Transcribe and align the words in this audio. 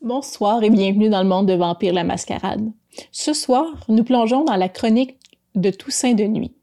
Bonsoir 0.00 0.62
et 0.62 0.70
bienvenue 0.70 1.08
dans 1.08 1.24
le 1.24 1.28
monde 1.28 1.48
de 1.48 1.54
Vampire 1.54 1.92
la 1.92 2.04
Mascarade. 2.04 2.70
Ce 3.10 3.32
soir, 3.32 3.66
nous 3.88 4.04
plongeons 4.04 4.44
dans 4.44 4.54
la 4.54 4.68
chronique 4.68 5.16
de 5.56 5.70
Toussaint 5.70 6.14
de 6.14 6.22
Nuit. 6.22 6.54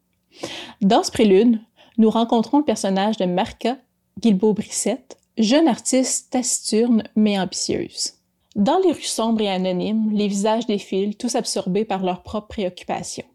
Dans 0.82 1.04
ce 1.04 1.12
prélude, 1.12 1.60
nous 1.98 2.10
rencontrons 2.10 2.60
le 2.60 2.64
personnage 2.64 3.18
de 3.18 3.26
Marca 3.26 3.76
Guilbeault-Brissette, 4.22 5.18
jeune 5.38 5.68
artiste 5.68 6.32
taciturne 6.32 7.04
mais 7.18 7.38
ambitieuse. 7.38 8.14
Dans 8.56 8.80
les 8.80 8.94
rues 8.94 9.02
sombres 9.02 9.42
et 9.42 9.50
anonymes, 9.50 10.12
les 10.14 10.30
visages 10.30 10.66
défilent, 10.66 11.18
tous 11.18 11.36
absorbés 11.36 11.84
par 11.84 12.04
leurs 12.04 12.24
propres 12.24 12.48
préoccupations. 12.48 13.28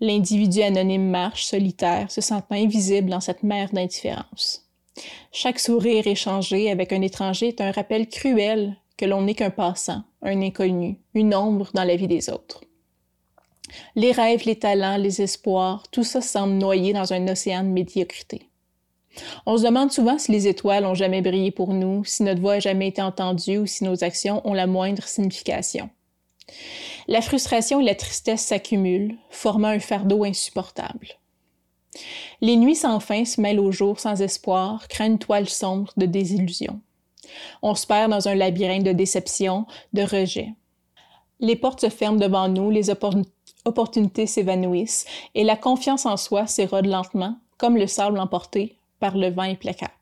L'individu 0.00 0.62
anonyme 0.62 1.10
marche, 1.10 1.44
solitaire, 1.44 2.10
se 2.10 2.22
sentant 2.22 2.54
invisible 2.54 3.10
dans 3.10 3.20
cette 3.20 3.42
mer 3.42 3.68
d'indifférence. 3.74 4.66
Chaque 5.32 5.60
sourire 5.60 6.06
échangé 6.06 6.70
avec 6.70 6.94
un 6.94 7.02
étranger 7.02 7.48
est 7.48 7.60
un 7.60 7.72
rappel 7.72 8.08
cruel 8.08 8.78
que 8.98 9.06
l'on 9.06 9.22
n'est 9.22 9.34
qu'un 9.34 9.50
passant, 9.50 10.02
un 10.20 10.42
inconnu, 10.42 11.00
une 11.14 11.34
ombre 11.34 11.70
dans 11.72 11.84
la 11.84 11.96
vie 11.96 12.08
des 12.08 12.28
autres. 12.28 12.60
Les 13.94 14.12
rêves, 14.12 14.44
les 14.44 14.58
talents, 14.58 14.96
les 14.96 15.22
espoirs, 15.22 15.84
tout 15.90 16.04
ça 16.04 16.20
semble 16.20 16.54
noyé 16.54 16.92
dans 16.92 17.12
un 17.12 17.26
océan 17.28 17.62
de 17.62 17.68
médiocrité. 17.68 18.48
On 19.46 19.56
se 19.56 19.64
demande 19.64 19.92
souvent 19.92 20.18
si 20.18 20.32
les 20.32 20.46
étoiles 20.48 20.86
ont 20.86 20.94
jamais 20.94 21.22
brillé 21.22 21.50
pour 21.50 21.72
nous, 21.72 22.04
si 22.04 22.22
notre 22.22 22.40
voix 22.40 22.54
a 22.54 22.60
jamais 22.60 22.88
été 22.88 23.02
entendue 23.02 23.58
ou 23.58 23.66
si 23.66 23.84
nos 23.84 24.04
actions 24.04 24.46
ont 24.46 24.54
la 24.54 24.66
moindre 24.66 25.04
signification. 25.04 25.90
La 27.08 27.20
frustration 27.20 27.80
et 27.80 27.84
la 27.84 27.94
tristesse 27.94 28.42
s'accumulent, 28.42 29.16
formant 29.30 29.68
un 29.68 29.80
fardeau 29.80 30.24
insupportable. 30.24 31.08
Les 32.40 32.56
nuits 32.56 32.76
sans 32.76 33.00
fin 33.00 33.24
se 33.24 33.40
mêlent 33.40 33.60
aux 33.60 33.72
jours 33.72 33.98
sans 33.98 34.20
espoir, 34.22 34.88
créent 34.88 35.06
une 35.06 35.18
toile 35.18 35.48
sombre 35.48 35.92
de 35.96 36.06
désillusion. 36.06 36.80
On 37.62 37.74
se 37.74 37.86
perd 37.86 38.10
dans 38.10 38.28
un 38.28 38.34
labyrinthe 38.34 38.84
de 38.84 38.92
déception, 38.92 39.66
de 39.92 40.02
rejet. 40.02 40.54
Les 41.40 41.56
portes 41.56 41.80
se 41.80 41.88
ferment 41.88 42.18
devant 42.18 42.48
nous, 42.48 42.70
les 42.70 42.90
opportunités 43.64 44.26
s'évanouissent 44.26 45.06
et 45.34 45.44
la 45.44 45.56
confiance 45.56 46.06
en 46.06 46.16
soi 46.16 46.46
s'érode 46.46 46.86
lentement, 46.86 47.36
comme 47.58 47.76
le 47.76 47.86
sable 47.86 48.18
emporté 48.18 48.76
par 48.98 49.16
le 49.16 49.30
vent 49.30 49.42
implacable. 49.42 49.92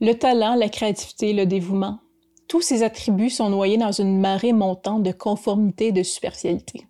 Le 0.00 0.12
talent, 0.12 0.54
la 0.54 0.68
créativité, 0.68 1.32
le 1.32 1.46
dévouement, 1.46 2.00
tous 2.48 2.60
ces 2.60 2.82
attributs 2.82 3.30
sont 3.30 3.50
noyés 3.50 3.78
dans 3.78 3.92
une 3.92 4.20
marée 4.20 4.52
montante 4.52 5.02
de 5.02 5.12
conformité 5.12 5.88
et 5.88 5.92
de 5.92 6.02
superficialité. 6.02 6.86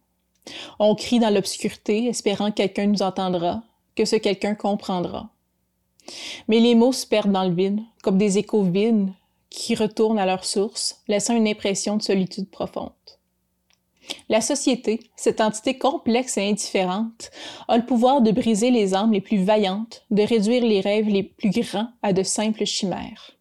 On 0.78 0.94
crie 0.94 1.18
dans 1.18 1.32
l'obscurité, 1.32 2.06
espérant 2.06 2.50
que 2.50 2.56
quelqu'un 2.56 2.86
nous 2.86 3.02
entendra, 3.02 3.62
que 3.94 4.04
ce 4.04 4.16
quelqu'un 4.16 4.54
comprendra. 4.54 5.30
Mais 6.48 6.60
les 6.60 6.74
mots 6.74 6.92
se 6.92 7.06
perdent 7.06 7.32
dans 7.32 7.44
le 7.44 7.54
vide, 7.54 7.80
comme 8.02 8.18
des 8.18 8.38
échos 8.38 8.62
vides 8.62 9.08
qui 9.50 9.74
retournent 9.74 10.18
à 10.18 10.26
leur 10.26 10.44
source, 10.44 11.02
laissant 11.08 11.36
une 11.36 11.48
impression 11.48 11.96
de 11.96 12.02
solitude 12.02 12.50
profonde. 12.50 12.90
La 14.28 14.40
société, 14.40 15.00
cette 15.16 15.40
entité 15.40 15.78
complexe 15.78 16.36
et 16.36 16.48
indifférente, 16.48 17.30
a 17.68 17.76
le 17.76 17.86
pouvoir 17.86 18.20
de 18.20 18.30
briser 18.30 18.70
les 18.70 18.94
âmes 18.94 19.12
les 19.12 19.20
plus 19.20 19.42
vaillantes, 19.42 20.04
de 20.10 20.22
réduire 20.22 20.64
les 20.64 20.80
rêves 20.80 21.08
les 21.08 21.22
plus 21.22 21.50
grands 21.50 21.88
à 22.02 22.12
de 22.12 22.22
simples 22.22 22.64
chimères. 22.64 23.32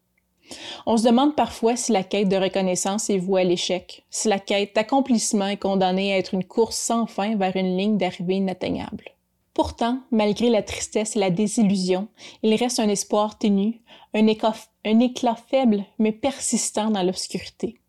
On 0.86 0.96
se 0.96 1.04
demande 1.04 1.34
parfois 1.34 1.76
si 1.76 1.92
la 1.92 2.04
quête 2.04 2.28
de 2.28 2.36
reconnaissance 2.36 3.10
est 3.10 3.18
vouée 3.18 3.42
à 3.42 3.44
l'échec, 3.44 4.04
si 4.10 4.28
la 4.28 4.38
quête 4.38 4.74
d'accomplissement 4.74 5.48
est 5.48 5.56
condamnée 5.56 6.12
à 6.12 6.18
être 6.18 6.34
une 6.34 6.44
course 6.44 6.76
sans 6.76 7.06
fin 7.06 7.36
vers 7.36 7.56
une 7.56 7.76
ligne 7.76 7.98
d'arrivée 7.98 8.36
inatteignable. 8.36 9.15
Pourtant, 9.56 10.00
malgré 10.10 10.50
la 10.50 10.62
tristesse 10.62 11.16
et 11.16 11.18
la 11.18 11.30
désillusion, 11.30 12.08
il 12.42 12.54
reste 12.56 12.78
un 12.78 12.90
espoir 12.90 13.38
ténu, 13.38 13.80
un 14.12 14.26
éclat, 14.26 15.34
faible 15.48 15.82
mais 15.98 16.12
persistant 16.12 16.90
dans 16.90 17.02
l'obscurité. 17.02 17.80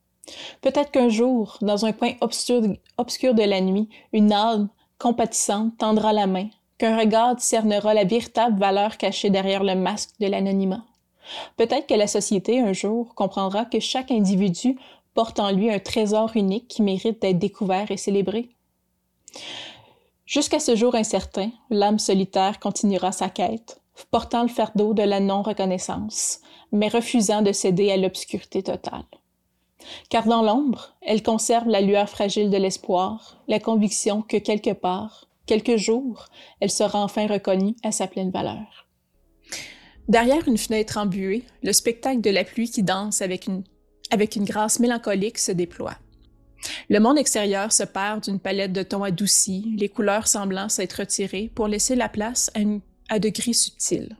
Peut-être 0.62 0.92
qu'un 0.92 1.10
jour, 1.10 1.58
dans 1.60 1.84
un 1.84 1.92
coin 1.92 2.14
obscur, 2.22 2.62
obscur 2.98 3.34
de 3.34 3.44
la 3.44 3.60
nuit, 3.60 3.90
une 4.14 4.32
âme 4.32 4.70
compatissante 4.98 5.78
tendra 5.78 6.14
la 6.14 6.26
main, 6.26 6.48
qu'un 6.78 6.98
regard 6.98 7.36
discernera 7.36 7.94
la 7.94 8.06
véritable 8.06 8.58
valeur 8.58 8.96
cachée 8.96 9.30
derrière 9.30 9.66
le 9.66 9.76
masque 9.76 10.12
de 10.22 10.28
l'anonymat. 10.28 10.86
Peut-être 11.58 11.88
que 11.88 11.96
la 11.96 12.08
société, 12.08 12.62
un 12.62 12.72
jour, 12.72 13.14
comprendra 13.14 13.66
que 13.66 13.82
chaque 13.82 14.12
individu 14.12 14.78
porte 15.14 15.42
en 15.42 15.52
lui 15.52 15.70
un 15.70 15.80
trésor 15.80 16.32
unique 16.36 16.70
qui 16.70 16.82
mérite 16.82 17.22
d'être 17.22 17.40
découvert 17.40 17.92
et 17.92 17.98
célébré. 17.98 18.52
Jusqu'à 20.28 20.60
ce 20.60 20.76
jour 20.76 20.94
incertain, 20.94 21.52
l'âme 21.70 22.00
solitaire 22.00 22.60
continuera 22.60 23.14
sa 23.14 23.30
quête, 23.30 23.82
portant 24.12 24.44
le 24.44 24.50
fardeau 24.50 24.94
de 24.94 25.02
la 25.02 25.22
non-reconnaissance, 25.22 26.42
mais 26.74 26.90
refusant 26.90 27.42
de 27.42 27.54
céder 27.54 27.92
à 27.92 27.98
l'obscurité 27.98 28.62
totale. 28.62 29.06
Car 30.10 30.26
dans 30.26 30.42
l'ombre, 30.42 30.98
elle 31.02 31.24
conserve 31.24 31.70
la 31.70 31.80
lueur 31.80 32.10
fragile 32.10 32.50
de 32.50 32.58
l'espoir, 32.58 33.42
la 33.48 33.62
conviction 33.62 34.22
que 34.22 34.36
quelque 34.36 34.74
part, 34.74 35.30
quelques 35.46 35.78
jours, 35.78 36.26
elle 36.60 36.72
sera 36.72 37.02
enfin 37.02 37.26
reconnue 37.26 37.78
à 37.84 37.94
sa 37.94 38.08
pleine 38.08 38.32
valeur. 38.32 38.90
Derrière 40.10 40.46
une 40.46 40.58
fenêtre 40.58 40.98
embuée, 40.98 41.46
le 41.64 41.72
spectacle 41.72 42.20
de 42.20 42.32
la 42.32 42.44
pluie 42.44 42.70
qui 42.70 42.84
danse 42.84 43.22
avec 43.22 43.48
une, 43.48 43.64
avec 44.12 44.36
une 44.36 44.44
grâce 44.44 44.82
mélancolique 44.82 45.38
se 45.38 45.54
déploie. 45.54 45.96
Le 46.90 47.00
monde 47.00 47.18
extérieur 47.18 47.72
se 47.72 47.84
perd 47.84 48.24
d'une 48.24 48.40
palette 48.40 48.74
de 48.74 48.84
tons 48.84 49.04
adoucis, 49.04 49.76
les 49.78 49.90
couleurs 49.90 50.28
semblant 50.28 50.70
s'être 50.70 51.00
retirées 51.00 51.52
pour 51.54 51.68
laisser 51.68 51.96
la 51.96 52.10
place 52.10 52.52
à, 53.10 53.20
de 53.20 53.30
gris 53.30 53.54
subtils. 53.54 54.16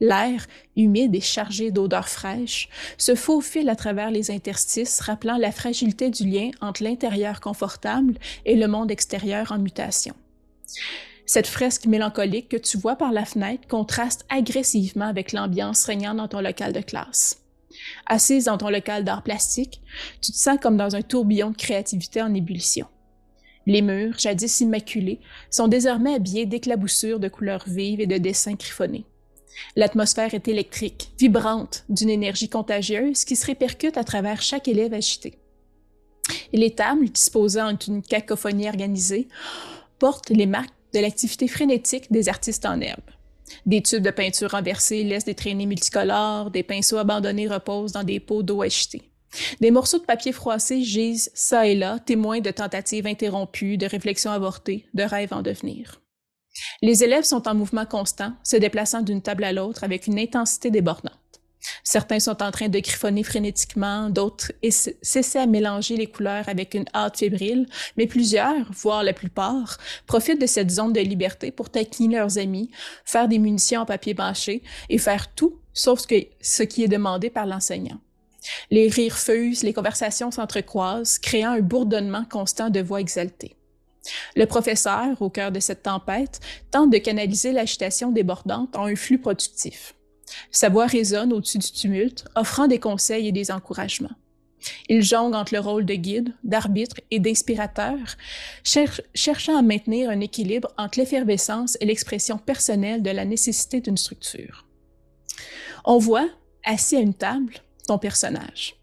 L'air, 0.00 0.46
humide 0.76 1.14
et 1.14 1.20
chargé 1.20 1.70
d'odeurs 1.70 2.08
fraîches, 2.08 2.68
se 2.98 3.14
faufile 3.14 3.68
à 3.68 3.76
travers 3.76 4.10
les 4.10 4.32
interstices, 4.32 5.00
rappelant 5.00 5.36
la 5.36 5.52
fragilité 5.52 6.10
du 6.10 6.28
lien 6.28 6.50
entre 6.60 6.82
l'intérieur 6.82 7.40
confortable 7.40 8.14
et 8.44 8.56
le 8.56 8.66
monde 8.66 8.90
extérieur 8.90 9.52
en 9.52 9.58
mutation. 9.58 10.14
Cette 11.24 11.46
fresque 11.46 11.86
mélancolique 11.86 12.48
que 12.48 12.56
tu 12.56 12.78
vois 12.78 12.96
par 12.96 13.12
la 13.12 13.24
fenêtre 13.24 13.68
contraste 13.68 14.26
agressivement 14.28 15.06
avec 15.06 15.32
l'ambiance 15.32 15.84
régnant 15.84 16.14
dans 16.14 16.28
ton 16.28 16.40
local 16.40 16.72
de 16.72 16.80
classe. 16.80 17.41
Assise 18.06 18.44
dans 18.44 18.58
ton 18.58 18.68
local 18.68 19.04
d'art 19.04 19.22
plastique, 19.22 19.80
tu 20.20 20.32
te 20.32 20.36
sens 20.36 20.58
comme 20.60 20.76
dans 20.76 20.96
un 20.96 21.02
tourbillon 21.02 21.50
de 21.50 21.56
créativité 21.56 22.20
en 22.20 22.34
ébullition. 22.34 22.86
Les 23.66 23.82
murs, 23.82 24.18
jadis 24.18 24.60
immaculés, 24.60 25.20
sont 25.50 25.68
désormais 25.68 26.14
habillés 26.14 26.46
d'éclaboussures 26.46 27.20
de 27.20 27.28
couleurs 27.28 27.64
vives 27.66 28.00
et 28.00 28.06
de 28.06 28.18
dessins 28.18 28.54
griffonnés. 28.54 29.06
L'atmosphère 29.76 30.34
est 30.34 30.48
électrique, 30.48 31.12
vibrante, 31.18 31.84
d'une 31.88 32.10
énergie 32.10 32.48
contagieuse 32.48 33.24
qui 33.24 33.36
se 33.36 33.46
répercute 33.46 33.96
à 33.96 34.04
travers 34.04 34.42
chaque 34.42 34.66
élève 34.66 34.94
agité. 34.94 35.38
Et 36.52 36.56
les 36.56 36.74
tables, 36.74 37.08
disposées 37.08 37.60
en 37.60 37.76
une 37.76 38.02
cacophonie 38.02 38.68
organisée, 38.68 39.28
portent 39.98 40.30
les 40.30 40.46
marques 40.46 40.74
de 40.94 41.00
l'activité 41.00 41.48
frénétique 41.48 42.10
des 42.10 42.28
artistes 42.28 42.66
en 42.66 42.80
herbe. 42.80 43.00
Des 43.66 43.82
tubes 43.82 44.02
de 44.02 44.10
peinture 44.10 44.50
renversés 44.50 45.04
laissent 45.04 45.24
des 45.24 45.34
traînées 45.34 45.66
multicolores, 45.66 46.50
des 46.50 46.62
pinceaux 46.62 46.98
abandonnés 46.98 47.48
reposent 47.48 47.92
dans 47.92 48.04
des 48.04 48.20
pots 48.20 48.42
d'eau 48.42 48.62
agitée. 48.62 49.02
Des 49.60 49.70
morceaux 49.70 49.98
de 49.98 50.04
papier 50.04 50.32
froissé 50.32 50.82
gisent 50.82 51.30
ça 51.34 51.66
et 51.66 51.74
là, 51.74 51.98
témoins 51.98 52.40
de 52.40 52.50
tentatives 52.50 53.06
interrompues, 53.06 53.78
de 53.78 53.86
réflexions 53.86 54.30
avortées, 54.30 54.86
de 54.94 55.02
rêves 55.02 55.32
en 55.32 55.42
devenir. 55.42 56.00
Les 56.82 57.02
élèves 57.02 57.24
sont 57.24 57.48
en 57.48 57.54
mouvement 57.54 57.86
constant, 57.86 58.34
se 58.44 58.56
déplaçant 58.56 59.00
d'une 59.00 59.22
table 59.22 59.44
à 59.44 59.52
l'autre 59.52 59.84
avec 59.84 60.06
une 60.06 60.18
intensité 60.18 60.70
débordante. 60.70 61.21
Certains 61.84 62.20
sont 62.20 62.42
en 62.42 62.52
train 62.52 62.68
de 62.68 62.78
griffonner 62.78 63.24
frénétiquement, 63.24 64.08
d'autres 64.08 64.52
cessent 64.70 65.36
à 65.36 65.46
mélanger 65.46 65.96
les 65.96 66.06
couleurs 66.06 66.48
avec 66.48 66.74
une 66.74 66.84
hâte 66.94 67.18
fébrile, 67.18 67.66
mais 67.96 68.06
plusieurs, 68.06 68.70
voire 68.72 69.02
la 69.02 69.12
plupart, 69.12 69.78
profitent 70.06 70.40
de 70.40 70.46
cette 70.46 70.70
zone 70.70 70.92
de 70.92 71.00
liberté 71.00 71.50
pour 71.50 71.70
taquiner 71.70 72.16
leurs 72.16 72.38
amis, 72.38 72.70
faire 73.04 73.26
des 73.26 73.38
munitions 73.38 73.80
en 73.80 73.86
papier 73.86 74.14
bâché 74.14 74.62
et 74.88 74.98
faire 74.98 75.34
tout 75.34 75.58
sauf 75.72 76.00
ce, 76.00 76.06
ce 76.40 76.62
qui 76.62 76.84
est 76.84 76.88
demandé 76.88 77.30
par 77.30 77.46
l'enseignant. 77.46 77.98
Les 78.70 78.88
rires 78.88 79.18
fusent, 79.18 79.62
les 79.62 79.72
conversations 79.72 80.30
s'entrecroisent, 80.30 81.18
créant 81.18 81.52
un 81.52 81.60
bourdonnement 81.60 82.24
constant 82.24 82.70
de 82.70 82.80
voix 82.80 83.00
exaltées. 83.00 83.56
Le 84.34 84.46
professeur, 84.46 85.20
au 85.20 85.30
cœur 85.30 85.52
de 85.52 85.60
cette 85.60 85.84
tempête, 85.84 86.40
tente 86.70 86.90
de 86.90 86.98
canaliser 86.98 87.52
l'agitation 87.52 88.10
débordante 88.10 88.76
en 88.76 88.86
un 88.86 88.96
flux 88.96 89.18
productif. 89.18 89.94
Sa 90.50 90.68
voix 90.68 90.86
résonne 90.86 91.32
au-dessus 91.32 91.58
du 91.58 91.70
tumulte, 91.70 92.24
offrant 92.34 92.66
des 92.66 92.78
conseils 92.78 93.28
et 93.28 93.32
des 93.32 93.50
encouragements. 93.50 94.16
Il 94.88 95.02
jongle 95.02 95.34
entre 95.34 95.54
le 95.54 95.60
rôle 95.60 95.84
de 95.84 95.94
guide, 95.94 96.34
d'arbitre 96.44 96.96
et 97.10 97.18
d'inspirateur, 97.18 97.98
cherchant 98.64 99.56
à 99.56 99.62
maintenir 99.62 100.10
un 100.10 100.20
équilibre 100.20 100.68
entre 100.78 100.98
l'effervescence 100.98 101.76
et 101.80 101.86
l'expression 101.86 102.38
personnelle 102.38 103.02
de 103.02 103.10
la 103.10 103.24
nécessité 103.24 103.80
d'une 103.80 103.96
structure. 103.96 104.66
On 105.84 105.98
voit, 105.98 106.28
assis 106.64 106.96
à 106.96 107.00
une 107.00 107.14
table, 107.14 107.54
ton 107.88 107.98
personnage. 107.98 108.76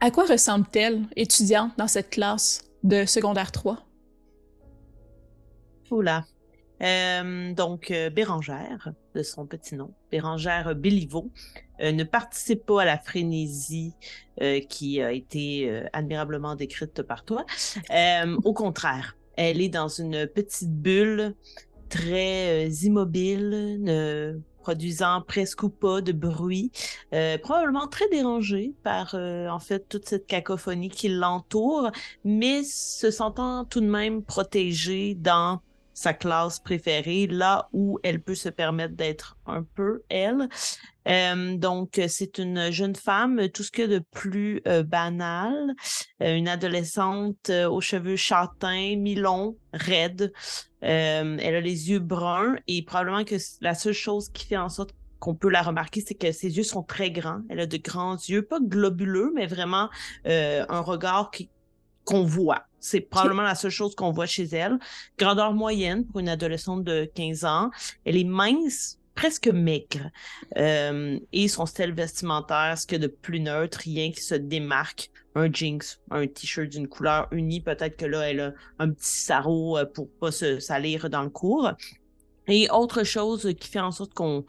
À 0.00 0.10
quoi 0.10 0.26
ressemble-t-elle, 0.26 1.02
étudiante 1.16 1.72
dans 1.78 1.88
cette 1.88 2.10
classe 2.10 2.64
de 2.82 3.06
secondaire 3.06 3.52
3? 3.52 3.84
Oula. 5.90 6.26
Euh, 6.82 7.52
donc, 7.54 7.90
euh, 7.90 8.10
Bérangère, 8.10 8.92
de 9.18 9.22
son 9.24 9.46
petit 9.46 9.74
nom, 9.74 9.92
Bérangère 10.12 10.74
Béliveau, 10.76 11.30
ne 11.80 12.04
participe 12.04 12.64
pas 12.66 12.82
à 12.82 12.84
la 12.84 12.98
frénésie 12.98 13.94
qui 14.68 15.02
a 15.02 15.12
été 15.12 15.82
admirablement 15.92 16.54
décrite 16.54 17.02
par 17.02 17.24
toi. 17.24 17.44
au 18.44 18.52
contraire, 18.52 19.16
elle 19.36 19.60
est 19.60 19.68
dans 19.68 19.88
une 19.88 20.26
petite 20.28 20.70
bulle 20.70 21.34
très 21.88 22.68
immobile, 22.68 23.78
ne 23.80 24.38
produisant 24.60 25.22
presque 25.22 25.62
ou 25.62 25.68
pas 25.68 26.00
de 26.00 26.12
bruit, 26.12 26.70
probablement 27.42 27.88
très 27.88 28.08
dérangée 28.08 28.74
par 28.84 29.14
en 29.14 29.58
fait 29.58 29.88
toute 29.88 30.08
cette 30.08 30.26
cacophonie 30.26 30.90
qui 30.90 31.08
l'entoure, 31.08 31.90
mais 32.24 32.62
se 32.62 33.10
sentant 33.10 33.64
tout 33.64 33.80
de 33.80 33.86
même 33.86 34.22
protégée 34.22 35.14
dans 35.14 35.60
sa 35.98 36.14
classe 36.14 36.60
préférée, 36.60 37.26
là 37.26 37.68
où 37.72 37.98
elle 38.04 38.22
peut 38.22 38.36
se 38.36 38.48
permettre 38.48 38.94
d'être 38.94 39.36
un 39.46 39.64
peu 39.64 40.02
elle. 40.08 40.48
Euh, 41.08 41.56
donc, 41.56 42.00
c'est 42.06 42.38
une 42.38 42.70
jeune 42.70 42.94
femme, 42.94 43.48
tout 43.48 43.64
ce 43.64 43.72
que 43.72 43.82
de 43.82 44.00
plus 44.12 44.62
euh, 44.68 44.84
banal, 44.84 45.74
euh, 46.22 46.36
une 46.36 46.46
adolescente 46.46 47.50
aux 47.50 47.80
cheveux 47.80 48.14
châtains, 48.14 48.94
mi-longs, 48.96 49.56
raides. 49.72 50.32
elle 50.82 51.40
a 51.56 51.60
les 51.60 51.90
yeux 51.90 51.98
bruns 51.98 52.56
et 52.68 52.84
probablement 52.84 53.24
que 53.24 53.34
la 53.60 53.74
seule 53.74 53.92
chose 53.92 54.28
qui 54.28 54.46
fait 54.46 54.56
en 54.56 54.68
sorte 54.68 54.94
qu'on 55.18 55.34
peut 55.34 55.50
la 55.50 55.62
remarquer, 55.62 56.00
c'est 56.06 56.14
que 56.14 56.30
ses 56.30 56.56
yeux 56.56 56.62
sont 56.62 56.84
très 56.84 57.10
grands. 57.10 57.40
Elle 57.48 57.58
a 57.58 57.66
de 57.66 57.76
grands 57.76 58.14
yeux, 58.14 58.42
pas 58.42 58.60
globuleux, 58.60 59.32
mais 59.34 59.46
vraiment 59.46 59.88
un 60.24 60.80
regard 60.80 61.32
qui, 61.32 61.50
qu'on 62.08 62.24
voit. 62.24 62.62
C'est 62.80 63.02
probablement 63.02 63.42
la 63.42 63.54
seule 63.54 63.70
chose 63.70 63.94
qu'on 63.94 64.12
voit 64.12 64.24
chez 64.24 64.44
elle. 64.44 64.78
Grandeur 65.18 65.52
moyenne 65.52 66.06
pour 66.06 66.20
une 66.20 66.30
adolescente 66.30 66.82
de 66.82 67.04
15 67.14 67.44
ans. 67.44 67.70
Elle 68.06 68.16
est 68.16 68.24
mince, 68.24 68.98
presque 69.14 69.48
maigre. 69.48 70.10
Euh, 70.56 71.18
et 71.34 71.48
son 71.48 71.66
style 71.66 71.92
vestimentaire, 71.92 72.78
ce 72.78 72.86
que 72.86 72.96
de 72.96 73.08
plus 73.08 73.40
neutre, 73.40 73.80
rien 73.84 74.10
qui 74.10 74.22
se 74.22 74.34
démarque. 74.34 75.10
Un 75.34 75.52
jeans, 75.52 75.82
un 76.10 76.26
t-shirt 76.26 76.70
d'une 76.70 76.88
couleur 76.88 77.28
unie. 77.30 77.60
Peut-être 77.60 77.98
que 77.98 78.06
là, 78.06 78.30
elle 78.30 78.40
a 78.40 78.52
un 78.78 78.90
petit 78.90 79.18
sarrau 79.18 79.76
euh, 79.76 79.84
pour 79.84 80.08
pas 80.18 80.32
se 80.32 80.58
salir 80.60 81.10
dans 81.10 81.22
le 81.22 81.30
cours. 81.30 81.70
Et 82.46 82.70
autre 82.70 83.04
chose 83.04 83.54
qui 83.60 83.68
fait 83.68 83.80
en 83.80 83.90
sorte 83.90 84.14
qu'on 84.14 84.46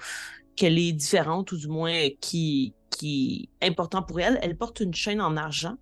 qu'elle 0.59 0.77
est 0.77 0.91
différente, 0.91 1.53
ou 1.53 1.57
du 1.57 1.69
moins 1.69 2.09
qui, 2.19 2.73
est 3.01 3.47
important 3.65 4.03
pour 4.03 4.19
elle, 4.19 4.37
elle 4.41 4.57
porte 4.57 4.81
une 4.81 4.93
chaîne 4.93 5.21
en 5.21 5.37
argent 5.37 5.77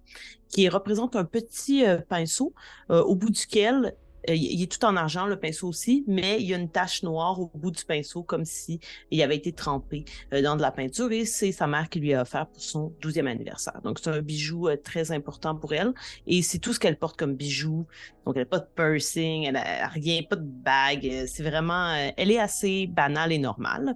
qui 0.49 0.69
représente 0.69 1.15
un 1.15 1.25
petit 1.25 1.83
euh, 1.83 1.97
pinceau 1.97 2.53
euh, 2.91 3.01
au 3.01 3.15
bout 3.15 3.31
duquel 3.31 3.95
il 4.27 4.61
est 4.61 4.71
tout 4.71 4.83
en 4.85 4.95
argent, 4.95 5.25
le 5.25 5.39
pinceau 5.39 5.67
aussi, 5.67 6.03
mais 6.07 6.37
il 6.39 6.47
y 6.47 6.53
a 6.53 6.57
une 6.57 6.69
tache 6.69 7.03
noire 7.03 7.39
au 7.39 7.51
bout 7.53 7.71
du 7.71 7.83
pinceau, 7.85 8.23
comme 8.23 8.45
si 8.45 8.79
il 9.11 9.21
avait 9.21 9.37
été 9.37 9.51
trempé 9.51 10.05
dans 10.31 10.55
de 10.55 10.61
la 10.61 10.71
peinture, 10.71 11.11
et 11.11 11.25
c'est 11.25 11.51
sa 11.51 11.67
mère 11.67 11.89
qui 11.89 11.99
lui 11.99 12.13
a 12.13 12.21
offert 12.21 12.47
pour 12.47 12.61
son 12.61 12.93
12e 13.01 13.27
anniversaire. 13.27 13.81
Donc, 13.83 13.99
c'est 13.99 14.09
un 14.09 14.21
bijou 14.21 14.67
très 14.83 15.11
important 15.11 15.55
pour 15.55 15.73
elle, 15.73 15.93
et 16.25 16.41
c'est 16.41 16.59
tout 16.59 16.73
ce 16.73 16.79
qu'elle 16.79 16.97
porte 16.97 17.17
comme 17.17 17.35
bijou. 17.35 17.85
Donc, 18.25 18.35
elle 18.35 18.41
n'a 18.41 18.45
pas 18.45 18.59
de 18.59 18.67
piercing, 18.75 19.45
elle 19.45 19.53
n'a 19.53 19.87
rien, 19.87 20.21
pas 20.23 20.35
de 20.35 20.45
bague. 20.45 21.25
C'est 21.27 21.43
vraiment, 21.43 21.93
elle 22.17 22.31
est 22.31 22.39
assez 22.39 22.87
banale 22.87 23.31
et 23.31 23.39
normale. 23.39 23.95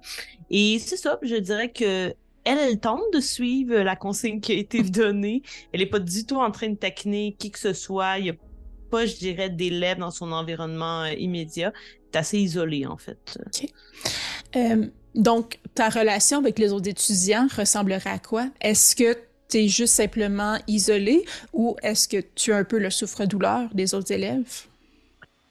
Et 0.49 0.79
c'est 0.79 0.97
ça, 0.97 1.19
je 1.21 1.35
dirais 1.35 1.71
que 1.71 2.13
elle, 2.43 2.57
elle 2.57 2.79
tente 2.79 3.03
de 3.13 3.19
suivre 3.19 3.75
la 3.75 3.95
consigne 3.95 4.39
qui 4.39 4.53
a 4.53 4.55
été 4.55 4.81
donnée. 4.81 5.43
Elle 5.71 5.81
n'est 5.81 5.85
pas 5.85 5.99
du 5.99 6.25
tout 6.25 6.37
en 6.37 6.49
train 6.49 6.69
de 6.69 6.75
taquiner 6.75 7.35
qui 7.37 7.51
que 7.51 7.59
ce 7.59 7.73
soit. 7.73 8.17
Il 8.17 8.23
n'y 8.23 8.29
a 8.31 8.35
pas, 8.91 9.05
je 9.05 9.15
dirais, 9.15 9.49
d'élèves 9.49 9.97
dans 9.97 10.11
son 10.11 10.31
environnement 10.31 11.03
euh, 11.03 11.13
immédiat. 11.13 11.73
Est 12.13 12.17
assez 12.17 12.37
isolée, 12.37 12.85
en 12.85 12.97
fait. 12.97 13.39
OK. 13.45 13.69
Euh, 14.55 14.85
donc, 15.15 15.59
ta 15.73 15.89
relation 15.89 16.37
avec 16.39 16.59
les 16.59 16.71
autres 16.71 16.89
étudiants 16.89 17.47
ressemblerait 17.55 18.09
à 18.09 18.19
quoi? 18.19 18.49
Est-ce 18.61 18.95
que 18.95 19.17
tu 19.49 19.57
es 19.57 19.67
juste 19.67 19.95
simplement 19.95 20.57
isolée 20.67 21.25
ou 21.53 21.75
est-ce 21.81 22.07
que 22.07 22.17
tu 22.35 22.53
as 22.53 22.57
un 22.57 22.63
peu 22.63 22.77
le 22.77 22.89
souffre-douleur 22.89 23.73
des 23.73 23.93
autres 23.93 24.11
élèves? 24.11 24.67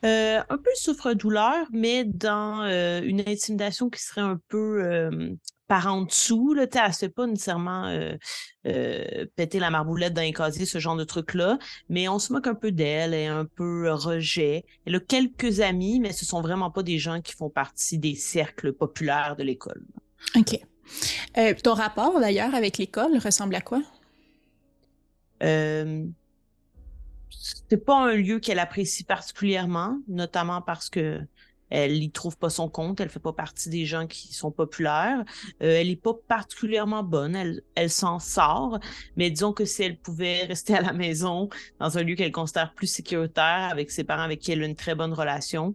Euh, 0.04 0.40
un 0.48 0.56
peu 0.56 0.70
souffre-douleur, 0.76 1.66
mais 1.72 2.04
dans 2.04 2.62
une 3.02 3.20
intimidation 3.26 3.90
qui 3.90 4.02
serait 4.02 4.22
un 4.22 4.40
peu 4.48 5.10
par 5.70 5.87
en 5.87 6.02
dessous. 6.02 6.52
Là, 6.52 6.67
elle 6.75 6.88
ne 6.88 6.93
fait 6.93 7.08
pas 7.08 7.28
nécessairement 7.28 7.87
euh, 7.87 8.17
euh, 8.67 9.25
péter 9.37 9.61
la 9.61 9.70
marboulette 9.70 10.14
dans 10.14 10.22
les 10.22 10.32
casiers, 10.32 10.67
ce 10.67 10.81
genre 10.81 10.96
de 10.96 11.05
truc-là, 11.05 11.61
mais 11.88 12.08
on 12.08 12.19
se 12.19 12.32
moque 12.32 12.49
un 12.49 12.56
peu 12.56 12.72
d'elle, 12.72 13.14
et 13.14 13.26
un 13.26 13.44
peu 13.44 13.88
rejet. 13.93 14.64
Elle 14.84 14.96
a 14.96 15.00
quelques 15.00 15.61
amis, 15.61 16.00
mais 16.00 16.12
ce 16.12 16.25
sont 16.25 16.40
vraiment 16.40 16.72
pas 16.72 16.82
des 16.82 16.99
gens 16.99 17.20
qui 17.20 17.34
font 17.34 17.50
partie 17.50 17.99
des 17.99 18.17
cercles 18.17 18.72
populaires 18.72 19.37
de 19.37 19.44
l'école. 19.44 19.81
OK. 20.37 20.58
Euh, 21.38 21.55
ton 21.62 21.75
rapport, 21.75 22.19
d'ailleurs, 22.19 22.52
avec 22.56 22.76
l'école 22.76 23.16
ressemble 23.19 23.55
à 23.55 23.61
quoi? 23.61 23.81
Euh, 25.44 26.05
c'est 27.31 27.84
pas 27.84 27.96
un 27.96 28.16
lieu 28.16 28.40
qu'elle 28.40 28.58
apprécie 28.58 29.05
particulièrement, 29.05 30.00
notamment 30.08 30.62
parce 30.62 30.90
que 30.90 31.20
elle 31.70 32.02
y 32.02 32.11
trouve 32.11 32.37
pas 32.37 32.50
son 32.50 32.69
compte, 32.69 33.00
elle 33.00 33.08
fait 33.08 33.20
pas 33.20 33.32
partie 33.32 33.70
des 33.70 33.87
gens 33.87 34.06
qui 34.06 34.34
sont 34.34 34.50
populaires. 34.50 35.25
Euh, 35.62 35.81
elle 35.81 35.88
est 35.88 36.00
pas 36.00 36.14
particulièrement 36.28 37.02
bonne, 37.02 37.37
elle, 37.37 37.62
elle 37.75 37.90
s'en 37.90 38.19
sort, 38.19 38.78
mais 39.17 39.31
disons 39.31 39.52
que 39.52 39.64
si 39.64 39.82
elle 39.82 39.96
pouvait 39.96 40.44
rester 40.49 40.75
à 40.75 40.82
la 40.82 40.93
maison 40.93 41.49
dans 41.78 41.96
un 41.96 42.02
lieu 42.02 42.17
qu'elle 42.17 42.32
considère 42.32 42.75
plus 42.75 42.88
sécuritaire 42.88 43.69
avec 43.70 43.90
ses 43.90 44.05
parents 44.05 44.22
avec 44.22 44.40
qui 44.40 44.52
elle 44.52 44.62
a 44.62 44.67
une 44.67 44.76
très 44.76 44.94
bonne 44.94 45.12
relation, 45.12 45.75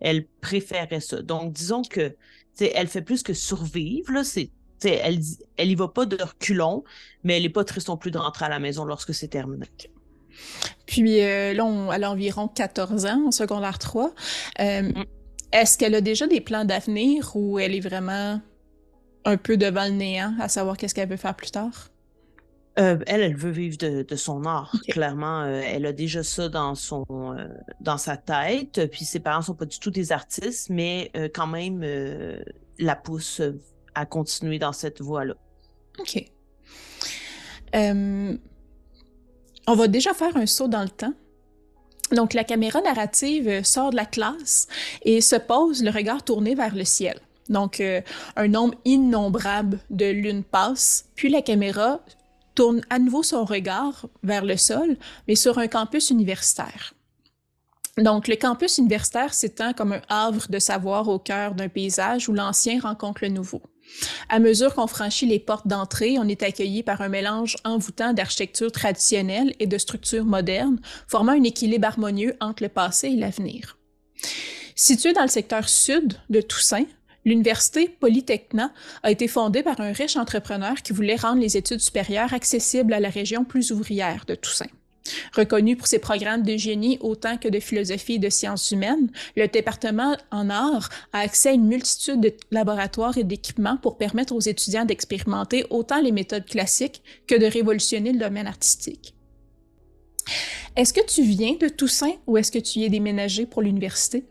elle 0.00 0.26
préférait 0.40 1.00
ça. 1.00 1.22
Donc 1.22 1.52
disons 1.52 1.82
que 1.82 2.16
elle 2.58 2.88
fait 2.88 3.02
plus 3.02 3.22
que 3.22 3.34
survivre 3.34 4.12
là, 4.12 4.24
c'est 4.24 4.50
elle, 4.84 5.20
elle 5.56 5.70
y 5.70 5.74
va 5.74 5.88
pas 5.88 6.06
de 6.06 6.22
reculons, 6.22 6.84
mais 7.24 7.36
elle 7.36 7.44
est 7.44 7.50
pas 7.50 7.64
triste 7.64 7.88
non 7.88 7.96
plus 7.96 8.10
de 8.10 8.18
rentrer 8.18 8.44
à 8.44 8.48
la 8.48 8.58
maison 8.58 8.84
lorsque 8.84 9.14
c'est 9.14 9.28
terminé. 9.28 9.66
Puis 10.86 11.22
euh, 11.22 11.54
là, 11.54 11.90
elle 11.94 12.04
a 12.04 12.10
environ 12.10 12.48
14 12.48 13.06
ans 13.06 13.26
en 13.26 13.30
secondaire 13.30 13.78
3. 13.78 14.12
Euh, 14.60 14.82
mm. 14.82 15.04
Est-ce 15.52 15.78
qu'elle 15.78 15.94
a 15.94 16.00
déjà 16.00 16.26
des 16.26 16.40
plans 16.40 16.64
d'avenir 16.64 17.34
ou 17.34 17.58
elle 17.58 17.74
est 17.74 17.80
vraiment 17.80 18.40
un 19.24 19.36
peu 19.36 19.56
devant 19.56 19.84
le 19.84 19.92
néant 19.92 20.34
à 20.40 20.48
savoir 20.48 20.76
qu'est-ce 20.76 20.94
qu'elle 20.94 21.08
veut 21.08 21.16
faire 21.16 21.34
plus 21.34 21.50
tard? 21.50 21.90
Euh, 22.78 22.98
elle, 23.06 23.22
elle 23.22 23.36
veut 23.36 23.50
vivre 23.50 23.78
de, 23.78 24.16
son 24.16 24.44
art. 24.44 24.74
Clairement, 24.88 25.42
euh, 25.42 25.62
elle 25.64 25.86
a 25.86 25.92
déjà 25.92 26.22
ça 26.22 26.48
dans 26.48 26.74
son 26.74 27.04
euh, 27.10 27.48
dans 27.80 27.96
sa 27.96 28.18
tête. 28.18 28.90
Puis 28.90 29.04
ses 29.04 29.20
parents 29.20 29.42
sont 29.42 29.54
pas 29.54 29.64
du 29.64 29.78
tout 29.78 29.90
des 29.90 30.12
artistes, 30.12 30.68
mais 30.68 31.10
quand 31.34 31.46
même 31.46 31.84
la 32.78 32.96
pousse 32.96 33.40
à 33.94 34.04
continuer 34.04 34.58
dans 34.58 34.72
cette 34.72 35.00
voie-là. 35.00 35.34
OK. 35.98 36.24
on 37.74 39.74
va 39.74 39.88
déjà 39.88 40.12
faire 40.12 40.36
un 40.36 40.46
saut 40.46 40.68
dans 40.68 40.82
le 40.82 40.90
temps. 40.90 41.14
Donc 42.12 42.34
la 42.34 42.44
caméra 42.44 42.80
narrative 42.80 43.64
sort 43.64 43.90
de 43.90 43.96
la 43.96 44.06
classe 44.06 44.68
et 45.02 45.20
se 45.20 45.36
pose 45.36 45.82
le 45.82 45.90
regard 45.90 46.22
tourné 46.22 46.54
vers 46.54 46.74
le 46.74 46.84
ciel. 46.84 47.18
Donc 47.48 47.80
euh, 47.80 48.00
un 48.36 48.48
nombre 48.48 48.74
innombrable 48.84 49.80
de 49.90 50.06
lunes 50.06 50.44
passe, 50.44 51.06
puis 51.14 51.28
la 51.28 51.42
caméra 51.42 52.00
tourne 52.54 52.80
à 52.90 52.98
nouveau 52.98 53.22
son 53.22 53.44
regard 53.44 54.06
vers 54.22 54.44
le 54.44 54.56
sol, 54.56 54.96
mais 55.28 55.34
sur 55.34 55.58
un 55.58 55.68
campus 55.68 56.10
universitaire. 56.10 56.94
Donc, 57.98 58.28
le 58.28 58.36
campus 58.36 58.76
universitaire 58.76 59.32
s'étend 59.32 59.72
comme 59.72 59.92
un 59.92 60.02
havre 60.08 60.50
de 60.50 60.58
savoir 60.58 61.08
au 61.08 61.18
cœur 61.18 61.54
d'un 61.54 61.68
paysage 61.68 62.28
où 62.28 62.34
l'ancien 62.34 62.78
rencontre 62.78 63.22
le 63.22 63.28
nouveau. 63.28 63.62
À 64.28 64.38
mesure 64.38 64.74
qu'on 64.74 64.86
franchit 64.86 65.26
les 65.26 65.38
portes 65.38 65.68
d'entrée, 65.68 66.18
on 66.18 66.28
est 66.28 66.42
accueilli 66.42 66.82
par 66.82 67.00
un 67.00 67.08
mélange 67.08 67.56
envoûtant 67.64 68.12
d'architecture 68.12 68.72
traditionnelle 68.72 69.54
et 69.60 69.66
de 69.66 69.78
structures 69.78 70.24
modernes, 70.24 70.80
formant 71.08 71.32
un 71.32 71.42
équilibre 71.42 71.86
harmonieux 71.86 72.34
entre 72.40 72.62
le 72.62 72.68
passé 72.68 73.08
et 73.08 73.16
l'avenir. 73.16 73.78
Située 74.74 75.12
dans 75.12 75.22
le 75.22 75.28
secteur 75.28 75.68
sud 75.68 76.20
de 76.28 76.40
Toussaint, 76.40 76.86
l'Université 77.24 77.88
Polytechna 77.88 78.72
a 79.02 79.10
été 79.10 79.28
fondée 79.28 79.62
par 79.62 79.80
un 79.80 79.92
riche 79.92 80.16
entrepreneur 80.16 80.76
qui 80.82 80.92
voulait 80.92 81.16
rendre 81.16 81.40
les 81.40 81.56
études 81.56 81.80
supérieures 81.80 82.34
accessibles 82.34 82.92
à 82.92 83.00
la 83.00 83.08
région 83.08 83.44
plus 83.44 83.72
ouvrière 83.72 84.24
de 84.26 84.34
Toussaint. 84.34 84.66
Reconnu 85.34 85.76
pour 85.76 85.86
ses 85.86 85.98
programmes 85.98 86.42
de 86.42 86.56
génie 86.56 86.98
autant 87.00 87.36
que 87.36 87.48
de 87.48 87.60
philosophie 87.60 88.14
et 88.14 88.18
de 88.18 88.30
sciences 88.30 88.70
humaines, 88.70 89.10
le 89.36 89.48
département 89.48 90.16
en 90.30 90.50
art 90.50 90.88
a 91.12 91.20
accès 91.20 91.50
à 91.50 91.52
une 91.52 91.66
multitude 91.66 92.20
de 92.20 92.34
laboratoires 92.50 93.18
et 93.18 93.24
d'équipements 93.24 93.76
pour 93.76 93.98
permettre 93.98 94.34
aux 94.34 94.40
étudiants 94.40 94.84
d'expérimenter 94.84 95.64
autant 95.70 96.00
les 96.00 96.12
méthodes 96.12 96.46
classiques 96.46 97.02
que 97.26 97.34
de 97.34 97.46
révolutionner 97.46 98.12
le 98.12 98.18
domaine 98.18 98.46
artistique. 98.46 99.14
Est-ce 100.76 100.92
que 100.92 101.04
tu 101.06 101.22
viens 101.22 101.54
de 101.54 101.68
Toussaint 101.68 102.16
ou 102.26 102.36
est-ce 102.36 102.52
que 102.52 102.58
tu 102.58 102.80
y 102.80 102.84
es 102.84 102.88
déménagé 102.88 103.46
pour 103.46 103.62
l'université? 103.62 104.24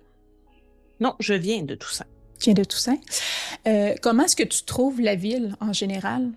Non, 0.99 1.15
je 1.19 1.33
viens 1.33 1.63
de 1.63 1.75
Toussaint. 1.75 2.05
Tu 2.39 2.45
viens 2.45 2.53
de 2.53 2.63
Toussaint. 2.63 2.99
Euh, 3.67 3.95
comment 4.01 4.23
est-ce 4.23 4.35
que 4.35 4.43
tu 4.43 4.63
trouves 4.63 5.01
la 5.01 5.15
ville 5.15 5.55
en 5.59 5.73
général? 5.73 6.31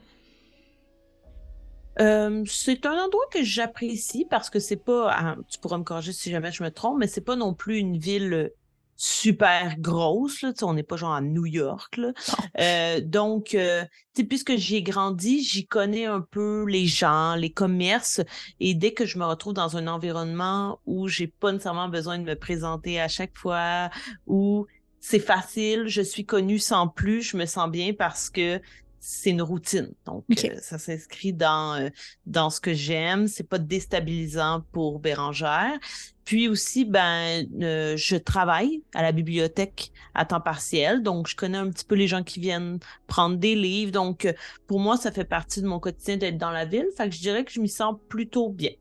Euh, 2.00 2.44
c'est 2.46 2.86
un 2.86 2.96
endroit 3.04 3.26
que 3.32 3.42
j'apprécie 3.42 4.26
parce 4.28 4.50
que 4.50 4.58
c'est 4.58 4.76
pas, 4.76 5.10
ah, 5.12 5.36
tu 5.48 5.58
pourras 5.58 5.78
me 5.78 5.84
corriger 5.84 6.12
si 6.12 6.30
jamais 6.30 6.52
je 6.52 6.62
me 6.62 6.70
trompe, 6.70 6.98
mais 6.98 7.06
c'est 7.06 7.20
pas 7.20 7.36
non 7.36 7.54
plus 7.54 7.78
une 7.78 7.98
ville 7.98 8.52
super 8.98 9.76
grosse. 9.78 10.42
Là, 10.42 10.52
on 10.62 10.74
n'est 10.74 10.82
pas 10.82 10.96
genre 10.96 11.14
à 11.14 11.20
New 11.20 11.46
York. 11.46 11.96
Là. 11.96 12.12
Euh, 12.58 13.00
donc, 13.00 13.54
euh, 13.54 13.84
puisque 14.28 14.56
j'y 14.56 14.76
ai 14.76 14.82
grandi, 14.82 15.42
j'y 15.42 15.66
connais 15.66 16.04
un 16.04 16.20
peu 16.20 16.64
les 16.68 16.86
gens, 16.86 17.36
les 17.36 17.50
commerces. 17.50 18.20
Et 18.60 18.74
dès 18.74 18.92
que 18.92 19.06
je 19.06 19.18
me 19.18 19.24
retrouve 19.24 19.54
dans 19.54 19.76
un 19.76 19.86
environnement 19.86 20.80
où 20.84 21.08
j'ai 21.08 21.28
pas 21.28 21.52
nécessairement 21.52 21.88
besoin 21.88 22.18
de 22.18 22.24
me 22.24 22.34
présenter 22.34 23.00
à 23.00 23.08
chaque 23.08 23.36
fois, 23.36 23.88
où 24.26 24.66
c'est 25.00 25.20
facile, 25.20 25.86
je 25.86 26.02
suis 26.02 26.26
connue 26.26 26.58
sans 26.58 26.88
plus, 26.88 27.22
je 27.22 27.36
me 27.36 27.46
sens 27.46 27.70
bien 27.70 27.92
parce 27.94 28.30
que 28.30 28.60
c'est 29.00 29.30
une 29.30 29.42
routine. 29.42 29.92
Donc, 30.06 30.24
euh, 30.30 30.56
ça 30.60 30.78
s'inscrit 30.78 31.32
dans, 31.32 31.74
euh, 31.74 31.88
dans 32.26 32.50
ce 32.50 32.60
que 32.60 32.74
j'aime. 32.74 33.28
C'est 33.28 33.48
pas 33.48 33.58
déstabilisant 33.58 34.64
pour 34.72 34.98
Bérangère. 34.98 35.78
Puis 36.24 36.48
aussi, 36.48 36.84
ben, 36.84 37.46
euh, 37.62 37.96
je 37.96 38.16
travaille 38.16 38.82
à 38.94 39.02
la 39.02 39.12
bibliothèque 39.12 39.92
à 40.14 40.24
temps 40.24 40.40
partiel. 40.40 41.02
Donc, 41.02 41.28
je 41.28 41.36
connais 41.36 41.58
un 41.58 41.70
petit 41.70 41.84
peu 41.84 41.94
les 41.94 42.06
gens 42.06 42.22
qui 42.22 42.40
viennent 42.40 42.78
prendre 43.06 43.36
des 43.36 43.54
livres. 43.54 43.92
Donc, 43.92 44.32
pour 44.66 44.80
moi, 44.80 44.96
ça 44.96 45.10
fait 45.10 45.24
partie 45.24 45.62
de 45.62 45.66
mon 45.66 45.78
quotidien 45.78 46.16
d'être 46.16 46.38
dans 46.38 46.50
la 46.50 46.64
ville. 46.64 46.86
Fait 46.96 47.08
que 47.08 47.14
je 47.14 47.20
dirais 47.20 47.44
que 47.44 47.52
je 47.52 47.60
m'y 47.60 47.68
sens 47.68 47.96
plutôt 48.08 48.50
bien. 48.50 48.72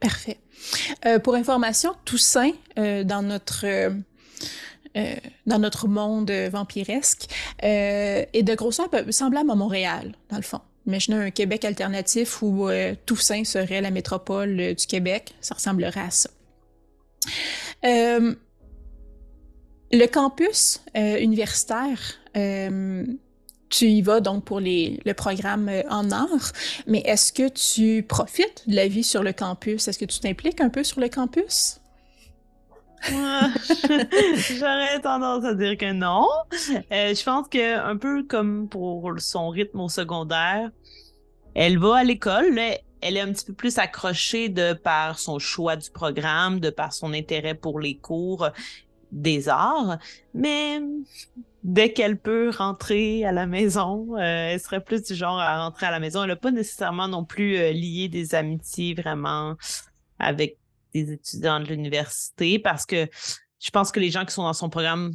Parfait. 0.00 0.40
pour 1.24 1.34
information, 1.34 1.94
Toussaint, 2.04 2.52
dans 2.76 3.22
notre 3.22 3.64
euh, 4.96 5.14
dans 5.46 5.58
notre 5.58 5.88
monde 5.88 6.30
vampiresque 6.30 7.26
euh, 7.62 8.24
et 8.32 8.42
de 8.42 8.54
grosseur 8.54 8.88
semblable 9.10 9.50
à 9.50 9.54
Montréal, 9.54 10.12
dans 10.30 10.36
le 10.36 10.42
fond. 10.42 10.60
Imaginez 10.86 11.16
un 11.16 11.30
Québec 11.30 11.66
alternatif 11.66 12.40
où 12.40 12.68
euh, 12.68 12.94
Toussaint 13.04 13.44
serait 13.44 13.82
la 13.82 13.90
métropole 13.90 14.74
du 14.74 14.86
Québec. 14.86 15.34
Ça 15.42 15.54
ressemblerait 15.54 16.00
à 16.00 16.10
ça. 16.10 16.30
le 17.82 18.36
campus 20.06 20.80
universitaire, 20.94 22.00
tu 23.68 23.84
y 23.84 24.00
vas 24.00 24.20
donc 24.20 24.44
pour 24.44 24.60
les, 24.60 25.00
le 25.04 25.12
programme 25.12 25.70
en 25.90 26.10
art, 26.10 26.52
mais 26.86 27.02
est-ce 27.04 27.34
que 27.34 27.48
tu 27.48 28.02
profites 28.02 28.62
de 28.66 28.76
la 28.76 28.88
vie 28.88 29.04
sur 29.04 29.22
le 29.22 29.34
campus? 29.34 29.88
Est-ce 29.88 29.98
que 29.98 30.06
tu 30.06 30.20
t'impliques 30.20 30.62
un 30.62 30.70
peu 30.70 30.84
sur 30.84 31.00
le 31.00 31.08
campus? 31.08 31.80
J'aurais 33.08 35.00
tendance 35.00 35.44
à 35.44 35.54
dire 35.54 35.76
que 35.76 35.92
non. 35.92 36.26
Euh, 36.92 37.14
je 37.14 37.24
pense 37.24 37.48
que 37.48 37.78
un 37.78 37.96
peu 37.96 38.24
comme 38.24 38.68
pour 38.68 39.12
son 39.18 39.48
rythme 39.48 39.80
au 39.80 39.88
secondaire, 39.88 40.70
elle 41.54 41.78
va 41.78 41.98
à 41.98 42.04
l'école, 42.04 42.58
elle 43.00 43.16
est 43.16 43.20
un 43.20 43.32
petit 43.32 43.46
peu 43.46 43.54
plus 43.54 43.78
accrochée 43.78 44.48
de 44.48 44.72
par 44.72 45.18
son 45.18 45.38
choix 45.38 45.76
du 45.76 45.90
programme, 45.90 46.60
de 46.60 46.70
par 46.70 46.92
son 46.92 47.12
intérêt 47.12 47.54
pour 47.54 47.80
les 47.80 47.96
cours 47.96 48.48
des 49.12 49.48
arts, 49.48 49.98
mais 50.34 50.80
dès 51.62 51.92
qu'elle 51.92 52.18
peut 52.18 52.50
rentrer 52.56 53.24
à 53.24 53.32
la 53.32 53.46
maison, 53.46 54.16
euh, 54.16 54.52
elle 54.52 54.60
serait 54.60 54.82
plus 54.82 55.02
du 55.02 55.14
genre 55.14 55.38
à 55.38 55.64
rentrer 55.64 55.86
à 55.86 55.90
la 55.90 56.00
maison. 56.00 56.22
Elle 56.22 56.28
n'a 56.28 56.36
pas 56.36 56.52
nécessairement 56.52 57.08
non 57.08 57.24
plus 57.24 57.56
euh, 57.56 57.72
lié 57.72 58.08
des 58.08 58.34
amitiés 58.34 58.94
vraiment 58.94 59.56
avec 60.18 60.58
des 61.04 61.12
étudiants 61.12 61.60
de 61.60 61.66
l'université 61.66 62.58
parce 62.58 62.86
que 62.86 63.08
je 63.58 63.70
pense 63.70 63.90
que 63.90 64.00
les 64.00 64.10
gens 64.10 64.24
qui 64.24 64.34
sont 64.34 64.42
dans 64.42 64.52
son 64.52 64.68
programme 64.68 65.12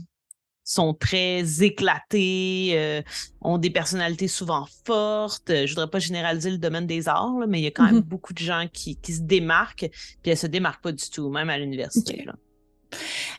sont 0.64 0.94
très 0.94 1.64
éclatés, 1.64 2.74
euh, 2.76 3.02
ont 3.42 3.58
des 3.58 3.70
personnalités 3.72 4.28
souvent 4.28 4.68
fortes. 4.86 5.50
Je 5.50 5.70
voudrais 5.70 5.90
pas 5.90 6.00
généraliser 6.00 6.52
le 6.52 6.58
domaine 6.58 6.86
des 6.86 7.08
arts, 7.08 7.34
mais 7.48 7.60
il 7.60 7.64
y 7.64 7.68
a 7.68 7.72
quand 7.72 7.84
même 7.84 8.00
mm-hmm. 8.00 8.02
beaucoup 8.02 8.34
de 8.34 8.40
gens 8.40 8.68
qui, 8.72 8.96
qui, 8.96 9.14
se 9.14 9.22
démarquent, 9.22 9.90
puis 10.22 10.32
elles 10.32 10.38
se 10.38 10.48
démarquent 10.48 10.84
pas 10.84 10.92
du 10.92 11.10
tout, 11.10 11.30
même 11.30 11.50
à 11.50 11.58
l'université. 11.58 12.26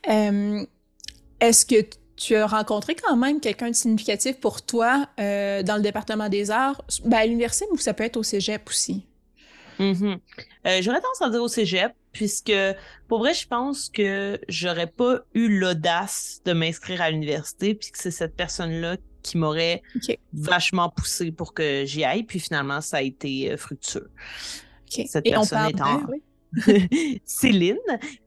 Est-ce 0.05 1.67
que 1.67 1.85
tu 2.17 2.37
as 2.37 2.47
rencontré 2.47 2.95
quand 2.95 3.17
même 3.17 3.41
quelqu'un 3.41 3.71
de 3.71 3.75
significatif 3.75 4.39
pour 4.39 4.63
toi 4.63 5.09
euh, 5.19 5.63
dans 5.63 5.77
le 5.77 5.83
département 5.83 6.29
des 6.29 6.51
arts, 6.51 6.83
ben, 7.05 7.19
à 7.19 7.27
l'université, 7.27 7.67
ou 7.73 7.77
ça 7.79 7.95
peut 7.95 8.05
être 8.05 8.17
au 8.17 8.23
cégep 8.23 8.69
aussi? 8.69 9.07
Mm-hmm. 9.81 10.19
Euh, 10.67 10.83
j'aurais 10.83 11.01
tendance 11.01 11.23
à 11.23 11.31
dire 11.31 11.43
au 11.43 11.49
cégep, 11.49 11.93
puisque 12.13 12.53
pour 13.09 13.21
vrai, 13.21 13.35
je 13.35 13.47
pense 13.47 13.89
que 13.89 14.39
j'aurais 14.49 14.87
pas 14.87 15.21
eu 15.35 15.49
l'audace 15.59 16.41
de 16.45 16.53
m'inscrire 16.53 17.01
à 17.03 17.11
l'université, 17.11 17.75
puisque 17.75 17.97
c'est 17.97 18.11
cette 18.11 18.37
personne-là 18.37 18.97
qui 19.23 19.39
m'aurait 19.39 19.83
vachement 20.33 20.91
poussé 20.91 21.31
pour 21.33 21.55
que 21.55 21.85
j'y 21.85 22.05
aille, 22.05 22.25
puis 22.25 22.41
finalement, 22.41 22.81
ça 22.81 22.99
a 22.99 23.03
été 23.03 23.53
euh, 23.53 23.57
fructueux. 23.57 24.11
Cette 24.89 25.25
personne 25.25 25.71
étant 25.71 26.03
Céline, 27.25 27.79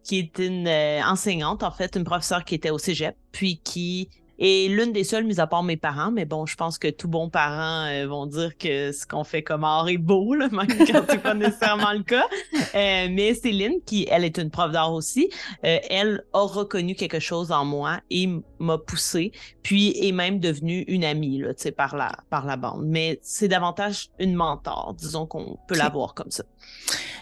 qui 0.04 0.20
est 0.20 0.40
une 0.40 0.68
euh, 0.68 1.02
enseignante, 1.04 1.64
en 1.64 1.72
fait, 1.72 1.96
une 1.96 2.06
professeure 2.06 2.44
qui 2.44 2.56
était 2.56 2.72
au 2.72 2.80
cégep, 2.80 3.16
puis 3.32 3.60
qui 3.64 4.10
et 4.38 4.68
l'une 4.68 4.92
des 4.92 5.04
seules, 5.04 5.24
mis 5.24 5.40
à 5.40 5.48
part 5.48 5.64
mes 5.64 5.78
parents, 5.78 6.12
mais 6.12 6.26
bon, 6.26 6.46
je 6.46 6.56
pense 6.56 6.78
que 6.78 6.90
tous 6.90 7.08
bons 7.08 7.30
parents 7.30 7.86
euh, 7.86 8.06
vont 8.08 8.26
dire 8.26 8.58
que 8.58 8.92
ce 8.92 9.06
qu'on 9.06 9.24
fait 9.24 9.44
comme 9.44 9.64
art 9.64 9.88
est 9.88 9.98
beau, 9.98 10.34
là, 10.34 10.50
même 10.52 10.68
quand 10.68 11.06
c'est 11.10 11.22
pas 11.22 11.34
nécessairement 11.34 11.94
le 11.94 12.04
cas. 12.04 12.26
Euh, 12.54 13.08
mais 13.10 13.34
Céline, 13.34 13.80
qui, 13.86 14.08
elle 14.10 14.26
est 14.26 14.38
une 14.38 14.50
prof 14.50 14.72
d'art 14.72 14.94
aussi, 14.94 15.30
euh, 15.64 15.78
elle 15.90 16.24
a 16.34 16.42
reconnu 16.42 16.96
quelque 16.96 17.20
chose 17.20 17.52
en 17.52 17.64
moi 17.64 18.02
et 18.10 18.30
m'a 18.60 18.78
poussé, 18.78 19.32
puis 19.64 19.96
est 20.06 20.12
même 20.12 20.40
devenue 20.40 20.84
une 20.88 21.06
amie, 21.06 21.40
là, 21.40 21.54
tu 21.54 21.64
sais, 21.64 21.72
par 21.72 21.96
la, 21.96 22.12
par 22.30 22.46
la 22.46 22.58
bande. 22.58 22.86
Mais 22.86 23.20
c'est 23.22 23.48
davantage 23.48 24.10
une 24.20 24.36
mentor, 24.36 24.96
disons 24.98 25.26
qu'on 25.26 25.58
peut 25.68 25.78
la 25.78 25.90
voir 25.90 26.14
comme 26.14 26.32
ça. 26.32 26.44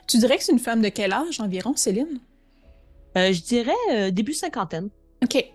Tu 0.07 0.17
dirais 0.17 0.37
que 0.37 0.43
c'est 0.43 0.51
une 0.51 0.59
femme 0.59 0.81
de 0.81 0.89
quel 0.89 1.13
âge 1.13 1.39
environ, 1.39 1.75
Céline? 1.75 2.19
je 3.15 3.41
dirais 3.43 4.11
début 4.11 4.33
cinquantaine. 4.33 4.89
OK. 5.23 5.53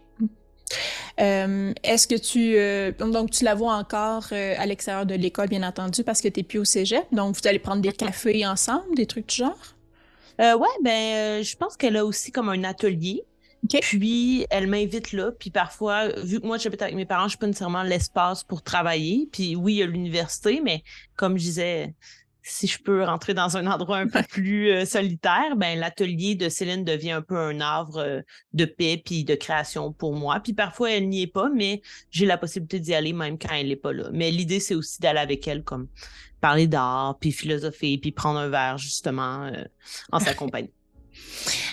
Euh, 1.20 1.72
est-ce 1.82 2.06
que 2.06 2.14
tu 2.14 2.56
euh, 2.56 2.92
donc 2.92 3.30
tu 3.30 3.44
la 3.44 3.54
vois 3.54 3.74
encore 3.74 4.26
euh, 4.32 4.54
à 4.58 4.66
l'extérieur 4.66 5.06
de 5.06 5.14
l'école, 5.14 5.48
bien 5.48 5.62
entendu, 5.62 6.04
parce 6.04 6.20
que 6.20 6.28
tu 6.28 6.40
n'es 6.40 6.44
plus 6.44 6.58
au 6.58 6.64
cégep. 6.64 7.04
Donc 7.12 7.36
vous 7.36 7.48
allez 7.48 7.58
prendre 7.58 7.82
des 7.82 7.92
cafés 7.92 8.46
ensemble, 8.46 8.94
des 8.94 9.06
trucs 9.06 9.28
du 9.28 9.36
genre? 9.36 9.74
ouais, 10.40 10.68
ben 10.84 11.42
je 11.42 11.56
pense 11.56 11.76
qu'elle 11.76 11.96
a 11.96 12.04
aussi 12.04 12.30
comme 12.30 12.48
un 12.48 12.62
atelier. 12.62 13.24
Puis 13.68 14.46
elle 14.50 14.68
m'invite 14.68 15.10
là, 15.12 15.32
puis 15.32 15.50
parfois, 15.50 16.10
vu 16.22 16.40
que 16.40 16.46
moi 16.46 16.58
j'habite 16.58 16.80
avec 16.80 16.94
mes 16.94 17.06
parents, 17.06 17.26
je 17.26 17.34
n'ai 17.34 17.38
pas 17.40 17.46
nécessairement 17.48 17.82
l'espace 17.82 18.44
pour 18.44 18.62
travailler. 18.62 19.28
Puis 19.32 19.56
oui, 19.56 19.74
il 19.74 19.76
y 19.78 19.82
a 19.82 19.86
l'université, 19.86 20.60
mais 20.62 20.84
comme 21.16 21.36
je 21.38 21.42
disais, 21.42 21.94
si 22.48 22.66
je 22.66 22.78
peux 22.82 23.04
rentrer 23.04 23.34
dans 23.34 23.56
un 23.56 23.66
endroit 23.66 23.98
un 23.98 24.08
peu 24.08 24.22
plus 24.22 24.70
euh, 24.70 24.84
solitaire, 24.84 25.56
ben 25.56 25.78
l'atelier 25.78 26.34
de 26.34 26.48
Céline 26.48 26.84
devient 26.84 27.12
un 27.12 27.22
peu 27.22 27.36
un 27.36 27.60
havre 27.60 27.98
euh, 27.98 28.20
de 28.54 28.64
paix 28.64 29.00
puis 29.04 29.24
de 29.24 29.34
création 29.34 29.92
pour 29.92 30.14
moi. 30.14 30.40
Puis 30.40 30.54
parfois 30.54 30.90
elle 30.92 31.08
n'y 31.08 31.22
est 31.22 31.26
pas, 31.26 31.50
mais 31.54 31.82
j'ai 32.10 32.26
la 32.26 32.38
possibilité 32.38 32.80
d'y 32.80 32.94
aller 32.94 33.12
même 33.12 33.38
quand 33.38 33.54
elle 33.54 33.68
n'est 33.68 33.76
pas 33.76 33.92
là. 33.92 34.08
Mais 34.12 34.30
l'idée 34.30 34.60
c'est 34.60 34.74
aussi 34.74 35.00
d'aller 35.00 35.20
avec 35.20 35.46
elle 35.46 35.62
comme 35.62 35.88
parler 36.40 36.66
d'art, 36.66 37.18
puis 37.20 37.32
philosopher, 37.32 37.98
puis 37.98 38.12
prendre 38.12 38.38
un 38.38 38.48
verre 38.48 38.78
justement 38.78 39.44
euh, 39.44 39.64
en 40.12 40.20
sa 40.20 40.34
compagnie. 40.34 40.70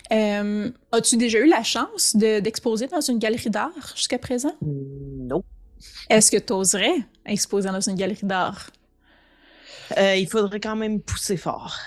As-tu 0.09 1.17
déjà 1.17 1.39
eu 1.39 1.47
la 1.47 1.63
chance 1.63 2.15
d'exposer 2.15 2.87
dans 2.87 3.01
une 3.01 3.19
galerie 3.19 3.49
d'art 3.49 3.93
jusqu'à 3.95 4.19
présent? 4.19 4.55
Non. 4.61 5.43
Est-ce 6.09 6.31
que 6.31 6.37
tu 6.37 6.53
oserais 6.53 6.95
exposer 7.25 7.69
dans 7.69 7.81
une 7.81 7.95
galerie 7.95 8.25
d'art? 8.25 8.69
Euh, 9.97 10.15
il 10.15 10.27
faudrait 10.27 10.59
quand 10.59 10.75
même 10.75 11.01
pousser 11.01 11.37
fort. 11.37 11.77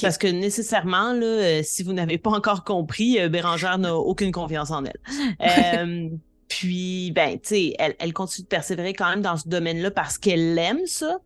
Parce 0.00 0.16
que 0.16 0.28
nécessairement, 0.28 1.12
là, 1.12 1.26
euh, 1.26 1.60
si 1.64 1.82
vous 1.82 1.92
n'avez 1.92 2.16
pas 2.16 2.30
encore 2.30 2.62
compris, 2.62 3.18
euh, 3.18 3.28
Bérangère 3.28 3.78
n'a 3.78 3.96
aucune 3.96 4.30
confiance 4.30 4.70
en 4.70 4.84
elle. 4.84 6.20
puis, 6.48 7.10
ben, 7.12 7.40
tu 7.40 7.48
sais, 7.48 7.74
elle, 7.78 7.96
elle, 7.98 8.12
continue 8.12 8.44
de 8.44 8.48
persévérer 8.48 8.92
quand 8.92 9.08
même 9.08 9.22
dans 9.22 9.36
ce 9.36 9.48
domaine-là 9.48 9.90
parce 9.90 10.18
qu'elle 10.18 10.56
aime 10.56 10.86
ça, 10.86 11.18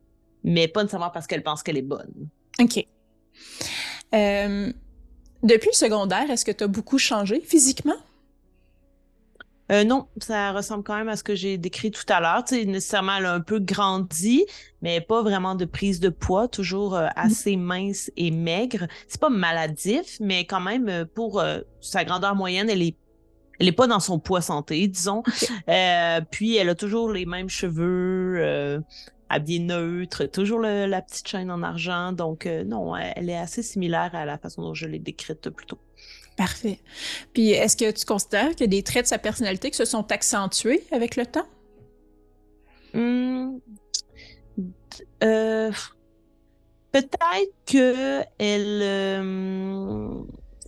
mais 0.42 0.68
pas 0.68 0.82
nécessairement 0.82 1.10
parce 1.10 1.26
qu'elle 1.26 1.42
pense 1.42 1.62
qu'elle 1.62 1.76
est 1.76 1.82
bonne. 1.82 2.28
OK. 2.58 2.86
depuis 4.12 5.68
le 5.68 5.76
secondaire, 5.76 6.30
est-ce 6.30 6.44
que 6.44 6.52
tu 6.52 6.64
as 6.64 6.68
beaucoup 6.68 6.98
changé 6.98 7.40
physiquement? 7.40 7.96
Euh, 9.72 9.84
non, 9.84 10.06
ça 10.18 10.52
ressemble 10.52 10.84
quand 10.84 10.96
même 10.96 11.08
à 11.08 11.16
ce 11.16 11.24
que 11.24 11.34
j'ai 11.34 11.58
décrit 11.58 11.90
tout 11.90 12.04
à 12.08 12.20
l'heure. 12.20 12.44
Tu 12.44 12.54
sais, 12.54 12.64
nécessairement, 12.64 13.16
elle 13.16 13.26
a 13.26 13.34
un 13.34 13.40
peu 13.40 13.58
grandi, 13.58 14.44
mais 14.80 15.00
pas 15.00 15.22
vraiment 15.22 15.54
de 15.54 15.64
prise 15.64 15.98
de 16.00 16.08
poids, 16.08 16.48
toujours 16.48 16.94
euh, 16.94 17.06
mm. 17.06 17.12
assez 17.16 17.56
mince 17.56 18.10
et 18.16 18.30
maigre. 18.30 18.86
C'est 19.08 19.20
pas 19.20 19.30
maladif, 19.30 20.18
mais 20.20 20.44
quand 20.44 20.60
même, 20.60 20.88
euh, 20.88 21.04
pour 21.04 21.42
sa 21.80 22.04
grandeur 22.04 22.34
moyenne, 22.34 22.70
elle 22.70 22.82
est 22.82 22.96
elle 23.58 23.68
est 23.68 23.72
pas 23.72 23.86
dans 23.86 24.00
son 24.00 24.18
poids 24.18 24.42
santé, 24.42 24.86
disons. 24.86 25.22
puis 26.30 26.56
elle 26.56 26.68
a 26.68 26.74
toujours 26.74 27.10
les 27.10 27.24
mêmes 27.24 27.48
cheveux, 27.48 28.82
habillée 29.30 29.60
neutre, 29.60 30.26
toujours 30.26 30.60
la 30.60 31.00
petite 31.00 31.26
chaîne 31.26 31.50
en 31.50 31.62
argent. 31.62 32.12
Donc 32.12 32.44
non, 32.44 32.94
elle 32.94 33.30
est 33.30 33.38
assez 33.38 33.62
similaire 33.62 34.10
à 34.12 34.26
la 34.26 34.36
façon 34.36 34.60
dont 34.60 34.74
je 34.74 34.86
l'ai 34.86 34.98
décrite 34.98 35.48
plus 35.48 35.64
tôt. 35.64 35.78
Parfait. 36.36 36.80
Puis 37.32 37.50
est-ce 37.50 37.76
que 37.76 37.90
tu 37.90 38.04
considères 38.04 38.50
qu'il 38.50 38.60
y 38.60 38.64
a 38.64 38.66
des 38.66 38.82
traits 38.82 39.04
de 39.04 39.08
sa 39.08 39.18
personnalité 39.18 39.70
qui 39.70 39.76
se 39.76 39.84
sont 39.84 40.10
accentués 40.12 40.84
avec 40.92 41.16
le 41.16 41.24
temps? 41.24 41.46
Hum, 42.94 43.60
euh, 45.22 45.70
peut-être 46.92 47.54
que 47.66 48.22
elle, 48.38 48.80
euh, 48.82 50.22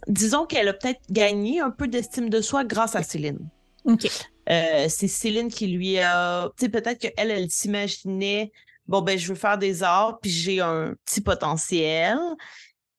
disons 0.07 0.47
qu'elle 0.47 0.69
a 0.69 0.73
peut-être 0.73 1.01
gagné 1.11 1.61
un 1.61 1.71
peu 1.71 1.87
d'estime 1.87 2.31
de 2.31 2.41
soi 2.41 2.65
grâce 2.65 2.97
à 2.97 3.03
Céline. 3.03 3.49
OK. 3.85 4.07
Euh, 4.51 4.87
c'est 4.89 5.09
Céline 5.09 5.49
qui 5.49 5.67
lui 5.67 5.99
a. 5.99 6.51
Tu 6.57 6.65
sais, 6.65 6.69
peut-être 6.71 6.99
qu'elle, 6.99 7.31
elle 7.31 7.51
s'imaginait 7.51 8.53
bon, 8.89 9.03
ben, 9.03 9.19
je 9.19 9.29
veux 9.29 9.35
faire 9.35 9.59
des 9.59 9.83
arts, 9.83 10.19
puis 10.21 10.31
j'ai 10.31 10.61
un 10.61 10.95
petit 11.05 11.21
potentiel. 11.21 12.19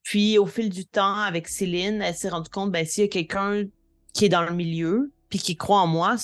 Puis, 0.10 0.39
au 0.39 0.48
fil 0.48 0.72
du 0.72 0.88
temps, 0.88 1.20
avec 1.20 1.48
Céline, 1.48 2.01
elle 2.01 2.16
s'est 2.16 2.30
rendue 2.30 2.50
compte, 2.50 2.72
ben, 2.72 2.84
s'il 2.84 3.04
y 3.04 3.06
a 3.06 3.10
quelqu'un 3.10 3.66
qui 4.12 4.25
est 4.25 4.30
dans 4.30 4.42
le 4.42 4.56
milieu, 4.56 5.12
puis 5.30 5.38
qui 5.38 5.56
croit 5.56 5.82
en 5.82 5.86
moi, 5.86 6.16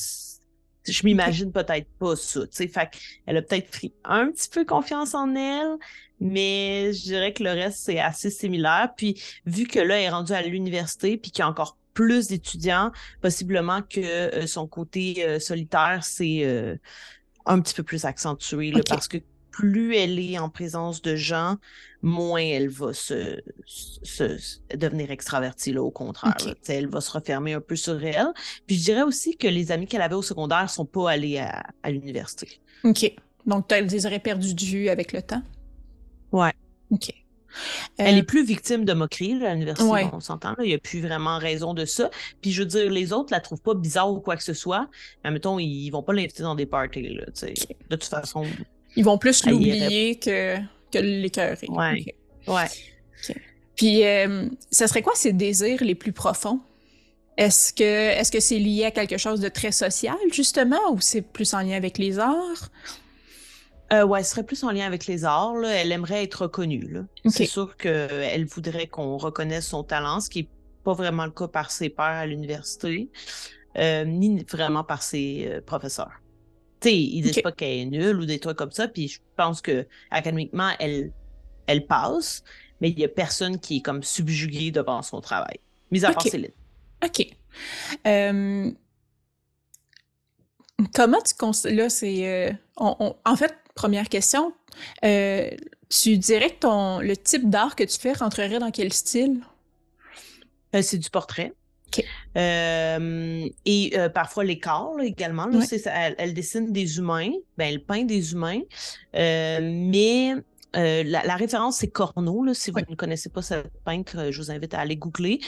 je 0.88 1.06
m'imagine 1.06 1.52
peut-être 1.52 1.88
pas 2.00 2.16
ça, 2.16 2.48
tu 2.48 2.48
sais. 2.50 2.68
Fait 2.68 2.90
qu'elle 2.90 3.38
a 3.38 3.44
peut-être 3.44 3.70
pris 3.70 3.94
un 4.04 4.32
petit 4.32 4.50
peu 4.50 4.66
confiance 4.66 5.14
en 5.14 5.36
elle, 5.36 5.78
mais 6.20 6.94
je 6.94 7.04
dirais 7.04 7.32
que 7.32 7.44
le 7.44 7.52
reste, 7.52 7.78
c'est 7.78 8.00
assez 8.00 8.32
similaire. 8.32 8.90
Puis, 8.98 9.22
vu 9.46 9.68
que 9.68 9.78
là, 9.78 10.00
elle 10.00 10.06
est 10.06 10.10
rendue 10.10 10.34
à 10.34 10.42
l'université, 10.42 11.18
puis 11.18 11.30
qu'il 11.30 11.42
y 11.42 11.44
a 11.44 11.48
encore 11.48 11.78
plus 11.94 12.30
d'étudiants, 12.30 12.92
possiblement 13.22 13.84
que 13.84 14.00
euh, 14.00 14.48
son 14.48 14.66
côté 14.66 15.24
euh, 15.24 15.38
solitaire, 15.38 16.00
c'est 16.02 16.40
euh, 16.44 16.76
un 17.46 17.62
petit 17.62 17.76
peu 17.76 17.84
plus 17.84 18.04
accentué, 18.04 18.72
là, 18.72 18.82
parce 18.90 19.08
que 19.08 19.20
plus 19.56 19.96
elle 19.96 20.20
est 20.20 20.38
en 20.38 20.50
présence 20.50 21.02
de 21.02 21.16
gens, 21.16 21.56
moins 22.02 22.42
elle 22.42 22.68
va 22.68 22.92
se, 22.92 23.40
devenir 24.76 25.12
extravertie, 25.12 25.72
là, 25.72 25.82
au 25.82 25.92
contraire. 25.92 26.36
elle 26.68 26.88
va 26.88 27.00
se 27.00 27.10
refermer 27.10 27.54
un 27.54 27.62
peu 27.62 27.78
sur 27.78 28.04
elle. 28.04 28.34
Puis 28.68 28.76
je 28.76 28.84
dirais 28.84 29.04
aussi 29.04 29.38
que 29.38 29.48
les 29.48 29.72
amis 29.72 29.88
qu'elle 29.88 30.02
avait 30.02 30.16
au 30.16 30.22
secondaire 30.22 30.70
sont 30.70 30.86
pas 30.86 31.10
allés 31.10 31.38
à, 31.38 31.90
l'université. 31.90 32.60
OK. 32.84 33.16
Donc, 33.46 33.70
tu 33.70 33.82
les 33.82 34.06
aurais 34.06 34.20
perdu 34.20 34.54
de 34.54 34.62
vue 34.62 34.90
avec 34.90 35.14
le 35.14 35.22
temps? 35.22 35.42
Ouais. 36.34 36.52
OK. 36.92 37.14
Elle 37.98 38.18
est 38.18 38.24
euh, 38.24 38.26
plus 38.26 38.44
victime 38.44 38.84
de 38.84 38.92
moquerie 38.92 39.42
à 39.46 39.54
l'université, 39.54 40.10
on 40.12 40.20
s'entend. 40.20 40.54
Il 40.60 40.66
n'y 40.68 40.74
a 40.74 40.80
plus 40.80 41.00
vraiment 41.00 41.38
raison 41.38 41.74
de 41.74 41.86
ça. 41.86 42.10
Puis 42.42 42.52
je 42.52 42.64
veux 42.64 42.68
dire, 42.68 42.92
les 42.92 43.14
autres 43.14 43.32
la 43.32 43.40
trouvent 43.40 43.62
pas 43.62 43.74
bizarre 43.74 44.12
ou 44.12 44.20
quoi 44.20 44.36
que 44.36 44.44
ce 44.44 44.54
soit. 44.54 44.90
Mais 45.24 45.32
mettons, 45.32 45.60
ils 45.60 45.90
vont 45.92 46.04
pas 46.04 46.12
l'inviter 46.12 46.44
dans 46.44 46.56
des 46.56 46.66
parties. 46.66 47.04
Là, 47.04 47.24
De 47.90 47.96
toute 47.96 48.04
façon, 48.04 48.44
ils 48.96 49.04
vont 49.04 49.18
plus 49.18 49.46
l'oublier 49.46 50.16
que, 50.18 50.58
que 50.92 50.98
l'écœurer. 51.00 51.68
Ouais. 51.70 52.06
Ouais. 52.48 52.68
Puis, 53.76 54.06
euh, 54.06 54.48
ça 54.72 54.88
serait 54.88 55.02
quoi 55.02 55.14
ses 55.16 55.34
désirs 55.34 55.84
les 55.84 55.96
plus 55.96 56.14
profonds? 56.14 56.62
Est-ce 57.38 57.74
que 57.74 57.84
est-ce 57.84 58.32
que 58.32 58.40
c'est 58.40 58.60
lié 58.60 58.86
à 58.86 58.92
quelque 58.92 59.18
chose 59.18 59.42
de 59.42 59.50
très 59.50 59.74
social, 59.74 60.16
justement, 60.32 60.80
ou 60.92 61.02
c'est 61.02 61.22
plus 61.22 61.54
en 61.54 61.60
lien 61.60 61.76
avec 61.76 61.98
les 61.98 62.18
arts? 62.20 62.72
Euh, 63.92 64.06
ouais, 64.06 64.24
ce 64.24 64.32
serait 64.32 64.44
plus 64.44 64.64
en 64.64 64.72
lien 64.72 64.86
avec 64.86 65.06
les 65.06 65.26
arts. 65.26 65.64
Elle 65.64 65.92
aimerait 65.92 66.24
être 66.24 66.44
reconnue. 66.44 66.98
C'est 67.26 67.46
sûr 67.46 67.76
qu'elle 67.76 68.46
voudrait 68.46 68.88
qu'on 68.88 69.18
reconnaisse 69.18 69.68
son 69.68 69.84
talent, 69.84 70.22
ce 70.22 70.30
qui 70.30 70.44
n'est 70.44 70.50
pas 70.84 70.94
vraiment 70.94 71.26
le 71.26 71.32
cas 71.32 71.48
par 71.48 71.72
ses 71.72 71.90
pairs 71.90 72.06
à 72.06 72.26
l'université, 72.26 73.10
euh, 73.78 74.06
ni 74.06 74.44
vraiment 74.50 74.84
par 74.84 75.04
ses 75.04 75.48
euh, 75.48 75.62
professeurs 75.62 76.22
ils 76.94 77.22
disent 77.22 77.42
pas 77.42 77.52
qu'elle 77.52 77.80
est 77.80 77.86
nulle 77.86 78.20
ou 78.20 78.26
des 78.26 78.40
trucs 78.40 78.58
comme 78.58 78.72
ça. 78.72 78.88
Puis 78.88 79.08
je 79.08 79.20
pense 79.36 79.62
que 79.62 79.86
académiquement, 80.12 80.72
elle, 80.80 81.12
elle 81.68 81.86
passe, 81.86 82.44
mais 82.82 82.90
il 82.90 83.00
y 83.00 83.04
a 83.04 83.08
personne 83.08 83.60
qui 83.60 83.78
est 83.78 83.82
comme 83.82 84.04
subjugué 84.04 84.72
devant 84.72 85.02
son 85.02 85.22
travail. 85.22 85.60
Mis 85.92 86.06
à 86.06 86.14
part 86.14 86.24
Céline. 86.24 86.52
OK. 87.04 87.28
Euh, 88.08 88.72
comment 90.94 91.22
tu 91.22 91.34
constates. 91.36 91.74
Là, 91.74 91.90
c'est. 91.90 92.28
Euh, 92.28 92.52
en 92.78 93.36
fait, 93.36 93.56
première 93.76 94.10
question. 94.10 94.54
Euh, 95.04 95.50
tu 95.90 96.18
dirais 96.18 96.50
que 96.50 96.60
ton, 96.60 97.00
le 97.00 97.16
type 97.16 97.50
d'art 97.50 97.76
que 97.76 97.84
tu 97.84 98.00
fais 98.00 98.14
rentrerait 98.14 98.60
dans 98.60 98.72
quel 98.72 98.92
style? 98.92 99.42
c'est 100.82 100.98
du 100.98 101.10
portrait. 101.10 101.54
Euh, 102.38 103.48
et 103.66 103.94
euh, 103.98 104.10
parfois 104.10 104.44
les 104.44 104.60
corps 104.60 105.00
également. 105.02 105.48
elle, 106.18 106.34
dessine 106.34 106.72
des 106.72 106.98
humains, 106.98 107.32
ben, 107.58 107.70
elle 107.72 107.84
peint 107.84 108.04
des 108.04 108.34
humains, 108.34 108.62
euh, 109.16 109.60
mais 109.62 110.34
la, 110.74 111.36
référence, 111.36 111.78
c'est 111.78 111.88
Corneau. 111.88 112.54
si 112.54 112.72
vous 112.72 112.80
ne 112.90 112.96
connaissez 112.96 113.30
pas 113.30 113.42
ce 113.42 113.56
peintre, 113.86 114.32
je 114.32 114.42
vous 114.42 114.52
invite 114.52 114.74
à 114.74 114.80
aller 114.82 114.98
googler. 114.98 115.40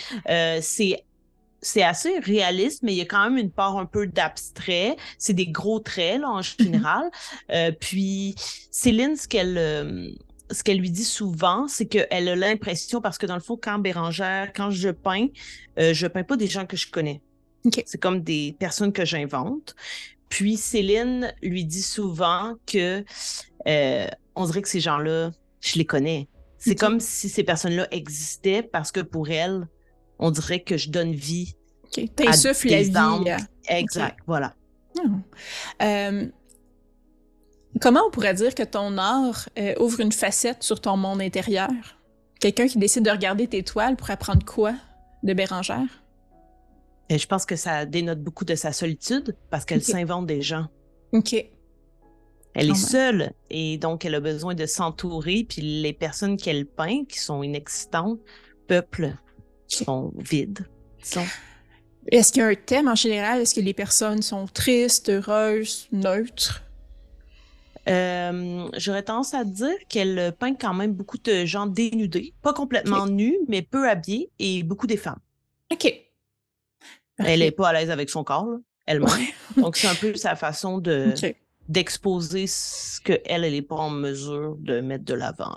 c'est 0.62 1.04
c'est 1.60 1.82
assez 1.82 2.20
réaliste, 2.20 2.84
mais 2.84 2.94
il 2.94 2.98
y 2.98 3.02
a 3.02 3.06
quand 3.06 3.24
même 3.24 3.38
une 3.40 3.50
part 3.50 3.78
un 3.80 3.88
peu 3.88 4.06
d'abstrait. 4.06 4.96
C'est 5.18 5.34
des 5.34 5.48
gros 5.48 5.80
traits 5.80 6.22
là, 6.22 6.30
en 6.30 6.40
mmh 6.40 6.44
général. 6.60 7.10
puis 7.80 8.36
Céline, 8.72 9.16
ce 9.16 9.28
qu'elle 9.28 10.16
ce 10.52 10.64
qu'elle 10.64 10.80
lui 10.80 10.92
dit 10.92 11.04
souvent, 11.04 11.68
c'est 11.68 11.86
qu'elle 11.86 12.30
a 12.30 12.36
l'impression, 12.36 13.02
parce 13.02 13.18
que 13.18 13.26
dans 13.26 13.36
le 13.36 13.42
fond, 13.42 13.58
quand 13.62 13.80
Bérangère, 13.80 14.52
quand 14.54 14.72
je 14.72 14.90
peins, 14.90 15.28
euh, 15.80 15.94
je 15.94 16.08
peins 16.08 16.24
pas 16.24 16.38
des 16.38 16.48
gens 16.48 16.66
que 16.66 16.78
je 16.78 16.90
connais. 16.90 17.22
C'est 17.86 17.98
comme 17.98 18.22
des 18.22 18.56
personnes 18.60 18.94
que 18.94 19.04
j'invente. 19.04 19.76
Puis 20.30 20.58
Céline 20.58 21.34
lui 21.42 21.66
dit 21.66 21.82
souvent 21.82 22.56
que 22.66 23.04
euh, 23.68 24.08
on 24.36 24.46
dirait 24.46 24.62
que 24.62 24.70
ces 24.70 24.80
gens-là, 24.80 25.32
je 25.60 25.78
les 25.78 25.86
connais. 25.86 26.28
C'est 26.58 26.76
comme 26.76 27.00
si 27.00 27.30
ces 27.30 27.44
personnes-là 27.44 27.88
existaient 27.92 28.64
parce 28.64 28.92
que 28.92 29.00
pour 29.00 29.30
elle, 29.30 29.68
on 30.20 30.32
dirait 30.32 30.62
que 30.62 30.78
je 30.78 30.90
donne 30.90 31.14
vie. 31.14 31.56
Okay. 31.86 32.10
T'insuffles 32.10 32.70
la 32.70 32.82
vie. 32.82 33.46
Exact, 33.70 34.18
voilà. 34.26 34.56
Hmm. 34.96 35.20
Euh, 35.82 36.28
Comment 37.82 38.02
on 38.08 38.12
pourrait 38.12 38.34
dire 38.34 38.56
que 38.56 38.64
ton 38.64 38.98
art 38.98 39.50
euh, 39.58 39.76
ouvre 39.80 40.00
une 40.00 40.12
facette 40.12 40.64
sur 40.64 40.80
ton 40.80 40.98
monde 40.98 41.22
intérieur? 41.22 41.70
Quelqu'un 42.40 42.68
qui 42.68 42.78
décide 42.78 43.04
de 43.04 43.12
regarder 43.12 43.48
tes 43.48 43.64
toiles 43.64 43.96
pour 43.96 44.10
apprendre 44.10 44.46
quoi 44.46 44.74
de 45.24 45.34
Bérangère? 45.34 46.04
Et 47.10 47.18
je 47.18 47.28
pense 47.28 47.46
que 47.46 47.56
ça 47.56 47.86
dénote 47.86 48.22
beaucoup 48.22 48.46
de 48.46 48.56
sa 48.56 48.72
solitude 48.72 49.36
parce 49.50 49.66
qu'elle 49.66 49.84
s'invente 49.84 50.28
des 50.28 50.42
gens. 50.42 50.68
OK. 51.14 51.34
Elle 52.54 52.72
est 52.72 52.76
seule 52.76 53.34
et 53.50 53.78
donc 53.78 54.04
elle 54.04 54.16
a 54.16 54.20
besoin 54.20 54.56
de 54.56 54.66
s'entourer. 54.66 55.46
Puis 55.48 55.62
les 55.62 55.94
personnes 55.94 56.38
qu'elle 56.38 56.66
peint, 56.66 57.06
qui 57.06 57.20
sont 57.20 57.44
inexistantes, 57.44 58.20
peuplent, 58.68 59.16
sont 59.68 60.12
vides. 60.18 60.66
Est-ce 62.12 62.32
qu'il 62.32 62.42
y 62.42 62.46
a 62.46 62.48
un 62.48 62.56
thème 62.56 62.88
en 62.88 62.96
général? 62.96 63.42
Est-ce 63.42 63.54
que 63.54 63.62
les 63.62 63.74
personnes 63.74 64.22
sont 64.22 64.48
tristes, 64.48 65.10
heureuses, 65.10 65.88
neutres? 65.92 66.64
Euh, 67.88 68.68
j'aurais 68.76 69.04
tendance 69.04 69.34
à 69.34 69.44
dire 69.44 69.76
qu'elle 69.90 70.34
peint 70.38 70.56
quand 70.56 70.74
même 70.74 70.94
beaucoup 70.94 71.18
de 71.18 71.46
gens 71.46 71.68
dénudés, 71.68 72.34
pas 72.42 72.54
complètement 72.54 73.08
nus, 73.08 73.38
mais 73.48 73.62
peu 73.62 73.90
habillés, 73.90 74.30
et 74.40 74.64
beaucoup 74.64 74.88
des 74.88 74.98
femmes. 74.98 75.20
OK. 75.72 75.94
Elle 77.18 77.40
n'est 77.40 77.52
pas 77.52 77.70
à 77.70 77.74
l'aise 77.74 77.90
avec 77.90 78.10
son 78.10 78.24
corps, 78.24 78.58
elle-même. 78.86 79.10
Donc, 79.58 79.78
c'est 79.78 79.88
un 79.88 79.96
peu 79.96 80.16
sa 80.16 80.36
façon 80.36 80.78
de 80.80 81.14
d'exposer 81.68 82.48
ce 82.48 83.02
qu'elle, 83.02 83.20
elle 83.26 83.52
n'est 83.52 83.62
pas 83.62 83.76
en 83.76 83.90
mesure 83.90 84.56
de 84.60 84.80
mettre 84.80 85.04
de 85.04 85.14
l'avant. 85.14 85.54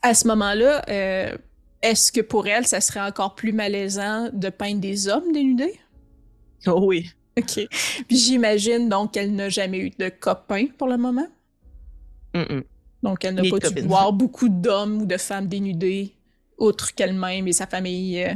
À 0.00 0.14
ce 0.14 0.26
moment-là, 0.28 0.82
euh, 0.88 1.36
est-ce 1.82 2.10
que 2.10 2.22
pour 2.22 2.46
elle, 2.46 2.66
ça 2.66 2.80
serait 2.80 3.00
encore 3.00 3.34
plus 3.34 3.52
malaisant 3.52 4.30
de 4.32 4.48
peindre 4.48 4.80
des 4.80 5.08
hommes 5.08 5.30
dénudés? 5.32 5.78
Oh 6.66 6.80
oui. 6.86 7.10
OK. 7.40 7.68
Puis 8.08 8.16
j'imagine 8.16 8.88
donc 8.88 9.12
qu'elle 9.12 9.34
n'a 9.34 9.48
jamais 9.48 9.78
eu 9.78 9.90
de 9.90 10.08
copain 10.08 10.66
pour 10.78 10.88
le 10.88 10.96
moment? 10.96 11.26
Donc 13.02 13.24
elle 13.24 13.34
n'a 13.34 13.42
pas 13.48 13.58
dû 13.58 13.82
voir 13.82 14.12
beaucoup 14.12 14.48
d'hommes 14.48 15.02
ou 15.02 15.06
de 15.06 15.16
femmes 15.16 15.46
dénudées, 15.46 16.14
outre 16.58 16.94
qu'elle-même 16.94 17.46
et 17.48 17.52
sa 17.52 17.66
famille. 17.66 18.22
Euh. 18.22 18.34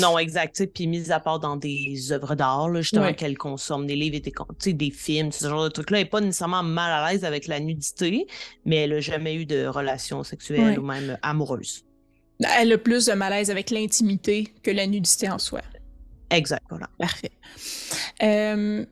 Non, 0.00 0.18
exact. 0.18 0.64
Puis 0.72 0.86
mise 0.86 1.10
à 1.10 1.20
part 1.20 1.38
dans 1.38 1.56
des 1.56 2.12
œuvres 2.12 2.34
d'art, 2.34 2.74
justement, 2.76 3.12
qu'elle 3.12 3.36
consomme, 3.36 3.86
des 3.86 3.96
livres 3.96 4.16
et 4.16 4.20
des, 4.20 4.72
des 4.72 4.90
films, 4.90 5.32
ce 5.32 5.48
genre 5.48 5.64
de 5.64 5.68
trucs-là, 5.68 5.98
elle 5.98 6.04
n'est 6.04 6.10
pas 6.10 6.20
nécessairement 6.20 6.62
mal 6.62 6.90
à 6.92 7.10
l'aise 7.10 7.24
avec 7.24 7.46
la 7.46 7.60
nudité, 7.60 8.26
mais 8.64 8.76
elle 8.76 8.90
n'a 8.90 9.00
jamais 9.00 9.34
eu 9.34 9.44
de 9.44 9.66
relation 9.66 10.24
sexuelle 10.24 10.78
ou 10.78 10.82
même 10.82 11.18
amoureuse. 11.22 11.84
Elle 12.58 12.72
a 12.72 12.78
plus 12.78 13.06
de 13.06 13.12
malaise 13.12 13.50
avec 13.50 13.70
l'intimité 13.70 14.48
que 14.62 14.70
la 14.70 14.86
nudité 14.86 15.28
en 15.28 15.38
soi. 15.38 15.60
Exact, 16.30 16.64
voilà. 16.70 16.88
Parfait. 16.98 17.32
Euh, 18.22 18.84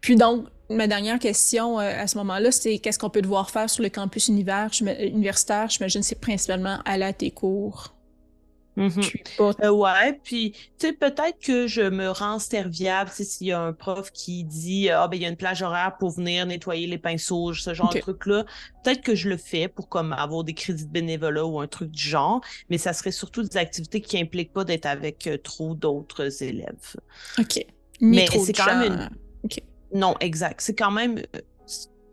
puis 0.00 0.16
donc, 0.16 0.46
ma 0.68 0.86
dernière 0.86 1.18
question 1.18 1.78
euh, 1.78 2.02
à 2.02 2.06
ce 2.06 2.16
moment-là, 2.18 2.52
c'est 2.52 2.78
qu'est-ce 2.78 2.98
qu'on 2.98 3.10
peut 3.10 3.22
devoir 3.22 3.50
faire 3.50 3.68
sur 3.68 3.82
le 3.82 3.88
campus 3.88 4.28
universitaire? 4.28 5.68
J'imagine 5.68 6.02
c'est 6.02 6.20
principalement 6.20 6.78
aller 6.84 7.04
à 7.04 7.12
tes 7.12 7.30
cours. 7.30 7.94
Mm-hmm. 8.80 9.62
Euh, 9.62 9.70
ouais, 9.70 10.18
puis 10.24 10.52
tu 10.78 10.86
sais, 10.86 10.92
peut-être 10.94 11.38
que 11.38 11.66
je 11.66 11.82
me 11.82 12.08
rends 12.08 12.38
serviable 12.38 13.10
s'il 13.10 13.48
y 13.48 13.52
a 13.52 13.60
un 13.60 13.74
prof 13.74 14.10
qui 14.10 14.44
dit 14.44 14.88
Ah, 14.88 15.06
ben 15.06 15.16
il 15.16 15.22
y 15.22 15.26
a 15.26 15.28
une 15.28 15.36
plage 15.36 15.60
horaire 15.60 15.96
pour 15.98 16.10
venir 16.10 16.46
nettoyer 16.46 16.86
les 16.86 16.96
pinceaux, 16.96 17.52
ce 17.52 17.74
genre 17.74 17.92
de 17.92 18.00
truc-là. 18.00 18.46
Peut-être 18.82 19.02
que 19.02 19.14
je 19.14 19.28
le 19.28 19.36
fais 19.36 19.68
pour 19.68 19.90
comme 19.90 20.14
avoir 20.14 20.44
des 20.44 20.54
crédits 20.54 20.86
de 20.86 20.90
bénévolat 20.90 21.44
ou 21.44 21.60
un 21.60 21.66
truc 21.66 21.90
du 21.90 22.02
genre, 22.02 22.40
mais 22.70 22.78
ça 22.78 22.94
serait 22.94 23.12
surtout 23.12 23.42
des 23.42 23.58
activités 23.58 24.00
qui 24.00 24.18
impliquent 24.18 24.54
pas 24.54 24.64
d'être 24.64 24.86
avec 24.86 25.26
euh, 25.26 25.36
trop 25.36 25.74
d'autres 25.74 26.42
élèves. 26.42 26.96
OK. 27.38 27.66
mais 28.00 28.26
c'est 28.26 28.54
quand 28.54 28.78
même 28.78 29.10
Non, 29.92 30.16
exact. 30.20 30.62
C'est 30.62 30.74
quand 30.74 30.90
même 30.90 31.18
euh, 31.18 31.40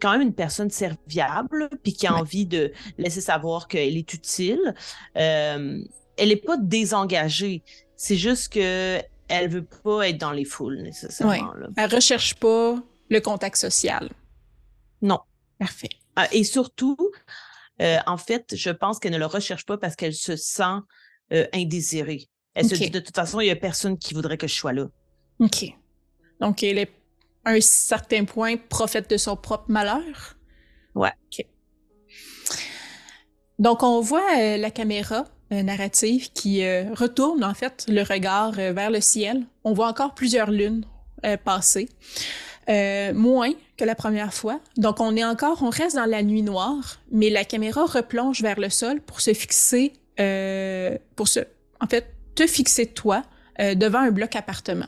quand 0.02 0.12
même 0.12 0.22
une 0.22 0.34
personne 0.34 0.70
serviable, 0.70 1.70
puis 1.84 1.94
qui 1.94 2.08
a 2.08 2.16
envie 2.16 2.46
de 2.46 2.72
laisser 2.98 3.22
savoir 3.22 3.68
qu'elle 3.68 3.98
est 3.98 4.14
utile. 4.14 4.76
Euh, 5.18 5.82
elle 6.18 6.30
n'est 6.30 6.36
pas 6.36 6.58
désengagée. 6.58 7.64
C'est 7.96 8.16
juste 8.16 8.54
que 8.54 9.02
elle 9.30 9.50
veut 9.50 9.66
pas 9.66 10.10
être 10.10 10.18
dans 10.18 10.32
les 10.32 10.46
foules 10.46 10.82
nécessairement. 10.82 11.52
Ouais. 11.54 11.68
Elle 11.76 11.94
recherche 11.94 12.36
pas 12.36 12.76
le 13.10 13.20
contact 13.20 13.58
social. 13.58 14.10
Non. 15.02 15.20
Parfait. 15.60 15.90
Ah, 16.16 16.28
et 16.32 16.44
surtout, 16.44 16.98
euh, 17.82 17.98
en 18.06 18.18
fait, 18.18 18.56
je 18.56 18.70
pense 18.70 19.00
qu'elle 19.00 19.12
ne 19.12 19.18
le 19.18 19.26
recherche 19.26 19.66
pas 19.66 19.78
parce 19.78 19.96
qu'elle 19.96 20.14
se 20.14 20.36
sent 20.36 20.80
euh, 21.34 21.46
indésirée. 21.54 22.28
Elle 22.54 22.68
se 22.68 22.76
dit 22.76 22.90
de 22.90 23.00
toute 23.00 23.16
façon, 23.16 23.40
il 23.40 23.46
n'y 23.46 23.52
a 23.52 23.56
personne 23.56 23.98
qui 24.00 24.14
voudrait 24.14 24.38
que 24.38 24.48
je 24.48 24.56
sois 24.56 24.74
là. 24.74 24.88
OK. 25.40 25.66
Donc, 26.40 26.64
elle 26.64 26.80
est 26.80 26.92
à 27.46 27.52
un 27.52 27.62
certain 27.62 28.26
point 28.26 28.58
prophète 28.58 29.10
de 29.10 29.18
son 29.18 29.36
propre 29.36 29.66
malheur? 29.70 30.38
Ouais. 30.96 31.12
OK. 31.26 31.46
Donc, 33.60 33.84
on 33.84 34.02
voit 34.02 34.40
euh, 34.40 34.58
la 34.58 34.72
caméra 34.72 35.26
narrative 35.52 36.32
qui 36.34 36.64
retourne, 36.92 37.44
en 37.44 37.54
fait, 37.54 37.86
le 37.88 38.02
regard 38.02 38.52
vers 38.52 38.90
le 38.90 39.02
ciel. 39.02 39.46
On 39.64 39.74
voit 39.74 39.88
encore 39.88 40.14
plusieurs 40.14 40.52
lunes 40.52 40.84
passer. 41.44 41.90
moins 42.68 43.54
que 43.78 43.86
la 43.86 43.96
première 43.96 44.34
fois. 44.34 44.60
Donc, 44.76 45.00
on 45.00 45.16
est 45.16 45.24
encore, 45.24 45.64
on 45.64 45.70
reste 45.70 45.96
dans 45.96 46.06
la 46.06 46.24
nuit 46.24 46.42
noire, 46.42 47.00
mais 47.12 47.30
la 47.30 47.46
caméra 47.46 47.86
replonge 47.86 48.42
vers 48.42 48.60
le 48.60 48.70
sol 48.70 49.00
pour 49.02 49.22
se 49.22 49.34
fixer, 49.34 49.94
euh, 50.20 50.98
pour 51.16 51.28
se, 51.28 51.42
en 51.80 51.88
fait, 51.88 52.08
te 52.36 52.48
fixer 52.48 52.88
toi 52.88 53.24
euh, 53.60 53.76
devant 53.76 54.00
un 54.00 54.12
bloc 54.12 54.36
appartement. 54.36 54.88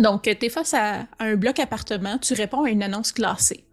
Donc, 0.00 0.22
tu 0.22 0.30
es 0.30 0.48
face 0.48 0.74
à, 0.74 1.06
un 1.18 1.36
bloc 1.36 1.58
appartement, 1.58 2.18
tu 2.18 2.34
réponds 2.34 2.64
à 2.64 2.70
une 2.70 2.82
annonce 2.82 3.12
classée. 3.12 3.64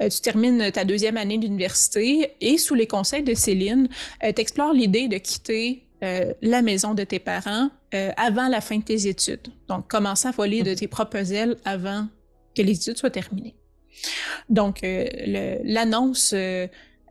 Euh, 0.00 0.08
tu 0.08 0.20
termines 0.20 0.70
ta 0.72 0.84
deuxième 0.84 1.16
année 1.16 1.38
d'université 1.38 2.32
et 2.40 2.58
sous 2.58 2.74
les 2.74 2.86
conseils 2.86 3.22
de 3.22 3.34
Céline, 3.34 3.88
euh, 4.22 4.32
tu 4.34 4.40
explores 4.40 4.72
l'idée 4.72 5.08
de 5.08 5.18
quitter 5.18 5.84
euh, 6.02 6.32
la 6.42 6.60
maison 6.60 6.94
de 6.94 7.04
tes 7.04 7.18
parents 7.18 7.70
euh, 7.94 8.10
avant 8.16 8.48
la 8.48 8.60
fin 8.60 8.78
de 8.78 8.84
tes 8.84 9.06
études. 9.06 9.48
Donc, 9.68 9.88
commencer 9.88 10.28
à 10.28 10.32
voler 10.32 10.62
de 10.62 10.74
tes 10.74 10.88
propres 10.88 11.32
ailes 11.32 11.56
avant 11.64 12.08
que 12.54 12.62
les 12.62 12.76
études 12.76 12.98
soient 12.98 13.10
terminées. 13.10 13.54
Donc, 14.48 14.84
euh, 14.84 15.06
l'annonce, 15.64 16.32
euh, 16.34 16.66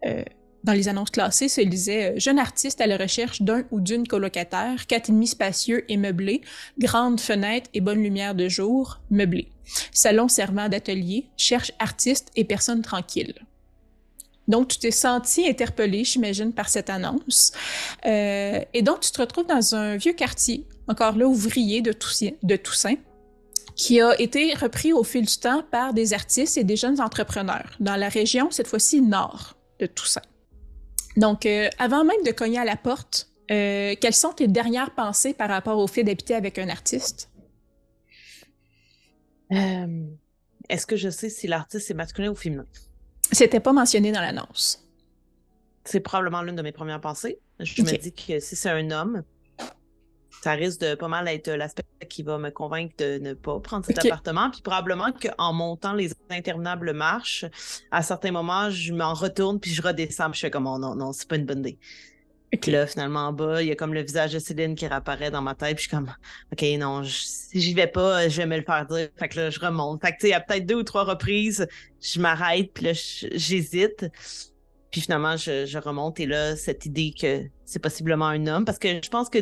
euh, 0.06 0.23
dans 0.63 0.73
les 0.73 0.88
annonces 0.88 1.10
classées, 1.10 1.49
se 1.49 1.62
lisait 1.62 2.19
Jeune 2.19 2.39
artiste 2.39 2.82
à 2.82 2.88
la 2.88 2.97
recherche 2.97 3.41
d'un 3.41 3.63
ou 3.71 3.80
d'une 3.80 4.08
colocataire, 4.08 4.88
quatre 4.88 5.12
demi 5.12 5.28
spacieux 5.28 5.86
et 5.89 5.97
meublé, 5.97 6.41
grande 6.80 7.19
fenêtre 7.19 7.69
et 7.73 7.82
bonne 7.82 8.02
lumière 8.02 8.36
de 8.36 8.47
jour, 8.47 8.99
meublé. 9.10 9.49
Salon 9.91 10.28
servant 10.28 10.69
d'atelier, 10.69 11.28
cherche 11.38 11.71
artiste 11.80 12.30
et 12.36 12.45
personne 12.45 12.82
tranquille. 12.82 13.36
Donc, 14.47 14.67
tu 14.67 14.78
t'es 14.78 14.91
senti 14.91 15.47
interpellé, 15.47 16.04
j'imagine, 16.04 16.52
par 16.52 16.67
cette 16.67 16.89
annonce. 16.89 17.54
et 18.04 18.82
donc, 18.82 18.99
tu 19.02 19.12
te 19.12 19.21
retrouves 19.21 19.47
dans 19.47 19.76
un 19.76 19.95
vieux 19.95 20.13
quartier, 20.13 20.67
encore 20.88 21.15
là, 21.15 21.26
ouvrier 21.26 21.82
de 21.82 21.93
Toussaint 21.93 22.95
qui 23.76 24.02
a 24.02 24.19
été 24.19 24.54
repris 24.54 24.93
au 24.93 25.04
fil 25.04 25.26
du 25.26 25.38
temps 25.38 25.63
par 25.71 25.93
des 25.93 26.13
artistes 26.13 26.58
et 26.58 26.63
des 26.63 26.76
jeunes 26.76 27.02
entrepreneurs 27.02 27.76
dans 27.80 27.95
la 27.95 28.10
région, 28.10 28.52
cette 28.52 28.67
fois-ci 28.67 29.02
nord 29.02 29.56
de 29.80 29.86
Toussaint. 29.86 30.21
Donc, 31.17 31.45
euh, 31.45 31.69
avant 31.78 32.04
même 32.04 32.23
de 32.26 32.32
cogner 32.32 32.60
à 32.60 32.65
la 32.65 32.76
porte, 32.76 33.30
euh, 33.52 33.95
quelles 33.99 34.13
sont 34.13 34.34
tes 34.34 34.47
dernières 34.47 34.91
pensées 34.91 35.34
par 35.34 35.49
rapport 35.49 35.78
au 35.78 35.88
fait 35.88 36.04
d'habiter 36.04 36.36
avec 36.36 36.58
un 36.58 36.69
artiste? 36.69 37.30
Euh, 39.52 40.06
est-ce 40.69 40.88
que 40.88 40.95
je 40.95 41.10
sais 41.10 41.30
si 41.30 41.47
l'artiste 41.47 41.91
est 41.91 41.93
masculin 41.93 42.32
ou 42.32 42.36
féminin? 42.36 42.65
C'était 43.32 43.60
pas 43.60 43.73
mentionné 43.73 44.12
dans 44.12 44.21
l'annonce. 44.21 44.88
C'est 45.86 45.99
probablement 45.99 46.41
l'une 46.41 46.56
de 46.56 46.62
mes 46.62 46.71
premières 46.71 47.02
pensées. 47.02 47.39
Je 47.60 47.82
me 47.82 47.97
dis 47.97 48.13
que 48.13 48.39
si 48.39 48.56
c'est 48.56 48.69
un 48.69 48.89
homme, 48.91 49.23
ça 50.43 50.51
risque 50.51 50.82
de 50.82 50.95
pas 50.95 51.08
mal 51.08 51.29
être 51.29 51.49
l'aspect 51.49 51.86
qui 52.10 52.21
va 52.21 52.38
me 52.38 52.49
convaincre 52.49 52.93
de 52.97 53.17
ne 53.17 53.34
pas 53.34 53.62
prendre 53.62 53.86
cet 53.86 54.03
appartement. 54.03 54.51
Puis 54.51 54.62
probablement 54.62 55.13
qu'en 55.13 55.53
montant 55.53 55.93
les 55.93 56.12
interminables 56.29 56.91
marches, 56.91 57.45
à 57.91 58.01
certains 58.01 58.32
moments, 58.32 58.69
je 58.69 58.93
m'en 58.93 59.13
retourne 59.13 59.62
puis 59.62 59.71
je 59.71 59.82
redescends. 59.82 60.32
Puis 60.32 60.41
je 60.41 60.47
fais 60.47 60.51
comme, 60.51 60.67
oh, 60.67 60.77
non, 60.77 60.95
non, 60.95 61.13
c'est 61.13 61.29
pas 61.29 61.38
une 61.38 61.45
bonne 61.45 61.60
idée. 61.60 61.79
Puis 62.62 62.71
là, 62.71 62.86
finalement, 62.86 63.27
en 63.27 63.34
bas, 63.34 63.63
il 63.63 63.69
y 63.69 63.71
a 63.71 63.75
comme 63.75 63.93
le 63.93 64.01
visage 64.01 64.34
de 64.34 64.39
Céline 64.39 64.75
qui 64.75 64.86
réapparaît 64.86 65.32
dans 65.32 65.41
ma 65.41 65.56
tête. 65.56 65.77
Puis 65.77 65.86
je 65.86 65.89
suis 65.89 65.97
comme, 65.97 66.13
OK, 66.51 66.62
non, 66.77 67.03
si 67.06 67.62
j'y 67.62 67.73
vais 67.73 67.88
pas, 67.88 68.27
je 68.27 68.36
vais 68.41 68.45
me 68.45 68.58
le 68.58 68.63
faire 68.63 68.86
dire. 68.86 69.08
Fait 69.17 69.29
que 69.29 69.39
là, 69.39 69.49
je 69.49 69.62
remonte. 69.62 70.01
Fait 70.01 70.12
que, 70.12 70.17
tu 70.17 70.21
sais, 70.23 70.27
il 70.27 70.32
y 70.32 70.34
a 70.36 70.41
peut-être 70.41 70.65
deux 70.65 70.75
ou 70.75 70.84
trois 70.84 71.06
reprises, 71.06 71.65
je 72.01 72.19
m'arrête, 72.19 72.69
puis 72.73 72.84
là, 72.84 72.91
j'hésite. 72.93 74.08
Puis 74.91 74.99
finalement, 74.99 75.38
je, 75.38 75.65
je, 75.65 75.77
remonte 75.79 76.19
et 76.19 76.25
là, 76.25 76.58
cette 76.58 76.86
idée 76.86 77.13
que 77.19 77.43
c'est 77.63 77.79
possiblement 77.79 78.27
un 78.27 78.45
homme, 78.45 78.65
parce 78.65 78.77
que 78.77 79.01
je 79.01 79.10
pense 79.10 79.29
que 79.29 79.39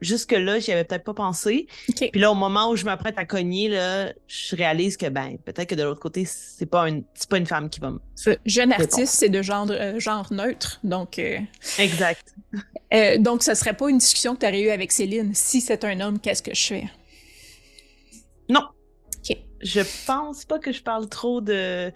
jusque-là, 0.00 0.58
j'y 0.58 0.72
avais 0.72 0.84
peut-être 0.84 1.04
pas 1.04 1.14
pensé. 1.14 1.66
Puis 1.96 2.20
là, 2.20 2.30
au 2.30 2.34
moment 2.34 2.70
où 2.70 2.76
je 2.76 2.84
m'apprête 2.84 3.18
à 3.18 3.24
cogner, 3.24 3.68
là, 3.68 4.12
je 4.26 4.56
réalise 4.56 4.96
que 4.96 5.08
ben 5.08 5.38
peut-être 5.44 5.68
que 5.68 5.74
de 5.74 5.82
l'autre 5.82 6.00
côté, 6.00 6.24
c'est 6.24 6.66
pas 6.66 6.88
une 6.88 7.04
c'est 7.14 7.28
pas 7.28 7.38
une 7.38 7.46
femme 7.46 7.70
qui 7.70 7.80
va 7.80 7.90
me. 7.90 8.00
jeune 8.46 8.72
artiste, 8.72 9.14
c'est 9.14 9.28
de 9.28 9.42
genre 9.42 9.66
euh, 9.70 9.98
genre 9.98 10.32
neutre, 10.32 10.80
donc. 10.84 11.18
Euh, 11.18 11.38
exact. 11.78 12.34
Euh, 12.94 13.18
donc, 13.18 13.42
ce 13.42 13.52
serait 13.52 13.74
pas 13.74 13.90
une 13.90 13.98
discussion 13.98 14.34
que 14.34 14.40
tu 14.40 14.46
aurais 14.46 14.62
eue 14.62 14.70
avec 14.70 14.92
Céline. 14.92 15.34
Si 15.34 15.60
c'est 15.60 15.84
un 15.84 16.00
homme, 16.00 16.18
qu'est-ce 16.18 16.42
que 16.42 16.54
je 16.54 16.66
fais? 16.68 16.84
Non. 18.48 18.62
Ok. 19.18 19.36
Je 19.60 19.82
pense 20.06 20.46
pas 20.46 20.58
que 20.58 20.72
je 20.72 20.82
parle 20.82 21.06
trop 21.06 21.42
de 21.42 21.92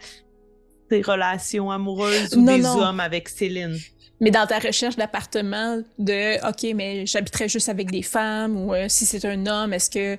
relations 1.01 1.71
amoureuses 1.71 2.37
ou 2.37 2.45
des 2.45 2.67
hommes 2.67 3.01
avec 3.01 3.29
Céline? 3.29 3.79
Mais 4.23 4.31
dans 4.31 4.47
ta 4.47 4.61
recherche 4.61 4.95
d'appartement, 4.95 5.83
de 5.99 6.49
OK, 6.49 6.77
mais 6.77 7.07
j'habiterais 7.07 7.49
juste 7.49 7.69
avec 7.69 7.91
des 7.91 8.03
femmes 8.03 8.57
ou 8.57 8.73
euh, 8.73 8.87
si 8.89 9.05
c'est 9.05 9.25
un 9.25 9.47
homme, 9.47 9.73
est-ce 9.73 9.91
que. 9.91 10.17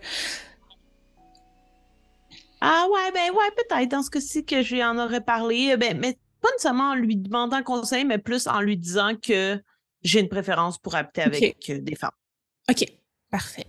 Ah 2.59 2.85
ouais, 2.91 3.11
ben 3.13 3.33
ouais, 3.33 3.49
peut-être 3.55 3.89
dans 3.89 4.03
ce 4.03 4.09
cas-ci 4.09 4.43
que 4.43 4.61
je 4.61 4.75
lui 4.75 4.83
en 4.83 4.97
aurais 4.97 5.21
parlé. 5.21 5.71
Euh, 5.71 5.77
ben, 5.77 5.97
mais 5.97 6.17
pas 6.41 6.49
nécessairement 6.51 6.91
en 6.91 6.95
lui 6.95 7.15
demandant 7.15 7.63
conseil, 7.63 8.03
mais 8.03 8.17
plus 8.17 8.45
en 8.45 8.59
lui 8.59 8.75
disant 8.75 9.13
que 9.15 9.57
j'ai 10.01 10.19
une 10.19 10.27
préférence 10.27 10.77
pour 10.77 10.95
habiter 10.95 11.21
avec 11.21 11.69
euh, 11.69 11.79
des 11.79 11.95
femmes. 11.95 12.11
OK, 12.69 12.85
parfait. 13.31 13.67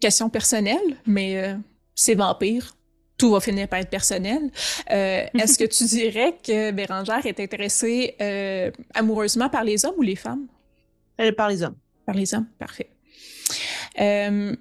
question 0.00 0.30
personnelle, 0.30 0.96
mais 1.04 1.54
c'est 1.94 2.14
vampire 2.14 2.77
tout 3.18 3.32
va 3.32 3.40
finir 3.40 3.68
par 3.68 3.80
être 3.80 3.90
personnel. 3.90 4.50
Euh, 4.90 5.26
est-ce 5.34 5.58
que 5.58 5.64
tu 5.64 5.84
dirais 5.96 6.38
que 6.42 6.70
Bérangère 6.70 7.26
est 7.26 7.38
intéressée 7.40 8.14
euh, 8.22 8.70
amoureusement 8.94 9.50
par 9.50 9.64
les 9.64 9.84
hommes 9.84 9.96
ou 9.98 10.02
les 10.02 10.16
femmes? 10.16 10.46
Elle 11.16 11.34
par 11.34 11.48
les 11.48 11.62
hommes. 11.62 11.76
Par 12.06 12.14
les 12.14 12.32
hommes, 12.32 12.46
parfait. 12.58 12.88
Euh, 14.00 14.54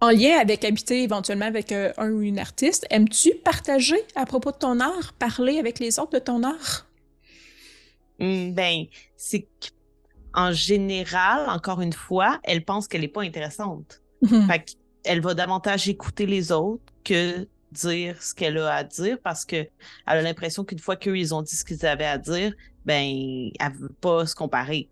en 0.00 0.10
lien 0.10 0.38
avec 0.38 0.64
habiter 0.64 1.02
éventuellement 1.02 1.46
avec 1.46 1.72
un 1.72 2.10
ou 2.10 2.22
une 2.22 2.38
artiste, 2.38 2.86
aimes-tu 2.88 3.34
partager 3.34 4.00
à 4.14 4.24
propos 4.24 4.52
de 4.52 4.56
ton 4.56 4.80
art, 4.80 5.12
parler 5.18 5.58
avec 5.58 5.78
les 5.78 5.98
autres 5.98 6.12
de 6.12 6.18
ton 6.20 6.42
art? 6.42 6.86
Mmh, 8.20 8.52
ben, 8.52 8.84
c'est 9.16 9.48
en 10.32 10.52
général, 10.52 11.48
encore 11.50 11.80
une 11.80 11.92
fois, 11.92 12.38
elle 12.44 12.64
pense 12.64 12.86
qu'elle 12.86 13.00
n'est 13.00 13.08
pas 13.08 13.22
intéressante. 13.22 14.00
Mmh. 14.22 14.46
Fait 14.46 14.76
elle 15.04 15.20
va 15.20 15.34
davantage 15.34 15.88
écouter 15.88 16.26
les 16.26 16.52
autres 16.52 16.82
que 17.04 17.46
dire 17.72 18.20
ce 18.22 18.34
qu'elle 18.34 18.58
a 18.58 18.74
à 18.74 18.84
dire 18.84 19.18
parce 19.22 19.44
que 19.44 19.56
elle 19.56 19.68
a 20.06 20.22
l'impression 20.22 20.64
qu'une 20.64 20.78
fois 20.78 20.96
qu'eux 20.96 21.16
ils 21.16 21.34
ont 21.34 21.42
dit 21.42 21.54
ce 21.54 21.64
qu'ils 21.64 21.86
avaient 21.86 22.04
à 22.04 22.18
dire, 22.18 22.52
ben 22.84 23.50
elle 23.58 23.72
veut 23.78 23.94
pas 24.00 24.26
se 24.26 24.34
comparer. 24.34 24.88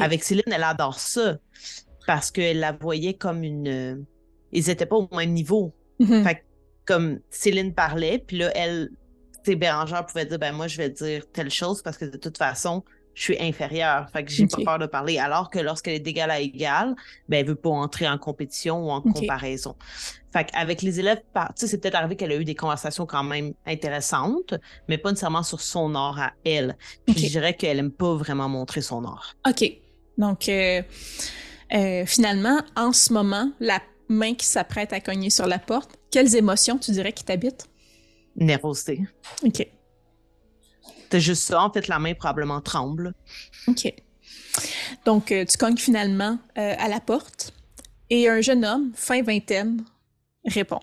Avec 0.00 0.22
Céline, 0.22 0.44
elle 0.46 0.62
adore 0.62 0.98
ça 0.98 1.38
parce 2.06 2.30
qu'elle 2.30 2.60
la 2.60 2.72
voyait 2.72 3.14
comme 3.14 3.42
une 3.42 4.04
ils 4.52 4.70
étaient 4.70 4.86
pas 4.86 4.96
au 4.96 5.08
même 5.14 5.32
niveau. 5.32 5.74
Mm-hmm. 6.00 6.24
Fait 6.24 6.44
comme 6.86 7.20
Céline 7.30 7.74
parlait, 7.74 8.22
puis 8.26 8.38
là 8.38 8.50
elle 8.54 8.90
Bérangère 9.46 10.06
pouvait 10.06 10.26
dire 10.26 10.38
ben 10.38 10.52
moi 10.52 10.68
je 10.68 10.76
vais 10.76 10.90
dire 10.90 11.24
telle 11.32 11.50
chose 11.50 11.82
parce 11.82 11.96
que 11.96 12.04
de 12.04 12.16
toute 12.16 12.38
façon 12.38 12.84
je 13.20 13.24
suis 13.24 13.36
inférieure. 13.38 14.08
Fait 14.10 14.24
que 14.24 14.30
j'ai 14.30 14.46
pas 14.46 14.64
peur 14.64 14.78
de 14.78 14.86
parler. 14.86 15.18
Alors 15.18 15.50
que 15.50 15.58
lorsqu'elle 15.58 15.92
est 15.92 16.00
d'égal 16.00 16.30
à 16.30 16.40
égal, 16.40 16.96
ben, 17.28 17.40
elle 17.40 17.46
veut 17.46 17.54
pas 17.54 17.68
entrer 17.68 18.08
en 18.08 18.16
compétition 18.16 18.86
ou 18.86 18.90
en 18.90 19.02
comparaison. 19.02 19.76
Fait 20.32 20.44
qu'avec 20.46 20.80
les 20.80 21.00
élèves, 21.00 21.20
tu 21.34 21.40
sais, 21.56 21.66
c'est 21.66 21.78
peut-être 21.78 21.96
arrivé 21.96 22.16
qu'elle 22.16 22.32
a 22.32 22.36
eu 22.36 22.46
des 22.46 22.54
conversations 22.54 23.04
quand 23.04 23.22
même 23.22 23.52
intéressantes, 23.66 24.54
mais 24.88 24.96
pas 24.96 25.10
nécessairement 25.10 25.42
sur 25.42 25.60
son 25.60 25.94
art 25.94 26.18
à 26.18 26.32
elle. 26.46 26.78
Puis 27.04 27.18
je 27.18 27.28
dirais 27.28 27.52
qu'elle 27.52 27.78
aime 27.78 27.90
pas 27.90 28.14
vraiment 28.14 28.48
montrer 28.48 28.80
son 28.80 29.04
art. 29.04 29.36
OK. 29.46 29.70
Donc, 30.16 30.48
euh, 30.48 30.80
euh, 31.74 32.06
finalement, 32.06 32.62
en 32.74 32.94
ce 32.94 33.12
moment, 33.12 33.52
la 33.60 33.82
main 34.08 34.32
qui 34.34 34.46
s'apprête 34.46 34.94
à 34.94 35.00
cogner 35.00 35.28
sur 35.28 35.46
la 35.46 35.58
porte, 35.58 35.98
quelles 36.10 36.36
émotions 36.36 36.78
tu 36.78 36.90
dirais 36.92 37.12
qui 37.12 37.24
t'habitent? 37.24 37.68
Nervosité. 38.34 39.02
OK. 39.44 39.66
C'est 41.10 41.20
juste 41.20 41.42
ça. 41.42 41.62
En 41.62 41.72
fait, 41.72 41.88
la 41.88 41.98
main 41.98 42.14
probablement 42.14 42.60
tremble. 42.60 43.14
OK. 43.66 43.92
Donc, 45.04 45.32
euh, 45.32 45.44
tu 45.44 45.56
cognes 45.56 45.76
finalement 45.76 46.38
euh, 46.58 46.74
à 46.78 46.88
la 46.88 47.00
porte 47.00 47.52
et 48.10 48.28
un 48.28 48.40
jeune 48.40 48.64
homme, 48.64 48.92
fin 48.94 49.22
vingtaine, 49.22 49.84
répond. 50.44 50.80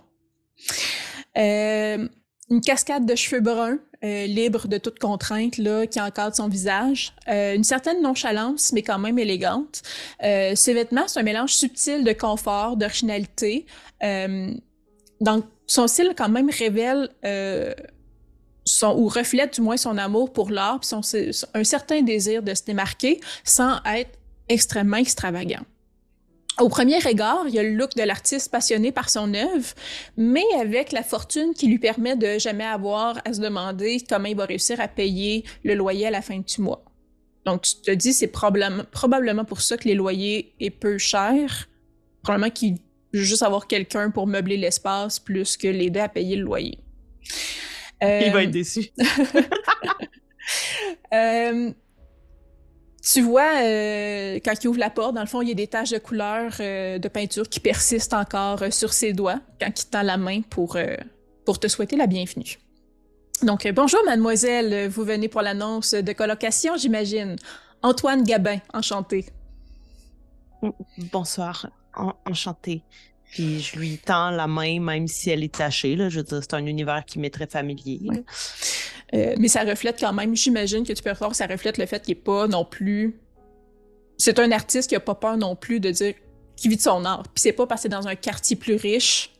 Euh, 1.38 2.08
une 2.50 2.62
cascade 2.62 3.06
de 3.06 3.16
cheveux 3.16 3.42
bruns, 3.42 3.80
libre 4.02 4.68
de 4.68 4.78
toute 4.78 5.00
contrainte, 5.00 5.58
là, 5.58 5.86
qui 5.86 6.00
encadre 6.00 6.34
son 6.34 6.48
visage. 6.48 7.14
Une 7.28 7.66
certaine 7.66 8.02
nonchalance, 8.02 8.72
mais 8.72 8.82
quand 8.82 9.00
même 9.00 9.20
élégante. 9.20 9.82
Ses 10.22 10.74
vêtements, 10.74 11.08
c'est 11.08 11.20
un 11.20 11.24
mélange 11.24 11.54
subtil 11.54 12.06
de 12.06 12.14
confort, 12.14 12.78
d'originalité. 12.78 13.66
donc, 15.20 15.46
son 15.66 15.88
style, 15.88 16.14
quand 16.16 16.30
même, 16.30 16.50
révèle 16.50 17.10
son, 18.68 18.96
ou 18.98 19.08
reflète 19.08 19.56
du 19.56 19.62
moins 19.62 19.78
son 19.78 19.98
amour 19.98 20.32
pour 20.32 20.52
l'art, 20.52 20.80
puis 20.80 20.90
un 21.54 21.64
certain 21.64 22.02
désir 22.02 22.44
de 22.44 22.54
se 22.54 22.64
démarquer 22.64 23.20
sans 23.44 23.78
être 23.86 24.12
extrêmement 24.50 24.98
extravagant. 24.98 25.64
Au 26.60 26.70
premier 26.70 26.98
regard, 26.98 27.44
il 27.48 27.54
y 27.54 27.60
a 27.60 27.64
le 27.64 27.76
look 27.76 27.96
de 27.96 28.02
l'artiste 28.02 28.52
passionné 28.52 28.92
par 28.92 29.12
son 29.12 29.34
œuvre, 29.36 29.68
mais 30.18 30.46
avec 30.60 30.92
la 30.92 31.04
fortune 31.04 31.54
qui 31.54 31.68
lui 31.68 31.78
permet 31.78 32.16
de 32.16 32.40
jamais 32.40 32.66
avoir 32.66 33.20
à 33.26 33.34
se 33.34 33.40
demander 33.40 34.04
comment 34.10 34.26
il 34.26 34.36
va 34.36 34.46
réussir 34.46 34.82
à 34.82 34.88
payer 34.88 35.44
le 35.64 35.76
loyer 35.76 36.08
à 36.08 36.12
la 36.12 36.24
fin 36.24 36.40
du 36.40 36.62
mois. 36.62 36.84
Donc, 37.46 37.62
tu 37.62 37.76
te 37.76 37.92
dis, 37.92 38.12
c'est 38.12 38.28
probablement 38.28 39.46
pour 39.46 39.62
ça 39.62 39.78
que 39.78 39.88
les 39.88 39.94
loyers 39.94 40.54
est 40.60 40.72
peu 40.72 40.98
cher. 40.98 41.70
Probablement 42.24 42.50
qu'il 42.50 42.74
veut 43.14 43.22
juste 43.22 43.44
avoir 43.44 43.68
quelqu'un 43.68 44.10
pour 44.10 44.26
meubler 44.26 44.58
l'espace 44.58 45.20
plus 45.20 45.58
que 45.58 45.68
l'aider 45.68 46.00
à 46.00 46.10
payer 46.10 46.36
le 46.36 46.44
loyer. 46.44 46.80
Il 48.02 48.32
va 48.32 48.44
être 48.44 48.50
euh, 48.50 48.52
déçu. 48.52 48.92
euh, 51.14 51.72
tu 53.14 53.22
vois, 53.22 53.64
euh, 53.64 54.40
quand 54.44 54.54
il 54.62 54.68
ouvre 54.68 54.80
la 54.80 54.90
porte, 54.90 55.16
dans 55.16 55.22
le 55.22 55.28
fond, 55.28 55.42
il 55.42 55.48
y 55.48 55.52
a 55.52 55.56
des 55.56 55.68
taches 55.68 55.92
de 55.92 55.98
couleur 55.98 56.52
euh, 56.60 57.00
de 57.00 57.08
peinture 57.08 57.48
qui 57.48 57.62
persistent 57.62 58.14
encore 58.14 58.64
euh, 58.64 58.72
sur 58.72 58.92
ses 58.92 59.14
doigts 59.14 59.40
quand 59.62 59.82
il 59.82 59.86
tend 59.86 60.02
la 60.02 60.18
main 60.18 60.42
pour, 60.42 60.78
pour 61.46 61.60
te 61.60 61.68
souhaiter 61.68 61.96
la 61.96 62.08
bienvenue. 62.08 62.60
Donc, 63.44 63.66
bonjour 63.74 64.02
mademoiselle, 64.06 64.90
vous 64.90 65.06
venez 65.06 65.30
pour 65.30 65.42
l'annonce 65.42 65.94
de 65.94 66.12
colocation, 66.12 66.76
j'imagine. 66.76 67.38
Antoine 67.82 68.24
Gabin, 68.24 68.58
enchanté. 68.74 69.28
Bonsoir, 71.12 71.70
enchanté. 72.26 72.84
Puis 73.32 73.60
je 73.60 73.78
lui 73.78 73.98
tends 73.98 74.32
la 74.32 74.48
main, 74.48 74.80
même 74.80 75.08
si 75.08 75.30
elle 75.30 75.44
est 75.44 75.54
tachée. 75.54 75.96
Là. 75.96 76.10
Je 76.10 76.20
veux 76.20 76.24
dire, 76.24 76.40
c'est 76.42 76.54
un 76.54 76.66
univers 76.66 77.04
qui 77.06 77.20
m'est 77.20 77.30
très 77.30 77.48
familier. 77.48 78.02
Euh, 79.14 79.36
mais 79.38 79.48
ça 79.48 79.64
reflète 79.64 80.00
quand 80.00 80.14
même, 80.14 80.36
j'imagine 80.36 80.86
que 80.86 80.94
tu 80.94 81.02
peux 81.02 81.14
voir, 81.14 81.34
ça 81.34 81.48
reflète 81.48 81.78
le 81.78 81.86
fait 81.86 82.04
qu'il 82.04 82.16
n'est 82.16 82.22
pas 82.22 82.48
non 82.48 82.66
plus. 82.66 83.20
C'est 84.18 84.40
un 84.40 84.52
artiste 84.52 84.90
qui 84.90 84.96
n'a 84.96 85.00
pas 85.00 85.16
peur 85.16 85.38
non 85.38 85.56
plus 85.56 85.80
de 85.80 85.92
dire 85.92 86.14
qu'il 86.56 86.72
vit 86.72 86.78
de 86.78 86.82
son 86.82 87.06
art. 87.06 87.24
Puis 87.24 87.42
c'est 87.42 87.54
pas 87.54 87.68
parce 87.68 87.82
que 87.82 87.84
c'est 87.84 87.90
dans 87.90 88.08
un 88.08 88.16
quartier 88.16 88.56
plus 88.56 88.76
riche 88.76 89.32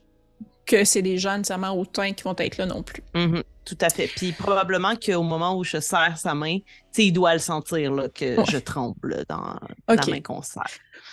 que 0.66 0.84
c'est 0.84 1.02
des 1.02 1.18
gens 1.18 1.38
nécessairement 1.38 1.72
hautains 1.72 2.14
qui 2.14 2.24
vont 2.24 2.36
être 2.38 2.58
là 2.58 2.66
non 2.66 2.84
plus. 2.84 3.02
Mm-hmm. 3.16 3.44
tout 3.66 3.78
à 3.82 3.90
fait. 3.90 4.08
Puis 4.08 4.34
probablement 4.34 4.96
qu'au 4.96 5.24
moment 5.24 5.58
où 5.58 5.64
je 5.64 5.80
serre 5.80 6.18
sa 6.18 6.36
main, 6.36 6.60
il 6.98 7.12
doit 7.12 7.34
le 7.34 7.40
sentir 7.40 7.94
là, 7.94 8.10
que 8.10 8.36
je 8.50 8.58
tremble 8.58 9.24
dans 9.30 9.58
la 9.88 10.06
main 10.08 10.22
qu'on 10.22 10.42
serre. 10.42 10.64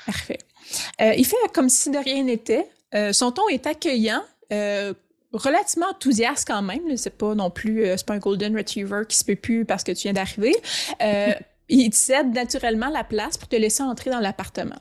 Parfait. 0.06 0.38
Euh, 1.00 1.14
il 1.16 1.26
fait 1.26 1.36
comme 1.52 1.68
si 1.68 1.90
de 1.90 1.98
rien 1.98 2.22
n'était. 2.24 2.68
Euh, 2.94 3.12
son 3.12 3.32
ton 3.32 3.48
est 3.48 3.66
accueillant, 3.66 4.22
relativement 5.34 5.88
enthousiaste 5.90 6.46
quand 6.46 6.62
même. 6.62 6.96
C'est 6.96 7.16
pas 7.16 7.34
non 7.34 7.50
plus, 7.50 7.84
euh, 7.84 7.96
c'est 7.96 8.06
pas 8.06 8.14
un 8.14 8.18
golden 8.18 8.56
retriever 8.56 9.02
qui 9.08 9.16
se 9.16 9.24
peut 9.24 9.36
plus 9.36 9.64
parce 9.64 9.84
que 9.84 9.92
tu 9.92 10.02
viens 10.02 10.12
d'arriver. 10.12 10.54
Euh, 11.02 11.32
il 11.68 11.90
te 11.90 11.96
cède 11.96 12.32
naturellement 12.32 12.88
la 12.88 13.04
place 13.04 13.36
pour 13.36 13.48
te 13.48 13.56
laisser 13.56 13.82
entrer 13.82 14.10
dans 14.10 14.20
l'appartement. 14.20 14.78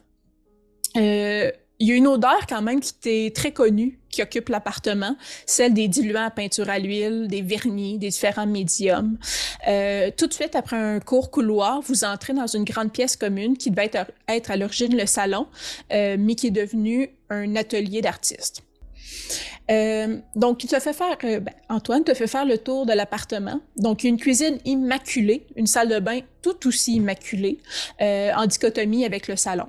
Euh, 0.95 1.51
il 1.83 1.89
y 1.89 1.91
a 1.91 1.95
une 1.95 2.07
odeur 2.07 2.47
quand 2.47 2.61
même 2.61 2.79
qui 2.79 2.93
t'est 2.93 3.35
très 3.35 3.51
connue, 3.51 3.99
qui 4.09 4.21
occupe 4.21 4.49
l'appartement, 4.49 5.17
celle 5.45 5.73
des 5.73 5.87
diluants 5.87 6.25
à 6.25 6.31
peinture 6.31 6.69
à 6.69 6.79
l'huile, 6.79 7.27
des 7.27 7.41
vernis, 7.41 7.97
des 7.97 8.09
différents 8.09 8.47
médiums. 8.47 9.17
tout 10.17 10.27
de 10.27 10.33
suite, 10.33 10.55
après 10.55 10.77
un 10.77 10.99
court 10.99 11.29
couloir, 11.29 11.81
vous 11.81 12.03
entrez 12.05 12.33
dans 12.33 12.47
une 12.47 12.63
grande 12.63 12.91
pièce 12.93 13.17
commune 13.17 13.57
qui 13.57 13.69
devait 13.69 13.91
être, 14.27 14.51
à 14.51 14.55
l'origine 14.55 14.95
le 14.95 15.05
salon, 15.05 15.47
mais 15.91 16.35
qui 16.35 16.47
est 16.47 16.51
devenu 16.51 17.09
un 17.29 17.55
atelier 17.55 18.01
d'artistes. 18.01 18.63
Euh, 19.71 20.17
donc, 20.35 20.63
il 20.63 20.67
te 20.67 20.79
fait 20.79 20.93
faire, 20.93 21.17
euh, 21.23 21.39
ben, 21.39 21.53
Antoine 21.69 22.03
te 22.03 22.13
fait 22.13 22.27
faire 22.27 22.45
le 22.45 22.57
tour 22.57 22.85
de 22.85 22.93
l'appartement. 22.93 23.59
Donc, 23.77 24.03
une 24.03 24.17
cuisine 24.17 24.57
immaculée, 24.65 25.45
une 25.55 25.67
salle 25.67 25.89
de 25.89 25.99
bain 25.99 26.19
tout 26.41 26.67
aussi 26.67 26.95
immaculée, 26.95 27.59
euh, 28.01 28.31
en 28.35 28.45
dichotomie 28.45 29.05
avec 29.05 29.27
le 29.27 29.35
salon. 29.35 29.67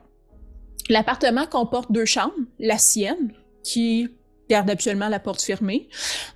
L'appartement 0.89 1.47
comporte 1.47 1.91
deux 1.91 2.05
chambres, 2.05 2.35
la 2.59 2.79
sienne, 2.79 3.33
qui 3.63 4.09
garde 4.49 4.69
absolument 4.69 5.09
la 5.09 5.21
porte 5.21 5.43
fermée, 5.43 5.89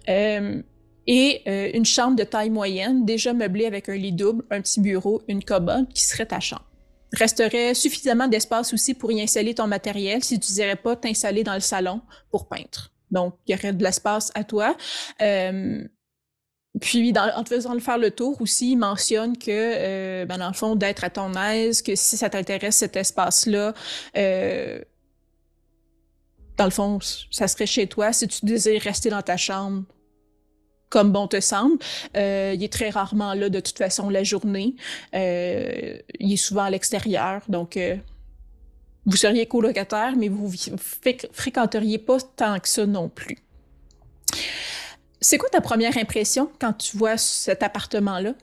et 0.06 1.76
une 1.76 1.84
chambre 1.84 2.16
de 2.16 2.24
taille 2.24 2.50
moyenne, 2.50 3.04
déjà 3.04 3.34
meublée 3.34 3.66
avec 3.66 3.88
un 3.88 3.96
lit 3.96 4.12
double, 4.12 4.44
un 4.50 4.62
petit 4.62 4.80
bureau, 4.80 5.22
une 5.28 5.44
commode, 5.44 5.92
qui 5.92 6.02
serait 6.02 6.26
ta 6.26 6.40
chambre 6.40 6.68
resterait 7.12 7.74
suffisamment 7.74 8.28
d'espace 8.28 8.72
aussi 8.72 8.94
pour 8.94 9.12
y 9.12 9.20
installer 9.20 9.54
ton 9.54 9.66
matériel 9.66 10.22
si 10.22 10.38
tu 10.38 10.52
dirais 10.52 10.76
pas 10.76 10.96
t'installer 10.96 11.44
dans 11.44 11.54
le 11.54 11.60
salon 11.60 12.00
pour 12.30 12.48
peindre. 12.48 12.92
Donc, 13.10 13.34
il 13.46 13.52
y 13.52 13.58
aurait 13.58 13.72
de 13.72 13.82
l'espace 13.82 14.30
à 14.34 14.44
toi. 14.44 14.76
Euh, 15.22 15.82
puis, 16.80 17.12
en 17.16 17.42
te 17.42 17.48
faisant 17.48 17.74
le 17.74 17.80
faire 17.80 17.98
le 17.98 18.10
tour 18.10 18.40
aussi, 18.40 18.72
il 18.72 18.76
mentionne 18.76 19.36
que, 19.36 19.50
euh, 19.50 20.26
ben, 20.26 20.38
dans 20.38 20.48
le 20.48 20.54
fond, 20.54 20.76
d'être 20.76 21.02
à 21.02 21.10
ton 21.10 21.34
aise, 21.34 21.82
que 21.82 21.94
si 21.96 22.16
ça 22.16 22.30
t'intéresse 22.30 22.76
cet 22.76 22.96
espace-là, 22.96 23.74
euh, 24.16 24.80
dans 26.56 26.64
le 26.64 26.70
fond, 26.70 26.98
ça 27.30 27.48
serait 27.48 27.66
chez 27.66 27.86
toi. 27.86 28.12
Si 28.12 28.28
tu 28.28 28.44
désires 28.44 28.82
rester 28.82 29.10
dans 29.10 29.22
ta 29.22 29.36
chambre, 29.36 29.84
comme 30.88 31.12
bon 31.12 31.26
te 31.26 31.40
semble. 31.40 31.78
Euh, 32.16 32.52
il 32.54 32.62
est 32.62 32.72
très 32.72 32.90
rarement 32.90 33.34
là 33.34 33.48
de 33.48 33.60
toute 33.60 33.78
façon 33.78 34.08
la 34.08 34.24
journée. 34.24 34.74
Euh, 35.14 35.98
il 36.18 36.32
est 36.32 36.36
souvent 36.36 36.64
à 36.64 36.70
l'extérieur, 36.70 37.42
donc 37.48 37.76
euh, 37.76 37.96
vous 39.06 39.16
seriez 39.16 39.46
colocataire, 39.46 40.14
mais 40.16 40.28
vous 40.28 40.52
fréquenteriez 41.32 41.98
pas 41.98 42.18
tant 42.36 42.58
que 42.58 42.68
ça 42.68 42.86
non 42.86 43.08
plus. 43.08 43.38
C'est 45.20 45.38
quoi 45.38 45.48
ta 45.48 45.60
première 45.60 45.96
impression 45.96 46.50
quand 46.60 46.72
tu 46.74 46.96
vois 46.96 47.16
cet 47.16 47.62
appartement-là? 47.62 48.34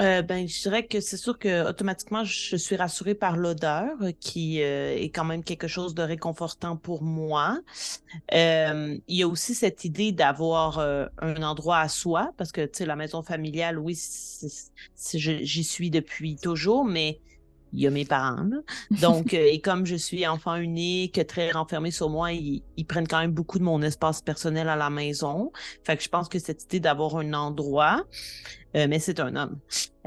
Euh, 0.00 0.22
ben, 0.22 0.46
je 0.46 0.62
dirais 0.62 0.86
que 0.86 1.00
c'est 1.00 1.16
sûr 1.16 1.38
que 1.38 1.68
automatiquement, 1.68 2.22
je 2.22 2.56
suis 2.56 2.76
rassurée 2.76 3.14
par 3.14 3.36
l'odeur, 3.36 3.90
euh, 4.00 4.12
qui 4.20 4.62
euh, 4.62 4.94
est 4.96 5.08
quand 5.08 5.24
même 5.24 5.42
quelque 5.42 5.66
chose 5.66 5.92
de 5.92 6.02
réconfortant 6.02 6.76
pour 6.76 7.02
moi. 7.02 7.58
il 8.32 9.00
y 9.08 9.22
a 9.22 9.26
aussi 9.26 9.54
cette 9.56 9.84
idée 9.84 10.12
d'avoir 10.12 10.78
un 10.78 11.42
endroit 11.42 11.78
à 11.78 11.88
soi, 11.88 12.32
parce 12.36 12.52
que 12.52 12.64
tu 12.64 12.78
sais, 12.78 12.86
la 12.86 12.94
maison 12.94 13.22
familiale, 13.22 13.78
oui, 13.78 13.98
j'y 15.14 15.64
suis 15.64 15.90
depuis 15.90 16.36
toujours, 16.36 16.84
mais 16.84 17.18
il 17.72 17.80
y 17.80 17.86
a 17.86 17.90
mes 17.90 18.04
parents. 18.04 18.50
Donc, 19.00 19.34
et 19.34 19.60
comme 19.60 19.86
je 19.86 19.96
suis 19.96 20.26
enfant 20.26 20.56
unique, 20.56 21.24
très 21.26 21.50
renfermé 21.50 21.90
sur 21.90 22.08
moi, 22.08 22.32
ils, 22.32 22.62
ils, 22.76 22.84
prennent 22.84 23.08
quand 23.08 23.20
même 23.20 23.32
beaucoup 23.32 23.58
de 23.58 23.64
mon 23.64 23.82
espace 23.82 24.22
personnel 24.22 24.68
à 24.68 24.76
la 24.76 24.90
maison. 24.90 25.52
Fait 25.84 25.96
que 25.96 26.02
je 26.02 26.08
pense 26.08 26.28
que 26.28 26.38
cette 26.38 26.64
idée 26.64 26.80
d'avoir 26.80 27.16
un 27.16 27.32
endroit, 27.34 28.04
euh, 28.76 28.86
mais 28.88 28.98
c'est 28.98 29.20
un 29.20 29.34
homme. 29.36 29.58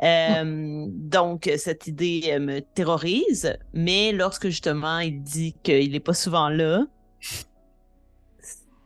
Euh, 0.04 0.86
donc, 0.90 1.50
cette 1.58 1.88
idée 1.88 2.38
me 2.40 2.60
terrorise, 2.60 3.58
mais 3.74 4.12
lorsque 4.12 4.48
justement 4.48 5.00
il 5.00 5.22
dit 5.22 5.56
qu'il 5.64 5.92
n'est 5.92 6.00
pas 6.00 6.14
souvent 6.14 6.50
là, 6.50 6.86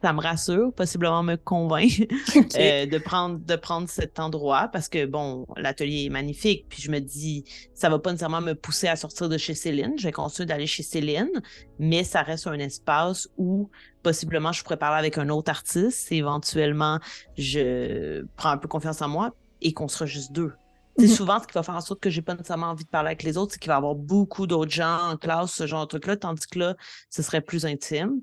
ça 0.05 0.13
me 0.13 0.21
rassure, 0.21 0.71
possiblement 0.71 1.23
me 1.23 1.35
convainc 1.35 2.07
euh, 2.59 2.85
de 2.85 2.97
prendre 2.99 3.39
de 3.39 3.55
prendre 3.55 3.89
cet 3.89 4.19
endroit 4.19 4.67
parce 4.67 4.87
que 4.87 5.07
bon, 5.07 5.47
l'atelier 5.57 6.05
est 6.05 6.09
magnifique. 6.09 6.67
Puis 6.69 6.79
je 6.79 6.91
me 6.91 6.99
dis, 6.99 7.43
ça 7.73 7.89
va 7.89 7.97
pas 7.97 8.11
nécessairement 8.11 8.39
me 8.39 8.53
pousser 8.53 8.87
à 8.87 8.97
sortir 8.97 9.29
de 9.29 9.37
chez 9.39 9.55
Céline. 9.55 9.93
Je 9.97 10.03
vais 10.03 10.11
continuer 10.11 10.45
d'aller 10.45 10.67
chez 10.67 10.83
Céline, 10.83 11.31
mais 11.79 12.03
ça 12.03 12.21
reste 12.21 12.45
un 12.45 12.59
espace 12.59 13.27
où 13.39 13.71
possiblement 14.03 14.51
je 14.51 14.61
pourrais 14.61 14.77
parler 14.77 14.99
avec 14.99 15.17
un 15.17 15.29
autre 15.29 15.49
artiste. 15.49 16.11
éventuellement, 16.11 16.99
je 17.35 18.23
prends 18.37 18.51
un 18.51 18.57
peu 18.59 18.67
confiance 18.67 19.01
en 19.01 19.07
moi 19.07 19.33
et 19.63 19.73
qu'on 19.73 19.87
sera 19.87 20.05
juste 20.05 20.31
deux. 20.33 20.53
C'est 20.99 21.07
mhm. 21.07 21.13
souvent 21.13 21.41
ce 21.41 21.47
qui 21.47 21.53
va 21.53 21.63
faire 21.63 21.75
en 21.75 21.81
sorte 21.81 21.99
que 21.99 22.11
j'ai 22.11 22.21
pas 22.21 22.33
nécessairement 22.35 22.67
envie 22.67 22.85
de 22.85 22.89
parler 22.89 23.07
avec 23.07 23.23
les 23.23 23.37
autres, 23.37 23.53
c'est 23.53 23.59
qu'il 23.59 23.69
va 23.69 23.73
y 23.73 23.77
avoir 23.77 23.95
beaucoup 23.95 24.45
d'autres 24.45 24.71
gens 24.71 24.99
en 25.09 25.17
classe, 25.17 25.51
ce 25.51 25.65
genre 25.65 25.81
de 25.81 25.87
truc-là, 25.87 26.15
tandis 26.15 26.45
que 26.45 26.59
là, 26.59 26.75
ce 27.09 27.23
serait 27.23 27.41
plus 27.41 27.65
intime. 27.65 28.21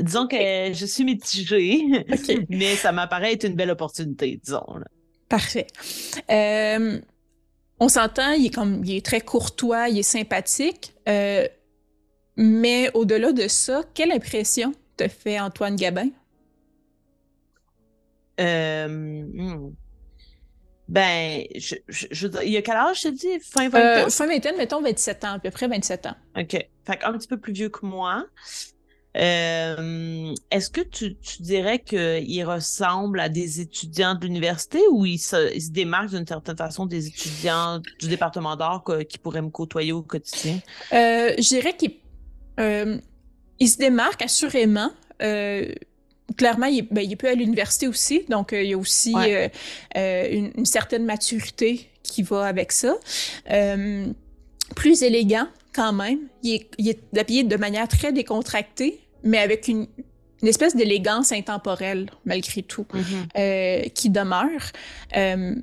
Disons 0.00 0.26
que 0.28 0.36
je 0.72 0.86
suis 0.86 1.04
mitigée, 1.04 1.82
mais 2.48 2.76
ça 2.76 2.92
m'apparaît 2.92 3.32
être 3.32 3.44
une 3.44 3.54
belle 3.54 3.70
opportunité, 3.70 4.40
disons. 4.42 4.64
Parfait. 5.28 5.66
Euh, 6.30 7.00
on 7.80 7.88
s'entend, 7.88 8.32
il 8.32 8.46
est 8.46 8.54
comme 8.54 8.84
il 8.84 8.96
est 8.96 9.04
très 9.04 9.20
courtois, 9.20 9.88
il 9.88 9.98
est 9.98 10.02
sympathique. 10.02 10.94
Euh, 11.08 11.46
mais 12.36 12.90
au-delà 12.94 13.32
de 13.32 13.48
ça, 13.48 13.82
quelle 13.94 14.12
impression 14.12 14.72
te 14.96 15.08
fait 15.08 15.40
Antoine 15.40 15.76
Gabin? 15.76 16.08
Euh, 18.40 18.88
hmm. 18.88 19.72
Ben, 20.86 21.44
je, 21.56 21.76
je, 21.88 22.28
il 22.44 22.50
y 22.50 22.56
a 22.56 22.62
quel 22.62 22.76
âge, 22.76 23.02
je 23.02 23.08
te 23.08 23.14
dis? 23.14 23.40
Fin 23.40 23.68
vingtaine? 23.68 24.10
Fin 24.10 24.26
vingtaine, 24.26 24.56
mettons 24.56 24.82
27 24.82 25.24
ans, 25.24 25.32
à 25.34 25.38
peu 25.38 25.50
près 25.50 25.66
27 25.66 26.06
ans. 26.06 26.14
OK. 26.36 26.50
Fait 26.50 27.04
un 27.04 27.12
petit 27.16 27.28
peu 27.28 27.38
plus 27.38 27.52
vieux 27.52 27.70
que 27.70 27.86
moi. 27.86 28.26
Euh, 29.16 30.34
est-ce 30.50 30.70
que 30.70 30.80
tu, 30.80 31.16
tu 31.18 31.42
dirais 31.42 31.78
qu'il 31.78 32.44
ressemble 32.44 33.20
à 33.20 33.28
des 33.28 33.60
étudiants 33.60 34.14
de 34.16 34.24
l'université 34.24 34.80
ou 34.90 35.06
il 35.06 35.18
se, 35.18 35.54
il 35.54 35.62
se 35.62 35.70
démarque 35.70 36.10
d'une 36.10 36.26
certaine 36.26 36.56
façon 36.56 36.84
des 36.86 37.06
étudiants 37.06 37.80
du 38.00 38.08
département 38.08 38.56
d'art 38.56 38.82
qui 39.08 39.18
pourraient 39.18 39.42
me 39.42 39.50
côtoyer 39.50 39.92
au 39.92 40.02
quotidien? 40.02 40.58
Euh, 40.92 41.32
je 41.38 41.48
dirais 41.48 41.76
qu'il 41.76 41.92
euh, 42.58 42.98
se 43.60 43.76
démarque 43.76 44.22
assurément. 44.22 44.90
Euh, 45.22 45.72
clairement, 46.36 46.66
il, 46.66 46.88
ben, 46.90 47.02
il 47.08 47.16
peut 47.16 47.28
à 47.28 47.34
l'université 47.34 47.86
aussi, 47.86 48.24
donc 48.28 48.52
euh, 48.52 48.62
il 48.64 48.70
y 48.70 48.74
a 48.74 48.78
aussi 48.78 49.14
Ouais. 49.14 49.52
une, 49.94 50.50
une 50.56 50.66
certaine 50.66 51.04
maturité 51.04 51.88
qui 52.02 52.22
va 52.24 52.46
avec 52.46 52.72
ça. 52.72 52.96
Plus 54.74 55.02
élégant 55.02 55.46
quand 55.72 55.92
même. 55.92 56.20
Il 56.42 56.54
est, 56.54 56.70
il 56.78 56.88
est 56.88 57.18
habillé 57.18 57.44
de 57.44 57.56
manière 57.56 57.86
très 57.86 58.12
décontractée, 58.12 59.00
mais 59.24 59.38
avec 59.38 59.66
une, 59.68 59.86
une 60.42 60.48
espèce 60.48 60.76
d'élégance 60.76 61.32
intemporelle, 61.32 62.10
malgré 62.24 62.62
tout, 62.62 62.86
euh, 63.36 63.82
qui 63.94 64.10
demeure. 64.10 64.70
Euh, 65.16 65.54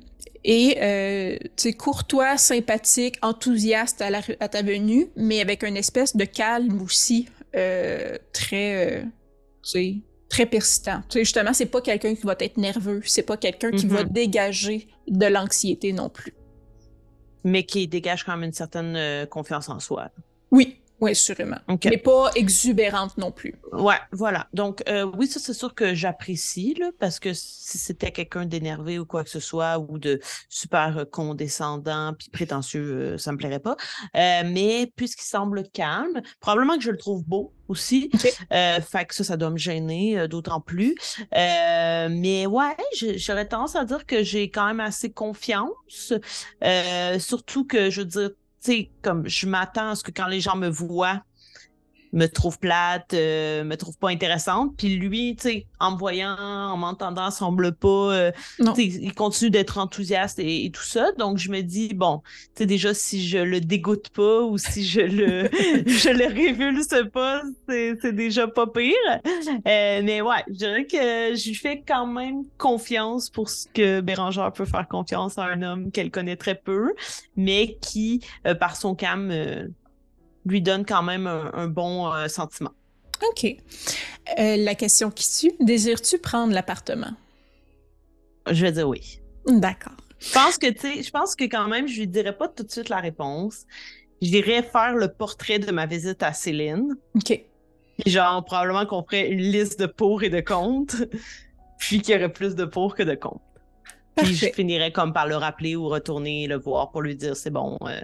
et 0.44 0.76
euh, 0.80 1.36
tu 1.40 1.48
sais, 1.56 1.72
courtois, 1.72 2.36
sympathique, 2.36 3.16
enthousiaste 3.22 4.02
à, 4.02 4.10
la, 4.10 4.20
à 4.40 4.48
ta 4.48 4.62
venue, 4.62 5.06
mais 5.16 5.40
avec 5.40 5.62
une 5.62 5.76
espèce 5.76 6.16
de 6.16 6.24
calme 6.24 6.82
aussi 6.82 7.28
euh, 7.54 8.16
très, 8.32 9.02
euh, 9.02 9.04
très 10.28 10.46
persistant. 10.46 11.02
Tu 11.08 11.18
sais, 11.18 11.18
justement, 11.20 11.52
c'est 11.52 11.66
pas 11.66 11.80
quelqu'un 11.80 12.14
qui 12.16 12.22
va 12.26 12.34
être 12.40 12.56
nerveux, 12.56 13.02
c'est 13.04 13.22
pas 13.22 13.36
quelqu'un 13.36 13.70
qui 13.70 13.86
va 13.86 14.02
Mhm. 14.02 14.10
dégager 14.10 14.88
de 15.06 15.26
l'anxiété 15.26 15.92
non 15.92 16.08
plus. 16.08 16.32
Mais 17.44 17.62
qui 17.64 17.86
dégage 17.86 18.24
quand 18.24 18.32
même 18.36 18.44
une 18.48 18.52
certaine 18.52 19.26
confiance 19.28 19.68
en 19.68 19.78
soi. 19.80 20.10
Oui, 20.50 20.76
oui, 21.02 21.16
sûrement. 21.16 21.58
OK. 21.68 21.86
Mais 21.90 21.98
pas 21.98 22.30
exubérante 22.36 23.18
non 23.18 23.32
plus. 23.32 23.56
Ouais, 23.72 23.98
voilà. 24.12 24.46
Donc, 24.54 24.84
euh, 24.88 25.10
oui, 25.18 25.26
ça, 25.26 25.40
c'est 25.40 25.52
sûr 25.52 25.74
que 25.74 25.94
j'apprécie, 25.94 26.74
là, 26.78 26.90
parce 27.00 27.18
que 27.18 27.34
si 27.34 27.76
c'était 27.76 28.12
quelqu'un 28.12 28.46
d'énervé 28.46 29.00
ou 29.00 29.04
quoi 29.04 29.24
que 29.24 29.30
ce 29.30 29.40
soit, 29.40 29.80
ou 29.80 29.98
de 29.98 30.20
super 30.48 31.04
condescendant 31.10 32.14
puis 32.16 32.30
prétentieux, 32.30 32.82
euh, 32.82 33.18
ça 33.18 33.32
me 33.32 33.36
plairait 33.36 33.58
pas. 33.58 33.76
Euh, 34.16 34.42
mais 34.46 34.92
puisqu'il 34.94 35.24
semble 35.24 35.68
calme, 35.70 36.22
probablement 36.38 36.76
que 36.76 36.84
je 36.84 36.92
le 36.92 36.98
trouve 36.98 37.24
beau 37.24 37.52
aussi. 37.66 38.08
OK. 38.14 38.32
Euh, 38.52 38.80
fait 38.80 39.06
que 39.06 39.14
ça, 39.16 39.24
ça 39.24 39.36
doit 39.36 39.50
me 39.50 39.58
gêner 39.58 40.18
euh, 40.18 40.28
d'autant 40.28 40.60
plus. 40.60 40.94
Euh, 41.34 42.08
mais 42.10 42.46
ouais, 42.46 42.76
j'aurais 43.16 43.48
tendance 43.48 43.74
à 43.74 43.84
dire 43.84 44.06
que 44.06 44.22
j'ai 44.22 44.50
quand 44.50 44.66
même 44.66 44.78
assez 44.78 45.10
confiance. 45.10 46.12
Euh, 46.62 47.18
surtout 47.18 47.66
que, 47.66 47.90
je 47.90 48.02
veux 48.02 48.06
dire, 48.06 48.30
tu 48.62 48.72
sais, 48.72 48.90
comme 49.02 49.28
je 49.28 49.46
m'attends 49.46 49.90
à 49.90 49.94
ce 49.96 50.04
que 50.04 50.12
quand 50.12 50.28
les 50.28 50.40
gens 50.40 50.56
me 50.56 50.68
voient, 50.68 51.22
me 52.12 52.26
trouvent 52.26 52.58
plate, 52.58 53.14
euh, 53.14 53.64
me 53.64 53.76
trouvent 53.76 53.98
pas 53.98 54.10
intéressante. 54.10 54.72
Puis 54.76 54.96
lui, 54.96 55.36
tu 55.36 55.48
sais, 55.48 55.66
en 55.80 55.92
me 55.92 55.96
voyant, 55.98 56.36
en 56.36 56.76
m'entendant, 56.76 57.30
semble 57.30 57.72
pas. 57.74 57.88
euh, 57.88 58.32
il 58.78 59.14
continue 59.14 59.50
d'être 59.50 59.78
enthousiaste 59.78 60.38
et, 60.38 60.64
et 60.66 60.70
tout 60.70 60.82
ça. 60.82 61.12
Donc 61.18 61.38
je 61.38 61.50
me 61.50 61.62
dis 61.62 61.94
bon, 61.94 62.22
tu 62.54 62.62
sais 62.62 62.66
déjà 62.66 62.94
si 62.94 63.26
je 63.26 63.38
le 63.38 63.60
dégoûte 63.60 64.10
pas 64.10 64.42
ou 64.42 64.58
si 64.58 64.84
je 64.84 65.00
le 65.00 65.48
je 65.86 66.10
le 66.10 66.26
révulse 66.32 66.94
pas, 67.12 67.42
c'est 67.68 67.96
c'est 68.00 68.14
déjà 68.14 68.46
pas 68.48 68.66
pire. 68.66 68.94
Euh, 69.66 70.00
mais 70.04 70.20
ouais, 70.20 70.42
je 70.48 70.54
dirais 70.54 70.86
que 70.86 71.34
je 71.34 71.48
lui 71.48 71.54
fais 71.54 71.82
quand 71.86 72.06
même 72.06 72.42
confiance 72.58 73.30
pour 73.30 73.48
ce 73.50 73.66
que 73.72 74.00
Bérangère 74.00 74.52
peut 74.52 74.64
faire 74.64 74.86
confiance 74.88 75.38
à 75.38 75.44
un 75.44 75.62
homme 75.62 75.90
qu'elle 75.90 76.10
connaît 76.10 76.36
très 76.36 76.54
peu, 76.54 76.92
mais 77.36 77.78
qui 77.80 78.20
euh, 78.46 78.54
par 78.54 78.76
son 78.76 78.94
calme 78.94 79.30
euh, 79.30 79.68
lui 80.46 80.60
donne 80.60 80.84
quand 80.84 81.02
même 81.02 81.26
un, 81.26 81.50
un 81.54 81.68
bon 81.68 82.12
euh, 82.12 82.28
sentiment. 82.28 82.72
OK. 83.28 83.44
Euh, 84.38 84.56
la 84.56 84.74
question 84.74 85.10
qui 85.10 85.24
suit, 85.24 85.54
désires-tu 85.60 86.18
prendre 86.18 86.52
l'appartement? 86.52 87.12
Je 88.50 88.62
vais 88.62 88.72
dire 88.72 88.88
oui. 88.88 89.20
D'accord. 89.46 89.96
Je 90.18 90.32
pense 90.32 90.58
que, 90.58 90.70
tu 90.70 90.80
sais, 90.80 91.02
je 91.02 91.10
pense 91.10 91.34
que 91.34 91.44
quand 91.44 91.68
même, 91.68 91.88
je 91.88 92.00
lui 92.00 92.06
dirais 92.06 92.36
pas 92.36 92.48
tout 92.48 92.62
de 92.62 92.70
suite 92.70 92.88
la 92.88 93.00
réponse. 93.00 93.64
J'irais 94.20 94.62
faire 94.62 94.94
le 94.94 95.08
portrait 95.08 95.58
de 95.58 95.70
ma 95.72 95.86
visite 95.86 96.22
à 96.22 96.32
Céline. 96.32 96.96
OK. 97.16 97.44
Puis 97.98 98.10
genre, 98.10 98.44
probablement 98.44 98.86
qu'on 98.86 99.02
ferait 99.02 99.28
une 99.28 99.40
liste 99.40 99.80
de 99.80 99.86
pour 99.86 100.22
et 100.22 100.30
de 100.30 100.40
contre. 100.40 100.96
Puis 101.78 102.00
qu'il 102.00 102.14
y 102.14 102.16
aurait 102.16 102.32
plus 102.32 102.54
de 102.54 102.64
pour 102.64 102.94
que 102.94 103.02
de 103.02 103.16
contre. 103.16 103.42
Puis 104.16 104.34
je 104.34 104.46
finirais 104.46 104.92
comme 104.92 105.12
par 105.12 105.26
le 105.26 105.36
rappeler 105.36 105.74
ou 105.74 105.88
retourner 105.88 106.46
le 106.46 106.56
voir 106.56 106.90
pour 106.92 107.02
lui 107.02 107.16
dire 107.16 107.34
c'est 107.34 107.50
bon, 107.50 107.78
euh, 107.82 108.00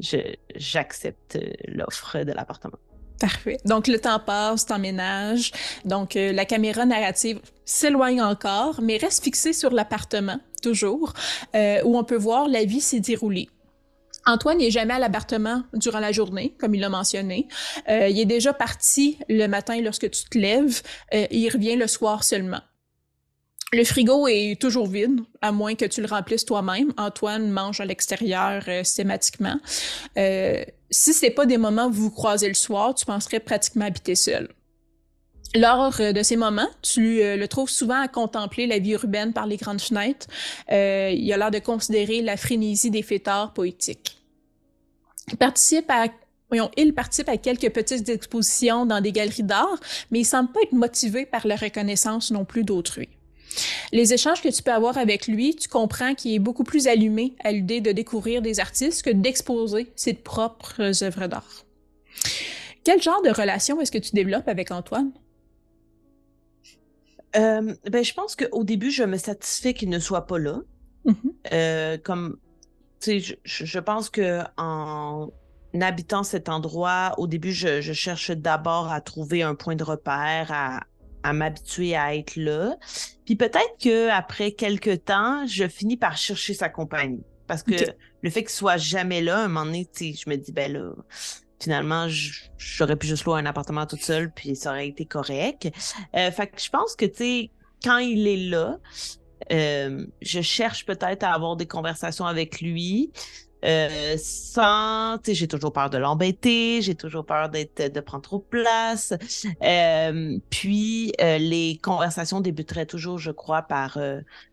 j'accepte 0.00 1.36
euh, 1.36 1.52
l'offre 1.68 2.24
de 2.24 2.32
l'appartement. 2.32 2.78
Parfait. 3.20 3.58
Donc, 3.64 3.86
le 3.86 3.98
temps 3.98 4.18
passe, 4.18 4.66
t'emménages. 4.66 5.52
Donc, 5.84 6.16
euh, 6.16 6.32
la 6.32 6.44
caméra 6.44 6.84
narrative 6.84 7.40
s'éloigne 7.64 8.20
encore, 8.20 8.80
mais 8.82 8.96
reste 8.96 9.22
fixée 9.22 9.52
sur 9.52 9.70
l'appartement, 9.70 10.38
toujours, 10.62 11.12
euh, 11.54 11.80
où 11.84 11.96
on 11.96 12.04
peut 12.04 12.16
voir 12.16 12.48
la 12.48 12.64
vie 12.64 12.80
s'y 12.80 13.00
dérouler. 13.00 13.48
Antoine 14.26 14.58
n'est 14.58 14.70
jamais 14.70 14.94
à 14.94 14.98
l'appartement 14.98 15.62
durant 15.74 16.00
la 16.00 16.12
journée, 16.12 16.54
comme 16.58 16.74
il 16.74 16.80
l'a 16.80 16.88
mentionné. 16.88 17.46
Euh, 17.88 18.08
il 18.08 18.18
est 18.18 18.24
déjà 18.24 18.52
parti 18.52 19.18
le 19.28 19.46
matin 19.46 19.80
lorsque 19.82 20.10
tu 20.10 20.24
te 20.24 20.38
lèves. 20.38 20.82
Euh, 21.12 21.26
il 21.30 21.48
revient 21.50 21.76
le 21.76 21.86
soir 21.86 22.24
seulement. 22.24 22.60
Le 23.72 23.82
frigo 23.82 24.28
est 24.28 24.60
toujours 24.60 24.86
vide, 24.86 25.20
à 25.42 25.50
moins 25.50 25.74
que 25.74 25.84
tu 25.84 26.00
le 26.00 26.06
remplisses 26.06 26.44
toi-même. 26.44 26.92
Antoine 26.96 27.50
mange 27.50 27.80
à 27.80 27.84
l'extérieur 27.84 28.62
euh, 28.68 28.84
systématiquement. 28.84 29.58
Euh, 30.16 30.64
si 30.90 31.12
c'est 31.12 31.30
pas 31.30 31.44
des 31.44 31.58
moments 31.58 31.86
où 31.86 31.92
vous 31.92 32.02
vous 32.04 32.10
croisez 32.10 32.46
le 32.46 32.54
soir, 32.54 32.94
tu 32.94 33.04
penserais 33.04 33.40
pratiquement 33.40 33.86
habiter 33.86 34.14
seul. 34.14 34.48
Lors 35.54 36.00
euh, 36.00 36.12
de 36.12 36.22
ces 36.22 36.36
moments, 36.36 36.68
tu 36.82 37.22
euh, 37.22 37.36
le 37.36 37.46
trouves 37.46 37.70
souvent 37.70 38.00
à 38.00 38.08
contempler 38.08 38.66
la 38.66 38.78
vie 38.78 38.92
urbaine 38.92 39.32
par 39.32 39.46
les 39.46 39.56
grandes 39.56 39.80
fenêtres. 39.80 40.26
Euh, 40.72 41.10
il 41.12 41.32
a 41.32 41.36
l'air 41.36 41.50
de 41.50 41.60
considérer 41.60 42.22
la 42.22 42.36
frénésie 42.36 42.90
des 42.90 43.02
fêtards 43.02 43.52
poétiques. 43.52 44.20
Il 45.30 45.36
participe 45.36 45.88
à 45.90 46.08
voyons, 46.48 46.70
il 46.76 46.92
participe 46.92 47.28
à 47.28 47.36
quelques 47.36 47.70
petites 47.70 48.08
expositions 48.08 48.84
dans 48.84 49.00
des 49.00 49.12
galeries 49.12 49.44
d'art, 49.44 49.78
mais 50.10 50.20
il 50.20 50.24
semble 50.24 50.50
pas 50.52 50.60
être 50.62 50.72
motivé 50.72 51.24
par 51.24 51.46
la 51.46 51.56
reconnaissance 51.56 52.30
non 52.30 52.44
plus 52.44 52.64
d'autrui. 52.64 53.08
Les 53.92 54.12
échanges 54.12 54.42
que 54.42 54.48
tu 54.48 54.62
peux 54.62 54.72
avoir 54.72 54.98
avec 54.98 55.26
lui, 55.26 55.54
tu 55.56 55.68
comprends 55.68 56.14
qu'il 56.14 56.34
est 56.34 56.38
beaucoup 56.38 56.64
plus 56.64 56.86
allumé 56.86 57.34
à 57.44 57.52
l'idée 57.52 57.80
de 57.80 57.92
découvrir 57.92 58.42
des 58.42 58.60
artistes 58.60 59.02
que 59.02 59.10
d'exposer 59.10 59.92
ses 59.96 60.14
propres 60.14 61.02
œuvres 61.04 61.26
d'art. 61.26 61.64
Quel 62.84 63.00
genre 63.00 63.22
de 63.22 63.30
relation 63.30 63.80
est-ce 63.80 63.92
que 63.92 63.98
tu 63.98 64.12
développes 64.12 64.48
avec 64.48 64.70
Antoine? 64.70 65.12
Euh, 67.36 67.74
ben, 67.90 68.04
je 68.04 68.14
pense 68.14 68.36
qu'au 68.36 68.64
début, 68.64 68.90
je 68.90 69.02
me 69.02 69.16
satisfais 69.16 69.74
qu'il 69.74 69.88
ne 69.90 69.98
soit 69.98 70.26
pas 70.26 70.38
là. 70.38 70.60
Mhm. 71.04 71.16
Euh, 71.52 71.98
comme, 71.98 72.36
je, 73.04 73.34
je- 73.44 73.64
je 73.64 73.78
pense 73.78 74.08
que 74.08 74.40
en 74.56 75.30
habitant 75.80 76.22
cet 76.22 76.48
endroit, 76.48 77.14
au 77.18 77.26
début, 77.26 77.52
je, 77.52 77.80
je 77.80 77.92
cherche 77.92 78.30
d'abord 78.30 78.90
à 78.92 79.00
trouver 79.00 79.42
un 79.42 79.54
point 79.56 79.74
de 79.74 79.82
repère, 79.84 80.50
à, 80.52 80.80
à 81.24 81.32
m'habituer 81.32 81.96
à 81.96 82.14
être 82.14 82.36
là. 82.36 82.76
Puis 83.24 83.36
peut-être 83.36 83.76
que 83.82 84.10
après 84.10 84.52
quelques 84.52 85.04
temps, 85.04 85.46
je 85.46 85.66
finis 85.66 85.96
par 85.96 86.16
chercher 86.16 86.54
sa 86.54 86.68
compagnie. 86.68 87.22
Parce 87.46 87.62
que 87.62 87.74
le 88.22 88.30
fait 88.30 88.42
qu'il 88.42 88.50
soit 88.50 88.76
jamais 88.76 89.20
là, 89.20 89.40
à 89.40 89.44
un 89.44 89.48
moment 89.48 89.66
donné, 89.66 89.84
tu 89.86 90.12
sais, 90.12 90.18
je 90.24 90.30
me 90.30 90.36
dis, 90.36 90.52
ben 90.52 90.72
là, 90.72 90.92
finalement, 91.60 92.06
j'aurais 92.56 92.96
pu 92.96 93.06
juste 93.06 93.24
louer 93.24 93.38
un 93.38 93.46
appartement 93.46 93.86
toute 93.86 94.02
seule, 94.02 94.32
puis 94.32 94.56
ça 94.56 94.70
aurait 94.70 94.88
été 94.88 95.04
correct. 95.04 95.70
Euh, 96.16 96.30
fait 96.30 96.46
que 96.48 96.60
je 96.60 96.70
pense 96.70 96.96
que, 96.96 97.04
tu 97.04 97.16
sais, 97.16 97.50
quand 97.82 97.98
il 97.98 98.26
est 98.26 98.48
là, 98.48 98.78
euh, 99.52 100.06
je 100.22 100.40
cherche 100.40 100.86
peut-être 100.86 101.22
à 101.22 101.34
avoir 101.34 101.56
des 101.56 101.66
conversations 101.66 102.24
avec 102.24 102.60
lui. 102.60 103.12
Euh, 103.64 104.16
sans, 104.18 105.18
tu 105.18 105.30
sais, 105.30 105.34
j'ai 105.34 105.48
toujours 105.48 105.72
peur 105.72 105.90
de 105.90 105.98
l'embêter, 105.98 106.80
j'ai 106.82 106.94
toujours 106.94 107.24
peur 107.24 107.48
d'être, 107.48 107.92
de 107.92 108.00
prendre 108.00 108.22
trop 108.22 108.38
de 108.38 108.44
place. 108.44 109.12
Euh, 109.62 110.38
puis 110.50 111.12
euh, 111.20 111.38
les 111.38 111.78
conversations 111.82 112.40
débuteraient 112.40 112.86
toujours, 112.86 113.18
je 113.18 113.30
crois, 113.30 113.62
par 113.62 113.98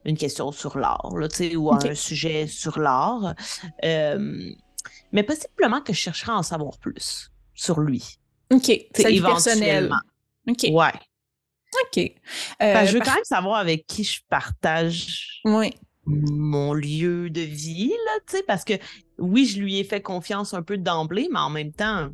une 0.06 0.18
question 0.18 0.52
sur 0.52 0.78
l'art, 0.78 1.10
tu 1.30 1.36
sais, 1.36 1.56
ou 1.56 1.72
un 1.74 1.94
sujet 1.96 2.48
sur 2.48 2.80
l'art. 2.80 3.36
Mais 5.12 5.24
possiblement 5.24 5.82
que 5.82 5.94
je 5.94 6.00
chercherai 6.00 6.32
à 6.32 6.36
en 6.38 6.44
savoir 6.44 6.78
plus 6.80 7.30
sur 7.54 7.80
lui, 7.82 8.18
OK, 8.52 8.70
éventuellement. 8.98 10.00
OK, 10.50 10.64
Ouais. 10.72 10.92
OK. 11.86 12.12
Euh, 12.62 12.86
je 12.86 12.92
veux 12.94 13.00
par- 13.00 13.08
quand 13.08 13.16
même 13.16 13.24
savoir 13.24 13.56
avec 13.60 13.86
qui 13.88 14.04
je 14.04 14.20
partage 14.30 15.42
Ouais. 15.46 15.72
Mon 16.32 16.74
lieu 16.74 17.30
de 17.30 17.42
vie, 17.42 17.90
là, 17.90 18.20
tu 18.28 18.38
sais, 18.38 18.44
parce 18.44 18.64
que 18.64 18.74
oui, 19.18 19.46
je 19.46 19.60
lui 19.60 19.80
ai 19.80 19.84
fait 19.84 20.02
confiance 20.02 20.54
un 20.54 20.62
peu 20.62 20.78
d'emblée, 20.78 21.28
mais 21.32 21.40
en 21.40 21.50
même 21.50 21.72
temps, 21.72 22.10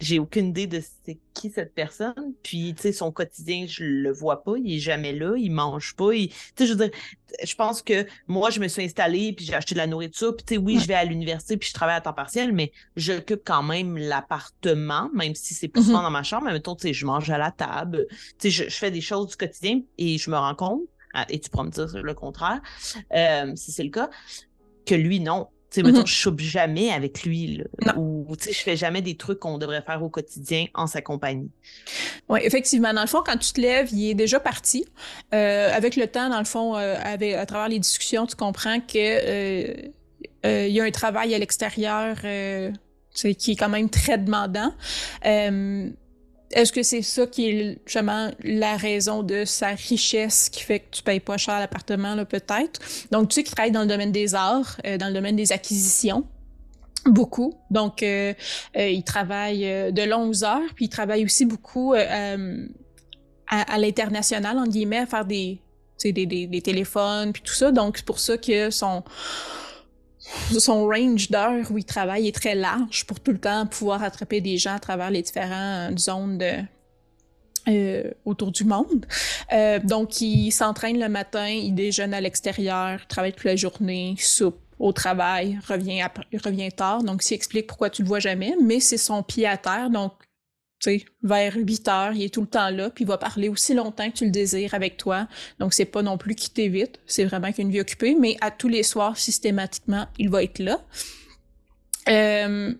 j'ai 0.00 0.18
aucune 0.18 0.48
idée 0.48 0.66
de 0.66 0.82
c'est 1.04 1.18
qui 1.34 1.50
cette 1.50 1.74
personne. 1.74 2.34
Puis, 2.42 2.74
tu 2.76 2.82
sais, 2.82 2.92
son 2.92 3.10
quotidien, 3.10 3.66
je 3.66 3.82
le 3.84 4.12
vois 4.12 4.44
pas. 4.44 4.54
Il 4.56 4.76
est 4.76 4.78
jamais 4.78 5.12
là. 5.12 5.34
Il 5.36 5.50
mange 5.50 5.94
pas. 5.96 6.12
Tu 6.12 6.30
sais, 6.56 6.66
je 6.66 6.72
veux 6.72 6.88
dire, 6.88 6.98
je 7.42 7.54
pense 7.54 7.82
que 7.82 8.06
moi, 8.28 8.50
je 8.50 8.60
me 8.60 8.68
suis 8.68 8.82
installée, 8.82 9.32
puis 9.32 9.44
j'ai 9.44 9.54
acheté 9.54 9.74
de 9.74 9.78
la 9.78 9.86
nourriture. 9.86 10.36
Puis, 10.36 10.44
tu 10.46 10.54
sais, 10.54 10.60
oui, 10.60 10.78
je 10.78 10.86
vais 10.86 10.94
à 10.94 11.04
l'université, 11.04 11.56
puis 11.56 11.68
je 11.68 11.74
travaille 11.74 11.96
à 11.96 12.00
temps 12.00 12.12
partiel, 12.12 12.52
mais 12.52 12.72
j'occupe 12.96 13.42
quand 13.44 13.62
même 13.62 13.96
l'appartement, 13.96 15.10
même 15.14 15.34
si 15.34 15.54
c'est 15.54 15.68
plus 15.68 15.82
souvent 15.84 16.00
mm-hmm. 16.00 16.02
dans 16.02 16.10
ma 16.10 16.22
chambre. 16.22 16.44
Mais 16.46 16.52
mettons, 16.52 16.76
tu 16.76 16.88
sais, 16.88 16.92
je 16.92 17.04
mange 17.04 17.28
à 17.30 17.38
la 17.38 17.50
table. 17.50 18.06
Tu 18.38 18.50
sais, 18.50 18.68
je, 18.68 18.76
fais 18.76 18.90
des 18.90 19.00
choses 19.00 19.28
du 19.28 19.36
quotidien 19.36 19.80
et 19.98 20.18
je 20.18 20.30
me 20.30 20.36
rends 20.36 20.54
compte, 20.54 20.82
et 21.28 21.38
tu 21.38 21.50
pourras 21.50 21.64
me 21.64 21.70
dire 21.70 21.88
le 22.02 22.14
contraire, 22.14 22.60
euh, 23.14 23.52
si 23.56 23.72
c'est 23.72 23.84
le 23.84 23.90
cas, 23.90 24.10
que 24.86 24.94
lui, 24.94 25.20
non 25.20 25.48
sais, 25.70 25.82
mettons, 25.82 26.00
mm-hmm. 26.00 26.06
je 26.06 26.20
soupe 26.20 26.40
jamais 26.40 26.90
avec 26.90 27.24
lui, 27.24 27.62
là, 27.84 27.98
ou 27.98 28.26
tu 28.38 28.44
sais, 28.44 28.52
je 28.52 28.60
fais 28.60 28.76
jamais 28.76 29.02
des 29.02 29.16
trucs 29.16 29.38
qu'on 29.38 29.58
devrait 29.58 29.82
faire 29.82 30.02
au 30.02 30.08
quotidien 30.08 30.66
en 30.74 30.86
sa 30.86 31.02
compagnie. 31.02 31.50
Oui, 32.28 32.40
effectivement. 32.42 32.94
Dans 32.94 33.02
le 33.02 33.06
fond, 33.06 33.22
quand 33.24 33.36
tu 33.36 33.52
te 33.52 33.60
lèves, 33.60 33.92
il 33.92 34.10
est 34.10 34.14
déjà 34.14 34.40
parti. 34.40 34.86
Euh, 35.34 35.70
avec 35.72 35.96
le 35.96 36.06
temps, 36.06 36.30
dans 36.30 36.38
le 36.38 36.46
fond, 36.46 36.76
euh, 36.76 36.94
avec, 37.02 37.34
à 37.34 37.44
travers 37.44 37.68
les 37.68 37.78
discussions, 37.78 38.26
tu 38.26 38.36
comprends 38.36 38.80
que 38.80 39.90
il 40.44 40.72
y 40.72 40.80
a 40.80 40.84
un 40.84 40.90
travail 40.90 41.34
à 41.34 41.38
l'extérieur 41.38 42.16
qui 43.12 43.50
est 43.52 43.56
quand 43.56 43.68
même 43.68 43.90
très 43.90 44.16
demandant. 44.16 44.72
Est-ce 46.52 46.72
que 46.72 46.82
c'est 46.82 47.02
ça 47.02 47.26
qui 47.26 47.50
est 47.50 47.78
justement 47.84 48.30
la 48.42 48.76
raison 48.76 49.22
de 49.22 49.44
sa 49.44 49.68
richesse 49.68 50.48
qui 50.48 50.62
fait 50.62 50.80
que 50.80 50.86
tu 50.92 51.02
payes 51.02 51.20
pas 51.20 51.36
cher 51.36 51.58
l'appartement, 51.58 52.14
là, 52.14 52.24
peut-être? 52.24 52.80
Donc, 53.10 53.28
tu 53.28 53.34
sais 53.34 53.42
qu'il 53.42 53.54
travaille 53.54 53.70
dans 53.70 53.82
le 53.82 53.86
domaine 53.86 54.12
des 54.12 54.34
arts, 54.34 54.80
euh, 54.86 54.96
dans 54.96 55.08
le 55.08 55.12
domaine 55.12 55.36
des 55.36 55.52
acquisitions. 55.52 56.24
Beaucoup. 57.04 57.54
Donc, 57.70 58.02
euh, 58.02 58.32
euh, 58.76 58.88
il 58.88 59.04
travaille 59.04 59.92
de 59.92 60.02
longues 60.02 60.42
heures, 60.42 60.72
puis 60.74 60.86
il 60.86 60.88
travaille 60.88 61.24
aussi 61.24 61.44
beaucoup 61.44 61.92
à, 61.94 62.36
à 63.48 63.78
l'international, 63.78 64.58
en 64.58 64.66
guillemets, 64.66 64.98
à 64.98 65.06
faire 65.06 65.26
des, 65.26 65.60
des, 66.02 66.12
des, 66.12 66.46
des 66.46 66.62
téléphones, 66.62 67.32
puis 67.32 67.42
tout 67.42 67.54
ça. 67.54 67.72
Donc, 67.72 67.98
c'est 67.98 68.06
pour 68.06 68.20
ça 68.20 68.38
que 68.38 68.70
son 68.70 69.04
son 70.20 70.86
range 70.86 71.30
d'heures 71.30 71.70
où 71.70 71.78
il 71.78 71.84
travaille 71.84 72.28
est 72.28 72.34
très 72.34 72.54
large 72.54 73.06
pour 73.06 73.20
tout 73.20 73.32
le 73.32 73.38
temps 73.38 73.66
pouvoir 73.66 74.02
attraper 74.02 74.40
des 74.40 74.58
gens 74.58 74.74
à 74.74 74.78
travers 74.78 75.10
les 75.10 75.22
différentes 75.22 75.98
zones 75.98 76.38
de, 76.38 76.52
euh, 77.68 78.10
autour 78.24 78.50
du 78.50 78.64
monde. 78.64 79.06
Euh, 79.52 79.78
donc, 79.78 80.20
il 80.20 80.50
s'entraîne 80.52 80.98
le 80.98 81.08
matin, 81.08 81.48
il 81.48 81.74
déjeune 81.74 82.14
à 82.14 82.20
l'extérieur, 82.20 83.06
travaille 83.08 83.32
toute 83.32 83.44
la 83.44 83.56
journée, 83.56 84.14
soupe 84.18 84.58
au 84.78 84.92
travail, 84.92 85.58
revient, 85.68 86.02
revient 86.44 86.72
tard. 86.72 87.02
Donc, 87.02 87.22
s'il 87.22 87.34
explique 87.34 87.66
pourquoi 87.66 87.90
tu 87.90 88.02
le 88.02 88.08
vois 88.08 88.20
jamais, 88.20 88.54
mais 88.62 88.80
c'est 88.80 88.96
son 88.96 89.22
pied 89.22 89.46
à 89.46 89.56
terre. 89.56 89.90
Donc, 89.90 90.12
sais, 90.80 91.04
vers 91.22 91.54
8 91.56 91.88
heures, 91.88 92.12
il 92.12 92.24
est 92.24 92.34
tout 92.34 92.40
le 92.40 92.46
temps 92.46 92.70
là, 92.70 92.90
puis 92.90 93.04
il 93.04 93.08
va 93.08 93.18
parler 93.18 93.48
aussi 93.48 93.74
longtemps 93.74 94.10
que 94.10 94.16
tu 94.16 94.24
le 94.24 94.30
désires 94.30 94.74
avec 94.74 94.96
toi. 94.96 95.28
Donc, 95.58 95.74
c'est 95.74 95.84
pas 95.84 96.02
non 96.02 96.18
plus 96.18 96.34
qu'il 96.34 96.52
t'évite, 96.52 97.00
c'est 97.06 97.24
vraiment 97.24 97.52
qu'il 97.52 97.62
a 97.62 97.66
une 97.66 97.72
vie 97.72 97.80
occupée, 97.80 98.14
mais 98.14 98.36
à 98.40 98.50
tous 98.50 98.68
les 98.68 98.82
soirs, 98.82 99.16
systématiquement, 99.16 100.06
il 100.18 100.30
va 100.30 100.42
être 100.42 100.58
là. 100.58 100.80
Euh, 102.08 102.74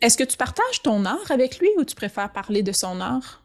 est-ce 0.00 0.16
que 0.16 0.24
tu 0.24 0.36
partages 0.36 0.82
ton 0.82 1.04
art 1.04 1.30
avec 1.30 1.58
lui 1.58 1.68
ou 1.78 1.84
tu 1.84 1.94
préfères 1.94 2.32
parler 2.32 2.62
de 2.62 2.72
son 2.72 3.00
art? 3.00 3.44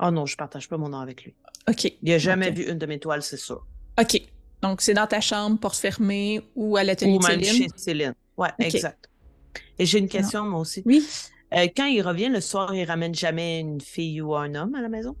Oh 0.00 0.10
non, 0.10 0.26
je 0.26 0.36
partage 0.36 0.68
pas 0.68 0.76
mon 0.76 0.92
art 0.92 1.02
avec 1.02 1.24
lui. 1.24 1.34
OK. 1.68 1.92
Il 2.02 2.12
a 2.12 2.18
jamais 2.18 2.50
vu 2.50 2.68
une 2.68 2.78
de 2.78 2.86
mes 2.86 2.98
toiles, 2.98 3.22
c'est 3.22 3.36
sûr. 3.36 3.64
OK. 4.00 4.20
Donc, 4.62 4.80
c'est 4.80 4.94
dans 4.94 5.06
ta 5.06 5.20
chambre, 5.20 5.58
porte 5.58 5.76
fermée 5.76 6.40
ou 6.54 6.76
à 6.76 6.84
l'atelier 6.84 7.18
de 7.18 7.22
Céline? 7.22 7.44
chez 7.44 7.68
Céline. 7.76 8.14
Ouais, 8.36 8.50
exact. 8.58 9.08
Et 9.78 9.86
j'ai 9.86 9.98
une 9.98 10.08
question, 10.08 10.44
moi 10.44 10.60
aussi. 10.60 10.82
Oui. 10.86 11.06
Euh, 11.54 11.68
quand 11.76 11.86
il 11.86 12.02
revient 12.02 12.28
le 12.28 12.40
soir, 12.40 12.74
il 12.74 12.84
ramène 12.84 13.14
jamais 13.14 13.60
une 13.60 13.80
fille 13.80 14.20
ou 14.20 14.34
un 14.34 14.54
homme 14.54 14.74
à 14.74 14.80
la 14.80 14.88
maison? 14.88 15.16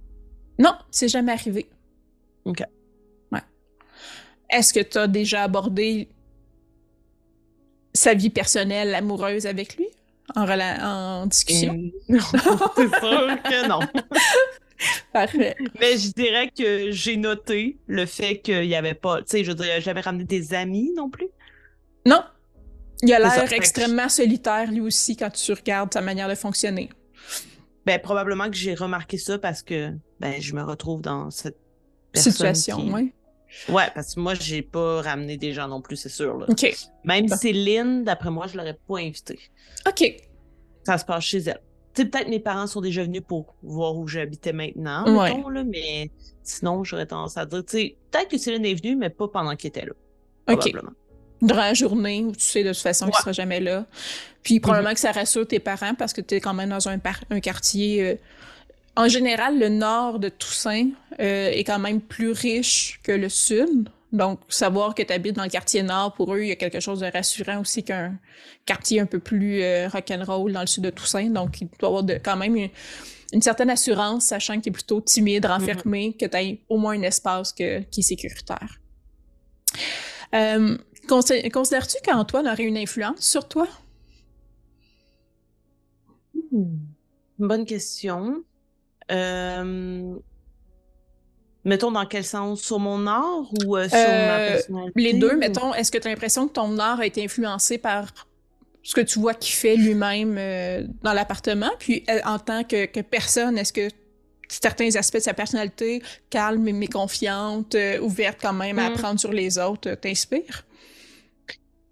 Non, 0.58 0.74
c'est 0.90 1.08
jamais 1.08 1.32
arrivé. 1.32 1.68
OK. 2.44 2.62
Ouais. 3.30 3.40
Est-ce 4.50 4.72
que 4.72 4.80
tu 4.80 4.98
as 4.98 5.06
déjà 5.06 5.42
abordé 5.42 6.08
sa 7.92 8.14
vie 8.14 8.30
personnelle 8.30 8.94
amoureuse 8.94 9.46
avec 9.46 9.76
lui? 9.76 9.88
En, 10.34 10.48
en 10.48 11.26
discussion? 11.26 11.74
Mm. 11.74 11.90
non, 12.16 12.20
c'est 12.76 12.88
sûr 12.88 13.42
que 13.42 13.68
non. 13.68 13.80
Parfait. 15.12 15.56
Mais 15.78 15.96
je 15.98 16.12
dirais 16.12 16.50
que 16.56 16.90
j'ai 16.90 17.16
noté 17.16 17.78
le 17.86 18.06
fait 18.06 18.38
qu'il 18.38 18.66
n'y 18.66 18.74
avait 18.74 18.94
pas, 18.94 19.18
tu 19.18 19.24
sais, 19.28 19.44
je 19.44 19.52
dirais, 19.52 19.80
jamais 19.80 20.00
ramené 20.00 20.24
des 20.24 20.54
amis 20.54 20.92
non 20.96 21.10
plus? 21.10 21.28
Non, 22.06 22.22
il 23.02 23.12
a 23.12 23.18
l'air 23.18 23.52
extrêmement 23.52 24.08
solitaire, 24.08 24.70
lui 24.70 24.80
aussi, 24.80 25.16
quand 25.16 25.30
tu 25.30 25.52
regardes 25.52 25.92
sa 25.92 26.00
manière 26.00 26.28
de 26.28 26.34
fonctionner. 26.34 26.90
Ben, 27.84 28.00
probablement 28.00 28.48
que 28.48 28.56
j'ai 28.56 28.74
remarqué 28.74 29.18
ça 29.18 29.38
parce 29.38 29.62
que 29.62 29.90
ben, 30.20 30.40
je 30.40 30.54
me 30.54 30.62
retrouve 30.62 31.02
dans 31.02 31.30
cette 31.30 31.58
situation, 32.14 32.78
oui. 32.92 33.12
Ouais, 33.68 33.88
parce 33.94 34.14
que 34.14 34.20
moi, 34.20 34.32
j'ai 34.32 34.62
pas 34.62 35.02
ramené 35.02 35.36
des 35.36 35.52
gens 35.52 35.68
non 35.68 35.82
plus, 35.82 35.96
c'est 35.96 36.08
sûr. 36.08 36.38
Là. 36.38 36.46
OK. 36.48 36.74
Même 37.04 37.28
Céline, 37.28 38.02
d'après 38.02 38.30
moi, 38.30 38.46
je 38.46 38.56
l'aurais 38.56 38.78
pas 38.88 38.98
invitée. 38.98 39.38
OK. 39.86 40.16
Ça 40.84 40.96
se 40.96 41.04
passe 41.04 41.24
chez 41.24 41.38
elle. 41.38 41.60
Tu 41.92 42.02
sais, 42.02 42.08
peut-être 42.08 42.28
mes 42.28 42.40
parents 42.40 42.66
sont 42.66 42.80
déjà 42.80 43.02
venus 43.02 43.20
pour 43.26 43.54
voir 43.62 43.94
où 43.94 44.08
j'habitais 44.08 44.54
maintenant, 44.54 45.04
mettons, 45.04 45.50
là, 45.50 45.64
mais 45.64 46.10
sinon, 46.42 46.82
j'aurais 46.82 47.04
tendance 47.04 47.36
à 47.36 47.44
dire, 47.44 47.62
tu 47.62 47.72
sais, 47.72 47.98
peut-être 48.10 48.30
que 48.30 48.38
Céline 48.38 48.64
est 48.64 48.74
venue, 48.74 48.96
mais 48.96 49.10
pas 49.10 49.28
pendant 49.28 49.54
qu'elle 49.54 49.68
était 49.68 49.84
là. 49.84 49.92
Probablement 50.46 50.92
durant 51.42 51.60
la 51.60 51.74
journée 51.74 52.24
où 52.24 52.32
tu 52.32 52.40
sais 52.40 52.62
de 52.62 52.72
toute 52.72 52.82
façon 52.82 53.06
qu'il 53.06 53.16
sera 53.16 53.32
jamais 53.32 53.60
là. 53.60 53.84
Puis 54.42 54.60
probablement 54.60 54.90
mhm. 54.90 54.94
que 54.94 55.00
ça 55.00 55.12
rassure 55.12 55.46
tes 55.46 55.58
parents 55.58 55.94
parce 55.94 56.12
que 56.12 56.20
tu 56.20 56.36
es 56.36 56.40
quand 56.40 56.54
même 56.54 56.70
dans 56.70 56.88
un, 56.88 56.98
un 57.30 57.40
quartier. 57.40 58.02
Euh, 58.02 58.14
en 58.96 59.08
général, 59.08 59.58
le 59.58 59.68
nord 59.68 60.18
de 60.18 60.28
Toussaint 60.28 60.90
euh, 61.20 61.50
est 61.50 61.64
quand 61.64 61.78
même 61.78 62.00
plus 62.00 62.30
riche 62.30 63.00
que 63.02 63.12
le 63.12 63.28
sud. 63.28 63.88
Donc, 64.12 64.40
savoir 64.48 64.94
que 64.94 65.02
tu 65.02 65.12
habites 65.12 65.36
dans 65.36 65.44
le 65.44 65.48
quartier 65.48 65.82
nord, 65.82 66.12
pour 66.12 66.34
eux, 66.34 66.42
il 66.42 66.48
y 66.48 66.52
a 66.52 66.56
quelque 66.56 66.80
chose 66.80 67.00
de 67.00 67.06
rassurant 67.06 67.60
aussi 67.60 67.82
qu'un 67.82 68.18
quartier 68.66 69.00
un 69.00 69.06
peu 69.06 69.18
plus 69.18 69.62
euh, 69.62 69.88
rock'n'roll 69.88 70.52
dans 70.52 70.60
le 70.60 70.66
sud 70.66 70.84
de 70.84 70.90
Toussaint. 70.90 71.30
Donc, 71.30 71.62
il 71.62 71.68
doit 71.78 71.78
y 71.80 71.86
avoir 71.86 72.02
de, 72.02 72.14
quand 72.22 72.36
même 72.36 72.54
une, 73.32 73.40
certaine 73.40 73.70
assurance, 73.70 74.26
sachant 74.26 74.60
qu'il 74.60 74.68
est 74.68 74.74
plutôt 74.74 75.00
timide, 75.00 75.46
renfermé, 75.46 76.08
mhm. 76.08 76.14
que 76.18 76.26
tu 76.26 76.36
aies 76.36 76.58
au 76.68 76.76
moins 76.76 76.92
un 76.92 77.02
espace 77.02 77.54
que, 77.54 77.80
qui 77.84 78.00
est 78.00 78.02
sécuritaire. 78.02 78.78
Euh, 80.34 80.76
Considères-tu 81.08 81.96
qu'Antoine 82.04 82.48
aurait 82.48 82.64
une 82.64 82.76
influence 82.76 83.20
sur 83.20 83.48
toi? 83.48 83.66
Hmm. 86.52 86.76
Bonne 87.38 87.64
question. 87.64 88.44
Euh, 89.10 90.14
mettons 91.64 91.90
dans 91.90 92.06
quel 92.06 92.24
sens? 92.24 92.62
Sur 92.62 92.78
mon 92.78 93.06
art 93.06 93.50
ou 93.64 93.76
euh, 93.76 93.88
sur 93.88 93.98
ma 93.98 94.38
euh, 94.38 94.48
personnalité? 94.52 95.00
Les 95.00 95.12
deux, 95.14 95.36
mettons. 95.36 95.74
Est-ce 95.74 95.90
que 95.90 95.98
tu 95.98 96.06
as 96.06 96.10
l'impression 96.10 96.46
que 96.46 96.52
ton 96.52 96.78
art 96.78 97.00
a 97.00 97.06
été 97.06 97.24
influencé 97.24 97.78
par 97.78 98.12
ce 98.82 98.94
que 98.94 99.00
tu 99.00 99.18
vois 99.18 99.34
qu'il 99.34 99.54
fait 99.54 99.76
lui-même 99.76 100.34
dans 101.02 101.12
l'appartement? 101.12 101.70
Puis 101.78 102.04
en 102.24 102.38
tant 102.38 102.64
que, 102.64 102.86
que 102.86 103.00
personne, 103.00 103.58
est-ce 103.58 103.72
que 103.72 103.88
certains 104.48 104.94
aspects 104.96 105.16
de 105.16 105.22
sa 105.22 105.34
personnalité, 105.34 106.02
calme 106.30 106.70
mais 106.70 106.86
confiante, 106.86 107.76
ouverte 108.00 108.38
quand 108.40 108.52
même 108.52 108.78
à 108.78 108.90
hmm. 108.90 108.92
apprendre 108.92 109.20
sur 109.20 109.32
les 109.32 109.58
autres, 109.58 109.94
t'inspirent? 109.94 110.64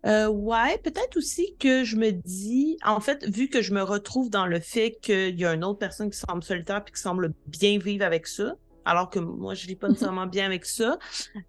Euh, 0.07 0.28
ouais, 0.28 0.78
peut-être 0.78 1.16
aussi 1.16 1.55
que 1.59 1.84
je 1.84 1.96
me 1.96 2.11
dis, 2.11 2.78
en 2.84 3.01
fait, 3.01 3.24
vu 3.26 3.48
que 3.48 3.61
je 3.61 3.74
me 3.74 3.82
retrouve 3.82 4.30
dans 4.30 4.46
le 4.46 4.61
fait 4.61 4.98
qu'il 5.03 5.38
y 5.38 5.44
a 5.44 5.53
une 5.53 5.64
autre 5.64 5.78
personne 5.78 6.11
qui 6.11 6.18
semble 6.18 6.42
solitaire 6.42 6.82
puis 6.82 6.94
qui 6.94 7.01
semble 7.01 7.34
bien 7.46 7.78
vivre 7.78 8.05
avec 8.05 8.26
ça, 8.26 8.55
alors 8.84 9.11
que 9.11 9.18
moi, 9.18 9.55
je 9.55 9.66
vis 9.66 9.76
pas 9.76 9.88
nécessairement 9.88 10.26
bien 10.26 10.46
avec 10.46 10.64
ça, 10.64 10.98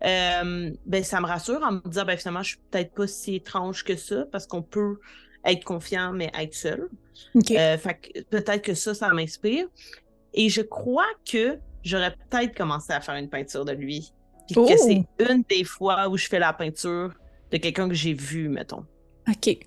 euh, 0.03 0.71
ben 0.85 1.03
ça 1.03 1.21
me 1.21 1.25
rassure 1.25 1.61
en 1.63 1.73
me 1.73 1.89
disant, 1.89 2.05
ben 2.05 2.17
finalement, 2.17 2.43
je 2.43 2.49
suis 2.49 2.59
peut-être 2.69 2.93
pas 2.93 3.07
si 3.07 3.35
étrange 3.35 3.83
que 3.83 3.95
ça 3.95 4.25
parce 4.31 4.45
qu'on 4.47 4.61
peut 4.61 4.99
être 5.45 5.63
confiant 5.63 6.11
mais 6.11 6.31
être 6.37 6.53
seul. 6.53 6.89
Euh, 7.35 7.77
fait 7.77 8.25
peut-être 8.29 8.61
que 8.61 8.73
ça, 8.73 8.93
ça 8.93 9.09
m'inspire. 9.09 9.67
Et 10.33 10.49
je 10.49 10.61
crois 10.61 11.07
que 11.29 11.57
j'aurais 11.83 12.15
peut-être 12.29 12.55
commencé 12.55 12.93
à 12.93 13.01
faire 13.01 13.15
une 13.15 13.29
peinture 13.29 13.65
de 13.65 13.71
lui. 13.71 14.13
Puis 14.47 14.55
que 14.55 14.77
c'est 14.77 15.03
oh! 15.19 15.23
une 15.29 15.43
des 15.49 15.63
fois 15.63 16.09
où 16.09 16.17
je 16.17 16.27
fais 16.27 16.39
la 16.39 16.53
peinture 16.53 17.13
de 17.51 17.57
quelqu'un 17.57 17.87
que 17.87 17.95
j'ai 17.95 18.13
vu, 18.13 18.49
mettons. 18.49 18.85
OK. 19.27 19.57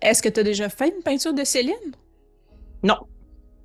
Est-ce 0.00 0.22
que 0.22 0.28
tu 0.28 0.40
as 0.40 0.42
déjà 0.42 0.68
fait 0.68 0.88
une 0.88 1.02
peinture 1.02 1.34
de 1.34 1.44
Céline? 1.44 1.74
Non. 2.82 2.98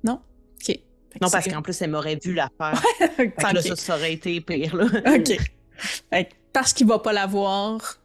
Non? 0.04 0.20
OK. 0.60 0.78
non, 1.20 1.30
parce 1.30 1.48
qu'en 1.48 1.62
plus, 1.62 1.80
elle 1.80 1.90
m'aurait 1.90 2.18
vu 2.22 2.34
la 2.34 2.50
faire. 2.58 2.82
là, 3.52 3.62
ça, 3.62 3.96
aurait 3.96 4.12
été 4.12 4.40
pire, 4.40 4.76
là. 4.76 4.84
OK. 5.16 6.24
parce 6.52 6.72
qu'il 6.72 6.86
va 6.86 6.98
pas 6.98 7.12
la 7.12 7.26
voir, 7.26 7.98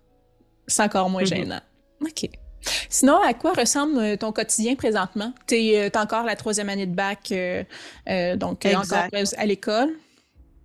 c'est 0.68 0.84
encore 0.84 1.10
moins 1.10 1.24
mm-hmm. 1.24 1.36
gênant. 1.36 1.62
OK. 2.02 2.30
Sinon, 2.90 3.20
à 3.22 3.34
quoi 3.34 3.54
ressemble 3.54 3.98
euh, 3.98 4.18
ton 4.18 4.32
quotidien 4.32 4.76
présentement? 4.76 5.34
Tu 5.48 5.56
es, 5.56 5.88
euh, 5.88 6.00
encore 6.00 6.24
la 6.24 6.36
troisième 6.36 6.70
année 6.70 6.86
de 6.86 6.96
bac, 6.96 7.32
euh, 7.32 7.64
donc 8.36 8.66
encore 8.66 9.10
à 9.38 9.46
l'école? 9.46 9.90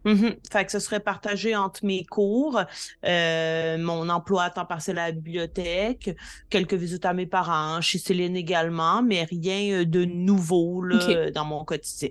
Mhm. 0.07 0.37
Fait 0.53 0.65
que 0.65 0.71
ce 0.71 0.79
serait 0.79 1.01
partagé 1.01 1.57
entre 1.57 1.85
mes 1.85 2.05
cours, 2.05 2.63
euh, 3.05 3.77
mon 3.77 4.09
emploi 4.09 4.45
à 4.45 4.51
temps 4.51 4.65
partiel 4.65 4.99
à 4.99 5.07
la 5.07 5.13
bibliothèque, 5.13 6.17
quelques 6.49 6.75
visites 6.75 7.05
à 7.05 7.13
mes 7.13 7.27
parents, 7.27 7.81
chez 7.81 7.99
Céline 7.99 8.37
également, 8.37 9.03
mais 9.03 9.25
rien 9.25 9.81
euh, 9.81 9.85
de 9.85 10.05
nouveau 10.05 10.81
là, 10.81 11.31
dans 11.33 11.45
mon 11.45 11.65
quotidien. 11.65 12.11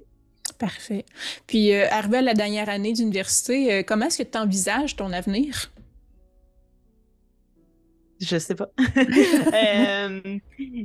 Parfait. 0.60 1.06
Puis, 1.48 1.74
euh, 1.74 1.88
arrivé 1.90 2.18
à 2.18 2.22
la 2.22 2.34
dernière 2.34 2.68
année 2.68 2.92
d'université, 2.92 3.84
comment 3.86 4.08
est-ce 4.08 4.20
que 4.20 4.30
tu 4.30 4.38
envisages 4.38 4.98
ton 4.98 5.14
avenir? 5.14 5.72
Je 8.26 8.38
sais 8.40 8.56
pas. 8.56 8.70
euh, 9.54 10.40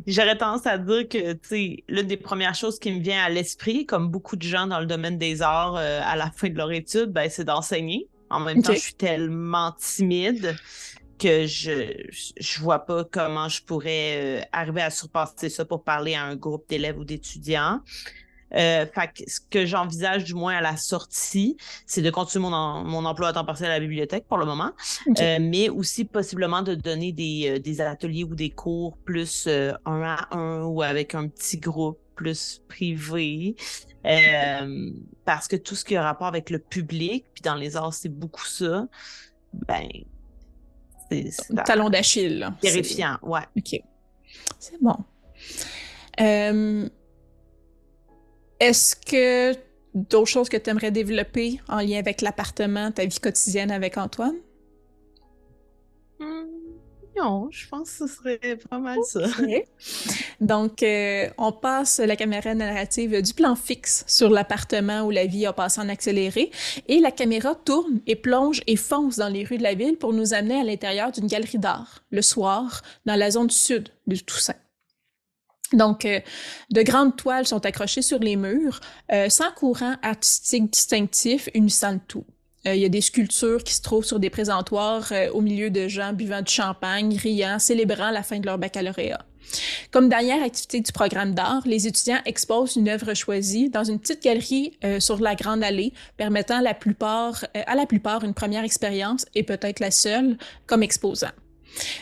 J'aurais 0.06 0.36
tendance 0.36 0.66
à 0.66 0.78
dire 0.78 1.08
que, 1.08 1.32
tu 1.32 1.38
sais, 1.42 1.84
l'une 1.88 2.06
des 2.06 2.16
premières 2.16 2.54
choses 2.54 2.78
qui 2.78 2.92
me 2.92 3.00
vient 3.00 3.22
à 3.22 3.28
l'esprit, 3.28 3.86
comme 3.86 4.08
beaucoup 4.08 4.36
de 4.36 4.42
gens 4.42 4.66
dans 4.66 4.80
le 4.80 4.86
domaine 4.86 5.18
des 5.18 5.42
arts 5.42 5.76
euh, 5.76 6.00
à 6.04 6.16
la 6.16 6.30
fin 6.30 6.48
de 6.48 6.56
leur 6.56 6.70
étude, 6.70 7.12
ben, 7.12 7.28
c'est 7.30 7.44
d'enseigner. 7.44 8.08
En 8.28 8.40
même 8.40 8.62
temps, 8.62 8.72
je 8.72 8.78
suis 8.78 8.94
tellement 8.94 9.72
timide 9.78 10.56
que 11.18 11.46
je 11.46 12.06
je 12.38 12.60
vois 12.60 12.78
pas 12.78 13.04
comment 13.04 13.48
je 13.48 13.62
pourrais 13.62 14.40
euh, 14.40 14.42
arriver 14.52 14.82
à 14.82 14.90
surpasser 14.90 15.48
ça 15.48 15.64
pour 15.64 15.82
parler 15.82 16.14
à 16.14 16.24
un 16.24 16.36
groupe 16.36 16.68
d'élèves 16.68 16.98
ou 16.98 17.04
d'étudiants. 17.04 17.80
Euh, 18.54 18.86
fait 18.86 19.10
que 19.14 19.30
ce 19.30 19.40
que 19.40 19.64
j'envisage 19.66 20.24
du 20.24 20.34
moins 20.34 20.56
à 20.56 20.60
la 20.60 20.76
sortie, 20.76 21.56
c'est 21.86 22.02
de 22.02 22.10
continuer 22.10 22.48
mon, 22.48 22.84
mon 22.84 23.04
emploi 23.04 23.28
à 23.28 23.32
temps 23.32 23.44
partiel 23.44 23.70
à 23.70 23.74
la 23.74 23.80
bibliothèque 23.80 24.26
pour 24.26 24.38
le 24.38 24.46
moment, 24.46 24.72
euh, 25.20 25.38
mais 25.40 25.68
aussi 25.68 26.04
possiblement 26.04 26.62
de 26.62 26.74
donner 26.74 27.12
des, 27.12 27.56
euh, 27.56 27.58
des 27.58 27.80
ateliers 27.80 28.24
ou 28.24 28.34
des 28.34 28.50
cours 28.50 28.96
plus 28.98 29.46
euh, 29.46 29.72
un 29.84 30.02
à 30.02 30.36
un 30.36 30.64
ou 30.64 30.82
avec 30.82 31.14
un 31.14 31.28
petit 31.28 31.58
groupe 31.58 32.00
plus 32.16 32.62
privé. 32.68 33.56
parce 35.24 35.48
que 35.48 35.56
tout 35.56 35.74
ce 35.74 35.84
qui 35.84 35.96
a 35.96 36.02
rapport 36.02 36.26
avec 36.26 36.50
le 36.50 36.58
public, 36.58 37.26
puis 37.34 37.42
dans 37.42 37.54
les 37.54 37.76
arts, 37.76 37.94
c'est 37.94 38.08
beaucoup 38.08 38.46
ça, 38.46 38.86
ben, 39.52 39.88
c'est... 41.10 41.30
Talon 41.64 41.90
d'Achille. 41.90 42.48
Terrifiant, 42.60 43.18
ouais. 43.22 43.40
OK. 43.56 43.80
C'est 44.58 44.80
bon. 44.80 44.96
Euh, 46.20 46.88
est-ce 48.60 48.94
que 48.94 49.58
d'autres 49.94 50.28
choses 50.28 50.48
que 50.48 50.56
tu 50.56 50.70
aimerais 50.70 50.90
développer 50.90 51.60
en 51.68 51.80
lien 51.80 51.98
avec 51.98 52.20
l'appartement, 52.20 52.92
ta 52.92 53.04
vie 53.04 53.18
quotidienne 53.18 53.70
avec 53.70 53.96
Antoine? 53.96 54.36
Hmm, 56.20 56.44
non, 57.16 57.48
je 57.50 57.66
pense 57.68 57.90
que 57.90 58.06
ce 58.06 58.14
serait 58.14 58.58
pas 58.68 58.78
mal 58.78 58.98
ça. 59.04 59.20
Donc, 60.40 60.82
euh, 60.82 61.28
on 61.38 61.52
passe 61.52 61.98
la 61.98 62.16
caméra 62.16 62.54
narrative 62.54 63.22
du 63.22 63.34
plan 63.34 63.56
fixe 63.56 64.04
sur 64.06 64.30
l'appartement 64.30 65.02
où 65.02 65.10
la 65.10 65.26
vie 65.26 65.46
a 65.46 65.52
passé 65.52 65.80
en 65.80 65.88
accéléré 65.88 66.50
et 66.86 67.00
la 67.00 67.10
caméra 67.10 67.54
tourne 67.54 68.00
et 68.06 68.16
plonge 68.16 68.62
et 68.66 68.76
fonce 68.76 69.16
dans 69.16 69.28
les 69.28 69.44
rues 69.44 69.58
de 69.58 69.62
la 69.62 69.74
ville 69.74 69.96
pour 69.96 70.12
nous 70.12 70.34
amener 70.34 70.60
à 70.60 70.64
l'intérieur 70.64 71.12
d'une 71.12 71.26
galerie 71.26 71.58
d'art, 71.58 72.04
le 72.10 72.22
soir, 72.22 72.82
dans 73.06 73.16
la 73.16 73.30
zone 73.30 73.50
sud 73.50 73.88
de 74.06 74.16
Toussaint. 74.16 74.54
Donc, 75.72 76.04
euh, 76.04 76.20
de 76.70 76.82
grandes 76.82 77.16
toiles 77.16 77.46
sont 77.46 77.64
accrochées 77.64 78.02
sur 78.02 78.18
les 78.18 78.36
murs, 78.36 78.80
euh, 79.12 79.28
sans 79.28 79.50
courant 79.52 79.94
artistique 80.02 80.70
distinctif 80.70 81.48
unissant 81.54 81.92
le 81.92 82.00
tout. 82.06 82.24
Euh, 82.66 82.74
il 82.74 82.82
y 82.82 82.84
a 82.84 82.88
des 82.88 83.00
sculptures 83.00 83.62
qui 83.62 83.74
se 83.74 83.80
trouvent 83.80 84.04
sur 84.04 84.18
des 84.18 84.30
présentoirs 84.30 85.12
au 85.32 85.40
milieu 85.40 85.70
de 85.70 85.88
gens 85.88 86.12
buvant 86.12 86.42
du 86.42 86.52
champagne, 86.52 87.16
riant, 87.16 87.58
célébrant 87.58 88.10
la 88.10 88.22
fin 88.22 88.38
de 88.38 88.46
leur 88.46 88.58
baccalauréat. 88.58 89.24
Comme 89.90 90.08
dernière 90.08 90.44
activité 90.44 90.80
du 90.80 90.92
programme 90.92 91.34
d'art, 91.34 91.62
les 91.64 91.86
étudiants 91.86 92.20
exposent 92.26 92.76
une 92.76 92.88
œuvre 92.88 93.14
choisie 93.14 93.70
dans 93.70 93.82
une 93.82 93.98
petite 93.98 94.22
galerie 94.22 94.78
sur 95.00 95.18
la 95.18 95.34
Grande 95.34 95.64
Allée, 95.64 95.92
permettant 96.16 96.60
la 96.60 96.74
plupart, 96.74 97.44
à 97.54 97.74
la 97.74 97.86
plupart 97.86 98.22
une 98.22 98.34
première 98.34 98.62
expérience 98.62 99.24
et 99.34 99.42
peut-être 99.42 99.80
la 99.80 99.90
seule 99.90 100.36
comme 100.66 100.82
exposant. 100.82 101.30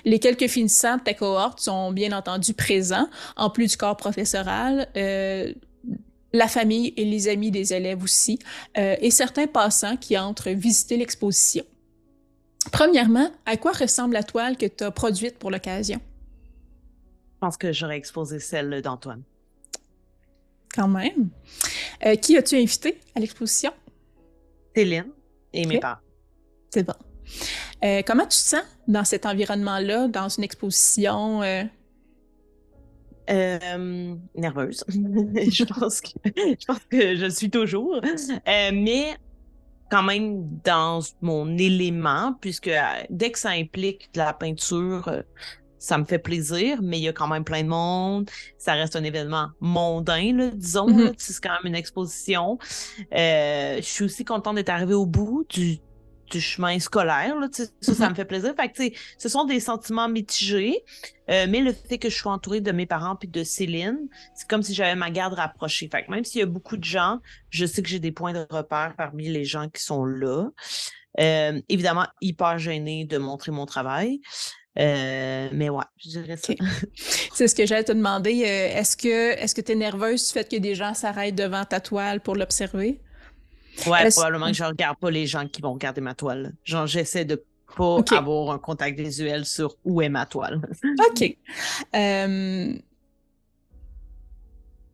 Les 0.05 0.19
quelques 0.19 0.49
finissants 0.49 0.97
de 0.97 1.03
ta 1.03 1.15
cohorte 1.15 1.61
sont 1.61 1.93
bien 1.93 2.13
entendu 2.13 2.55
présents, 2.55 3.09
en 3.37 3.51
plus 3.51 3.69
du 3.69 3.77
corps 3.77 3.97
professoral. 3.97 4.89
Euh, 4.97 5.53
la 6.33 6.49
famille 6.49 6.93
et 6.97 7.05
les 7.05 7.29
amis 7.29 7.51
des 7.51 7.73
élèves 7.73 8.03
aussi, 8.03 8.39
euh, 8.77 8.97
et 9.01 9.11
certains 9.11 9.47
passants 9.47 9.97
qui 9.97 10.19
entrent 10.19 10.51
visiter 10.51 10.97
l'exposition. 10.97 11.65
Premièrement, 12.71 13.31
à 13.47 13.57
quoi 13.57 13.73
ressemble 13.73 14.15
la 14.15 14.23
toile 14.23 14.57
que 14.57 14.67
tu 14.67 14.85
as 14.85 14.91
produite 14.91 15.39
pour 15.39 15.51
l'occasion? 15.51 16.01
Je 17.35 17.39
pense 17.41 17.57
que 17.57 17.73
j'aurais 17.73 17.97
exposé 17.97 18.41
celle 18.41 18.83
d'Antoine. 18.83 19.23
Quand 20.75 20.89
même. 20.89 21.31
Euh, 22.05 22.17
qui 22.17 22.37
as-tu 22.37 22.57
invité 22.57 23.01
à 23.15 23.21
l'exposition? 23.21 23.73
Céline 24.77 25.11
et 25.53 25.67
mes 25.67 25.81
parents. 25.81 26.01
C'est 26.71 26.83
bon. 26.83 26.95
Euh, 27.85 28.03
comment 28.07 28.25
tu 28.25 28.31
te 28.31 28.35
sens 28.35 28.63
dans 28.87 29.05
cet 29.05 29.27
environnement-là, 29.27 30.09
dans 30.09 30.29
une 30.29 30.45
exposition? 30.45 31.43
Euh? 31.43 31.65
Euh, 33.31 34.15
nerveuse. 34.35 34.85
je, 34.89 35.65
pense 35.65 36.01
que, 36.01 36.09
je 36.25 36.67
pense 36.67 36.81
que 36.91 37.17
je 37.17 37.29
suis 37.29 37.51
toujours. 37.51 38.01
mais 38.47 39.17
quand 39.91 40.03
même 40.03 40.49
dans 40.65 41.01
mon 41.23 41.57
élément, 41.57 42.35
puisque 42.41 42.71
dès 43.11 43.31
que 43.31 43.39
ça 43.39 43.51
implique 43.51 44.11
de 44.13 44.19
la 44.19 44.33
peinture, 44.33 45.23
ça 45.79 45.97
me 45.97 46.05
fait 46.05 46.19
plaisir, 46.19 46.81
mais 46.83 46.99
il 46.99 47.05
y 47.05 47.09
a 47.09 47.13
quand 47.13 47.29
même 47.29 47.45
plein 47.45 47.63
de 47.63 47.69
monde. 47.69 48.29
Ça 48.59 48.73
reste 48.73 48.97
un 48.97 49.05
événement 49.05 49.49
mondain, 49.61 50.51
disons. 50.55 50.89
Mm-hmm. 50.89 51.15
C'est 51.17 51.41
quand 51.43 51.53
même 51.53 51.73
une 51.73 51.77
exposition. 51.77 52.59
je 53.13 53.79
suis 53.83 54.05
aussi 54.05 54.25
contente 54.25 54.57
d'être 54.57 54.71
arrivée 54.71 54.95
au 54.95 55.07
bout 55.07 55.47
du, 55.49 55.79
du 56.31 56.41
chemin 56.41 56.79
scolaire. 56.79 57.39
Là, 57.39 57.49
ça, 57.51 57.65
ça 57.81 57.93
mm-hmm. 57.93 58.11
me 58.11 58.15
fait 58.15 58.25
plaisir. 58.25 58.55
Fait 58.57 58.69
que, 58.69 58.97
ce 59.19 59.29
sont 59.29 59.45
des 59.45 59.61
sentiments 59.61 60.09
mitigés, 60.09 60.85
euh, 61.31 61.47
mais 61.49 61.61
le 61.61 61.73
fait 61.73 61.99
que 61.99 62.09
je 62.09 62.17
sois 62.17 62.33
entourée 62.33 62.61
de 62.61 62.73
mes 62.73 62.87
parents 62.87 63.17
puis 63.17 63.29
de 63.29 63.45
Céline, 63.45 64.09
c'est 64.35 64.49
comme 64.49 64.63
si 64.63 64.75
j'avais 64.75 64.95
ma 64.95 65.11
garde 65.11 65.35
rapprochée. 65.35 65.89
Fait 65.91 66.05
que 66.05 66.11
même 66.11 66.25
s'il 66.25 66.41
y 66.41 66.43
a 66.43 66.47
beaucoup 66.47 66.77
de 66.77 66.85
gens, 66.85 67.21
je 67.51 67.67
sais 67.67 67.83
que 67.83 67.89
j'ai 67.89 68.01
des 68.01 68.13
points 68.13 68.33
de 68.33 68.47
repère 68.51 68.95
parmi 68.97 69.29
les 69.29 69.45
gens 69.45 69.69
qui 69.69 69.83
sont 69.83 70.05
là. 70.05 70.49
Euh, 71.21 71.61
évidemment, 71.69 72.07
hyper 72.21 72.59
gênée 72.59 73.05
de 73.05 73.19
montrer 73.19 73.51
mon 73.51 73.67
travail. 73.67 74.21
Euh, 74.79 75.49
mais 75.53 75.69
ouais, 75.71 75.85
je 75.97 76.11
dirais 76.11 76.37
ça. 76.37 76.53
C'est 77.33 77.49
ce 77.49 77.55
que 77.55 77.67
j'allais 77.67 77.85
te 77.85 77.93
demander. 77.93 78.39
Est-ce 78.39 78.97
que 78.97 79.33
est-ce 79.33 79.55
que 79.55 79.61
tu 79.61 79.73
es 79.73 79.75
nerveuse 79.75 80.27
du 80.27 80.33
fait 80.33 80.49
que 80.49 80.57
des 80.57 80.75
gens 80.75 80.95
s'arrêtent 80.95 81.35
devant 81.35 81.65
ta 81.65 81.81
toile 81.81 82.21
pour 82.21 82.37
l'observer? 82.37 83.01
Ouais, 83.87 84.09
probablement 84.11 84.49
que 84.49 84.55
je 84.55 84.65
regarde 84.65 84.99
pas 84.99 85.11
les 85.11 85.27
gens 85.27 85.47
qui 85.47 85.63
vont 85.63 85.73
regarder 85.73 86.01
ma 86.01 86.15
toile. 86.15 86.53
Genre, 86.65 86.87
j'essaie 86.87 87.25
de 87.25 87.45
pas 87.77 88.17
avoir 88.17 88.51
un 88.51 88.59
contact 88.59 88.99
visuel 88.99 89.45
sur 89.45 89.77
où 89.85 90.03
est 90.03 90.09
ma 90.09 90.27
toile. 90.27 90.61
OK. 91.11 91.37
Euh, 91.95 92.73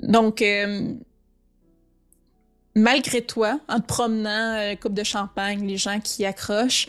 donc, 0.00 0.42
euh, 0.42 0.94
malgré 2.74 3.22
toi, 3.22 3.60
en 3.68 3.80
te 3.80 3.86
promenant, 3.86 4.56
euh, 4.56 4.74
coupe 4.76 4.94
de 4.94 5.04
champagne, 5.04 5.66
les 5.66 5.76
gens 5.76 6.00
qui 6.00 6.24
accrochent, 6.24 6.88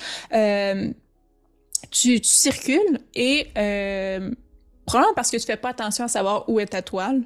tu, 1.91 2.19
tu, 2.19 2.23
circules 2.23 2.99
et 3.13 3.47
probablement 4.85 5.13
parce 5.15 5.31
que 5.31 5.37
tu 5.37 5.45
fais 5.45 5.57
pas 5.57 5.69
attention 5.69 6.05
à 6.05 6.07
savoir 6.07 6.49
où 6.49 6.59
est 6.59 6.67
ta 6.67 6.81
toile, 6.81 7.23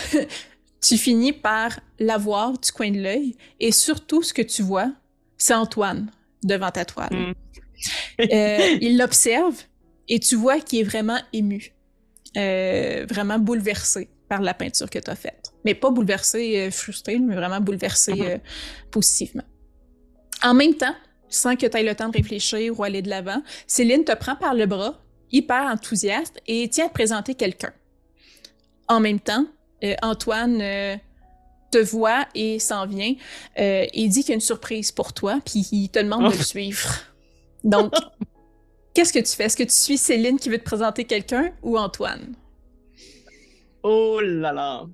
tu 0.80 0.96
finis 0.96 1.32
par 1.32 1.80
la 1.98 2.16
voir 2.16 2.58
du 2.58 2.72
coin 2.72 2.90
de 2.90 3.00
l'œil 3.00 3.36
et 3.58 3.72
surtout 3.72 4.22
ce 4.22 4.32
que 4.32 4.42
tu 4.42 4.62
vois, 4.62 4.92
c'est 5.36 5.54
Antoine 5.54 6.10
devant 6.42 6.70
ta 6.70 6.84
toile. 6.84 7.12
Mm. 7.12 7.34
euh, 8.32 8.78
il 8.80 8.98
l'observe 8.98 9.56
et 10.08 10.18
tu 10.18 10.36
vois 10.36 10.60
qu'il 10.60 10.80
est 10.80 10.84
vraiment 10.84 11.18
ému, 11.32 11.72
euh, 12.36 13.06
vraiment 13.08 13.38
bouleversé 13.38 14.08
par 14.28 14.40
la 14.40 14.54
peinture 14.54 14.88
que 14.90 14.98
tu 14.98 15.10
as 15.10 15.16
faite. 15.16 15.52
Mais 15.64 15.74
pas 15.74 15.90
bouleversé, 15.90 16.56
euh, 16.58 16.70
frustré, 16.70 17.18
mais 17.18 17.34
vraiment 17.34 17.60
bouleversé 17.60 18.12
euh, 18.20 18.38
positivement. 18.90 19.44
En 20.42 20.54
même 20.54 20.74
temps, 20.74 20.94
sans 21.28 21.56
que 21.56 21.66
tu 21.66 21.76
aies 21.76 21.82
le 21.82 21.94
temps 21.94 22.08
de 22.08 22.16
réfléchir 22.16 22.78
ou 22.78 22.82
aller 22.82 23.02
de 23.02 23.08
l'avant, 23.08 23.42
Céline 23.66 24.04
te 24.04 24.14
prend 24.14 24.36
par 24.36 24.54
le 24.54 24.66
bras, 24.66 25.00
hyper 25.30 25.62
enthousiaste, 25.64 26.40
et 26.46 26.68
tient 26.68 26.86
à 26.86 26.88
te 26.88 26.94
présenter 26.94 27.34
quelqu'un. 27.34 27.72
En 28.88 29.00
même 29.00 29.20
temps, 29.20 29.46
euh, 29.84 29.94
Antoine 30.02 30.60
euh, 30.60 30.96
te 31.70 31.78
voit 31.78 32.26
et 32.34 32.58
s'en 32.58 32.86
vient 32.86 33.14
euh, 33.58 33.86
et 33.92 34.08
dit 34.08 34.20
qu'il 34.20 34.30
y 34.30 34.32
a 34.32 34.34
une 34.34 34.40
surprise 34.40 34.92
pour 34.92 35.12
toi, 35.12 35.40
puis 35.44 35.66
il 35.72 35.88
te 35.88 35.98
demande 35.98 36.30
de 36.32 36.36
le 36.36 36.42
suivre. 36.42 36.88
Donc, 37.64 37.94
qu'est-ce 38.94 39.12
que 39.12 39.18
tu 39.18 39.34
fais? 39.34 39.44
Est-ce 39.44 39.56
que 39.56 39.62
tu 39.62 39.72
suis 39.72 39.98
Céline 39.98 40.38
qui 40.38 40.48
veut 40.48 40.58
te 40.58 40.64
présenter 40.64 41.04
quelqu'un 41.04 41.52
ou 41.62 41.78
Antoine? 41.78 42.34
Oh 43.82 44.20
là 44.22 44.52
là! 44.52 44.86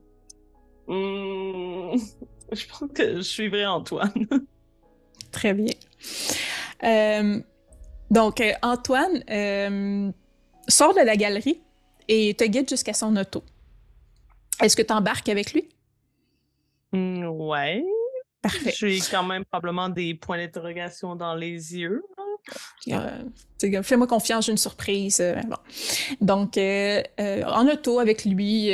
Hmm, 0.87 1.97
je 2.53 2.67
pense 2.67 2.91
que 2.95 3.17
je 3.17 3.23
suivrai 3.23 3.67
Antoine. 3.67 4.27
Très 5.33 5.53
bien. 5.53 5.75
donc, 8.11 8.43
Antoine 8.63 10.13
sort 10.69 10.95
de 10.95 11.05
la 11.05 11.17
galerie 11.17 11.61
et 12.09 12.35
te 12.35 12.45
guide 12.45 12.69
jusqu'à 12.69 12.95
son 12.95 13.17
auto. 13.17 13.43
Est-ce 14.63 14.77
que 14.77 14.83
tu 14.83 14.93
embarques 14.93 15.29
avec 15.29 15.53
lui? 15.53 15.69
Mmh, 16.93 17.27
ouais. 17.27 17.85
Parfait. 18.43 18.73
J'ai 18.77 19.01
quand 19.11 19.25
même 19.25 19.45
probablement 19.45 19.89
des 19.89 20.15
points 20.15 20.39
d'interrogation 20.39 21.17
dans 21.17 21.35
les 21.35 21.77
yeux. 21.77 22.03
Euh, 22.89 23.83
fais-moi 23.83 24.07
confiance, 24.07 24.47
j'ai 24.47 24.53
une 24.53 24.59
surprise. 24.59 25.21
Euh, 25.21 25.35
Donc, 26.21 26.57
euh, 26.57 27.03
en 27.19 27.67
auto 27.67 27.99
avec 27.99 28.25
lui, 28.25 28.71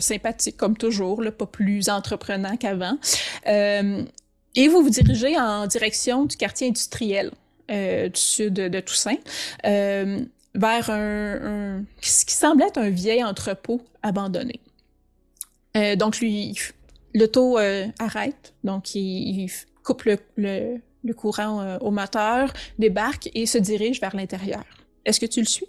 sympathique 0.00 0.56
comme 0.56 0.76
toujours, 0.76 1.22
pas 1.36 1.46
plus 1.46 1.88
entreprenant 1.88 2.56
qu'avant. 2.56 2.98
et 3.46 4.68
vous 4.68 4.82
vous 4.82 4.90
dirigez 4.90 5.38
en 5.38 5.66
direction 5.66 6.24
du 6.24 6.36
quartier 6.36 6.68
industriel 6.68 7.30
du 7.68 8.10
sud 8.14 8.54
de, 8.54 8.80
Toussaint, 8.80 9.16
vers 9.62 10.90
un, 10.90 11.84
ce 12.00 12.24
qui 12.24 12.34
semble 12.34 12.62
être 12.62 12.78
un 12.78 12.90
vieil 12.90 13.24
entrepôt 13.24 13.80
abandonné. 14.02 14.60
Donc, 15.74 16.20
lui, 16.20 16.56
l'auto 17.14 17.58
arrête, 17.98 18.54
donc 18.64 18.94
il, 18.94 19.50
coupe 19.82 20.04
le 20.36 20.80
le 21.04 21.14
courant 21.14 21.60
euh, 21.60 21.78
au 21.80 21.90
moteur, 21.90 22.52
débarque 22.78 23.30
et 23.34 23.46
se 23.46 23.58
dirige 23.58 24.00
vers 24.00 24.14
l'intérieur. 24.14 24.64
Est-ce 25.04 25.20
que 25.20 25.26
tu 25.26 25.40
le 25.40 25.46
suis? 25.46 25.66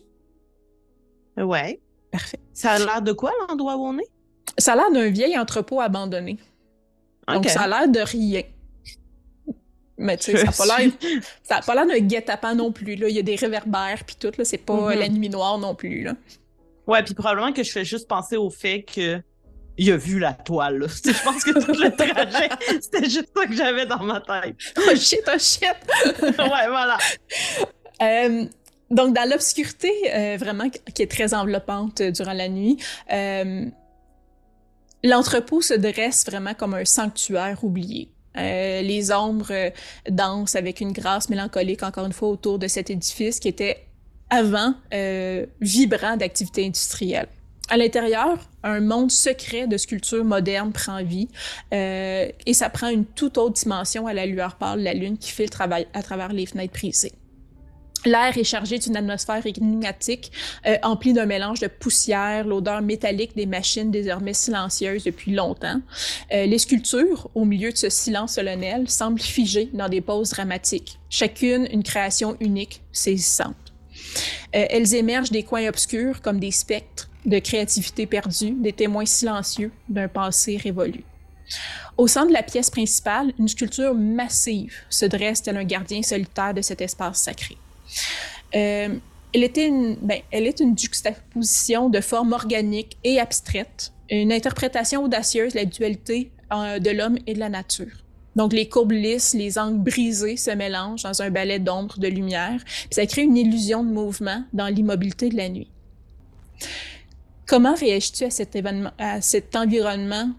Ouais. 1.37 1.79
Parfait. 2.11 2.39
Ça 2.53 2.73
a 2.73 2.79
l'air 2.79 3.01
de 3.01 3.11
quoi 3.11 3.31
l'endroit 3.47 3.75
où 3.77 3.85
on 3.85 3.97
est? 3.97 4.09
Ça 4.57 4.73
a 4.73 4.75
l'air 4.75 4.91
d'un 4.91 5.09
vieil 5.09 5.37
entrepôt 5.37 5.81
abandonné. 5.81 6.37
Donc 7.27 7.47
ça 7.47 7.61
a 7.61 7.67
l'air 7.67 7.87
de 7.87 7.99
rien. 7.99 8.43
Mais 9.97 10.17
tu 10.17 10.31
sais, 10.31 10.37
ça 10.37 10.45
n'a 10.45 10.51
pas 10.51 10.65
l'air. 10.65 10.91
Ça 11.43 11.61
pas 11.61 11.75
l'air 11.75 11.87
d'un 11.87 11.99
guet-apens 11.99 12.55
non 12.55 12.71
plus. 12.71 12.95
Là. 12.95 13.07
Il 13.07 13.15
y 13.15 13.19
a 13.19 13.23
des 13.23 13.35
réverbères 13.35 14.03
puis 14.05 14.15
tout, 14.19 14.31
là. 14.37 14.43
C'est 14.43 14.57
pas 14.57 14.73
mm-hmm. 14.73 14.99
la 14.99 15.09
nuit 15.09 15.29
noire 15.29 15.57
non 15.57 15.75
plus. 15.75 16.03
Là. 16.03 16.15
Ouais, 16.87 17.01
puis 17.03 17.13
probablement 17.13 17.53
que 17.53 17.63
je 17.63 17.71
fais 17.71 17.85
juste 17.85 18.07
penser 18.07 18.35
au 18.35 18.49
fait 18.49 18.83
que 18.83 19.21
il 19.77 19.91
a 19.91 19.97
vu 19.97 20.19
la 20.19 20.33
toile. 20.33 20.87
Je 21.05 21.23
pense 21.23 21.43
que 21.43 21.51
tout 21.51 21.79
le 21.79 21.91
trajet, 21.95 22.49
c'était 22.81 23.09
juste 23.09 23.29
ça 23.35 23.45
que 23.45 23.55
j'avais 23.55 23.85
dans 23.85 24.03
ma 24.03 24.21
tête. 24.21 24.55
Oh 24.77 24.95
shit, 24.95 25.23
oh 25.27 25.39
shit! 25.39 25.75
ouais, 26.23 26.67
voilà. 26.67 26.97
Euh, 28.01 28.45
donc, 28.91 29.15
dans 29.15 29.29
l'obscurité, 29.29 29.91
euh, 30.13 30.37
vraiment, 30.37 30.69
qui 30.69 31.01
est 31.01 31.11
très 31.11 31.33
enveloppante 31.33 32.01
euh, 32.01 32.11
durant 32.11 32.33
la 32.33 32.49
nuit, 32.49 32.77
l'entrepôt 35.03 35.61
se 35.61 35.73
dresse 35.73 36.25
vraiment 36.25 36.53
comme 36.53 36.75
un 36.75 36.85
sanctuaire 36.85 37.63
oublié. 37.63 38.09
les 38.35 39.11
ombres 39.11 39.71
dansent 40.09 40.55
avec 40.55 40.79
une 40.79 40.93
grâce 40.93 41.29
mélancolique, 41.29 41.83
encore 41.83 42.05
une 42.05 42.13
fois, 42.13 42.29
autour 42.29 42.59
de 42.59 42.67
cet 42.67 42.89
édifice 42.89 43.39
qui 43.39 43.49
était 43.49 43.85
avant 44.29 44.75
vibrant 45.59 46.15
d'activité 46.15 46.65
industrielle. 46.65 47.27
À 47.69 47.77
l'intérieur, 47.77 48.37
un 48.63 48.81
monde 48.81 49.09
secret 49.09 49.67
de 49.67 49.77
sculptures 49.77 50.25
modernes 50.25 50.73
prend 50.73 51.01
vie 51.03 51.29
euh, 51.73 52.27
et 52.45 52.53
ça 52.53 52.69
prend 52.69 52.89
une 52.89 53.05
toute 53.05 53.37
autre 53.37 53.53
dimension 53.53 54.05
à 54.05 54.13
la 54.13 54.25
lueur 54.25 54.55
pâle 54.55 54.79
de 54.79 54.83
la 54.83 54.93
lune 54.93 55.17
qui 55.17 55.31
filtre 55.31 55.61
à 55.61 56.03
travers 56.03 56.33
les 56.33 56.45
fenêtres 56.45 56.73
brisées. 56.73 57.13
L'air 58.05 58.37
est 58.37 58.43
chargé 58.43 58.79
d'une 58.79 58.97
atmosphère 58.97 59.45
énigmatique, 59.45 60.31
euh, 60.65 60.77
emplie 60.83 61.13
d'un 61.13 61.25
mélange 61.25 61.61
de 61.61 61.67
poussière, 61.67 62.45
l'odeur 62.45 62.81
métallique 62.81 63.35
des 63.35 63.45
machines 63.45 63.91
désormais 63.91 64.33
silencieuses 64.33 65.05
depuis 65.05 65.31
longtemps. 65.31 65.79
Euh, 66.33 66.45
les 66.45 66.59
sculptures, 66.59 67.29
au 67.33 67.45
milieu 67.45 67.71
de 67.71 67.77
ce 67.77 67.89
silence 67.89 68.33
solennel, 68.33 68.89
semblent 68.89 69.21
figées 69.21 69.69
dans 69.73 69.87
des 69.87 70.01
poses 70.01 70.31
dramatiques, 70.31 70.99
chacune 71.09 71.67
une 71.71 71.83
création 71.83 72.35
unique, 72.41 72.81
saisissante. 72.91 73.55
Euh, 74.55 74.65
elles 74.69 74.95
émergent 74.95 75.31
des 75.31 75.43
coins 75.43 75.67
obscurs 75.69 76.21
comme 76.21 76.39
des 76.39 76.51
spectres, 76.51 77.09
de 77.25 77.39
créativité 77.39 78.05
perdue, 78.05 78.51
des 78.51 78.73
témoins 78.73 79.05
silencieux 79.05 79.71
d'un 79.89 80.07
passé 80.07 80.57
révolu. 80.57 81.03
Au 81.97 82.07
centre 82.07 82.27
de 82.27 82.33
la 82.33 82.43
pièce 82.43 82.69
principale, 82.69 83.33
une 83.37 83.47
sculpture 83.47 83.93
massive 83.93 84.73
se 84.89 85.05
dresse 85.05 85.43
tel 85.43 85.57
un 85.57 85.63
gardien 85.63 86.01
solitaire 86.01 86.53
de 86.53 86.61
cet 86.61 86.81
espace 86.81 87.19
sacré. 87.19 87.57
Euh, 88.55 88.95
elle, 89.33 89.49
une, 89.57 89.97
ben, 90.01 90.19
elle 90.31 90.47
est 90.47 90.59
une 90.59 90.77
juxtaposition 90.77 91.89
de 91.89 92.01
formes 92.01 92.33
organiques 92.33 92.97
et 93.03 93.19
abstraites, 93.19 93.91
une 94.09 94.31
interprétation 94.31 95.03
audacieuse 95.03 95.53
de 95.53 95.59
la 95.59 95.65
dualité 95.65 96.31
euh, 96.51 96.79
de 96.79 96.89
l'homme 96.89 97.17
et 97.27 97.33
de 97.33 97.39
la 97.39 97.49
nature. 97.49 98.03
Donc, 98.35 98.53
les 98.53 98.67
courbes 98.67 98.93
lisses, 98.93 99.33
les 99.35 99.59
angles 99.59 99.83
brisés 99.83 100.37
se 100.37 100.49
mélangent 100.49 101.03
dans 101.03 101.21
un 101.21 101.29
ballet 101.29 101.59
d'ombre, 101.59 101.99
de 101.99 102.07
lumière, 102.07 102.59
puis 102.65 102.87
ça 102.91 103.05
crée 103.05 103.21
une 103.21 103.37
illusion 103.37 103.83
de 103.83 103.91
mouvement 103.91 104.43
dans 104.53 104.67
l'immobilité 104.67 105.29
de 105.29 105.37
la 105.37 105.49
nuit. 105.49 105.69
Comment 107.45 107.75
réagis-tu 107.75 108.23
à 108.25 108.29
cet 108.29 108.55
événement, 108.55 108.91
à 108.97 109.21
cet 109.21 109.55
environnement 109.55 110.31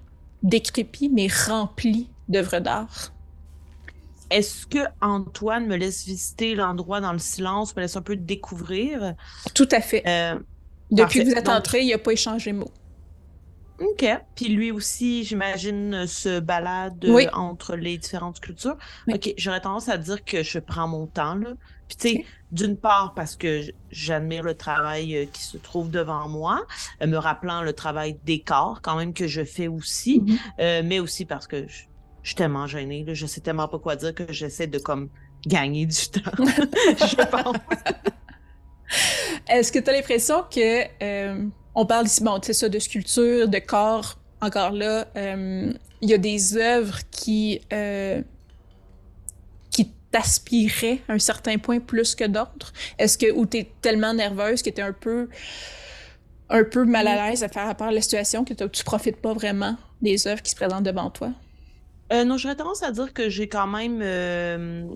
décrépit 0.43 1.09
mais 1.09 1.29
rempli 1.47 2.09
d'œuvres 2.29 2.61
d'art? 2.61 3.13
Est-ce 4.31 4.67
que 4.67 4.79
Antoine 5.01 5.67
me 5.67 5.77
laisse 5.77 6.05
visiter 6.05 6.55
l'endroit 6.55 7.01
dans 7.01 7.13
le 7.13 7.19
silence, 7.19 7.77
me 7.77 7.83
laisse 7.83 7.97
un 7.97 8.03
peu 8.03 8.17
découvrir? 8.17 9.15
Tout 9.55 9.69
à 9.71 9.81
fait. 9.81 10.03
Euh, 10.07 10.39
Depuis 10.91 11.21
que 11.21 11.25
vous 11.27 11.35
êtes 11.35 11.49
entré, 11.49 11.83
il 11.83 11.91
n'a 11.91 11.99
pas 11.99 12.13
échangé 12.13 12.53
mot. 12.53 12.71
OK. 13.79 14.07
Puis 14.35 14.49
lui 14.49 14.71
aussi, 14.71 15.25
j'imagine, 15.25 16.07
se 16.07 16.41
balade 16.41 17.05
entre 17.33 17.77
les 17.77 17.99
différentes 17.99 18.41
cultures. 18.41 18.77
OK, 19.13 19.35
j'aurais 19.37 19.61
tendance 19.61 19.89
à 19.89 19.99
dire 19.99 20.25
que 20.25 20.43
je 20.43 20.59
prends 20.59 20.89
mon 20.89 21.07
temps, 21.07 21.35
là. 21.35 21.51
Puis, 21.97 22.13
tu 22.13 22.19
sais, 22.19 22.25
d'une 22.55 22.77
part, 22.77 23.15
parce 23.15 23.35
que 23.35 23.63
j'admire 23.91 24.45
le 24.45 24.55
travail 24.55 25.17
euh, 25.17 25.27
qui 25.27 25.43
se 25.43 25.57
trouve 25.57 25.91
devant 25.91 26.29
moi, 26.29 26.65
euh, 27.03 27.07
me 27.07 27.17
rappelant 27.17 27.63
le 27.63 27.73
travail 27.73 28.17
des 28.25 28.41
corps, 28.41 28.81
quand 28.81 28.97
même, 28.97 29.13
que 29.13 29.27
je 29.27 29.45
fais 29.45 29.67
aussi, 29.67 30.21
mm-hmm. 30.21 30.39
euh, 30.61 30.83
mais 30.85 31.01
aussi 31.01 31.25
parce 31.25 31.49
que 31.49 31.67
je, 31.67 31.83
suis 32.23 32.37
tellement 32.37 32.67
gênée, 32.67 33.05
là, 33.05 33.13
je 33.13 33.27
sais 33.27 33.41
tellement 33.41 33.69
pas 33.69 33.79
quoi 33.79 33.97
dire 33.97 34.15
que 34.15 34.33
j'essaie 34.33 34.69
de, 34.69 34.79
comme, 34.79 35.11
gagner 35.47 35.85
du 35.85 36.09
temps, 36.09 36.31
je 36.39 37.27
pense. 37.27 37.57
Est-ce 39.49 39.73
que 39.73 39.81
tu 39.81 39.91
as 39.91 39.93
l'impression 39.93 40.45
que, 40.45 41.43
on 41.75 41.87
parle 41.87 42.07
ici, 42.07 42.23
bon, 42.23 42.39
tu 42.39 42.47
sais 42.47 42.53
ça, 42.55 42.69
de 42.69 42.79
sculpture, 42.79 43.49
de 43.49 43.59
corps, 43.59 44.19
encore 44.41 44.71
là, 44.71 45.07
il 45.17 46.09
y 46.09 46.15
a 46.15 46.19
des 46.19 46.57
œuvres 46.57 47.01
qui 47.11 47.61
t'aspirais 50.15 51.01
à 51.09 51.15
un 51.15 51.19
certain 51.19 51.59
point 51.59 51.81
plus 51.81 52.15
que 52.15 52.23
d'autres? 52.23 52.73
Est-ce 53.01 53.19
que, 53.19 53.33
ou 53.33 53.47
t'es 53.47 53.69
tellement 53.81 54.15
nerveuse 54.15 54.63
que 54.63 54.71
t'es 54.71 54.81
un 54.81 54.93
peu, 54.93 55.29
un 56.49 56.63
peu 56.63 56.85
mal 56.85 57.09
à 57.09 57.31
l'aise 57.31 57.43
à 57.43 57.49
faire 57.49 57.67
rapport 57.67 57.89
à 57.89 57.93
la 57.93 58.01
situation 58.01 58.45
que 58.45 58.55
tu 58.55 58.85
profites 58.85 59.17
pas 59.17 59.33
vraiment 59.33 59.77
des 60.03 60.29
œuvres 60.29 60.41
qui 60.41 60.53
se 60.53 60.57
présentent 60.57 60.85
devant 60.85 61.11
toi? 61.11 61.33
Euh, 62.13 62.25
non, 62.25 62.37
j'aurais 62.37 62.55
tendance 62.55 62.85
à 62.85 62.93
dire 62.93 63.13
que 63.13 63.29
j'ai 63.29 63.49
quand 63.49 63.67
même 63.67 63.99
euh, 64.03 64.87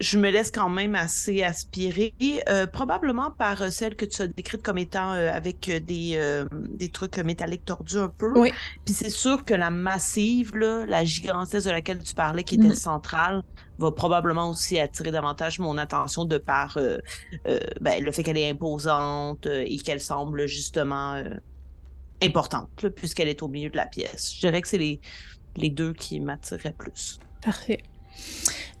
je 0.00 0.18
me 0.18 0.30
laisse 0.30 0.50
quand 0.50 0.68
même 0.68 0.94
assez 0.94 1.42
aspirer, 1.42 2.14
euh, 2.48 2.66
probablement 2.66 3.30
par 3.30 3.62
euh, 3.62 3.70
celle 3.70 3.96
que 3.96 4.04
tu 4.04 4.22
as 4.22 4.28
décrite 4.28 4.62
comme 4.62 4.78
étant 4.78 5.12
euh, 5.12 5.32
avec 5.32 5.70
des, 5.70 6.44
des 6.52 6.88
trucs 6.88 7.18
métalliques 7.18 7.64
tordus 7.64 7.98
un 7.98 8.08
peu. 8.08 8.32
Oui. 8.38 8.52
Puis 8.84 8.94
c'est 8.94 9.10
sûr 9.10 9.44
que 9.44 9.54
la 9.54 9.70
massive, 9.70 10.56
là, 10.56 10.86
la 10.86 11.04
gigantesque 11.04 11.66
de 11.66 11.72
laquelle 11.72 12.02
tu 12.02 12.14
parlais, 12.14 12.44
qui 12.44 12.54
était 12.54 12.68
mm. 12.68 12.74
centrale, 12.74 13.42
va 13.78 13.90
probablement 13.92 14.50
aussi 14.50 14.78
attirer 14.78 15.10
davantage 15.10 15.58
mon 15.58 15.78
attention 15.78 16.24
de 16.24 16.38
par 16.38 16.78
ben, 17.80 18.02
le 18.02 18.12
fait 18.12 18.24
qu'elle 18.24 18.38
est 18.38 18.50
imposante 18.50 19.46
et 19.46 19.78
qu'elle 19.78 20.00
semble 20.00 20.46
justement 20.46 21.22
importante, 22.20 22.86
puisqu'elle 22.96 23.28
est 23.28 23.42
au 23.42 23.48
milieu 23.48 23.70
de 23.70 23.76
la 23.76 23.86
pièce. 23.86 24.34
Je 24.34 24.40
dirais 24.40 24.62
que 24.62 24.68
c'est 24.68 24.78
les, 24.78 25.00
les 25.56 25.70
deux 25.70 25.92
qui 25.92 26.18
m'attiraient 26.18 26.74
plus. 26.76 27.20
Parfait. 27.40 27.82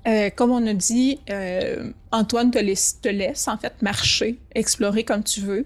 Euh, 0.08 0.30
comme 0.30 0.50
on 0.50 0.66
a 0.66 0.72
dit, 0.72 1.20
euh, 1.28 1.92
Antoine 2.12 2.50
te 2.50 2.58
laisse, 2.58 2.98
en 3.46 3.58
fait 3.58 3.82
marcher, 3.82 4.40
explorer 4.54 5.04
comme 5.04 5.22
tu 5.22 5.40
veux. 5.40 5.64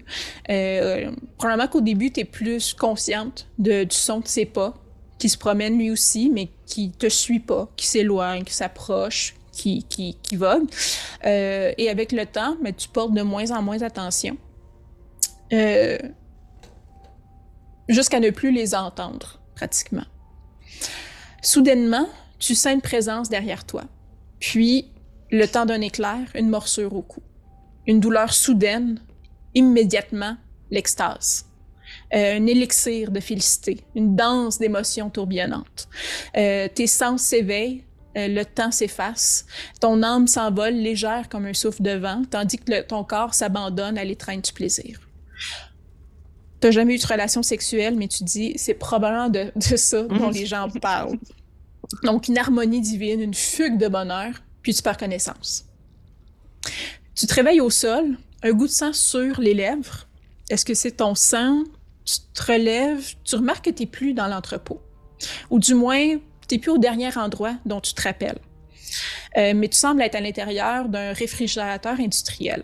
Euh, 0.49 1.11
probablement 1.37 1.69
qu'au 1.69 1.81
début, 1.81 2.11
tu 2.11 2.21
es 2.21 2.25
plus 2.25 2.73
consciente 2.73 3.47
du 3.57 3.85
son 3.89 4.19
de 4.19 4.27
ses 4.27 4.45
pas, 4.45 4.73
qui 5.17 5.29
se 5.29 5.37
promène 5.37 5.77
lui 5.77 5.91
aussi, 5.91 6.29
mais 6.29 6.49
qui 6.65 6.91
te 6.91 7.07
suit 7.07 7.39
pas, 7.39 7.71
qui 7.77 7.87
s'éloigne, 7.87 8.43
qui 8.43 8.53
s'approche, 8.53 9.35
qui, 9.53 9.83
qui, 9.83 10.17
qui 10.21 10.35
vogue. 10.35 10.67
et 11.23 11.89
avec 11.89 12.11
le 12.11 12.25
temps, 12.25 12.57
mais 12.61 12.73
tu 12.73 12.89
portes 12.89 13.13
de 13.13 13.21
moins 13.21 13.51
en 13.51 13.61
moins 13.61 13.81
attention. 13.81 14.35
Jusqu'à 17.87 18.19
ne 18.19 18.29
plus 18.31 18.51
les 18.51 18.75
entendre, 18.75 19.39
pratiquement. 19.55 20.05
Soudainement, 21.41 22.09
tu 22.39 22.55
sens 22.55 22.73
une 22.73 22.81
présence 22.81 23.29
derrière 23.29 23.65
toi. 23.65 23.83
Puis, 24.43 24.89
le 25.31 25.45
temps 25.47 25.65
d'un 25.65 25.79
éclair, 25.79 26.19
une 26.35 26.49
morsure 26.49 26.93
au 26.93 27.01
cou. 27.01 27.21
Une 27.87 28.01
douleur 28.01 28.33
soudaine, 28.33 28.99
immédiatement, 29.55 30.35
l'extase. 30.69 31.45
Euh, 32.13 32.37
un 32.37 32.45
élixir 32.45 33.09
de 33.11 33.21
félicité, 33.21 33.79
une 33.95 34.17
danse 34.17 34.59
d'émotions 34.59 35.09
tourbillonnantes. 35.09 35.87
Euh, 36.35 36.67
tes 36.67 36.87
sens 36.87 37.21
s'éveillent, 37.21 37.85
euh, 38.17 38.27
le 38.27 38.43
temps 38.43 38.71
s'efface, 38.71 39.45
ton 39.79 40.03
âme 40.03 40.27
s'envole 40.27 40.73
légère 40.73 41.29
comme 41.29 41.45
un 41.45 41.53
souffle 41.53 41.81
de 41.81 41.91
vent, 41.91 42.23
tandis 42.29 42.57
que 42.57 42.81
ton 42.81 43.05
corps 43.05 43.33
s'abandonne 43.33 43.97
à 43.97 44.03
l'étreinte 44.03 44.43
du 44.43 44.51
plaisir. 44.51 44.99
T'as 46.59 46.71
jamais 46.71 46.95
eu 46.95 46.97
de 46.97 47.07
relation 47.07 47.43
sexuelle, 47.43 47.95
mais 47.95 48.09
tu 48.09 48.25
dis, 48.25 48.53
c'est 48.57 48.73
probablement 48.73 49.29
de, 49.29 49.51
ça 49.77 50.03
dont 50.03 50.29
les 50.29 50.45
gens 50.45 50.69
parlent. 50.81 51.17
Donc, 52.03 52.27
une 52.27 52.37
harmonie 52.37 52.81
divine, 52.81 53.21
une 53.21 53.33
fugue 53.33 53.77
de 53.77 53.87
bonheur, 53.87 54.33
puis 54.61 54.73
tu 54.73 54.81
perds 54.81 54.97
connaissance. 54.97 55.65
Tu 57.15 57.27
te 57.27 57.33
réveilles 57.33 57.61
au 57.61 57.69
sol, 57.69 58.17
un 58.41 58.51
goût 58.51 58.67
de 58.67 58.71
sang 58.71 58.93
sur 58.93 59.39
les 59.39 59.53
lèvres. 59.53 60.07
Est-ce 60.49 60.65
que 60.65 60.73
c'est 60.73 60.91
ton 60.91 61.15
sang? 61.15 61.63
Tu 62.05 62.15
te 62.33 62.51
relèves, 62.51 63.15
tu 63.23 63.35
remarques 63.35 63.65
que 63.65 63.69
tu 63.69 63.87
plus 63.87 64.13
dans 64.13 64.27
l'entrepôt. 64.27 64.81
Ou 65.49 65.59
du 65.59 65.73
moins, 65.73 66.17
tu 66.47 66.55
n'es 66.55 66.59
plus 66.59 66.71
au 66.71 66.77
dernier 66.77 67.17
endroit 67.17 67.55
dont 67.65 67.79
tu 67.79 67.93
te 67.93 68.01
rappelles. 68.01 68.39
Euh, 69.37 69.53
mais 69.55 69.69
tu 69.69 69.77
sembles 69.77 70.01
être 70.01 70.15
à 70.15 70.21
l'intérieur 70.21 70.89
d'un 70.89 71.13
réfrigérateur 71.13 71.99
industriel. 71.99 72.63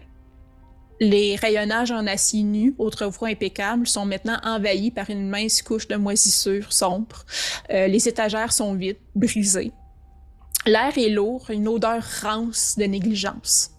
Les 1.00 1.38
rayonnages 1.38 1.92
en 1.92 2.06
acier 2.08 2.44
nu, 2.44 2.76
autrefois 2.78 3.30
impeccables, 3.30 3.88
sont 3.88 4.06
maintenant 4.06 4.38
envahis 4.44 4.92
par 4.92 5.10
une 5.10 5.30
mince 5.30 5.62
couche 5.62 5.88
de 5.88 5.96
moisissure 5.96 6.74
sombre. 6.74 7.26
Euh, 7.70 7.88
les 7.88 8.10
étagères 8.10 8.52
sont 8.52 8.74
vides, 8.74 8.98
brisées. 9.16 9.72
L'air 10.66 10.98
est 10.98 11.10
lourd, 11.10 11.50
une 11.52 11.70
odeur 11.70 12.04
rance 12.22 12.76
de 12.78 12.84
négligence. 12.84 13.72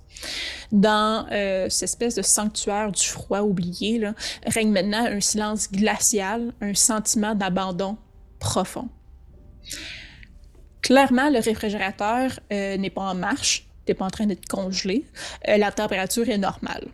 Dans 0.73 1.27
euh, 1.31 1.69
cette 1.69 1.91
espèce 1.91 2.15
de 2.15 2.23
sanctuaire 2.23 2.91
du 2.91 3.03
froid 3.03 3.41
oublié, 3.41 4.03
règne 4.47 4.71
maintenant 4.71 5.05
un 5.05 5.21
silence 5.21 5.71
glacial, 5.71 6.55
un 6.63 6.75
sentiment 6.75 7.35
d'abandon 7.35 7.99
profond. 8.39 8.89
Clairement, 10.81 11.29
le 11.29 11.41
réfrigérateur 11.41 12.41
euh, 12.51 12.79
n'est 12.79 12.91
pas 12.91 13.03
en 13.03 13.15
marche, 13.15 13.69
t'es 13.85 13.93
pas 13.93 14.07
en 14.07 14.11
train 14.11 14.27
d'être 14.27 14.49
congelé. 14.49 15.05
La 15.47 15.71
température 15.71 16.29
est 16.31 16.39
normale. 16.39 16.89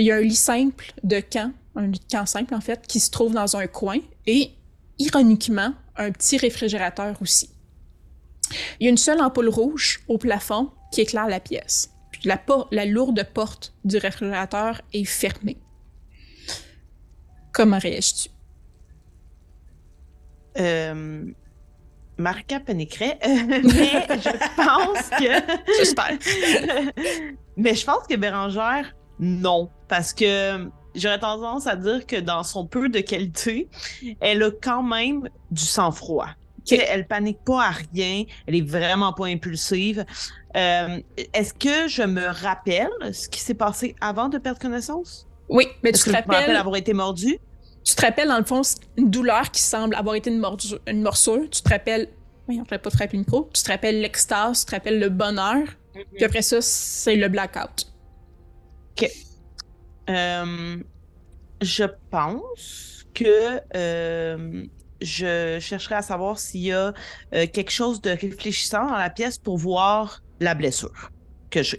Il 0.00 0.06
y 0.06 0.12
a 0.12 0.16
un 0.16 0.22
lit 0.22 0.34
simple 0.34 0.94
de 1.04 1.20
camp, 1.20 1.52
un 1.76 1.86
lit 1.86 1.98
de 1.98 2.10
camp 2.10 2.24
simple 2.24 2.54
en 2.54 2.62
fait, 2.62 2.86
qui 2.86 3.00
se 3.00 3.10
trouve 3.10 3.34
dans 3.34 3.56
un 3.56 3.66
coin 3.66 3.98
et, 4.26 4.50
ironiquement, 4.98 5.74
un 5.94 6.10
petit 6.10 6.38
réfrigérateur 6.38 7.20
aussi. 7.20 7.50
Il 8.80 8.84
y 8.84 8.86
a 8.86 8.90
une 8.90 8.96
seule 8.96 9.20
ampoule 9.20 9.50
rouge 9.50 10.00
au 10.08 10.16
plafond 10.16 10.70
qui 10.90 11.02
éclaire 11.02 11.28
la 11.28 11.38
pièce. 11.38 11.90
Puis 12.12 12.22
la, 12.24 12.42
la 12.70 12.86
lourde 12.86 13.22
porte 13.34 13.74
du 13.84 13.98
réfrigérateur 13.98 14.80
est 14.94 15.04
fermée. 15.04 15.58
Comment 17.52 17.78
réagis-tu? 17.78 18.30
Euh, 20.58 21.24
Marca 22.16 22.58
paniquerait, 22.58 23.18
mais 23.24 24.06
je 24.18 24.56
pense 24.56 25.10
que. 25.10 25.76
J'espère. 25.76 26.18
mais 27.58 27.74
je 27.74 27.84
pense 27.84 28.06
que 28.08 28.16
Bérangère, 28.16 28.94
non. 29.20 29.70
Parce 29.88 30.12
que 30.12 30.68
j'aurais 30.94 31.20
tendance 31.20 31.66
à 31.66 31.76
dire 31.76 32.06
que 32.06 32.16
dans 32.16 32.42
son 32.42 32.66
peu 32.66 32.88
de 32.88 33.00
qualité, 33.00 33.68
elle 34.20 34.42
a 34.42 34.50
quand 34.50 34.82
même 34.82 35.28
du 35.50 35.62
sang-froid. 35.62 36.28
Elle 36.70 36.84
Elle 36.88 37.06
panique 37.06 37.42
pas 37.44 37.66
à 37.66 37.70
rien, 37.70 38.24
elle 38.46 38.54
est 38.54 38.68
vraiment 38.68 39.12
pas 39.12 39.26
impulsive. 39.26 40.04
Euh, 40.56 41.00
est-ce 41.32 41.54
que 41.54 41.88
je 41.88 42.02
me 42.02 42.26
rappelle 42.26 42.90
ce 43.12 43.28
qui 43.28 43.40
s'est 43.40 43.54
passé 43.54 43.94
avant 44.00 44.28
de 44.28 44.38
perdre 44.38 44.60
connaissance? 44.60 45.26
Oui, 45.48 45.66
mais 45.82 45.92
tu 45.92 46.04
te 46.04 46.10
rappelles 46.10 46.54
avoir 46.56 46.76
été 46.76 46.92
mordu? 46.92 47.38
Tu 47.82 47.94
te 47.94 48.02
rappelles, 48.02 48.28
dans 48.28 48.38
le 48.38 48.44
fond, 48.44 48.62
une 48.96 49.10
douleur 49.10 49.50
qui 49.50 49.62
semble 49.62 49.94
avoir 49.94 50.14
été 50.14 50.30
une, 50.30 50.44
une 50.86 51.02
morsure. 51.02 51.48
Tu 51.50 51.62
te 51.62 51.68
rappelles. 51.68 52.08
Oui, 52.46 52.56
on 52.58 52.62
ne 52.62 52.78
pas 52.78 52.78
te 52.78 52.96
rappeler 52.96 53.18
le 53.18 53.18
micro. 53.20 53.48
Tu 53.54 53.62
te 53.62 53.70
rappelles 53.70 54.00
l'extase, 54.00 54.60
tu 54.60 54.66
te 54.66 54.70
rappelles 54.72 54.98
le 54.98 55.08
bonheur. 55.08 55.56
Mm-hmm. 55.56 56.04
Puis 56.14 56.24
après 56.24 56.42
ça, 56.42 56.60
c'est 56.60 57.16
le 57.16 57.28
blackout. 57.28 57.89
OK. 59.00 59.10
Euh, 60.08 60.76
je 61.60 61.84
pense 62.10 63.06
que 63.14 63.60
euh, 63.76 64.64
je 65.00 65.58
chercherai 65.60 65.96
à 65.96 66.02
savoir 66.02 66.38
s'il 66.38 66.62
y 66.62 66.72
a 66.72 66.92
euh, 67.34 67.46
quelque 67.46 67.70
chose 67.70 68.00
de 68.00 68.10
réfléchissant 68.10 68.86
dans 68.86 68.96
la 68.96 69.10
pièce 69.10 69.38
pour 69.38 69.58
voir 69.58 70.22
la 70.40 70.54
blessure 70.54 71.10
que 71.50 71.62
j'ai. 71.62 71.76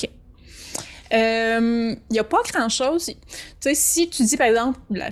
Il 1.13 1.97
n'y 2.09 2.19
a 2.19 2.23
pas 2.23 2.41
grand-chose. 2.53 3.07
Tu 3.07 3.15
sais, 3.59 3.75
si 3.75 4.09
tu 4.09 4.23
dis, 4.23 4.37
par 4.37 4.47
exemple, 4.47 4.79
la, 4.89 5.09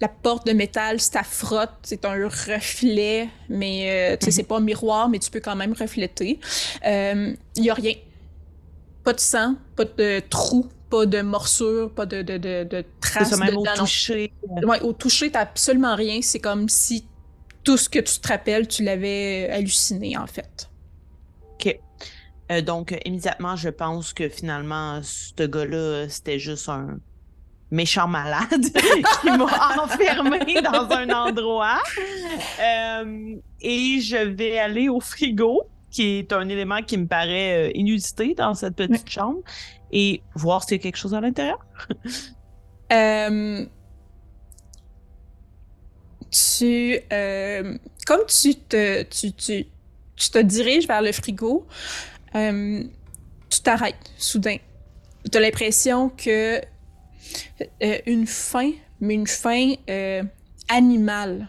la 0.00 0.08
porte 0.08 0.46
de 0.46 0.52
métal, 0.52 1.00
ça 1.00 1.22
frotte, 1.22 1.70
c'est 1.82 2.04
un 2.04 2.28
reflet, 2.28 3.28
mais 3.48 4.16
tu 4.20 4.26
sais, 4.26 4.30
c'est 4.30 4.42
mhm. 4.42 4.48
pas 4.48 4.56
un 4.56 4.60
miroir, 4.60 5.08
mais 5.08 5.18
tu 5.18 5.30
peux 5.30 5.40
quand 5.40 5.56
même 5.56 5.72
refléter. 5.72 6.38
Il 6.84 6.88
euh, 6.88 7.34
y 7.56 7.70
a 7.70 7.74
rien. 7.74 7.94
Pas 9.04 9.12
de 9.12 9.20
sang, 9.20 9.54
pas 9.76 9.84
de 9.84 10.20
trou, 10.28 10.68
pas 10.90 11.06
de 11.06 11.20
morsure, 11.22 11.92
pas 11.92 12.06
de, 12.06 12.22
de, 12.22 12.38
de, 12.38 12.64
de 12.64 12.84
traces. 13.00 13.30
Ça, 13.30 13.36
même 13.36 13.56
au 13.56 13.64
toucher. 13.74 14.32
Ouais, 14.62 14.80
au 14.82 14.92
toucher, 14.92 15.30
t'as 15.30 15.40
absolument 15.40 15.94
rien. 15.94 16.20
C'est 16.22 16.40
comme 16.40 16.68
si 16.68 17.06
tout 17.64 17.76
ce 17.76 17.88
que 17.88 17.98
tu 17.98 18.20
te 18.20 18.28
rappelles, 18.28 18.68
tu 18.68 18.84
l'avais 18.84 19.48
halluciné, 19.50 20.16
en 20.16 20.26
fait. 20.26 20.70
OK. 21.54 21.78
Euh, 22.52 22.60
donc, 22.62 22.96
immédiatement, 23.04 23.56
je 23.56 23.68
pense 23.68 24.12
que 24.12 24.28
finalement, 24.28 25.00
ce 25.02 25.46
gars-là, 25.46 26.08
c'était 26.08 26.38
juste 26.38 26.68
un 26.68 26.98
méchant 27.70 28.06
malade 28.06 28.46
qui 29.20 29.30
m'a 29.30 29.78
enfermé 29.82 30.62
dans 30.62 30.88
un 30.92 31.10
endroit. 31.10 31.82
Euh, 32.60 33.34
et 33.60 34.00
je 34.00 34.16
vais 34.16 34.58
aller 34.58 34.88
au 34.88 35.00
frigo, 35.00 35.64
qui 35.90 36.18
est 36.18 36.32
un 36.32 36.48
élément 36.48 36.82
qui 36.82 36.98
me 36.98 37.06
paraît 37.06 37.68
euh, 37.68 37.72
inusité 37.74 38.34
dans 38.34 38.54
cette 38.54 38.76
petite 38.76 39.08
chambre, 39.10 39.40
et 39.92 40.22
voir 40.34 40.64
s'il 40.64 40.76
y 40.76 40.80
a 40.80 40.82
quelque 40.82 40.96
chose 40.96 41.14
à 41.14 41.20
l'intérieur. 41.20 41.64
euh, 42.92 43.66
tu, 46.30 46.98
euh, 47.12 47.78
comme 48.06 48.26
tu 48.26 48.54
te, 48.54 49.02
tu, 49.04 49.32
tu, 49.32 49.66
tu, 50.16 50.30
te 50.30 50.38
diriges 50.38 50.86
vers 50.86 51.02
le 51.02 51.12
frigo, 51.12 51.66
euh, 52.34 52.82
tu 53.48 53.60
t'arrêtes 53.60 54.12
soudain. 54.16 54.56
Tu 55.30 55.36
as 55.36 55.40
l'impression 55.40 56.10
que 56.10 56.60
euh, 57.82 57.98
une 58.06 58.26
faim, 58.26 58.72
mais 59.00 59.14
une 59.14 59.26
faim 59.26 59.74
animale 60.68 61.48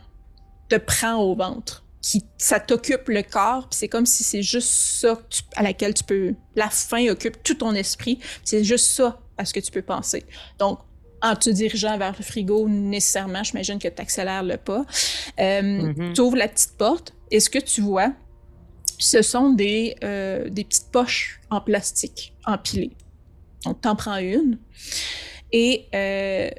te 0.69 0.75
prend 0.75 1.15
au 1.15 1.35
ventre. 1.35 1.83
Qui, 2.02 2.24
ça 2.38 2.60
t'occupe 2.60 3.08
le 3.10 3.24
corps, 3.24 3.68
c'est 3.72 3.88
comme 3.88 4.06
si 4.06 4.24
c'est 4.24 4.43
juste 4.43 4.70
ça 4.70 5.20
à 5.56 5.64
laquelle 5.64 5.93
tu 5.93 6.04
peux. 6.04 6.36
La 6.56 6.70
faim 6.70 7.08
occupe 7.10 7.41
tout 7.43 7.56
ton 7.56 7.74
esprit, 7.74 8.20
c'est 8.43 8.64
juste 8.64 8.88
ça 8.88 9.20
à 9.38 9.45
ce 9.45 9.54
que 9.54 9.60
tu 9.60 9.72
peux 9.72 9.82
penser. 9.82 10.24
Donc, 10.60 10.80
en 11.22 11.36
te 11.36 11.50
dirigeant 11.50 11.98
vers 11.98 12.16
le 12.18 12.24
frigo, 12.24 12.70
nécessairement, 12.70 13.43
j'imagine 13.43 13.80
que 13.80 13.88
tu 13.88 14.02
accélères 14.02 14.43
le 14.43 14.58
pas. 14.58 14.86
Euh, 15.39 15.62
mm-hmm. 15.62 16.14
Tu 16.14 16.22
ouvres 16.22 16.38
la 16.38 16.48
petite 16.48 16.78
porte 16.78 17.14
et 17.32 17.39
ce 17.39 17.50
que 17.50 17.60
tu 17.60 17.82
vois, 17.82 18.14
ce 19.00 19.22
sont 19.22 19.52
des, 19.52 19.95
des 20.02 20.64
petites 20.64 20.91
poches 20.91 21.41
en 21.50 21.62
plastique 21.62 22.34
empilées. 22.45 22.95
Donc, 23.66 23.82
t'en 23.82 23.95
prends 23.95 24.18
une. 24.18 24.60
Et 25.52 25.88
euh, 25.93 26.50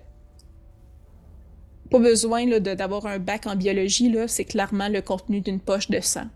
pas 1.90 1.98
besoin 1.98 2.46
d'avoir 2.58 3.06
un 3.06 3.18
bac 3.18 3.46
en 3.46 3.56
biologie, 3.56 4.14
c'est 4.26 4.44
clairement 4.44 4.88
le 4.88 5.02
contenu 5.02 5.40
d'une 5.40 5.60
poche 5.60 5.88
de 5.88 6.00
sang. 6.00 6.26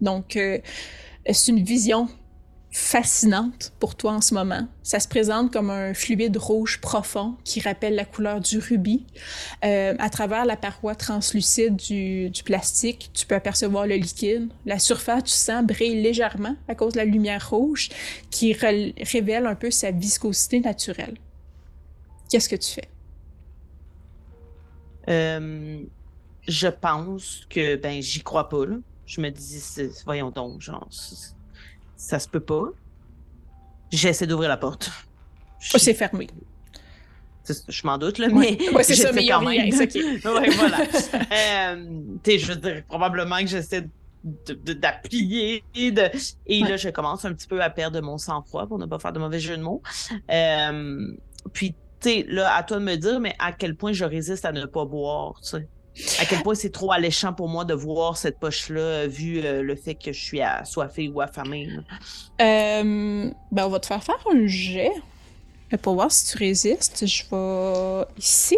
Donc, 0.00 0.36
euh, 0.36 0.58
c'est 1.30 1.50
une 1.50 1.62
vision 1.62 2.08
fascinante 2.70 3.72
pour 3.80 3.94
toi 3.94 4.12
en 4.12 4.20
ce 4.20 4.34
moment. 4.34 4.68
Ça 4.82 5.00
se 5.00 5.08
présente 5.08 5.52
comme 5.52 5.70
un 5.70 5.94
fluide 5.94 6.36
rouge 6.36 6.80
profond 6.80 7.34
qui 7.44 7.60
rappelle 7.60 7.94
la 7.94 8.04
couleur 8.04 8.40
du 8.40 8.58
rubis. 8.58 9.06
Euh, 9.64 9.94
à 9.98 10.10
travers 10.10 10.44
la 10.44 10.56
paroi 10.56 10.94
translucide 10.94 11.76
du, 11.76 12.30
du, 12.30 12.42
plastique, 12.42 13.10
tu 13.14 13.26
peux 13.26 13.34
apercevoir 13.34 13.86
le 13.86 13.94
liquide. 13.94 14.48
La 14.66 14.78
surface 14.78 15.24
du 15.24 15.32
sang 15.32 15.62
brille 15.62 16.02
légèrement 16.02 16.56
à 16.68 16.74
cause 16.74 16.92
de 16.92 16.98
la 16.98 17.04
lumière 17.04 17.48
rouge 17.50 17.88
qui 18.30 18.52
révèle 18.52 19.46
un 19.46 19.54
peu 19.54 19.70
sa 19.70 19.90
viscosité 19.90 20.60
naturelle. 20.60 21.16
Qu'est-ce 22.30 22.48
que 22.48 22.56
tu 22.56 22.70
fais? 22.70 22.88
Euh, 25.08 25.80
je 26.46 26.68
pense 26.68 27.46
que 27.50 27.76
ben 27.76 28.00
j'y 28.02 28.22
crois 28.22 28.48
pas. 28.48 28.66
Là. 28.66 28.76
Je 29.06 29.20
me 29.20 29.30
dis, 29.30 29.62
voyons 30.04 30.30
donc, 30.30 30.60
genre, 30.60 30.88
ça 31.96 32.18
se 32.18 32.28
peut 32.28 32.40
pas. 32.40 32.64
J'essaie 33.90 34.26
d'ouvrir 34.26 34.48
la 34.50 34.58
porte. 34.58 34.90
Oh, 35.74 35.78
c'est 35.78 35.94
fermé. 35.94 36.28
Je 37.68 37.86
m'en 37.86 37.96
doute, 37.96 38.18
là, 38.18 38.28
mais. 38.28 38.58
Ouais, 38.72 38.82
c'est 38.82 38.94
ça, 38.94 39.12
mais 39.12 39.26
quand 39.26 39.40
même. 39.40 39.48
Rien, 39.48 39.70
ouais, 39.70 40.50
voilà. 40.50 40.80
euh, 41.32 41.86
je 42.26 42.46
veux 42.46 42.56
dire, 42.56 42.82
probablement 42.86 43.38
que 43.38 43.46
j'essaie 43.46 43.88
d'appuyer. 44.22 45.64
De, 45.74 46.10
et 46.46 46.60
là, 46.60 46.76
je 46.76 46.90
commence 46.90 47.24
un 47.24 47.32
petit 47.32 47.48
peu 47.48 47.62
à 47.62 47.70
perdre 47.70 48.00
mon 48.02 48.18
sang-froid 48.18 48.66
pour 48.66 48.78
ne 48.78 48.86
pas 48.86 48.98
faire 48.98 49.12
de 49.12 49.18
mauvais 49.18 49.40
jeu 49.40 49.56
de 49.56 49.62
mots. 49.62 49.82
Euh, 50.30 51.12
puis, 51.52 51.74
tu 52.00 52.22
là, 52.24 52.54
à 52.54 52.62
toi 52.62 52.78
de 52.78 52.84
me 52.84 52.96
dire, 52.96 53.20
mais 53.20 53.34
à 53.38 53.52
quel 53.52 53.74
point 53.74 53.92
je 53.92 54.04
résiste 54.04 54.44
à 54.44 54.52
ne 54.52 54.66
pas 54.66 54.84
boire, 54.84 55.40
tu 55.40 55.48
sais. 55.48 55.68
À 56.20 56.26
quel 56.26 56.42
point 56.42 56.54
c'est 56.54 56.70
trop 56.70 56.92
alléchant 56.92 57.32
pour 57.32 57.48
moi 57.48 57.64
de 57.64 57.74
voir 57.74 58.16
cette 58.16 58.38
poche-là, 58.38 59.08
vu 59.08 59.40
euh, 59.44 59.62
le 59.62 59.74
fait 59.74 59.96
que 59.96 60.12
je 60.12 60.22
suis 60.22 60.40
assoiffée 60.40 61.08
ou 61.08 61.20
affamée. 61.20 61.68
Ben, 62.38 63.34
on 63.52 63.68
va 63.68 63.80
te 63.80 63.86
faire 63.86 64.02
faire 64.04 64.24
un 64.32 64.46
jet. 64.46 64.92
Pour 65.82 65.94
voir 65.94 66.10
si 66.10 66.32
tu 66.32 66.38
résistes, 66.38 67.04
je 67.04 67.24
vais 67.30 68.06
ici. 68.16 68.56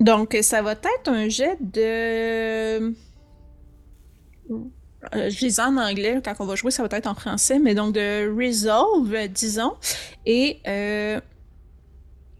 Donc, 0.00 0.36
ça 0.42 0.60
va 0.60 0.72
être 0.72 1.08
un 1.08 1.28
jet 1.28 1.56
de. 1.60 2.94
Euh, 5.14 5.30
je 5.30 5.44
les 5.44 5.60
en 5.60 5.76
anglais, 5.76 6.20
quand 6.24 6.34
on 6.40 6.46
va 6.46 6.54
jouer, 6.54 6.70
ça 6.70 6.86
va 6.86 6.96
être 6.96 7.06
en 7.06 7.14
français, 7.14 7.58
mais 7.58 7.74
donc 7.74 7.94
de 7.94 8.32
Resolve, 8.34 9.28
disons. 9.28 9.74
Et. 10.26 10.60
Euh... 10.66 11.20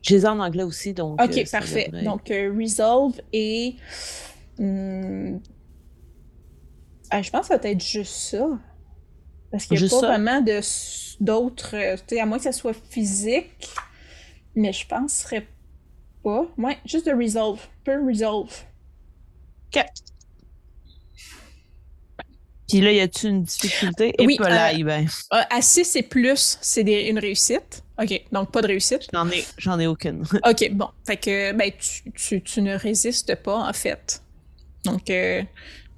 Je 0.02 0.14
les 0.14 0.26
en 0.26 0.38
anglais 0.38 0.62
aussi, 0.64 0.92
donc. 0.92 1.20
Ok, 1.20 1.38
euh, 1.38 1.44
parfait. 1.50 1.90
Donc, 2.04 2.30
euh, 2.30 2.54
Resolve 2.58 3.20
et. 3.32 3.76
Hmm, 4.58 5.38
ah, 7.10 7.22
je 7.22 7.30
pense 7.30 7.42
que 7.42 7.54
ça 7.54 7.56
va 7.56 7.68
être 7.68 7.84
juste 7.84 8.14
ça. 8.14 8.46
Parce 9.50 9.66
qu'il 9.66 9.80
n'y 9.80 9.86
a 9.86 9.88
pas 9.88 10.00
vraiment 10.00 10.44
d'autres. 11.20 11.76
à 12.18 12.26
moins 12.26 12.38
que 12.38 12.44
ça 12.44 12.52
soit 12.52 12.76
physique. 12.90 13.68
Mais 14.56 14.72
je 14.72 14.86
penserais 14.86 15.46
pas. 16.22 16.46
Ouais, 16.58 16.78
juste 16.84 17.06
de 17.06 17.12
Resolve. 17.12 17.60
Peu 17.84 18.04
Resolve. 18.04 18.52
Ok. 19.74 19.84
Puis 22.74 22.82
là, 22.82 22.90
y 22.90 22.98
a-tu 22.98 23.28
une 23.28 23.44
difficulté? 23.44 24.12
Et 24.18 24.26
oui, 24.26 24.36
là, 24.40 24.74
euh, 24.74 24.82
ben. 24.82 25.06
euh, 25.32 25.42
à 25.48 25.62
6 25.62 25.94
et 25.94 26.02
plus, 26.02 26.58
c'est 26.60 26.82
une 27.08 27.20
réussite. 27.20 27.84
OK, 28.02 28.20
donc 28.32 28.50
pas 28.50 28.62
de 28.62 28.66
réussite. 28.66 29.06
J'en 29.12 29.30
ai, 29.30 29.44
j'en 29.58 29.78
ai 29.78 29.86
aucune. 29.86 30.24
OK, 30.44 30.70
bon. 30.72 30.88
Fait 31.06 31.16
que, 31.16 31.52
ben, 31.52 31.70
tu, 31.70 32.10
tu, 32.10 32.42
tu 32.42 32.62
ne 32.62 32.76
résistes 32.76 33.36
pas, 33.36 33.68
en 33.68 33.72
fait. 33.72 34.20
Donc, 34.84 35.08
euh, 35.08 35.44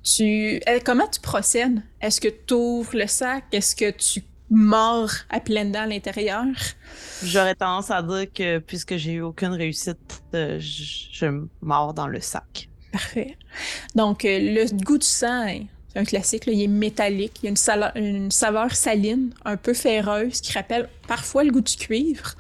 tu... 0.05 0.61
comment 0.85 1.09
tu 1.09 1.18
procèdes? 1.20 1.81
Est-ce 2.03 2.20
que 2.20 2.29
tu 2.29 2.53
ouvres 2.53 2.99
le 2.99 3.07
sac? 3.07 3.45
Est-ce 3.53 3.74
que 3.74 3.91
tu 3.93 4.22
mords 4.51 5.14
à 5.31 5.41
pleines 5.41 5.72
dents 5.72 5.85
à 5.85 5.87
l'intérieur? 5.87 6.45
J'aurais 7.22 7.55
tendance 7.55 7.91
à 7.91 8.03
dire 8.03 8.27
que, 8.35 8.59
puisque 8.59 8.97
j'ai 8.97 9.12
eu 9.12 9.22
aucune 9.22 9.55
réussite, 9.55 10.22
je, 10.35 10.59
je 11.11 11.27
mords 11.62 11.95
dans 11.95 12.07
le 12.07 12.20
sac. 12.20 12.68
Parfait. 12.93 13.39
Donc, 13.95 14.24
le 14.24 14.70
goût 14.85 14.99
du 14.99 15.07
sang 15.07 15.66
un 15.97 16.05
classique, 16.05 16.44
il 16.47 16.62
est 16.62 16.68
métallique, 16.68 17.40
il 17.42 17.49
a 17.49 17.99
une, 17.99 18.30
saveur 18.30 18.74
saline, 18.74 19.32
un 19.44 19.57
peu 19.57 19.74
ferreuse, 19.74 20.40
qui 20.40 20.53
rappelle 20.53 20.88
parfois 21.09 21.44
le 21.44 21.51
goût 21.51 21.61
du 21.61 21.76
cuivre. 21.76 22.34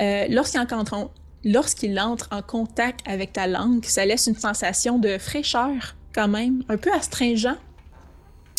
Euh, 0.00 0.26
lorsqu'il 0.30 0.60
entre, 0.60 1.10
lorsqu'il 1.44 1.98
entre 1.98 2.28
en 2.30 2.42
contact 2.42 3.00
avec 3.06 3.32
ta 3.32 3.46
langue, 3.46 3.84
ça 3.84 4.06
laisse 4.06 4.26
une 4.26 4.36
sensation 4.36 4.98
de 4.98 5.18
fraîcheur 5.18 5.96
quand 6.14 6.28
même, 6.28 6.62
un 6.68 6.76
peu 6.76 6.92
astringent. 6.92 7.56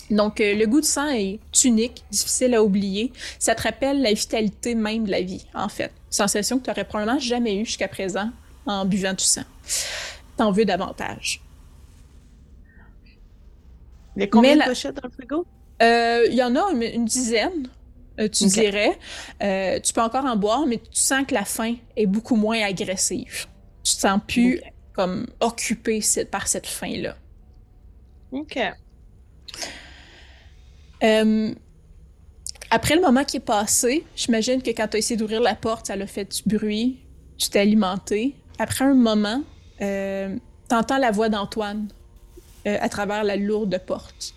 Donc, 0.10 0.42
euh, 0.42 0.54
le 0.56 0.66
goût 0.66 0.82
du 0.82 0.88
sang 0.88 1.10
est 1.10 1.40
unique, 1.64 2.04
difficile 2.12 2.54
à 2.56 2.64
oublier. 2.64 3.12
Ça 3.40 3.56
te 3.56 3.64
rappelle 3.64 4.02
la 4.02 4.12
vitalité 4.12 4.76
même 4.76 5.06
de 5.06 5.12
la 5.12 5.22
vie, 5.22 5.46
en 5.54 5.70
fait. 5.70 5.92
Sensation 6.10 6.60
que 6.60 6.66
tu 6.66 6.70
n'aurais 6.70 6.84
probablement 6.84 7.20
jamais 7.20 7.56
eue 7.56 7.66
jusqu'à 7.66 7.88
présent 7.88 8.30
en 8.66 8.86
buvant 8.86 9.14
du 9.14 9.24
sang. 9.24 9.44
T'en 10.38 10.52
veux 10.52 10.66
davantage. 10.66 11.43
Il 14.16 14.22
y 14.22 14.24
a 14.24 14.28
combien 14.28 14.56
de 14.56 14.64
pochettes 14.64 14.96
dans 14.96 15.08
le 15.08 15.14
frigo? 15.14 15.46
Euh, 15.82 16.26
il 16.30 16.36
y 16.36 16.44
en 16.44 16.56
a 16.56 16.72
une, 16.72 17.06
dizaine, 17.06 17.68
euh, 18.20 18.30
tu 18.30 18.46
dirais. 18.46 18.98
Euh, 19.42 19.80
tu 19.80 19.94
peux 19.94 20.02
encore 20.02 20.26
en 20.26 20.36
boire, 20.36 20.66
mais 20.68 20.78
tu 20.78 21.02
sens 21.02 21.26
que 21.26 21.34
la 21.34 21.46
faim 21.46 21.76
est 21.96 22.06
beaucoup 22.06 22.36
moins 22.36 22.62
agressive. 22.62 23.48
Tu 23.84 23.96
te 23.96 24.00
sens 24.02 24.20
plus 24.26 24.62
comme 24.94 25.28
occupé 25.40 26.02
par 26.30 26.48
cette 26.48 26.68
faim-là. 26.68 27.16
OK. 28.32 28.58
après 32.70 32.96
le 32.96 33.02
moment 33.02 33.24
qui 33.24 33.38
est 33.38 33.46
passé, 33.46 34.06
j'imagine 34.16 34.62
que 34.62 34.72
quand 34.72 34.88
tu 34.88 34.96
as 34.96 35.00
essayé 35.00 35.18
d'ouvrir 35.18 35.42
la 35.42 35.56
porte, 35.56 35.88
ça 35.88 35.94
a 35.94 36.08
fait 36.08 36.44
du 36.48 36.58
bruit, 36.58 37.02
tu 37.38 37.50
t'es 37.50 37.60
alimenté. 37.60 38.36
Après 38.58 38.86
un 38.86 38.94
moment, 38.94 39.44
tu 39.80 40.76
entends 40.76 40.98
la 40.98 41.12
voix 41.12 41.30
d'Antoine 41.30 41.88
euh, 42.68 42.78
à 42.80 42.90
travers 42.90 43.24
la 43.24 43.36
lourde 43.36 43.78
porte. 43.86 44.34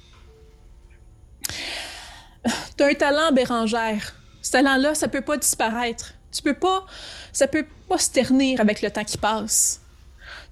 T'as 2.76 2.90
un 2.90 2.94
talent, 2.94 3.32
Bérangère. 3.32 4.14
Ce 4.42 4.52
talent-là, 4.52 4.94
ça 4.94 5.08
peut 5.08 5.22
pas 5.22 5.36
disparaître. 5.36 6.14
Tu 6.32 6.42
peux 6.42 6.54
pas... 6.54 6.86
Ça 7.32 7.46
peut 7.46 7.66
pas 7.88 7.98
se 7.98 8.10
ternir 8.10 8.60
avec 8.60 8.82
le 8.82 8.90
temps 8.90 9.04
qui 9.04 9.18
passe. 9.18 9.82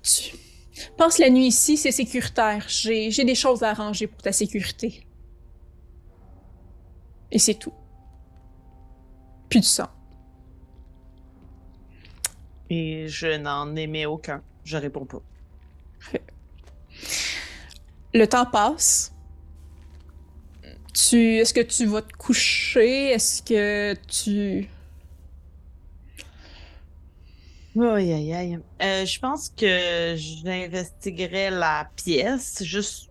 Tu... 0.02 0.36
Passe 0.96 1.18
la 1.18 1.30
nuit 1.30 1.46
ici, 1.46 1.76
c'est 1.76 1.92
sécuritaire. 1.92 2.64
J'ai 2.68 3.24
des 3.24 3.34
choses 3.34 3.62
à 3.62 3.70
arranger 3.70 4.06
pour 4.06 4.20
ta 4.22 4.32
sécurité. 4.32 5.06
Et 7.30 7.38
c'est 7.38 7.54
tout. 7.54 7.72
Plus 9.48 9.60
de 9.60 9.64
sang. 9.64 9.88
Et 12.70 13.06
je 13.08 13.36
n'en 13.36 13.76
aimais 13.76 14.06
aucun. 14.06 14.42
Je 14.64 14.76
réponds 14.76 15.04
pas. 15.04 15.22
Le 18.14 18.26
temps 18.26 18.46
passe. 18.46 19.12
Tu, 20.94 21.38
est-ce 21.38 21.52
que 21.52 21.60
tu 21.60 21.86
vas 21.86 22.00
te 22.02 22.12
coucher? 22.12 23.10
Est-ce 23.10 23.42
que 23.42 23.94
tu... 24.06 24.68
Aïe, 27.76 28.12
aïe, 28.12 28.32
aïe. 28.32 28.60
Euh, 28.80 29.04
je 29.04 29.18
pense 29.18 29.48
que 29.48 30.14
j'investiguerai 30.16 31.50
la 31.50 31.90
pièce, 31.96 32.62
juste 32.62 33.10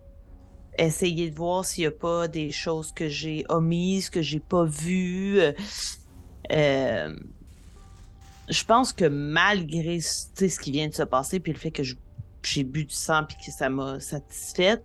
essayer 0.78 1.30
de 1.30 1.36
voir 1.36 1.66
s'il 1.66 1.82
n'y 1.82 1.88
a 1.88 1.90
pas 1.90 2.26
des 2.26 2.50
choses 2.50 2.90
que 2.90 3.06
j'ai 3.06 3.44
omises, 3.50 4.08
que 4.08 4.22
j'ai 4.22 4.40
pas 4.40 4.64
vues. 4.64 5.38
Euh, 6.50 7.16
je 8.48 8.64
pense 8.64 8.94
que 8.94 9.04
malgré 9.04 10.00
ce 10.00 10.58
qui 10.58 10.70
vient 10.70 10.88
de 10.88 10.94
se 10.94 11.02
passer, 11.02 11.40
puis 11.40 11.52
le 11.52 11.58
fait 11.58 11.70
que 11.70 11.82
je 11.82 11.94
j'ai 12.46 12.64
bu 12.64 12.84
du 12.84 12.94
sang 12.94 13.24
puis 13.24 13.36
que 13.44 13.52
ça 13.52 13.68
m'a 13.68 14.00
satisfaite, 14.00 14.84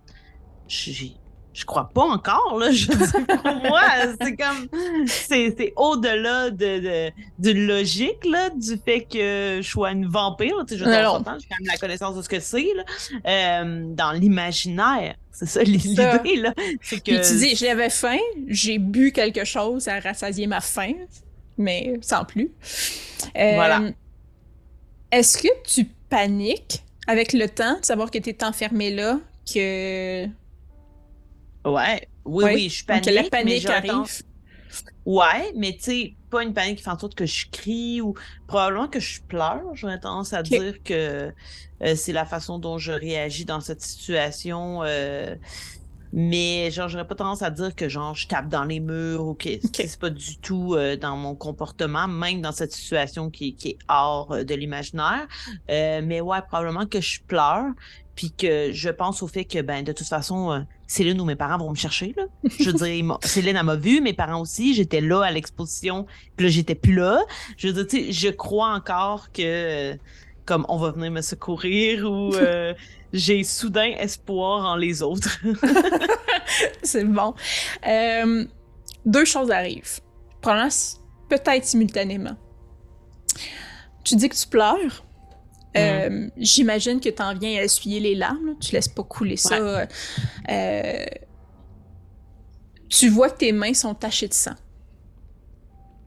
je 1.60 1.64
crois 1.64 1.90
pas 1.92 2.02
encore, 2.02 2.58
là. 2.58 2.70
Je 2.72 2.86
dis 2.86 3.36
pour 3.42 3.54
moi, 3.56 3.82
c'est 4.20 4.36
comme. 4.36 4.68
C'est 5.06 5.72
au-delà 5.76 6.50
de, 6.50 7.10
de, 7.38 7.50
logique, 7.50 8.24
là, 8.24 8.50
du 8.50 8.78
fait 8.84 9.02
que 9.02 9.60
je 9.62 9.68
sois 9.68 9.90
une 9.90 10.06
vampire. 10.06 10.54
Tu 10.66 10.74
sais, 10.74 10.78
je 10.78 10.84
j'ai 10.84 10.90
quand 10.90 11.34
même 11.34 11.66
la 11.66 11.76
connaissance 11.76 12.16
de 12.16 12.22
ce 12.22 12.28
que 12.28 12.40
c'est, 12.40 12.68
là. 12.74 12.84
Euh, 13.26 13.82
dans 13.94 14.12
l'imaginaire. 14.12 15.16
C'est 15.32 15.46
ça 15.46 15.62
l'idée, 15.62 16.36
là. 16.36 16.54
C'est 16.82 17.02
que. 17.02 17.28
tu 17.28 17.38
dis, 17.38 17.56
j'avais 17.56 17.90
faim, 17.90 18.18
j'ai 18.46 18.78
bu 18.78 19.12
quelque 19.12 19.44
chose 19.44 19.88
à 19.88 19.98
rassasier 20.00 20.46
ma 20.46 20.60
faim, 20.60 20.94
mais 21.58 21.94
sans 22.00 22.24
plus. 22.24 22.50
Euh, 23.36 23.54
voilà. 23.54 23.82
Est-ce 25.10 25.38
que 25.38 25.48
tu 25.64 25.84
paniques 26.08 26.84
avec 27.06 27.32
le 27.32 27.48
temps, 27.48 27.78
de 27.78 27.84
savoir 27.84 28.10
que 28.10 28.18
tu 28.18 28.30
es 28.30 28.44
enfermé 28.44 28.90
là, 28.90 29.20
que. 29.52 30.26
Ouais, 31.64 32.08
oui, 32.24 32.44
oui, 32.44 32.68
je 32.68 32.84
panique. 32.84 33.04
Que 33.04 33.10
la 33.10 33.24
panique 33.24 33.66
arrive. 33.66 34.22
Ouais, 35.04 35.52
mais 35.56 35.72
tu 35.72 35.82
sais, 35.82 36.14
pas 36.30 36.42
une 36.42 36.54
panique 36.54 36.78
qui 36.78 36.84
fait 36.84 36.90
en 36.90 36.98
sorte 36.98 37.14
que 37.14 37.26
je 37.26 37.46
crie 37.50 38.00
ou 38.00 38.14
probablement 38.46 38.86
que 38.86 39.00
je 39.00 39.20
pleure. 39.22 39.62
J'aurais 39.74 39.98
tendance 39.98 40.32
à 40.32 40.42
dire 40.42 40.82
que 40.84 41.32
euh, 41.82 41.94
c'est 41.96 42.12
la 42.12 42.24
façon 42.24 42.58
dont 42.58 42.78
je 42.78 42.92
réagis 42.92 43.44
dans 43.44 43.60
cette 43.60 43.82
situation. 43.82 44.82
Euh, 44.84 45.34
mais 46.12 46.70
genre, 46.70 46.88
j'aurais 46.88 47.06
pas 47.06 47.14
tendance 47.14 47.42
à 47.42 47.50
dire 47.50 47.74
que 47.74 47.88
genre 47.88 48.14
je 48.14 48.26
tape 48.26 48.48
dans 48.48 48.64
les 48.64 48.80
murs 48.80 49.24
ou 49.24 49.34
que 49.34 49.48
c'est 49.72 49.98
pas 49.98 50.10
du 50.10 50.38
tout 50.38 50.74
euh, 50.74 50.96
dans 50.96 51.16
mon 51.16 51.34
comportement, 51.34 52.08
même 52.08 52.40
dans 52.40 52.52
cette 52.52 52.72
situation 52.72 53.30
qui, 53.30 53.54
qui 53.54 53.70
est 53.70 53.78
hors 53.88 54.32
euh, 54.32 54.44
de 54.44 54.54
l'imaginaire. 54.54 55.28
Euh, 55.70 56.00
mais 56.04 56.20
ouais, 56.20 56.42
probablement 56.42 56.86
que 56.86 57.00
je 57.00 57.20
pleure, 57.20 57.66
puis 58.16 58.32
que 58.32 58.72
je 58.72 58.90
pense 58.90 59.22
au 59.22 59.28
fait 59.28 59.44
que 59.44 59.62
ben 59.62 59.84
de 59.84 59.92
toute 59.92 60.08
façon, 60.08 60.66
Céline 60.88 61.20
ou 61.20 61.24
mes 61.24 61.36
parents 61.36 61.58
vont 61.58 61.70
me 61.70 61.76
chercher. 61.76 62.12
Là. 62.16 62.24
Je 62.58 62.70
veux 62.70 62.72
dire, 62.72 63.18
Céline 63.22 63.56
elle 63.56 63.64
m'a 63.64 63.76
vu, 63.76 64.00
mes 64.00 64.12
parents 64.12 64.40
aussi, 64.40 64.74
j'étais 64.74 65.00
là 65.00 65.22
à 65.22 65.30
l'exposition, 65.30 66.06
puis 66.36 66.46
là 66.46 66.52
j'étais 66.52 66.74
plus 66.74 66.94
là. 66.94 67.22
Je 67.56 67.68
veux 67.68 67.74
dire, 67.74 67.86
tu 67.86 68.06
sais, 68.06 68.12
je 68.12 68.28
crois 68.28 68.74
encore 68.74 69.30
que 69.32 69.96
comme 70.50 70.66
on 70.68 70.78
va 70.78 70.90
venir 70.90 71.12
me 71.12 71.20
secourir 71.22 72.10
ou 72.10 72.32
j'ai 73.12 73.44
soudain 73.44 73.92
espoir 73.98 74.66
en 74.66 74.74
les 74.74 75.00
autres. 75.00 75.38
c'est 76.82 77.04
bon. 77.04 77.34
Euh, 77.86 78.44
deux 79.06 79.24
choses 79.24 79.52
arrivent. 79.52 80.00
Premièrement, 80.40 80.70
peut-être 81.28 81.64
simultanément. 81.64 82.36
Tu 84.02 84.16
dis 84.16 84.28
que 84.28 84.34
tu 84.34 84.48
pleures. 84.48 85.04
Euh, 85.76 86.10
mm. 86.10 86.30
J'imagine 86.36 86.98
que 86.98 87.10
tu 87.10 87.22
en 87.22 87.32
viens 87.36 87.60
à 87.60 87.62
essuyer 87.62 88.00
les 88.00 88.16
larmes. 88.16 88.56
Tu 88.60 88.72
laisses 88.72 88.88
pas 88.88 89.04
couler 89.04 89.36
ça. 89.36 89.86
Euh, 90.48 91.06
tu 92.88 93.08
vois 93.08 93.30
que 93.30 93.38
tes 93.38 93.52
mains 93.52 93.74
sont 93.74 93.94
tachées 93.94 94.26
de 94.26 94.34
sang. 94.34 94.56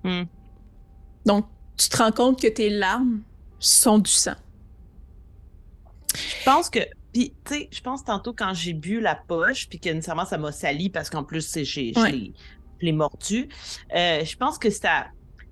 Mm. 0.04 0.24
Donc, 1.26 1.46
tu 1.78 1.88
te 1.88 1.96
rends 1.96 2.12
compte 2.12 2.42
que 2.42 2.48
tes 2.48 2.70
larmes 2.70 3.22
sont 3.66 4.00
du 4.00 4.12
sang. 4.12 4.36
Je 6.16 6.46
pense 6.46 6.70
que. 6.70 6.80
Puis, 7.14 7.34
tu 7.46 7.54
sais, 7.54 7.70
je 7.72 7.82
pense 7.82 8.04
tantôt 8.04 8.34
quand 8.34 8.54
j'ai 8.56 8.74
bu 8.74 9.00
la 9.00 9.16
poche, 9.16 9.70
puis 9.70 9.80
que 9.80 9.90
nécessairement 9.90 10.26
ça 10.26 10.40
m'a 10.40 10.52
sali 10.52 10.90
parce 10.90 11.12
qu'en 11.12 11.24
plus, 11.24 11.48
j'ai, 11.62 11.94
je 11.94 12.32
l'ai 12.82 12.92
mordu. 12.92 13.50
Euh, 13.96 14.26
je 14.26 14.36
pense 14.36 14.58
que 14.58 14.72
ça, 14.72 15.08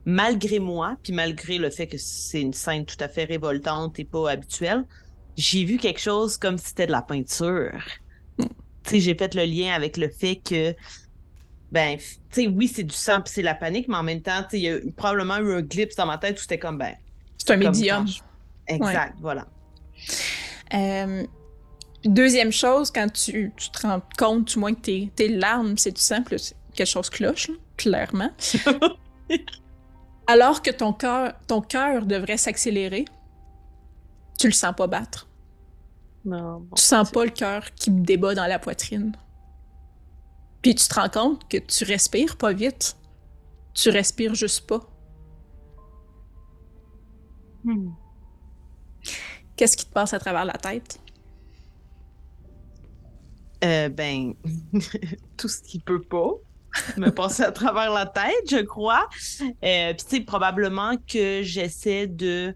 malgré 0.06 0.58
moi, 0.60 0.98
puis 1.04 1.14
malgré 1.14 1.60
le 1.60 1.70
fait 1.70 1.86
que 1.86 1.98
c'est 1.98 2.42
une 2.42 2.54
scène 2.54 2.86
tout 2.86 2.98
à 3.00 3.08
fait 3.08 3.26
révoltante 3.26 4.00
et 4.00 4.06
pas 4.06 4.32
habituelle, 4.32 4.86
j'ai 5.38 5.64
vu 5.64 5.78
quelque 5.78 6.00
chose 6.00 6.38
comme 6.38 6.58
si 6.58 6.70
c'était 6.70 6.88
de 6.88 6.92
la 6.92 7.04
peinture. 7.04 7.80
Tu 8.84 8.90
sais, 8.90 9.00
j'ai 9.00 9.16
fait 9.16 9.36
le 9.36 9.44
lien 9.44 9.74
avec 9.74 9.98
le 9.98 10.10
fait 10.10 10.38
que, 10.38 10.74
ben, 11.72 12.00
tu 12.00 12.06
sais, 12.32 12.48
oui, 12.48 12.68
c'est 12.68 12.84
du 12.84 12.96
sang 12.96 13.22
puis 13.22 13.32
c'est 13.32 13.44
la 13.44 13.54
panique, 13.54 13.88
mais 13.88 13.98
en 13.98 14.04
même 14.04 14.24
temps, 14.24 14.42
tu 14.42 14.50
sais, 14.50 14.60
il 14.60 14.64
y 14.64 14.70
a 14.70 14.80
probablement 14.98 15.38
eu 15.38 15.54
un 15.54 15.62
glimpse 15.62 15.96
dans 15.96 16.08
ma 16.08 16.18
tête 16.18 16.40
où 16.40 16.42
c'était 16.42 16.58
comme, 16.58 16.80
ben. 16.80 16.96
C'est 17.42 17.54
un 17.54 17.58
médium. 17.58 18.06
Exact, 18.68 19.16
voilà. 19.20 19.48
Euh, 20.74 21.26
deuxième 22.06 22.52
chose, 22.52 22.92
quand 22.92 23.12
tu, 23.12 23.52
tu, 23.58 23.72
te 23.72 23.82
rends 23.82 24.02
compte, 24.18 24.46
du 24.50 24.60
moins, 24.60 24.74
que 24.74 24.82
tes, 24.82 25.12
tes 25.16 25.28
larmes, 25.28 25.78
c'est 25.78 25.92
tout 25.92 26.02
simple, 26.02 26.36
quelque 26.74 26.88
chose 26.88 27.10
cloche, 27.10 27.50
clairement. 27.78 28.30
Alors 30.28 30.62
que 30.62 30.70
ton 30.70 30.94
cœur, 30.94 31.34
ton 31.48 31.62
cœur 31.62 32.06
devrait 32.06 32.38
s'accélérer, 32.38 33.06
tu 34.40 34.48
le 34.48 34.54
sens 34.54 34.74
pas 34.76 34.88
battre. 34.88 35.28
Non. 36.24 36.68
tu 36.76 36.82
sens 36.84 37.10
pas 37.10 37.26
le 37.26 37.32
cœur 37.32 37.74
qui 37.74 37.90
débat 37.90 38.36
dans 38.36 38.46
la 38.46 38.60
poitrine. 38.60 39.14
Puis 40.62 40.76
tu 40.76 40.88
te 40.88 40.94
rends 40.94 41.10
compte 41.10 41.48
que 41.50 41.58
tu 41.58 41.84
respires 41.86 42.38
pas 42.38 42.54
vite. 42.54 42.96
Tu 43.74 43.90
respires 43.90 44.36
juste 44.36 44.68
pas. 44.68 44.82
Hmm. 47.64 47.92
Qu'est-ce 49.56 49.78
qui 49.78 49.86
te 49.86 49.94
passe 49.94 50.14
à 50.14 50.20
travers 50.20 50.46
la 50.46 50.54
tête? 50.54 51.00
Euh, 53.64 53.90
ben, 53.90 54.34
tout 55.38 55.48
ce 55.48 55.62
qui 55.62 55.80
peut 55.80 56.02
pas 56.02 56.32
me 56.98 57.10
passer 57.10 57.44
à 57.44 57.52
travers 57.52 57.92
la 57.92 58.06
tête, 58.06 58.50
je 58.50 58.62
crois. 58.62 59.08
Euh, 59.42 59.94
Puis, 59.94 60.06
tu 60.08 60.16
sais, 60.18 60.22
probablement 60.22 60.96
que 60.98 61.42
j'essaie 61.44 62.08
de 62.08 62.56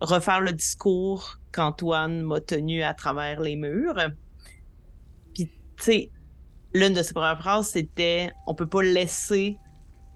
refaire 0.00 0.40
le 0.40 0.52
discours 0.52 1.38
qu'Antoine 1.52 2.22
m'a 2.22 2.40
tenu 2.40 2.82
à 2.82 2.94
travers 2.94 3.40
les 3.40 3.56
murs. 3.56 3.96
Puis, 5.34 5.46
tu 5.46 5.52
sais, 5.78 6.10
l'une 6.74 6.92
de 6.92 7.02
ses 7.02 7.14
premières 7.14 7.38
phrases, 7.38 7.68
c'était 7.68 8.30
on 8.46 8.54
peut 8.54 8.66
pas 8.66 8.82
laisser 8.82 9.56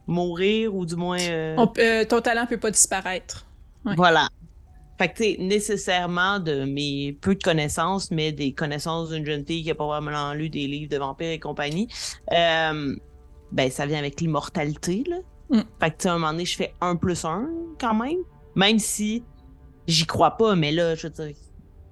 mourir 0.07 0.75
ou 0.75 0.85
du 0.85 0.97
moins. 0.97 1.21
Euh... 1.21 1.55
On, 1.57 1.69
ton 2.07 2.21
talent 2.21 2.47
peut 2.47 2.59
pas 2.59 2.71
disparaître. 2.71 3.48
Ouais. 3.85 3.95
Voilà. 3.97 4.29
Fait 4.99 5.09
que, 5.09 5.15
tu 5.17 5.23
sais, 5.23 5.37
nécessairement 5.39 6.41
de 6.41 6.65
mes 6.65 7.13
peu 7.21 7.37
de 7.37 7.43
connaissances, 7.43 8.11
mais 8.11 8.33
des 8.33 8.53
connaissances 8.53 9.11
d'une 9.11 9.25
jeune 9.25 9.47
fille 9.47 9.63
qui 9.63 9.71
a 9.71 9.75
probablement 9.75 10.33
lu 10.35 10.51
des 10.51 10.67
livres 10.67 10.91
de 10.91 10.99
vampires 10.99 11.31
et 11.31 11.39
compagnie, 11.39 11.87
euh, 12.33 12.97
ben, 13.53 13.71
ça 13.71 13.87
vient 13.87 13.99
avec 13.99 14.21
l'immortalité, 14.21 15.05
là. 15.07 15.19
Mm. 15.51 15.61
Fait 15.81 15.91
que, 15.91 15.97
tu 15.97 16.03
sais, 16.03 16.09
à 16.09 16.15
un 16.15 16.19
moment 16.19 16.33
donné, 16.33 16.45
je 16.45 16.57
fais 16.57 16.75
un 16.81 16.97
plus 16.97 17.25
un, 17.25 17.49
quand 17.81 17.95
même. 17.95 18.19
Même 18.57 18.81
si 18.81 19.23
j'y 19.87 20.05
crois 20.05 20.33
pas, 20.37 20.57
mais 20.57 20.73
là, 20.73 20.97
je 20.97 21.07
veux 21.07 21.13
dire, 21.13 21.37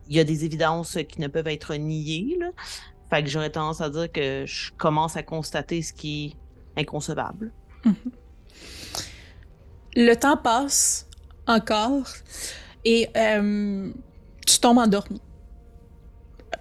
il 0.09 0.17
y 0.17 0.21
a 0.21 0.25
des 0.25 0.45
évidences 0.45 0.99
qui 1.09 1.21
ne 1.21 1.29
peuvent 1.29 1.49
être 1.49 1.75
niées, 1.77 2.37
là. 2.41 2.49
Fait 3.09 3.23
que 3.23 3.29
j'aurais 3.31 3.51
tendance 3.51 3.81
à 3.81 3.89
dire 3.89 4.11
que 4.11 4.45
je 4.47 4.73
commence 4.73 5.17
à 5.17 5.23
constater 5.23 5.81
ce 5.81 5.93
qui 5.93 6.37
est 6.77 6.81
inconcevable. 6.81 7.53
Mm 7.85 7.91
-hmm. 7.91 8.13
Le 9.95 10.15
temps 10.15 10.37
passe 10.37 11.06
encore 11.47 12.07
et 12.85 13.09
euh, 13.17 13.91
tu 14.47 14.59
tombes 14.61 14.79
endormi. 14.79 15.21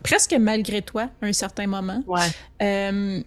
Presque 0.04 0.34
malgré 0.34 0.82
toi, 0.82 1.10
à 1.22 1.26
un 1.26 1.34
certain 1.34 1.68
moment. 1.68 2.04
Ouais. 2.08 2.28
Euh, 2.62 3.22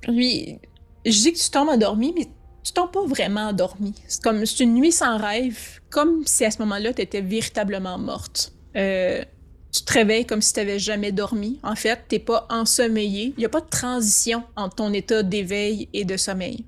puis, 0.00 0.58
je 1.04 1.10
dis 1.10 1.32
que 1.32 1.38
tu 1.38 1.50
tombes 1.50 1.68
endormi, 1.68 2.12
mais 2.16 2.26
tu 2.62 2.72
tombes 2.72 2.90
pas 2.90 3.04
vraiment 3.04 3.48
endormi. 3.48 3.94
C'est 4.06 4.22
comme 4.22 4.44
c'est 4.46 4.64
une 4.64 4.74
nuit 4.74 4.92
sans 4.92 5.18
rêve, 5.18 5.80
comme 5.90 6.24
si 6.26 6.44
à 6.44 6.50
ce 6.50 6.58
moment-là, 6.60 6.94
tu 6.94 7.02
étais 7.02 7.20
véritablement 7.20 7.98
morte. 7.98 8.52
Euh, 8.76 9.24
tu 9.72 9.82
te 9.82 9.92
réveilles 9.92 10.24
comme 10.24 10.40
si 10.40 10.52
tu 10.52 10.60
n'avais 10.60 10.78
jamais 10.78 11.10
dormi. 11.10 11.58
En 11.62 11.74
fait, 11.74 12.04
tu 12.08 12.14
n'es 12.14 12.20
pas 12.20 12.46
ensommeillé. 12.48 13.34
Il 13.36 13.40
n'y 13.40 13.44
a 13.44 13.48
pas 13.48 13.60
de 13.60 13.68
transition 13.68 14.44
entre 14.56 14.76
ton 14.76 14.92
état 14.92 15.22
d'éveil 15.22 15.88
et 15.92 16.04
de 16.04 16.16
sommeil. 16.16 16.64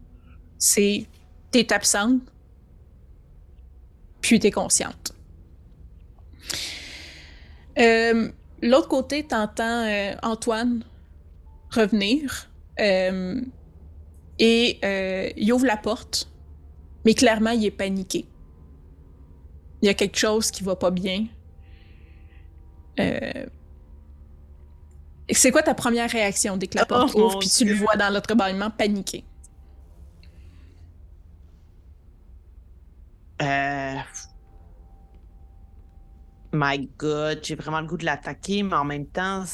C'est. 0.58 1.06
Tu 1.52 1.60
es 1.60 1.72
absente, 1.72 2.20
puis 4.20 4.40
tu 4.40 4.46
es 4.46 4.50
consciente. 4.50 5.12
Euh, 7.78 8.30
L'autre 8.62 8.88
côté, 8.88 9.26
tu 9.26 9.34
entends 9.34 9.84
euh, 9.86 10.14
Antoine 10.22 10.82
revenir. 11.70 12.50
Euh, 12.80 13.40
et 14.38 14.78
euh, 14.84 15.30
il 15.36 15.52
ouvre 15.52 15.66
la 15.66 15.76
porte, 15.76 16.30
mais 17.04 17.14
clairement, 17.14 17.50
il 17.50 17.64
est 17.64 17.70
paniqué. 17.70 18.26
Il 19.82 19.86
y 19.86 19.88
a 19.88 19.94
quelque 19.94 20.18
chose 20.18 20.50
qui 20.50 20.62
va 20.62 20.76
pas 20.76 20.90
bien. 20.90 21.26
C'est 25.30 25.50
quoi 25.50 25.62
ta 25.62 25.74
première 25.74 26.10
réaction 26.10 26.56
dès 26.56 26.66
que 26.66 26.78
la 26.78 26.86
porte 26.86 27.12
Oh, 27.14 27.18
ouvre 27.18 27.34
mon 27.34 27.38
puis 27.38 27.48
tu 27.48 27.64
le 27.66 27.74
vois 27.74 27.96
dans 27.96 28.08
l'entrebâillement 28.12 28.70
paniqué? 28.70 29.24
Euh... 33.42 33.96
My 36.52 36.88
God, 36.98 37.40
j'ai 37.42 37.54
vraiment 37.54 37.80
le 37.80 37.86
goût 37.86 37.96
de 37.96 38.04
l'attaquer, 38.04 38.62
mais 38.62 38.76
en 38.76 38.84
même 38.84 39.06
temps, 39.06 39.44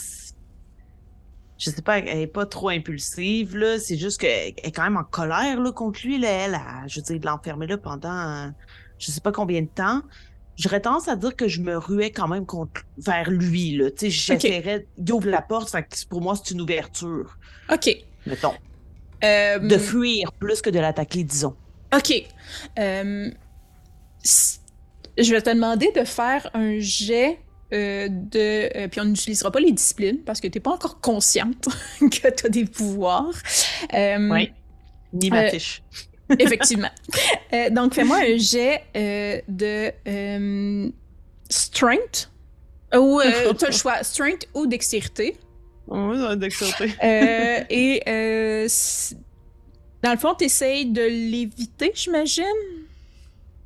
je 1.58 1.70
sais 1.70 1.82
pas, 1.82 1.98
elle 1.98 2.18
est 2.18 2.26
pas 2.26 2.46
trop 2.46 2.68
impulsive, 2.68 3.56
là. 3.56 3.78
C'est 3.78 3.96
juste 3.96 4.20
qu'elle 4.20 4.54
est 4.56 4.72
quand 4.72 4.84
même 4.84 4.96
en 4.96 5.04
colère, 5.04 5.60
là, 5.60 5.72
contre 5.72 6.00
lui, 6.04 6.18
là. 6.18 6.28
Elle, 6.28 6.54
a, 6.54 6.86
je 6.86 7.00
veux 7.00 7.04
dire, 7.04 7.18
de 7.20 7.26
l'enfermer 7.26 7.66
là 7.66 7.78
pendant 7.78 8.46
euh, 8.46 8.48
je 8.98 9.10
sais 9.10 9.20
pas 9.20 9.32
combien 9.32 9.62
de 9.62 9.68
temps. 9.68 10.02
J'aurais 10.56 10.80
tendance 10.80 11.08
à 11.08 11.16
dire 11.16 11.34
que 11.34 11.48
je 11.48 11.60
me 11.60 11.76
ruais 11.76 12.10
quand 12.10 12.28
même 12.28 12.46
contre, 12.46 12.82
vers 12.98 13.30
lui, 13.30 13.76
là. 13.76 13.90
Tu 13.90 14.10
sais, 14.10 14.10
j'essaierais, 14.10 14.86
il 14.98 15.12
ouvre 15.12 15.28
la 15.28 15.42
porte, 15.42 15.70
fait 15.70 15.82
que 15.82 16.06
pour 16.08 16.20
moi, 16.20 16.34
c'est 16.36 16.52
une 16.52 16.60
ouverture, 16.60 17.36
OK. 17.72 17.90
mettons. 18.26 18.54
Euh, 19.24 19.58
De 19.58 19.78
fuir 19.78 20.32
plus 20.32 20.60
que 20.60 20.70
de 20.70 20.78
l'attaquer, 20.78 21.24
disons. 21.24 21.56
OK. 21.94 22.12
Euh, 22.78 23.30
je 24.24 25.30
vais 25.32 25.42
te 25.42 25.50
demander 25.50 25.90
de 25.94 26.04
faire 26.04 26.50
un 26.54 26.78
jet 26.78 27.38
euh, 27.72 28.08
de... 28.10 28.68
euh, 28.76 28.88
puis 28.88 29.00
on 29.00 29.04
n'utilisera 29.06 29.50
pas 29.50 29.60
les 29.60 29.72
disciplines 29.72 30.18
parce 30.18 30.40
que 30.40 30.46
tu 30.48 30.58
n'es 30.58 30.62
pas 30.62 30.72
encore 30.72 31.00
consciente 31.00 31.68
que 32.00 32.30
tu 32.30 32.46
as 32.46 32.48
des 32.48 32.64
pouvoirs. 32.64 33.34
Euh, 33.94 34.28
Oui. 34.30 34.52
Ni 35.12 35.30
ma 35.30 35.44
Euh, 35.44 35.50
fiche. 35.50 35.82
Effectivement. 36.38 36.90
Euh, 37.52 37.68
donc, 37.70 37.94
fais-moi 37.94 38.18
un 38.18 38.38
jet 38.38 38.82
euh, 38.96 39.40
de 39.48 39.90
euh, 40.08 40.90
strength. 41.50 42.30
Ou 42.94 43.20
euh, 43.20 43.52
tu 43.58 43.64
as 43.64 43.68
le 43.68 43.74
choix, 43.74 44.02
strength 44.02 44.48
ou 44.54 44.66
dextérité. 44.66 45.36
Oui, 45.88 46.16
dextérité. 46.38 46.94
Euh, 47.02 47.64
et 47.68 48.02
euh, 48.08 48.68
dans 50.02 50.12
le 50.12 50.18
fond, 50.18 50.34
tu 50.38 50.44
essayes 50.44 50.86
de 50.86 51.02
l'éviter, 51.02 51.92
j'imagine? 51.94 52.44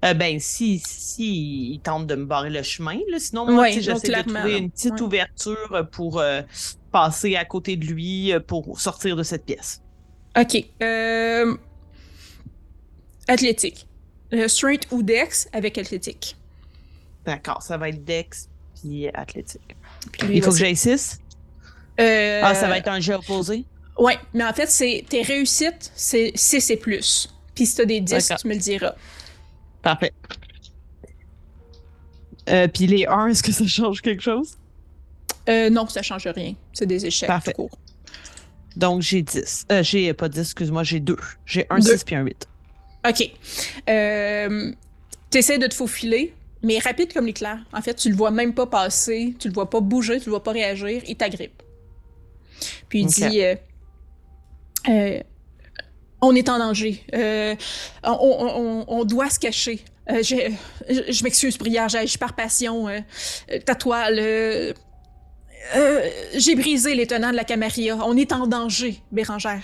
Euh, 0.05 0.15
ben, 0.15 0.39
si, 0.41 0.79
si 0.85 1.73
il 1.73 1.81
tente 1.81 2.07
de 2.07 2.15
me 2.15 2.27
barrer 2.27 2.51
le 2.51 2.63
chemin, 2.63 2.99
là. 3.09 3.19
Sinon, 3.19 3.51
moi, 3.51 3.71
j'essaie 3.71 4.09
de 4.09 4.23
trouver 4.33 4.59
une 4.59 4.71
petite 4.71 5.01
ouverture 5.01 5.89
pour 5.91 6.21
euh, 6.21 6.43
passer 6.93 7.35
à 7.37 7.45
côté 7.45 7.77
de 7.77 7.87
lui 7.87 8.33
euh, 8.33 8.41
pour 8.41 8.79
sortir 8.81 9.17
de 9.17 9.23
cette 9.23 9.45
pièce. 9.45 9.83
OK. 10.39 10.65
Euh, 10.83 11.57
athlétique. 13.29 13.87
Strength 14.49 14.89
ou 14.91 15.03
dex 15.03 15.49
avec 15.53 15.79
athlétique. 15.79 16.37
D'accord, 17.25 17.63
ça 17.63 17.77
va 17.77 17.89
être 17.89 18.05
Dex 18.05 18.49
puis 18.81 19.09
athlétique. 19.09 19.77
Puis 20.13 20.37
Il 20.37 20.43
faut 20.43 20.51
que 20.51 20.59
j'aille 20.59 20.77
6. 20.77 21.21
Euh, 22.01 22.41
Ah, 22.43 22.55
ça 22.55 22.69
va 22.69 22.79
être 22.79 22.89
un 22.89 23.01
jet 23.01 23.15
opposé? 23.15 23.65
Ouais, 23.99 24.19
mais 24.35 24.45
en 24.45 24.53
fait, 24.53 24.71
c'est 24.71 25.05
tes 25.09 25.23
réussites, 25.23 25.91
c'est 25.95 26.33
6 26.35 26.71
et 26.71 26.77
plus. 26.77 27.29
Puis 27.55 27.67
si 27.67 27.77
t'as 27.77 27.85
des 27.87 28.01
10, 28.01 28.13
D'accord. 28.13 28.39
tu 28.39 28.49
me 28.49 28.55
le 28.55 28.61
diras. 28.61 28.95
Parfait. 29.87 30.13
Euh, 32.49 32.67
puis 32.67 32.89
les 32.89 33.07
1, 33.07 33.29
est-ce 33.29 33.43
que 33.45 33.53
ça 33.53 33.65
change 33.69 34.03
quelque 34.03 34.21
chose? 34.23 34.57
Euh, 35.49 35.71
non, 35.71 35.87
ça 35.89 36.03
change 36.03 36.27
rien. 36.27 36.55
C'est 36.73 36.87
des 36.87 37.07
échecs 37.07 37.29
Parfait. 37.29 37.53
tout 37.53 37.69
court. 37.69 37.79
Donc, 38.77 39.03
j'ai 39.03 39.23
10. 39.23 39.67
Euh, 39.71 39.85
j'ai 39.85 40.13
pas 40.13 40.29
10, 40.29 40.41
excuse-moi, 40.41 40.83
j'ai 40.83 40.99
2. 40.99 41.17
J'ai 41.45 41.67
un 41.71 41.79
Deux. 41.79 41.97
6 41.97 42.03
puis 42.05 42.15
un 42.17 42.23
8. 42.23 42.49
OK. 43.09 43.31
Euh, 43.89 44.73
T'essaies 45.31 45.59
de 45.59 45.69
te 45.69 45.75
faufiler, 45.75 46.35
mais 46.65 46.81
rapide 46.81 47.13
comme 47.13 47.27
l'éclair. 47.27 47.59
En 47.73 47.81
fait, 47.81 47.95
tu 47.95 48.09
le 48.11 48.17
vois 48.17 48.33
même 48.33 48.55
pas 48.55 48.67
passer, 48.67 49.37
tu 49.39 49.47
le 49.47 49.55
vois 49.55 49.71
pas 49.71 49.81
bouger, 49.81 50.19
tu 50.19 50.27
le 50.27 50.31
vois 50.31 50.43
pas 50.43 50.51
réagir, 50.53 51.01
il 51.07 51.17
t'agrippe. 51.17 51.63
Puis 52.89 53.03
il 53.03 53.07
Ok. 53.07 53.13
dit 53.31 53.43
euh, 53.43 53.55
euh, 54.89 55.21
On 56.21 56.35
est 56.35 56.49
en 56.49 56.59
danger. 56.59 57.05
Euh, 57.15 57.55
on, 58.05 58.19
on- 58.21 58.85
on- 58.89 59.05
doit 59.05 59.31
se 59.31 59.39
cacher. 59.39 59.85
Euh, 60.11 60.23
je 60.23 60.37
je 60.89 61.23
m'excuse, 61.25 61.57
prière, 61.57 61.89
j'agis 61.89 62.17
par 62.19 62.35
passion. 62.35 62.89
Euh, 62.89 63.01
ta 63.65 63.75
toile. 63.75 64.19
euh, 64.19 64.73
euh, 65.77 66.01
J'ai 66.35 66.55
brisé 66.55 66.95
les 66.95 67.07
tenants 67.07 67.31
de 67.33 67.37
la 67.37 67.45
Camarilla. 67.45 67.97
On 68.05 68.17
est 68.17 68.33
en 68.33 68.47
danger, 68.47 69.01
Bérangère. 69.13 69.63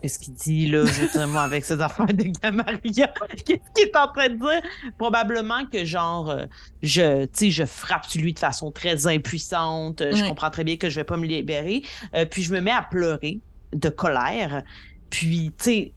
Qu'est-ce 0.00 0.18
qu'il 0.18 0.34
dit 0.34 0.66
là, 0.66 0.84
justement, 0.86 1.40
avec 1.40 1.64
ses 1.64 1.80
affaires 1.80 2.06
de 2.06 2.24
Gamaria? 2.42 3.12
Qu'est-ce 3.44 3.70
qu'il 3.74 3.84
est 3.84 3.96
en 3.96 4.08
train 4.08 4.28
de 4.28 4.36
dire? 4.36 4.62
Probablement 4.98 5.66
que, 5.66 5.84
genre, 5.84 6.30
euh, 6.30 6.46
je, 6.82 7.26
je 7.32 7.64
frappe 7.64 8.06
sur 8.06 8.20
lui 8.20 8.32
de 8.32 8.38
façon 8.38 8.70
très 8.72 9.06
impuissante. 9.06 10.00
Euh, 10.00 10.12
je 10.14 10.24
comprends 10.24 10.50
très 10.50 10.64
bien 10.64 10.76
que 10.76 10.90
je 10.90 10.96
vais 10.96 11.04
pas 11.04 11.16
me 11.16 11.26
libérer. 11.26 11.82
Euh, 12.14 12.24
puis 12.24 12.42
je 12.42 12.52
me 12.52 12.60
mets 12.60 12.70
à 12.72 12.82
pleurer 12.82 13.40
de 13.72 13.88
colère. 13.88 14.62
Puis, 15.10 15.52
tu 15.58 15.64
sais, 15.64 15.92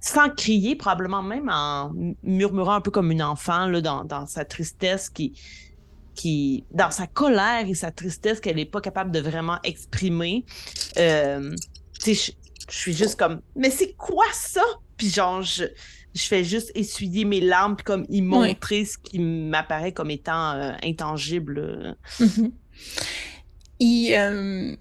sans 0.00 0.28
crier, 0.30 0.76
probablement 0.76 1.22
même 1.22 1.48
en 1.50 1.92
murmurant 2.22 2.74
un 2.74 2.80
peu 2.80 2.90
comme 2.90 3.10
une 3.10 3.22
enfant 3.22 3.66
là, 3.66 3.80
dans, 3.80 4.04
dans 4.04 4.26
sa 4.26 4.44
tristesse 4.44 5.08
qui, 5.08 5.32
qui, 6.14 6.64
dans 6.70 6.90
sa 6.90 7.06
colère 7.06 7.66
et 7.66 7.74
sa 7.74 7.90
tristesse 7.90 8.40
qu'elle 8.40 8.56
n'est 8.56 8.66
pas 8.66 8.80
capable 8.80 9.10
de 9.10 9.20
vraiment 9.20 9.58
exprimer. 9.64 10.44
Euh, 10.98 11.54
tu 12.00 12.14
je 12.68 12.76
suis 12.76 12.94
juste 12.94 13.18
comme, 13.18 13.40
mais 13.54 13.70
c'est 13.70 13.92
quoi 13.94 14.26
ça? 14.32 14.64
Puis 14.96 15.10
genre, 15.10 15.42
je, 15.42 15.64
fais 16.14 16.44
juste 16.44 16.72
essuyer 16.74 17.24
mes 17.24 17.40
larmes, 17.40 17.76
puis 17.76 17.84
comme 17.84 18.06
y 18.08 18.22
montrer 18.22 18.84
ce 18.84 18.98
qui 18.98 19.18
m'apparaît 19.18 19.92
comme 19.92 20.10
étant 20.10 20.52
euh, 20.52 20.72
intangible. 20.82 21.96
Euh, 23.82 24.76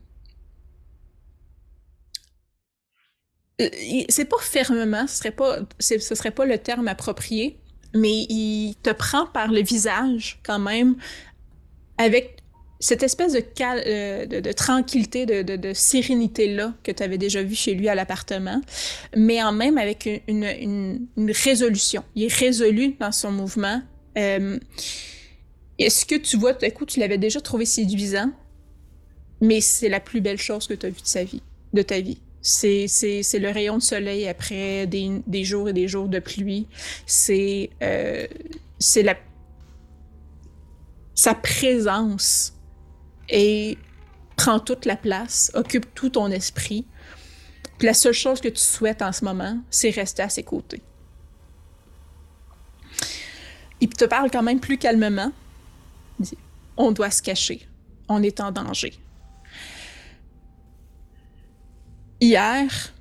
c'est 4.10 4.26
pas 4.26 4.38
fermement, 4.42 5.08
ce 5.08 5.18
serait 5.18 5.32
pas, 5.32 5.60
ce 5.80 5.98
serait 5.98 6.32
pas 6.32 6.46
le 6.46 6.58
terme 6.58 6.88
approprié, 6.88 7.60
mais 7.94 8.26
il 8.30 8.76
te 8.84 8.92
prend 8.92 9.26
par 9.28 9.50
le 9.50 9.62
visage 9.62 10.40
quand 10.44 10.60
même 10.60 10.98
avec 11.98 12.44
cette 12.80 13.04
espèce 13.04 13.34
de, 13.34 13.44
euh, 13.62 14.26
de, 14.26 14.52
tranquillité, 14.52 15.26
de, 15.26 15.74
sérénité-là 15.74 16.74
que 16.84 16.92
tu 16.92 17.04
avais 17.04 17.18
déjà 17.18 17.42
vu 17.42 17.56
chez 17.56 17.74
lui 17.74 17.88
à 17.88 17.96
l'appartement, 17.96 18.62
mais 19.16 19.42
en 19.42 19.52
même 19.52 19.78
avec 19.78 20.10
une, 20.28 21.08
résolution. 21.18 22.04
Il 22.16 22.24
est 22.24 22.34
résolu 22.34 22.96
dans 23.00 23.12
son 23.12 23.32
mouvement. 23.32 23.82
Euh, 24.18 24.60
est-ce 25.80 26.06
que 26.06 26.16
tu 26.16 26.38
vois, 26.38 26.54
tout 26.54 26.70
coup, 26.72 26.86
tu 26.86 27.00
l'avais 27.00 27.18
déjà 27.18 27.42
trouvé 27.42 27.66
séduisant, 27.66 28.32
mais 29.42 29.62
c'est 29.62 29.90
la 29.90 30.00
plus 30.00 30.22
belle 30.22 30.38
chose 30.38 30.68
que 30.68 30.74
tu 30.74 30.86
as 30.86 30.90
vue 30.90 31.02
de, 31.02 31.08
sa 31.08 31.24
vie, 31.24 31.42
de 31.74 31.82
ta 31.82 32.00
vie. 32.00 32.20
C'est, 32.42 32.86
le 32.86 33.50
rayon 33.52 33.78
de 33.78 33.84
soleil 33.84 34.28
après 34.28 34.86
des, 34.86 35.44
jours 35.44 35.70
et 35.70 35.74
des 35.74 35.88
jours 35.88 36.08
de 36.08 36.20
pluie. 36.20 36.68
C'est, 37.06 37.72
euh, 37.82 38.28
la 38.98 39.16
sa 41.16 41.34
présence 41.34 42.55
et 43.30 43.78
prend 44.36 44.60
toute 44.60 44.86
la 44.86 44.96
place, 44.96 45.52
occupe 45.54 45.94
tout 45.94 46.10
ton 46.10 46.30
esprit. 46.30 46.86
Puis 47.78 47.88
la 47.88 47.94
seule 47.94 48.14
chose 48.14 48.42
que 48.42 48.48
tu 48.48 48.62
souhaites 48.62 49.02
en 49.02 49.12
ce 49.12 49.26
moment, 49.26 49.60
c'est 49.70 49.90
rester 49.90 50.24
à 50.24 50.30
ses 50.30 50.44
côtés. 50.44 50.82
Il 53.82 53.90
te 53.90 54.06
parle 54.06 54.32
quand 54.32 54.44
même 54.44 54.60
plus 54.60 54.78
calmement. 54.78 55.32
Il 56.20 56.26
dit, 56.26 56.38
on 56.78 56.92
doit 56.92 57.12
se 57.12 57.22
cacher. 57.22 57.68
On 58.08 58.24
est 58.24 58.40
en 58.40 58.52
danger. 58.52 58.94
Hier, 62.22 62.94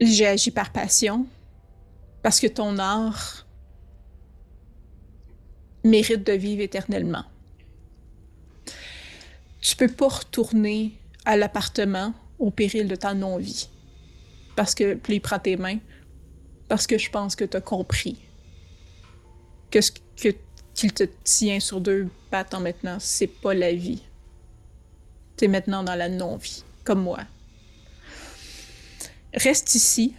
j'ai 0.00 0.26
agi 0.26 0.50
par 0.50 0.72
passion 0.72 1.26
parce 2.22 2.40
que 2.40 2.46
ton 2.46 2.78
art 2.78 3.46
mérite 5.84 6.24
de 6.24 6.32
vivre 6.32 6.62
éternellement. 6.62 7.24
Tu 9.60 9.76
peux 9.76 9.88
pas 9.88 10.08
retourner 10.08 10.92
à 11.24 11.36
l'appartement 11.36 12.14
au 12.38 12.50
péril 12.50 12.88
de 12.88 12.94
ta 12.94 13.14
non-vie. 13.14 13.68
Parce 14.56 14.74
que, 14.74 14.94
puis 14.94 15.16
il 15.16 15.20
prend 15.20 15.38
tes 15.38 15.56
mains, 15.56 15.78
parce 16.68 16.86
que 16.86 16.98
je 16.98 17.10
pense 17.10 17.36
que 17.36 17.44
tu 17.44 17.56
as 17.56 17.60
compris 17.60 18.18
que 19.70 19.80
ce 19.80 19.92
que 19.92 20.34
qu'il 20.78 20.92
te 20.92 21.02
tient 21.24 21.58
sur 21.58 21.80
deux 21.80 22.08
pattes 22.30 22.54
en 22.54 22.60
maintenant, 22.60 22.98
c'est 23.00 23.26
pas 23.26 23.52
la 23.52 23.72
vie. 23.72 24.00
Tu 25.36 25.46
es 25.46 25.48
maintenant 25.48 25.82
dans 25.82 25.96
la 25.96 26.08
non-vie, 26.08 26.62
comme 26.84 27.02
moi. 27.02 27.18
Reste 29.34 29.74
ici. 29.74 30.14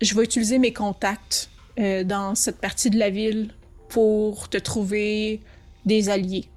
Je 0.00 0.14
vais 0.14 0.24
utiliser 0.24 0.58
mes 0.58 0.72
contacts 0.72 1.50
euh, 1.78 2.04
dans 2.04 2.34
cette 2.34 2.56
partie 2.56 2.88
de 2.88 2.98
la 2.98 3.10
ville 3.10 3.52
pour 3.88 4.48
te 4.48 4.58
trouver 4.58 5.40
des 5.84 6.08
alliés, 6.08 6.48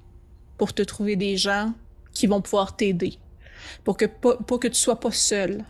pour 0.58 0.72
te 0.72 0.82
trouver 0.82 1.16
des 1.16 1.36
gens 1.36 1.72
qui 2.12 2.26
vont 2.26 2.40
pouvoir 2.40 2.76
t'aider, 2.76 3.18
pour 3.84 3.96
que, 3.96 4.04
pour 4.04 4.60
que 4.60 4.68
tu 4.68 4.74
sois 4.74 4.98
pas 4.98 5.12
seul 5.12 5.64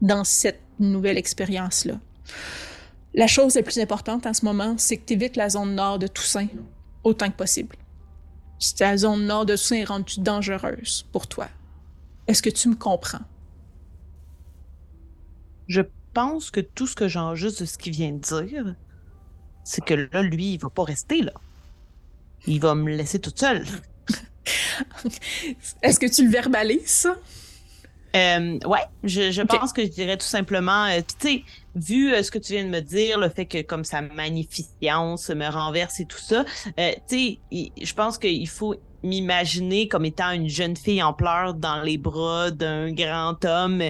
dans 0.00 0.24
cette 0.24 0.60
nouvelle 0.78 1.18
expérience-là. 1.18 2.00
La 3.14 3.26
chose 3.26 3.56
la 3.56 3.62
plus 3.62 3.78
importante 3.78 4.26
en 4.26 4.32
ce 4.32 4.44
moment, 4.44 4.76
c'est 4.78 4.96
que 4.96 5.04
tu 5.06 5.14
évites 5.14 5.36
la 5.36 5.50
zone 5.50 5.74
nord 5.74 5.98
de 5.98 6.06
Toussaint 6.06 6.48
autant 7.02 7.28
que 7.28 7.36
possible. 7.36 7.76
La 8.78 8.96
zone 8.96 9.26
nord 9.26 9.46
de 9.46 9.56
Toussaint 9.56 9.76
est 9.76 9.84
rendue 9.84 10.20
dangereuse 10.20 11.06
pour 11.12 11.26
toi. 11.26 11.48
Est-ce 12.26 12.42
que 12.42 12.50
tu 12.50 12.68
me 12.68 12.76
comprends? 12.76 13.24
Je 15.66 15.82
pense 16.14 16.50
que 16.50 16.60
tout 16.60 16.86
ce 16.86 16.94
que 16.94 17.08
j'enregistre 17.08 17.62
de 17.62 17.66
ce 17.66 17.78
qu'il 17.78 17.92
vient 17.92 18.12
de 18.12 18.18
dire, 18.18 18.74
c'est 19.64 19.84
que 19.84 19.94
là, 19.94 20.22
lui, 20.22 20.54
il 20.54 20.58
va 20.58 20.70
pas 20.70 20.84
rester 20.84 21.22
là. 21.22 21.32
Il 22.46 22.60
va 22.60 22.74
me 22.74 22.90
laisser 22.90 23.20
toute 23.20 23.38
seule. 23.38 23.64
Est-ce 25.82 26.00
que 26.00 26.06
tu 26.06 26.24
le 26.24 26.30
verbalises, 26.30 26.86
ça? 26.86 27.16
Euh, 28.16 28.58
ouais, 28.66 28.84
je, 29.04 29.42
pense 29.42 29.72
que 29.72 29.82
je 29.82 29.88
dirais 29.88 30.16
tout 30.16 30.26
simplement, 30.26 30.86
euh, 30.86 31.00
tu 31.00 31.28
sais, 31.28 31.44
vu 31.76 32.12
euh, 32.12 32.22
ce 32.22 32.30
que 32.30 32.38
tu 32.38 32.54
viens 32.54 32.64
de 32.64 32.70
me 32.70 32.80
dire, 32.80 33.18
le 33.18 33.28
fait 33.28 33.46
que 33.46 33.62
comme 33.62 33.84
sa 33.84 34.02
magnificence 34.02 35.30
me 35.30 35.48
renverse 35.48 36.00
et 36.00 36.06
tout 36.06 36.18
ça, 36.18 36.44
euh, 36.78 36.92
tu 37.08 37.38
sais, 37.52 37.72
je 37.80 37.94
pense 37.94 38.18
qu'il 38.18 38.48
faut 38.48 38.74
m'imaginer 39.02 39.86
comme 39.88 40.04
étant 40.04 40.32
une 40.32 40.48
jeune 40.48 40.76
fille 40.76 41.02
en 41.02 41.12
pleurs 41.12 41.54
dans 41.54 41.82
les 41.82 41.98
bras 41.98 42.50
d'un 42.50 42.92
grand 42.92 43.42
homme, 43.46 43.82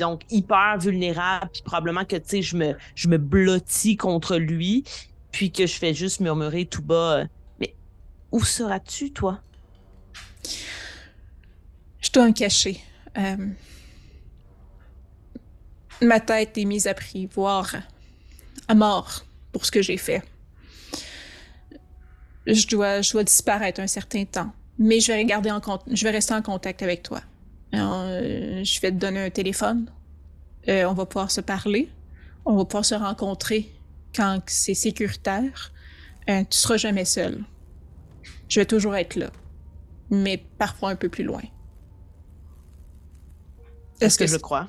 donc 0.00 0.22
hyper 0.30 0.78
vulnérable, 0.78 1.48
puis 1.52 1.62
probablement 1.62 2.04
que 2.04 2.16
tu 2.16 2.28
sais, 2.28 2.42
je 2.42 2.56
me, 2.56 2.74
je 2.96 3.06
me 3.06 3.18
blottis 3.18 3.96
contre 3.96 4.36
lui, 4.36 4.82
puis 5.30 5.52
que 5.52 5.66
je 5.66 5.74
fais 5.74 5.94
juste 5.94 6.18
murmurer 6.18 6.64
tout 6.64 6.82
bas, 6.82 7.24
mais 7.60 7.76
où 8.32 8.42
seras-tu, 8.42 9.12
toi? 9.12 9.38
Je 12.00 12.10
dois 12.10 12.24
en 12.24 12.32
cacher. 12.32 12.80
Euh, 13.18 13.36
ma 16.00 16.20
tête 16.20 16.56
est 16.56 16.64
mise 16.64 16.86
à 16.86 16.94
prix, 16.94 17.26
voire 17.26 17.74
à 18.68 18.74
mort 18.74 19.24
pour 19.52 19.64
ce 19.64 19.70
que 19.70 19.82
j'ai 19.82 19.96
fait. 19.96 20.22
Je 22.46 22.66
dois, 22.66 23.02
je 23.02 23.12
dois 23.12 23.24
disparaître 23.24 23.80
un 23.80 23.86
certain 23.86 24.24
temps, 24.24 24.52
mais 24.78 25.00
je 25.00 25.12
vais, 25.12 25.18
regarder 25.18 25.50
en, 25.50 25.60
je 25.90 26.04
vais 26.04 26.10
rester 26.10 26.34
en 26.34 26.42
contact 26.42 26.82
avec 26.82 27.02
toi. 27.02 27.20
Euh, 27.74 28.64
je 28.64 28.80
vais 28.80 28.90
te 28.90 28.96
donner 28.96 29.26
un 29.26 29.30
téléphone. 29.30 29.90
Euh, 30.68 30.84
on 30.84 30.94
va 30.94 31.04
pouvoir 31.04 31.30
se 31.30 31.40
parler. 31.40 31.88
On 32.44 32.56
va 32.56 32.64
pouvoir 32.64 32.84
se 32.84 32.94
rencontrer 32.94 33.70
quand 34.14 34.40
c'est 34.46 34.74
sécuritaire. 34.74 35.72
tu 36.26 36.44
seras 36.50 36.78
jamais 36.78 37.04
seul. 37.04 37.44
Je 38.48 38.60
vais 38.60 38.66
toujours 38.66 38.96
être 38.96 39.16
là, 39.16 39.30
mais 40.10 40.38
parfois 40.58 40.90
un 40.90 40.96
peu 40.96 41.10
plus 41.10 41.24
loin. 41.24 41.42
Est-ce 44.00 44.18
que, 44.18 44.26
je 44.26 44.34
le 44.34 44.38
crois? 44.38 44.68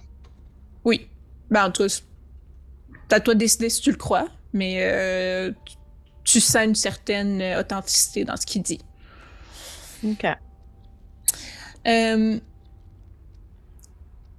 Oui. 0.83 1.07
Ben, 1.49 1.65
en 1.65 1.71
tout 1.71 1.85
cas, 1.85 3.15
à 3.15 3.19
toi 3.19 3.33
de 3.33 3.39
décider 3.39 3.69
si 3.69 3.81
tu 3.81 3.91
le 3.91 3.97
crois, 3.97 4.27
mais 4.53 4.77
euh, 4.81 5.51
tu 6.23 6.39
sens 6.39 6.65
une 6.65 6.75
certaine 6.75 7.41
authenticité 7.57 8.25
dans 8.25 8.37
ce 8.37 8.45
qu'il 8.45 8.61
dit. 8.61 8.81
OK. 10.03 10.25
Euh, 11.87 12.39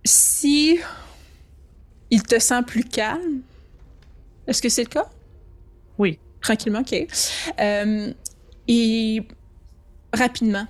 si 0.05 0.79
il 2.11 2.23
te 2.23 2.39
sent 2.39 2.63
plus 2.67 2.85
calme, 2.85 3.41
est-ce 4.47 4.61
que 4.63 4.69
c'est 4.69 4.85
le 4.85 4.89
cas? 4.89 5.09
Oui. 5.99 6.19
Tranquillement, 6.41 6.81
OK. 6.81 6.95
Euh, 7.61 8.13
et 8.67 9.23
rapidement, 10.13 10.67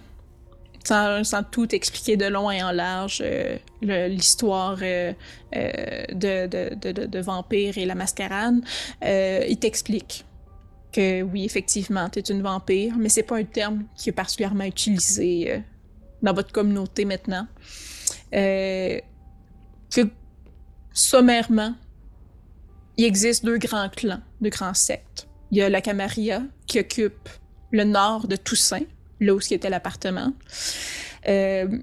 sans, 0.85 1.43
tout 1.51 1.75
expliquer 1.75 2.17
de 2.17 2.27
long 2.27 2.51
et 2.51 2.63
en 2.63 2.73
large 2.73 3.23
euh, 3.25 3.59
l'histoire 3.83 4.79
euh, 4.83 5.13
euh, 5.55 6.05
de, 6.13 7.07
de, 7.07 7.21
Vampire 7.21 7.79
et 7.79 7.85
la 7.85 7.95
mascarade, 7.95 8.61
il 9.03 9.59
t'explique 9.59 10.25
que 10.93 11.23
oui, 11.23 11.45
effectivement, 11.45 12.09
tu 12.09 12.19
es 12.19 12.23
une 12.23 12.43
vampire, 12.43 12.95
mais 12.99 13.09
c'est 13.09 13.23
pas 13.23 13.37
un 13.37 13.45
terme 13.45 13.85
qui 13.97 14.09
est 14.09 14.13
particulièrement 14.13 14.65
utilisé 14.65 15.63
dans 16.21 16.33
votre 16.33 16.51
communauté 16.51 17.05
maintenant. 17.05 17.47
que 18.33 19.01
sommairement, 20.93 21.75
il 22.97 23.05
existe 23.05 23.45
deux 23.45 23.59
grands 23.59 23.89
clans, 23.89 24.21
deux 24.41 24.51
grands 24.51 24.75
sectes. 24.75 25.29
Il 25.53 25.59
y 25.59 25.63
a 25.63 25.69
la 25.69 25.81
Camarilla 25.81 26.43
qui 26.67 26.81
occupe 26.81 27.29
le 27.71 27.85
nord 27.85 28.27
de 28.27 28.35
Toussaint, 28.35 28.85
là 29.21 29.35
où 29.35 29.39
était 29.51 29.71
l'appartement. 29.71 30.33
Euh, 31.29 31.79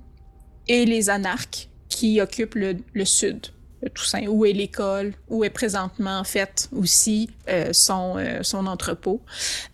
et 0.68 0.86
les 0.86 1.10
anarques 1.10 1.70
qui 1.88 2.20
occupent 2.20 2.56
le, 2.56 3.06
sud 3.06 3.48
de 3.82 3.90
Toussaint, 3.90 4.28
où 4.28 4.46
est 4.46 4.54
l'école, 4.54 5.14
où 5.30 5.44
est 5.44 5.50
présentement 5.50 6.20
en 6.20 6.24
fait 6.24 6.68
aussi 6.74 7.30
euh, 7.48 7.72
son, 7.72 8.18
euh, 8.18 8.44
son 8.44 8.66
entrepôt, 8.68 9.22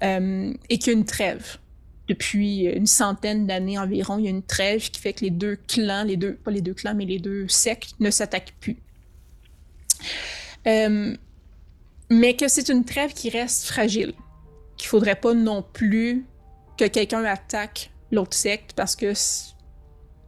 et 0.02 0.78
qu'il 0.78 0.88
y 0.88 0.90
a 0.90 0.94
une 0.94 1.06
trêve. 1.06 1.58
Depuis 2.10 2.66
une 2.66 2.86
centaine 2.86 3.48
d'années 3.48 3.80
environ, 3.80 4.18
il 4.20 4.26
y 4.26 4.28
a 4.28 4.32
une 4.32 4.44
trêve 4.44 4.90
qui 4.92 5.00
fait 5.00 5.14
que 5.14 5.22
les 5.22 5.30
deux 5.30 5.58
clans, 5.68 6.04
les 6.04 6.18
deux, 6.18 6.34
pas 6.34 6.52
les 6.52 6.62
deux 6.62 6.74
clans, 6.74 6.94
mais 6.94 7.06
les 7.06 7.18
deux 7.18 7.48
sectes 7.48 7.96
ne 8.02 8.12
s'attaquent 8.12 8.54
plus. 8.60 8.78
mais 12.10 12.36
que 12.36 12.48
c'est 12.50 12.70
une 12.70 12.84
trêve 12.84 13.14
qui 13.14 13.30
reste 13.30 13.66
fragile, 13.66 14.14
qu'il 14.78 14.90
faudrait 14.90 15.16
pas 15.16 15.34
non 15.34 15.64
plus 15.64 16.26
que 16.78 16.86
quelqu'un 16.86 17.24
attaque 17.24 17.92
l'autre 18.12 18.36
secte 18.36 18.74
parce 18.74 18.96
que 18.96 19.14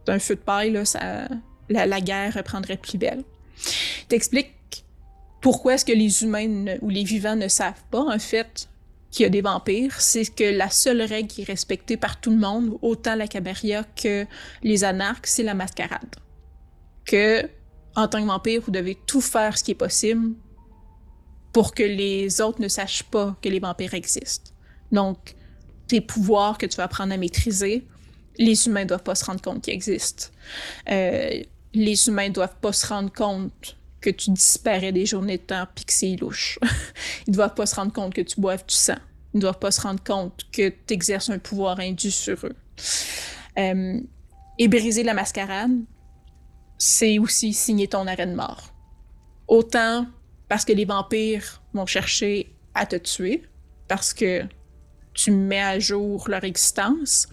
d'un 0.06 0.18
feu 0.18 0.36
de 0.36 0.40
paille, 0.40 0.72
là, 0.72 0.84
ça, 0.84 1.28
la, 1.68 2.00
guerre 2.00 2.34
reprendrait 2.34 2.76
plus 2.76 2.98
belle. 2.98 3.24
T'expliques 4.08 4.84
pourquoi 5.40 5.74
est-ce 5.74 5.84
que 5.84 5.92
les 5.92 6.22
humains 6.22 6.76
ou 6.80 6.88
les 6.88 7.04
vivants 7.04 7.36
ne 7.36 7.48
savent 7.48 7.82
pas, 7.90 8.00
en 8.00 8.18
fait, 8.18 8.68
qu'il 9.10 9.24
y 9.24 9.26
a 9.26 9.30
des 9.30 9.40
vampires. 9.40 10.00
C'est 10.00 10.26
que 10.26 10.44
la 10.44 10.70
seule 10.70 11.02
règle 11.02 11.28
qui 11.28 11.42
est 11.42 11.46
respectée 11.46 11.96
par 11.96 12.20
tout 12.20 12.30
le 12.30 12.36
monde, 12.36 12.78
autant 12.82 13.14
la 13.14 13.28
Camarilla 13.28 13.84
que 13.84 14.26
les 14.62 14.84
anarques, 14.84 15.26
c'est 15.26 15.42
la 15.42 15.54
mascarade. 15.54 16.16
Que, 17.04 17.48
en 17.94 18.08
tant 18.08 18.20
que 18.20 18.26
vampire, 18.26 18.60
vous 18.64 18.72
devez 18.72 18.96
tout 19.06 19.20
faire 19.20 19.56
ce 19.56 19.64
qui 19.64 19.70
est 19.72 19.76
possible 19.76 20.34
pour 21.52 21.74
que 21.74 21.82
les 21.82 22.40
autres 22.40 22.60
ne 22.60 22.68
sachent 22.68 23.04
pas 23.04 23.36
que 23.40 23.48
les 23.48 23.60
vampires 23.60 23.94
existent. 23.94 24.50
Donc, 24.92 25.34
tes 25.88 26.00
pouvoirs 26.00 26.58
que 26.58 26.66
tu 26.66 26.76
vas 26.76 26.84
apprendre 26.84 27.12
à 27.12 27.16
maîtriser, 27.16 27.84
les 28.38 28.66
humains 28.66 28.84
doivent 28.84 29.02
pas 29.02 29.14
se 29.14 29.24
rendre 29.24 29.40
compte 29.40 29.62
qu'ils 29.62 29.74
existent. 29.74 30.26
Euh, 30.90 31.42
les 31.74 32.08
humains 32.08 32.30
doivent 32.30 32.56
pas 32.60 32.72
se 32.72 32.86
rendre 32.86 33.12
compte 33.12 33.76
que 34.00 34.10
tu 34.10 34.30
disparais 34.30 34.92
des 34.92 35.06
journées 35.06 35.38
de 35.38 35.42
temps 35.42 35.66
puis 35.74 35.84
que 35.84 35.92
c'est 35.92 36.16
louche. 36.16 36.58
Ils 37.26 37.34
doivent 37.34 37.54
pas 37.54 37.66
se 37.66 37.74
rendre 37.74 37.92
compte 37.92 38.14
que 38.14 38.20
tu 38.20 38.40
boives 38.40 38.64
du 38.66 38.74
sang. 38.74 38.98
Ils 39.34 39.40
doivent 39.40 39.58
pas 39.58 39.70
se 39.70 39.80
rendre 39.80 40.02
compte 40.02 40.46
que 40.52 40.68
tu 40.68 40.94
exerces 40.94 41.30
un 41.30 41.38
pouvoir 41.38 41.80
indu 41.80 42.10
sur 42.10 42.38
eux. 42.46 42.56
Euh, 43.58 44.00
et 44.58 44.68
briser 44.68 45.02
la 45.02 45.14
mascarade, 45.14 45.72
c'est 46.78 47.18
aussi 47.18 47.52
signer 47.52 47.88
ton 47.88 48.06
arrêt 48.06 48.26
de 48.26 48.34
mort. 48.34 48.72
Autant 49.48 50.06
parce 50.48 50.64
que 50.64 50.72
les 50.72 50.84
vampires 50.84 51.62
vont 51.74 51.86
chercher 51.86 52.54
à 52.74 52.86
te 52.86 52.96
tuer, 52.96 53.42
parce 53.88 54.14
que 54.14 54.42
tu 55.16 55.30
mets 55.32 55.62
à 55.62 55.78
jour 55.78 56.28
leur 56.28 56.44
existence, 56.44 57.26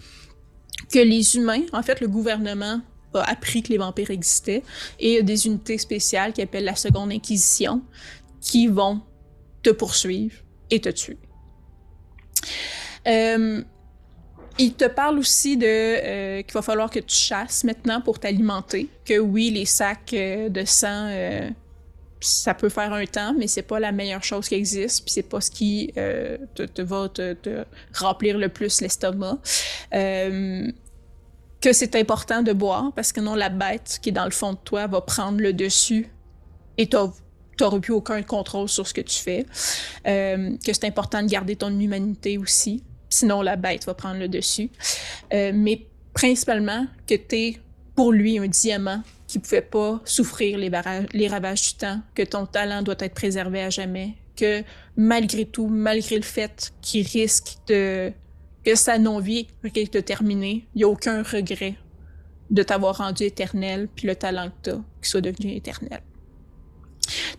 que 0.92 0.98
les 0.98 1.36
humains, 1.36 1.62
en 1.72 1.82
fait, 1.82 2.00
le 2.00 2.08
gouvernement 2.08 2.80
a 3.14 3.30
appris 3.30 3.62
que 3.62 3.68
les 3.68 3.78
vampires 3.78 4.10
existaient 4.10 4.62
et 4.98 5.22
des 5.22 5.46
unités 5.46 5.78
spéciales 5.78 6.32
qui 6.32 6.42
appellent 6.42 6.64
la 6.64 6.74
Seconde 6.74 7.12
Inquisition 7.12 7.82
qui 8.40 8.66
vont 8.66 9.00
te 9.62 9.70
poursuivre 9.70 10.36
et 10.70 10.80
te 10.80 10.88
tuer. 10.88 11.18
Euh, 13.06 13.62
il 14.58 14.74
te 14.74 14.84
parle 14.84 15.18
aussi 15.18 15.56
de 15.56 15.66
euh, 15.66 16.42
qu'il 16.42 16.52
va 16.52 16.62
falloir 16.62 16.90
que 16.90 17.00
tu 17.00 17.16
chasses 17.16 17.64
maintenant 17.64 18.00
pour 18.00 18.18
t'alimenter. 18.18 18.88
Que 19.04 19.18
oui, 19.18 19.50
les 19.50 19.64
sacs 19.64 20.12
euh, 20.14 20.48
de 20.48 20.64
sang, 20.64 21.08
ça 22.26 22.54
peut 22.54 22.68
faire 22.68 22.92
un 22.92 23.06
temps, 23.06 23.34
mais 23.38 23.46
c'est 23.46 23.62
pas 23.62 23.80
la 23.80 23.92
meilleure 23.92 24.24
chose 24.24 24.48
qui 24.48 24.54
existe, 24.54 25.04
puis 25.04 25.12
c'est 25.12 25.22
pas 25.28 25.40
ce 25.40 25.50
qui 25.50 25.92
te, 25.94 26.82
va 26.82 27.08
te, 27.08 27.64
remplir 27.94 28.38
le 28.38 28.48
plus 28.48 28.80
l'estomac 28.80 29.38
que 31.64 31.72
c'est 31.72 31.96
important 31.96 32.42
de 32.42 32.52
boire 32.52 32.92
parce 32.94 33.10
que 33.10 33.22
non, 33.22 33.34
la 33.34 33.48
bête 33.48 33.98
qui 34.02 34.10
est 34.10 34.12
dans 34.12 34.26
le 34.26 34.30
fond 34.30 34.52
de 34.52 34.58
toi 34.58 34.86
va 34.86 35.00
prendre 35.00 35.40
le 35.40 35.54
dessus 35.54 36.10
et 36.76 36.86
tu 36.86 36.96
n'auras 37.58 37.80
plus 37.80 37.94
aucun 37.94 38.22
contrôle 38.22 38.68
sur 38.68 38.86
ce 38.86 38.92
que 38.92 39.00
tu 39.00 39.16
fais. 39.16 39.46
Euh, 40.06 40.58
que 40.58 40.74
c'est 40.74 40.84
important 40.84 41.22
de 41.22 41.28
garder 41.28 41.56
ton 41.56 41.70
humanité 41.80 42.36
aussi, 42.36 42.84
sinon 43.08 43.40
la 43.40 43.56
bête 43.56 43.86
va 43.86 43.94
prendre 43.94 44.18
le 44.18 44.28
dessus. 44.28 44.68
Euh, 45.32 45.52
mais 45.54 45.86
principalement 46.12 46.86
que 47.06 47.14
tu 47.14 47.36
es 47.36 47.56
pour 47.94 48.12
lui 48.12 48.38
un 48.38 48.46
diamant 48.46 49.02
qui 49.34 49.38
ne 49.38 49.42
pouvait 49.42 49.62
pas 49.62 50.00
souffrir 50.04 50.58
les, 50.58 51.28
ravages 51.28 51.62
du 51.62 51.74
temps, 51.74 52.00
que 52.14 52.22
ton 52.22 52.46
talent 52.46 52.82
doit 52.82 52.94
être 53.00 53.14
préservé 53.14 53.62
à 53.62 53.70
jamais, 53.70 54.14
que 54.36 54.62
malgré 54.96 55.44
tout, 55.44 55.66
malgré 55.66 56.14
le 56.14 56.22
fait 56.22 56.72
qu'il 56.80 57.04
risque 57.04 57.56
de 57.66 58.12
que 58.64 58.76
sa 58.76 58.96
non-vie 58.96 59.48
est 59.64 60.04
terminée, 60.04 60.68
il 60.74 60.78
n'y 60.78 60.84
a 60.84 60.88
aucun 60.88 61.24
regret 61.24 61.74
de 62.48 62.62
t'avoir 62.62 62.98
rendu 62.98 63.24
éternel, 63.24 63.88
puis 63.92 64.06
le 64.06 64.14
talent 64.14 64.50
que 64.50 64.70
tu 64.70 64.70
as, 64.70 64.74
qu'il 64.74 65.08
soit 65.08 65.20
devenu 65.20 65.52
éternel. 65.52 66.00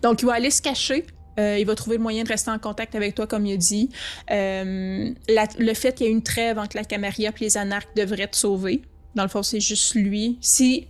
Donc, 0.02 0.20
il 0.20 0.26
va 0.26 0.34
aller 0.34 0.50
se 0.50 0.60
cacher. 0.60 1.06
Euh, 1.40 1.58
il 1.58 1.66
va 1.66 1.74
trouver 1.74 1.96
le 1.96 2.02
moyen 2.02 2.24
de 2.24 2.28
rester 2.28 2.50
en 2.50 2.58
contact 2.58 2.94
avec 2.94 3.14
toi, 3.14 3.26
comme 3.26 3.46
il 3.46 3.54
a 3.54 3.56
dit. 3.56 3.88
Euh, 4.30 5.10
le 5.28 5.74
fait 5.74 5.94
qu'il 5.94 6.06
y 6.06 6.10
ait 6.10 6.12
une 6.12 6.22
trêve 6.22 6.58
entre 6.58 6.76
la 6.76 6.84
Camarilla 6.84 7.30
et 7.30 7.44
les 7.44 7.56
anarques 7.56 7.96
devrait 7.96 8.28
te 8.28 8.36
sauver. 8.36 8.82
Dans 9.16 9.22
le 9.22 9.30
fond, 9.30 9.42
c'est 9.42 9.60
juste 9.60 9.94
lui. 9.94 10.38
Si 10.42 10.86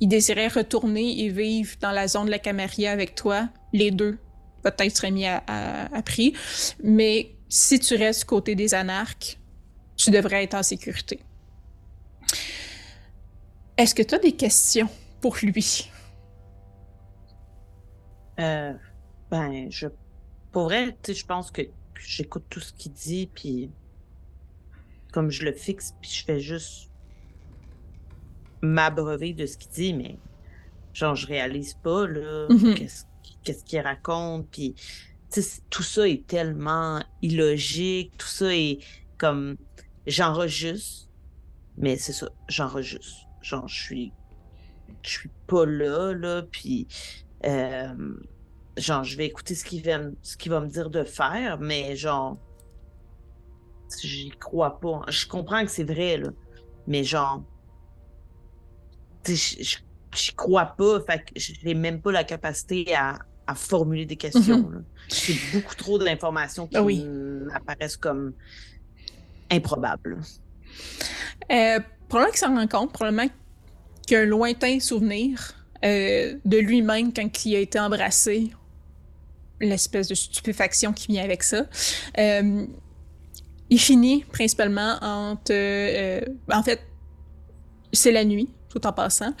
il 0.00 0.08
désirait 0.08 0.48
retourner 0.48 1.24
et 1.24 1.28
vivre 1.28 1.76
dans 1.80 1.92
la 1.92 2.08
zone 2.08 2.26
de 2.26 2.30
la 2.30 2.38
Camarilla 2.38 2.92
avec 2.92 3.14
toi, 3.14 3.48
les 3.72 3.90
deux 3.90 4.18
peut-être 4.62 4.96
seraient 4.96 5.10
mis 5.10 5.26
à, 5.26 5.42
à 5.46 6.02
prix. 6.02 6.34
Mais 6.82 7.34
si 7.48 7.78
tu 7.78 7.94
restes 7.94 8.24
côté 8.24 8.54
des 8.54 8.74
anarques, 8.74 9.38
tu 9.96 10.10
devrais 10.10 10.44
être 10.44 10.54
en 10.54 10.62
sécurité. 10.62 11.20
Est-ce 13.76 13.94
que 13.94 14.02
tu 14.02 14.14
as 14.14 14.18
des 14.18 14.32
questions 14.32 14.88
pour 15.20 15.36
lui? 15.42 15.90
Euh, 18.38 18.72
ben, 19.30 19.70
je. 19.70 19.86
Pour 20.52 20.64
vrai, 20.64 20.96
je 21.06 21.24
pense 21.24 21.50
que 21.50 21.62
j'écoute 21.98 22.44
tout 22.50 22.60
ce 22.60 22.72
qu'il 22.72 22.92
dit, 22.92 23.30
puis 23.32 23.70
comme 25.12 25.30
je 25.30 25.44
le 25.44 25.52
fixe, 25.52 25.94
puis 26.00 26.10
je 26.10 26.24
fais 26.24 26.40
juste 26.40 26.89
m'abreuver 28.62 29.32
de 29.32 29.46
ce 29.46 29.56
qu'il 29.56 29.70
dit, 29.70 29.94
mais 29.94 30.18
genre, 30.92 31.14
je 31.14 31.26
réalise 31.26 31.74
pas, 31.74 32.06
là, 32.06 32.48
mm-hmm. 32.48 33.04
qu'est-ce 33.42 33.64
qu'il 33.64 33.80
raconte, 33.80 34.48
puis 34.50 34.74
tout 35.70 35.82
ça 35.82 36.08
est 36.08 36.26
tellement 36.26 37.02
illogique, 37.22 38.12
tout 38.18 38.26
ça 38.26 38.54
est 38.54 38.78
comme 39.18 39.56
j'enregistre, 40.06 41.08
mais 41.76 41.96
c'est 41.96 42.12
ça, 42.12 42.28
j'enregistre. 42.48 43.26
Genre, 43.42 43.68
je 43.68 43.82
suis, 43.82 44.12
je 45.02 45.10
suis 45.10 45.30
pas 45.46 45.64
là, 45.64 46.12
là, 46.12 46.42
puis, 46.42 46.88
euh, 47.46 48.14
genre, 48.76 49.04
je 49.04 49.16
vais 49.16 49.26
écouter 49.26 49.54
ce 49.54 49.64
qu'il 49.64 49.82
va, 49.82 49.98
ce 50.22 50.36
qu'il 50.36 50.50
va 50.50 50.60
me 50.60 50.68
dire 50.68 50.90
de 50.90 51.04
faire, 51.04 51.58
mais 51.60 51.96
genre, 51.96 52.36
j'y 54.02 54.30
crois 54.30 54.80
pas. 54.80 55.02
Je 55.08 55.26
comprends 55.26 55.64
que 55.64 55.70
c'est 55.70 55.84
vrai, 55.84 56.16
là, 56.16 56.30
mais 56.86 57.04
genre, 57.04 57.42
j'y 59.26 60.32
crois 60.34 60.66
pas, 60.66 61.00
fait 61.06 61.18
que 61.18 61.32
j'ai 61.36 61.74
même 61.74 62.00
pas 62.00 62.12
la 62.12 62.24
capacité 62.24 62.94
à, 62.94 63.18
à 63.46 63.54
formuler 63.54 64.06
des 64.06 64.16
questions. 64.16 64.62
Mm-hmm. 64.62 64.82
C'est 65.08 65.36
beaucoup 65.52 65.74
trop 65.74 65.98
d'informations 65.98 66.66
qui 66.66 66.78
oui. 66.78 67.04
m'apparaissent 67.04 67.96
comme 67.96 68.32
improbable. 69.50 70.20
Euh, 71.50 71.80
probablement 72.08 72.30
qu'il 72.30 72.38
s'en 72.38 72.54
rend 72.54 72.66
compte, 72.66 72.92
probablement 72.92 73.28
qu'un 74.06 74.24
lointain 74.24 74.80
souvenir 74.80 75.54
euh, 75.84 76.36
de 76.44 76.58
lui-même 76.58 77.12
quand 77.12 77.44
il 77.44 77.56
a 77.56 77.58
été 77.58 77.78
embrassé, 77.78 78.50
l'espèce 79.60 80.08
de 80.08 80.14
stupéfaction 80.14 80.92
qui 80.92 81.08
vient 81.08 81.24
avec 81.24 81.42
ça. 81.42 81.66
Euh, 82.18 82.66
il 83.68 83.78
finit 83.78 84.24
principalement 84.24 84.96
entre... 85.02 85.52
Euh, 85.52 86.20
en 86.50 86.62
fait, 86.62 86.80
c'est 87.92 88.12
la 88.12 88.24
nuit, 88.24 88.48
tout 88.70 88.86
en 88.86 88.92
passant. 88.92 89.34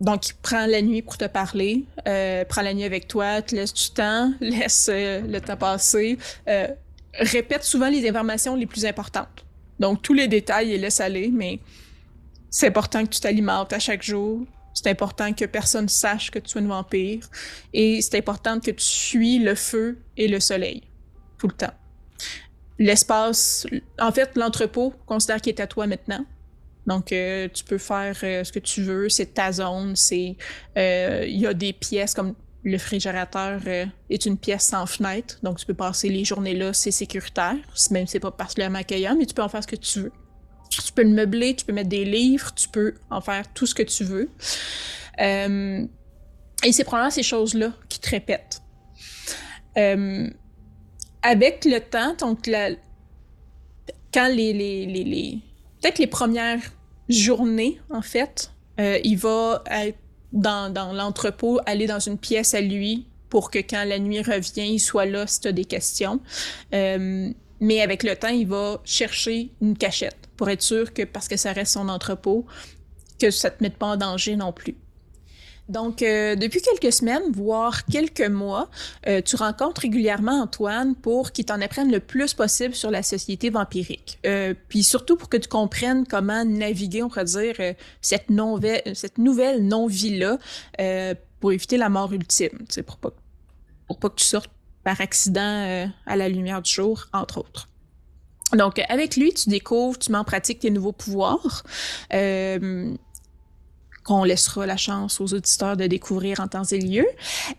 donc, 0.00 0.28
il 0.28 0.34
prend 0.42 0.66
la 0.66 0.82
nuit 0.82 1.02
pour 1.02 1.16
te 1.16 1.26
parler, 1.26 1.84
prend 2.48 2.62
la 2.62 2.74
nuit 2.74 2.84
avec 2.84 3.06
toi, 3.06 3.40
te 3.42 3.54
laisse 3.54 3.72
du 3.72 3.90
temps, 3.90 4.32
laisse 4.40 4.90
le 4.90 5.38
temps 5.38 5.56
passer, 5.56 6.18
répète 7.14 7.62
souvent 7.62 7.88
les 7.88 8.08
informations 8.08 8.56
les 8.56 8.66
plus 8.66 8.84
importantes. 8.84 9.44
Donc, 9.78 10.02
tous 10.02 10.14
les 10.14 10.28
détails, 10.28 10.72
il 10.72 10.80
laisse 10.80 11.00
aller, 11.00 11.30
mais 11.32 11.60
c'est 12.50 12.68
important 12.68 13.04
que 13.04 13.10
tu 13.10 13.20
t'alimentes 13.20 13.72
à 13.72 13.78
chaque 13.78 14.02
jour. 14.02 14.46
C'est 14.74 14.88
important 14.88 15.32
que 15.32 15.44
personne 15.44 15.88
sache 15.88 16.30
que 16.30 16.38
tu 16.38 16.56
es 16.56 16.60
une 16.60 16.68
vampire. 16.68 17.28
Et 17.72 18.00
c'est 18.00 18.16
important 18.16 18.60
que 18.60 18.70
tu 18.70 18.84
suis 18.84 19.38
le 19.38 19.54
feu 19.54 19.98
et 20.16 20.28
le 20.28 20.38
soleil. 20.40 20.82
Tout 21.38 21.48
le 21.48 21.54
temps. 21.54 21.74
L'espace, 22.78 23.66
en 24.00 24.12
fait, 24.12 24.36
l'entrepôt, 24.36 24.94
considère 25.06 25.40
qu'il 25.40 25.52
est 25.52 25.60
à 25.60 25.66
toi 25.66 25.86
maintenant. 25.86 26.24
Donc, 26.86 27.12
euh, 27.12 27.48
tu 27.52 27.64
peux 27.64 27.78
faire 27.78 28.16
euh, 28.22 28.44
ce 28.44 28.52
que 28.52 28.58
tu 28.58 28.82
veux. 28.82 29.08
C'est 29.08 29.34
ta 29.34 29.52
zone. 29.52 29.96
C'est, 29.96 30.36
euh, 30.76 31.24
il 31.26 31.40
y 31.40 31.46
a 31.46 31.54
des 31.54 31.72
pièces 31.72 32.14
comme 32.14 32.34
le 32.62 32.72
réfrigérateur 32.72 33.60
euh, 33.66 33.84
est 34.08 34.24
une 34.24 34.38
pièce 34.38 34.64
sans 34.64 34.86
fenêtre, 34.86 35.38
donc 35.42 35.58
tu 35.58 35.66
peux 35.66 35.74
passer 35.74 36.08
les 36.08 36.24
journées 36.24 36.54
là, 36.54 36.72
c'est 36.72 36.90
sécuritaire, 36.90 37.56
même 37.90 38.06
si 38.06 38.12
c'est 38.12 38.20
pas 38.20 38.30
particulièrement 38.30 38.78
accueillant, 38.78 39.16
mais 39.18 39.26
tu 39.26 39.34
peux 39.34 39.42
en 39.42 39.50
faire 39.50 39.62
ce 39.62 39.68
que 39.68 39.76
tu 39.76 40.00
veux. 40.00 40.12
Tu 40.70 40.92
peux 40.94 41.02
le 41.02 41.10
meubler, 41.10 41.54
tu 41.54 41.66
peux 41.66 41.74
mettre 41.74 41.90
des 41.90 42.06
livres, 42.06 42.54
tu 42.54 42.70
peux 42.70 42.94
en 43.10 43.20
faire 43.20 43.52
tout 43.52 43.66
ce 43.66 43.74
que 43.74 43.82
tu 43.82 44.02
veux. 44.04 44.30
Et 45.18 46.72
c'est 46.72 46.84
probablement 46.84 47.10
ces 47.10 47.22
choses-là 47.22 47.74
qui 47.90 48.00
te 48.00 48.08
répètent. 48.08 48.62
Avec 51.22 51.66
le 51.66 51.78
temps, 51.80 52.14
donc 52.14 52.46
la, 52.46 52.70
quand 54.12 54.28
les, 54.28 54.54
les, 54.54 54.86
les 54.86 55.42
peut-être 55.84 55.98
les 55.98 56.06
premières 56.06 56.62
journées, 57.10 57.78
en 57.90 58.00
fait, 58.00 58.50
euh, 58.80 58.98
il 59.04 59.18
va 59.18 59.62
être 59.70 59.98
dans, 60.32 60.72
dans 60.72 60.94
l'entrepôt, 60.94 61.60
aller 61.66 61.86
dans 61.86 61.98
une 61.98 62.16
pièce 62.16 62.54
à 62.54 62.62
lui 62.62 63.06
pour 63.28 63.50
que 63.50 63.58
quand 63.58 63.84
la 63.84 63.98
nuit 63.98 64.22
revient, 64.22 64.72
il 64.72 64.78
soit 64.78 65.04
là 65.04 65.26
si 65.26 65.40
tu 65.40 65.48
as 65.48 65.52
des 65.52 65.66
questions. 65.66 66.20
Euh, 66.72 67.30
mais 67.60 67.82
avec 67.82 68.02
le 68.02 68.16
temps, 68.16 68.28
il 68.28 68.46
va 68.46 68.80
chercher 68.84 69.50
une 69.60 69.76
cachette 69.76 70.16
pour 70.38 70.48
être 70.48 70.62
sûr 70.62 70.94
que, 70.94 71.02
parce 71.02 71.28
que 71.28 71.36
ça 71.36 71.52
reste 71.52 71.74
son 71.74 71.90
entrepôt, 71.90 72.46
que 73.20 73.30
ça 73.30 73.50
te 73.50 73.62
mette 73.62 73.76
pas 73.76 73.88
en 73.88 73.96
danger 73.96 74.36
non 74.36 74.52
plus. 74.52 74.76
Donc, 75.68 76.02
euh, 76.02 76.36
depuis 76.36 76.60
quelques 76.60 76.92
semaines, 76.92 77.32
voire 77.32 77.86
quelques 77.86 78.28
mois, 78.28 78.68
euh, 79.06 79.22
tu 79.22 79.36
rencontres 79.36 79.82
régulièrement 79.82 80.42
Antoine 80.42 80.94
pour 80.94 81.32
qu'il 81.32 81.46
t'en 81.46 81.60
apprenne 81.60 81.90
le 81.90 82.00
plus 82.00 82.34
possible 82.34 82.74
sur 82.74 82.90
la 82.90 83.02
société 83.02 83.48
vampirique. 83.48 84.18
Euh, 84.26 84.52
puis 84.68 84.82
surtout 84.82 85.16
pour 85.16 85.28
que 85.28 85.38
tu 85.38 85.48
comprennes 85.48 86.06
comment 86.06 86.44
naviguer, 86.44 87.02
on 87.02 87.08
pourrait 87.08 87.24
dire, 87.24 87.56
cette, 88.02 88.28
nouvelle, 88.28 88.82
cette 88.94 89.18
nouvelle 89.18 89.66
non-vie-là 89.66 90.38
pour 91.40 91.52
éviter 91.52 91.76
la 91.76 91.88
mort 91.88 92.12
ultime, 92.12 92.66
pour 92.86 92.98
pas, 92.98 93.10
pour 93.86 93.98
pas 93.98 94.10
que 94.10 94.16
tu 94.16 94.24
sortes 94.24 94.50
par 94.82 95.00
accident 95.00 95.88
à 96.06 96.16
la 96.16 96.28
lumière 96.28 96.60
du 96.60 96.70
jour, 96.70 97.06
entre 97.12 97.38
autres. 97.38 97.68
Donc, 98.52 98.80
avec 98.88 99.16
lui, 99.16 99.32
tu 99.32 99.48
découvres, 99.48 99.98
tu 99.98 100.12
mets 100.12 100.18
en 100.18 100.24
pratique 100.24 100.60
tes 100.60 100.70
nouveaux 100.70 100.92
pouvoirs. 100.92 101.64
Euh, 102.12 102.94
qu'on 104.04 104.24
laissera 104.24 104.66
la 104.66 104.76
chance 104.76 105.20
aux 105.20 105.34
auditeurs 105.34 105.76
de 105.76 105.86
découvrir 105.86 106.40
en 106.40 106.46
temps 106.46 106.64
et 106.64 106.78
lieu. 106.78 107.06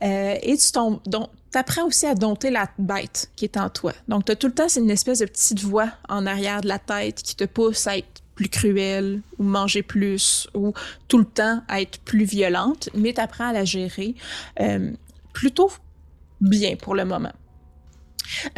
Euh, 0.04 0.36
et 0.42 0.58
tu 0.58 1.58
apprends 1.58 1.86
aussi 1.86 2.06
à 2.06 2.16
dompter 2.16 2.52
la 2.52 2.70
bête 2.78 3.32
qui 3.36 3.46
est 3.46 3.58
en 3.58 3.70
toi. 3.70 3.94
Donc, 4.08 4.26
tu 4.26 4.32
as 4.32 4.36
tout 4.36 4.48
le 4.48 4.54
temps, 4.54 4.70
c'est 4.70 4.80
une 4.80 4.92
espèce 4.92 5.20
de 5.20 5.26
petite 5.26 5.62
voix 5.62 5.90
en 6.08 6.26
arrière 6.26 6.62
de 6.62 6.68
la 6.68 6.80
tête 6.80 7.22
qui 7.24 7.36
te 7.36 7.46
pousse 7.46 7.88
à 7.88 7.98
être 7.98 8.22
plus 8.36 8.50
cruelle 8.50 9.22
ou 9.40 9.44
manger 9.44 9.82
plus 9.82 10.48
ou 10.54 10.74
tout 11.08 11.18
le 11.18 11.26
temps 11.26 11.64
à 11.68 11.82
être 11.82 12.00
plus 12.00 12.26
violente, 12.26 12.90
mais 12.94 13.14
tu 13.14 13.22
apprends 13.22 13.48
à 13.48 13.54
la 13.54 13.66
gérer 13.66 14.14
euh, 14.60 14.92
plutôt 15.34 15.72
bien 16.42 16.76
pour 16.76 16.96
le 16.96 17.06
moment. 17.06 17.34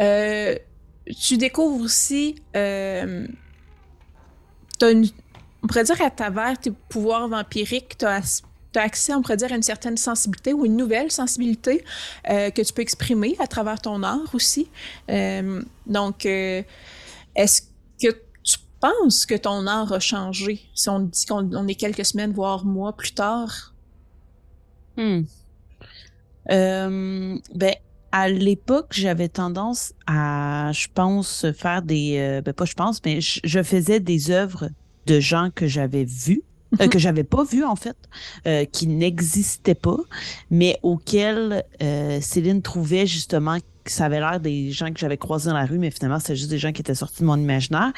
Euh, 0.00 0.56
tu 1.18 1.38
découvres 1.38 1.82
aussi... 1.82 2.36
Euh, 2.56 3.26
as 4.82 4.90
une, 4.90 5.08
on 5.62 5.66
pourrait 5.66 5.84
dire 5.84 6.00
à 6.02 6.10
travers 6.10 6.58
tes 6.58 6.70
pouvoirs 6.70 7.28
vampiriques, 7.28 7.98
tu 7.98 8.04
as, 8.04 8.42
accès, 8.74 9.12
on 9.12 9.22
pourrait 9.22 9.36
dire, 9.36 9.52
à 9.52 9.56
une 9.56 9.62
certaine 9.62 9.96
sensibilité 9.96 10.52
ou 10.52 10.64
une 10.64 10.76
nouvelle 10.76 11.10
sensibilité 11.10 11.84
euh, 12.30 12.50
que 12.50 12.62
tu 12.62 12.72
peux 12.72 12.82
exprimer 12.82 13.34
à 13.40 13.48
travers 13.48 13.80
ton 13.80 14.02
art 14.04 14.32
aussi. 14.34 14.68
Euh, 15.10 15.62
donc, 15.86 16.24
euh, 16.26 16.62
est-ce 17.34 17.62
que 18.00 18.12
tu 18.44 18.58
penses 18.80 19.26
que 19.26 19.34
ton 19.34 19.66
art 19.66 19.92
a 19.92 19.98
changé? 19.98 20.60
Si 20.74 20.88
on 20.88 21.00
dit 21.00 21.26
qu'on 21.26 21.66
est 21.66 21.74
quelques 21.74 22.04
semaines, 22.04 22.32
voire 22.32 22.64
mois 22.64 22.96
plus 22.96 23.12
tard? 23.12 23.74
Hmm. 24.96 25.22
ben, 26.46 27.74
à 28.10 28.28
l'époque, 28.28 28.88
j'avais 28.90 29.28
tendance 29.28 29.92
à, 30.06 30.70
je 30.72 30.86
pense, 30.94 31.46
faire 31.52 31.82
des, 31.82 32.40
ben 32.44 32.54
pas 32.54 32.64
je 32.64 32.74
pense, 32.74 33.00
mais 33.04 33.20
je 33.20 33.62
faisais 33.62 34.00
des 34.00 34.30
œuvres 34.30 34.70
de 35.08 35.20
gens 35.20 35.48
que 35.54 35.66
j'avais 35.66 36.04
vus, 36.04 36.42
euh, 36.80 36.84
mhm. 36.84 36.90
que 36.90 36.98
j'avais 36.98 37.24
pas 37.24 37.44
vus 37.44 37.64
en 37.64 37.76
fait, 37.76 37.96
euh, 38.46 38.64
qui 38.66 38.86
n'existaient 38.86 39.74
pas, 39.74 39.96
mais 40.50 40.78
auxquels 40.82 41.64
euh, 41.82 42.20
Céline 42.20 42.60
trouvait 42.62 43.06
justement 43.06 43.58
que 43.84 43.90
ça 43.90 44.04
avait 44.04 44.20
l'air 44.20 44.38
des 44.38 44.70
gens 44.70 44.92
que 44.92 45.00
j'avais 45.00 45.16
croisés 45.16 45.48
dans 45.48 45.56
la 45.56 45.64
rue, 45.64 45.78
mais 45.78 45.90
finalement 45.90 46.20
c'était 46.20 46.36
juste 46.36 46.50
des 46.50 46.58
gens 46.58 46.72
qui 46.72 46.82
étaient 46.82 46.94
sortis 46.94 47.22
de 47.22 47.26
mon 47.26 47.38
imaginaire. 47.38 47.92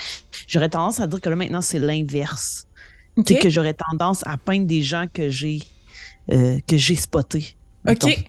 J'aurais 0.47 0.69
tendance 0.69 1.01
à 1.01 1.09
dire 1.09 1.21
que 1.21 1.29
là 1.29 1.35
maintenant 1.35 1.63
c'est 1.63 1.81
l'inverse, 1.81 2.69
okay. 3.17 3.41
que 3.41 3.51
j'aurais 3.51 3.75
tendance 3.75 4.25
à 4.25 4.37
peindre 4.37 4.67
des 4.67 4.83
gens 4.83 5.07
que 5.13 5.29
j'ai 5.31 5.61
que 6.29 6.77
j'ai 6.77 6.95
spotés. 6.95 7.57
Ok. 7.89 8.25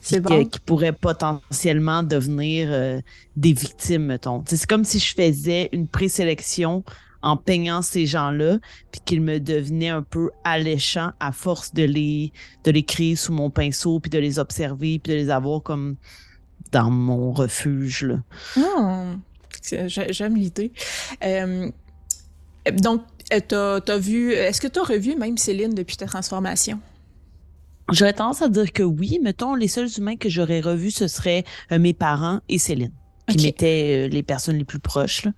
C'est 0.00 0.20
bon. 0.20 0.44
qui 0.44 0.60
pourraient 0.60 0.92
potentiellement 0.92 2.04
devenir 2.04 3.00
des 3.34 3.52
victimes, 3.54 4.04
mettons. 4.04 4.44
C'est 4.46 4.66
comme 4.66 4.84
si 4.84 5.00
je 5.00 5.14
faisais 5.14 5.70
une 5.72 5.88
présélection 5.88 6.84
en 7.24 7.38
peignant 7.38 7.80
ces 7.80 8.06
gens-là, 8.06 8.58
puis 8.92 9.00
qu'ils 9.04 9.22
me 9.22 9.40
devenaient 9.40 9.88
un 9.88 10.02
peu 10.02 10.30
alléchants 10.44 11.12
à 11.20 11.32
force 11.32 11.72
de 11.72 11.82
les 11.82 12.32
de 12.64 12.70
les 12.70 12.82
créer 12.82 13.16
sous 13.16 13.32
mon 13.32 13.50
pinceau, 13.50 13.98
puis 13.98 14.10
de 14.10 14.18
les 14.18 14.38
observer, 14.38 14.98
puis 14.98 15.12
de 15.12 15.18
les 15.18 15.30
avoir 15.30 15.62
comme 15.62 15.96
dans 16.70 16.90
mon 16.90 17.32
refuge. 17.32 18.04
Là. 18.04 18.16
Hmm. 18.56 19.20
J'aime 19.86 20.36
l'idée. 20.36 20.72
Euh, 21.24 21.70
donc, 22.72 23.02
euh, 23.32 23.40
t'as 23.80 23.94
as 23.94 23.98
vu, 23.98 24.32
est-ce 24.32 24.60
que 24.60 24.68
tu 24.68 24.78
as 24.78 24.82
revu 24.82 25.16
même 25.16 25.38
Céline 25.38 25.74
depuis 25.74 25.96
ta 25.96 26.06
transformation? 26.06 26.78
J'aurais 27.90 28.12
tendance 28.12 28.42
à 28.42 28.48
dire 28.48 28.70
que 28.72 28.82
oui. 28.82 29.18
Mettons, 29.22 29.54
les 29.54 29.68
seuls 29.68 29.88
humains 29.96 30.16
que 30.16 30.28
j'aurais 30.28 30.60
revus, 30.60 30.90
ce 30.90 31.08
seraient 31.08 31.44
euh, 31.72 31.78
mes 31.78 31.94
parents 31.94 32.40
et 32.50 32.58
Céline 32.58 32.92
qui 33.28 33.46
mettaient 33.46 34.08
les 34.08 34.22
personnes 34.22 34.58
les 34.58 34.64
plus 34.64 34.78
proches. 34.78 35.24
Là. 35.24 35.32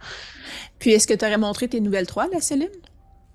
Puis, 0.78 0.90
est-ce 0.92 1.06
que 1.06 1.14
tu 1.14 1.24
aurais 1.24 1.38
montré 1.38 1.68
tes 1.68 1.80
nouvelles 1.80 2.06
toiles 2.06 2.34
à 2.36 2.40
Céline? 2.40 2.68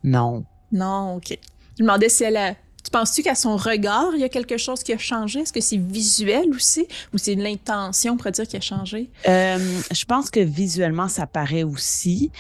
Non. 0.03 0.45
Non, 0.72 1.15
OK. 1.15 1.30
Je 1.30 1.84
me 1.84 1.88
demandais 1.88 2.10
si 2.10 2.23
elle 2.23 2.38
a... 2.38 2.56
Tu 2.84 2.90
penses-tu 2.90 3.22
qu'à 3.22 3.36
son 3.36 3.57
regard, 3.57 4.10
il 4.15 4.22
y 4.22 4.23
a 4.23 4.30
quelque 4.30 4.57
chose 4.57 4.82
qui 4.82 4.91
a 4.91 4.98
changé? 4.98 5.41
Est-ce 5.41 5.53
que 5.53 5.61
c'est 5.61 5.78
visuel 5.78 6.49
aussi? 6.49 6.88
Ou 7.14 7.19
c'est 7.19 7.36
l'intention, 7.36 8.18
pour 8.18 8.32
dire, 8.32 8.48
qui 8.48 8.57
a 8.57 8.61
changé? 8.61 9.10
Euh, 9.28 9.82
je 9.91 10.06
pense 10.06 10.32
que 10.32 10.40
visuellement, 10.40 11.07
ça 11.07 11.28
paraît 11.28 11.61
aussi. 11.64 12.32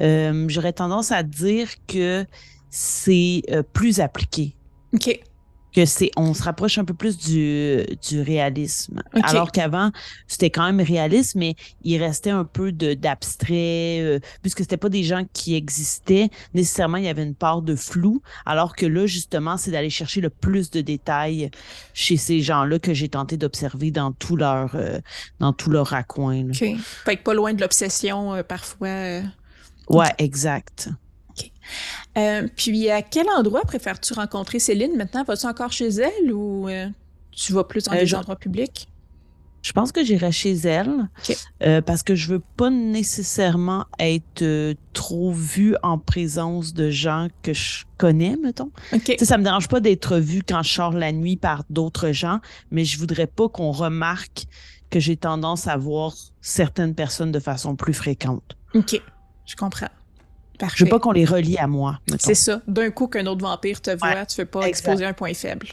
Euh, 0.00 0.46
j'aurais 0.48 0.72
tendance 0.72 1.12
à 1.12 1.22
dire 1.22 1.68
que 1.86 2.24
c'est 2.70 3.42
euh, 3.50 3.62
plus 3.62 4.00
appliqué. 4.00 4.54
OK 4.94 5.20
que 5.74 5.84
c'est 5.84 6.10
on 6.16 6.34
se 6.34 6.42
rapproche 6.42 6.78
un 6.78 6.84
peu 6.84 6.94
plus 6.94 7.18
du, 7.18 7.84
du 8.08 8.20
réalisme. 8.20 9.02
Alors 9.22 9.52
qu'avant, 9.52 9.90
c'était 10.26 10.50
quand 10.50 10.64
même 10.64 10.80
réaliste, 10.80 11.34
mais 11.36 11.54
il 11.82 12.02
restait 12.02 12.30
un 12.30 12.44
peu 12.44 12.72
d'abstrait, 12.72 14.00
euh, 14.00 14.18
puisque 14.42 14.60
c'était 14.60 14.76
pas 14.76 14.88
des 14.88 15.04
gens 15.04 15.24
qui 15.32 15.54
existaient. 15.54 16.28
Nécessairement, 16.54 16.96
il 16.98 17.04
y 17.04 17.08
avait 17.08 17.22
une 17.22 17.34
part 17.34 17.62
de 17.62 17.76
flou. 17.76 18.22
Alors 18.46 18.74
que 18.74 18.86
là, 18.86 19.06
justement, 19.06 19.56
c'est 19.56 19.70
d'aller 19.70 19.90
chercher 19.90 20.20
le 20.20 20.30
plus 20.30 20.70
de 20.70 20.80
détails 20.80 21.50
chez 21.94 22.16
ces 22.16 22.40
gens-là 22.40 22.78
que 22.78 22.94
j'ai 22.94 23.08
tenté 23.08 23.36
d'observer 23.36 23.90
dans 23.90 24.12
tout 24.12 24.36
leur 24.36 24.74
euh, 24.74 24.98
dans 25.38 25.52
tout 25.52 25.70
leur 25.70 25.88
raccoin. 25.88 26.48
OK. 26.48 26.64
Fait 27.04 27.16
que 27.16 27.22
pas 27.22 27.34
loin 27.34 27.54
de 27.54 27.60
l'obsession 27.60 28.34
euh, 28.34 28.42
parfois. 28.42 29.20
Ouais, 29.88 30.12
exact. 30.18 30.90
Euh, 32.18 32.48
puis, 32.56 32.90
à 32.90 33.02
quel 33.02 33.28
endroit 33.28 33.62
préfères-tu 33.62 34.12
rencontrer 34.14 34.58
Céline? 34.58 34.96
Maintenant? 34.96 35.24
Vas-tu 35.24 35.46
encore 35.46 35.72
chez 35.72 35.88
elle 35.88 36.32
ou 36.32 36.68
euh, 36.68 36.88
tu 37.30 37.52
vas 37.52 37.64
plus 37.64 37.84
dans 37.84 37.92
euh, 37.92 38.00
des 38.00 38.14
endroits 38.14 38.36
publics? 38.36 38.88
Je 39.62 39.72
pense 39.72 39.92
que 39.92 40.02
j'irai 40.02 40.32
chez 40.32 40.54
elle 40.54 41.10
parce 41.84 42.02
que 42.02 42.14
je 42.14 42.28
veux 42.28 42.40
pas 42.56 42.70
nécessairement 42.70 43.84
être 43.98 44.74
trop 44.94 45.32
vue 45.32 45.76
en 45.82 45.98
présence 45.98 46.72
de 46.72 46.88
gens 46.88 47.28
que 47.42 47.52
je 47.52 47.84
connais, 47.98 48.36
mettons. 48.42 48.70
Okay. 48.90 49.22
Ça 49.22 49.36
me 49.36 49.44
dérange 49.44 49.68
pas 49.68 49.80
d'être 49.80 50.16
vue 50.16 50.42
quand 50.42 50.62
je 50.62 50.72
sors 50.72 50.92
la 50.92 51.12
nuit 51.12 51.36
par 51.36 51.64
d'autres 51.68 52.12
gens, 52.12 52.40
mais 52.70 52.86
je 52.86 52.98
voudrais 52.98 53.26
pas 53.26 53.50
qu'on 53.50 53.70
remarque 53.70 54.46
que 54.88 54.98
j'ai 54.98 55.18
tendance 55.18 55.68
à 55.68 55.76
voir 55.76 56.14
certaines 56.40 56.94
personnes 56.94 57.30
de 57.30 57.38
façon 57.38 57.76
plus 57.76 57.92
fréquente. 57.92 58.56
OK, 58.74 58.98
je 59.44 59.56
comprends. 59.56 59.90
Je 60.74 60.84
veux 60.84 60.90
pas 60.90 60.98
qu'on 60.98 61.12
les 61.12 61.24
relie 61.24 61.58
à 61.58 61.66
moi. 61.66 62.00
C'est 62.18 62.34
ça. 62.34 62.60
D'un 62.66 62.90
coup 62.90 63.06
qu'un 63.06 63.26
autre 63.26 63.42
vampire 63.42 63.80
te 63.80 63.90
voit, 63.90 64.26
tu 64.26 64.34
tu 64.34 64.40
veux 64.42 64.46
pas 64.46 64.66
exposer 64.68 65.04
un 65.04 65.12
point 65.12 65.34
faible. 65.34 65.68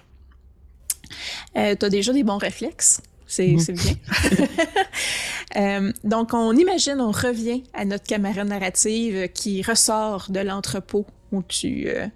Euh, 1.55 1.75
tu 1.79 1.85
as 1.85 1.89
déjà 1.89 2.13
des 2.13 2.23
bons 2.23 2.37
réflexes. 2.37 3.01
C'est 3.25 3.47
mhm. 3.47 3.75
bien. 3.75 3.93
Euh, 5.55 5.93
donc, 6.03 6.33
on 6.33 6.55
imagine, 6.55 6.99
on 6.99 7.09
revient 7.09 7.63
à 7.73 7.85
notre 7.85 8.03
caméra 8.03 8.43
narrative 8.43 9.29
qui 9.29 9.63
ressort 9.63 10.27
de 10.29 10.41
l'entrepôt 10.41 11.05
où 11.31 11.41
tu, 11.41 11.87
euh, 11.87 12.07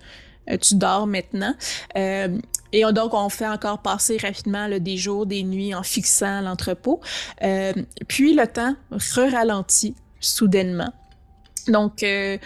tu 0.57 0.75
dors 0.75 1.07
maintenant. 1.07 1.55
et 1.95 2.83
donc, 2.91 3.13
on 3.13 3.29
fait 3.29 3.47
encore 3.47 3.81
passer 3.81 4.17
rapidement 4.17 4.67
des 4.77 4.97
jours, 4.97 5.25
des 5.25 5.43
nuits 5.43 5.73
en 5.73 5.81
fixant 5.81 6.41
l'entrepôt. 6.41 6.99
puis, 8.07 8.35
le 8.35 8.45
temps 8.45 8.75
re-ralentit 8.91 9.95
soudainement. 10.19 10.93
Donc, 11.67 12.03
euh, 12.03 12.37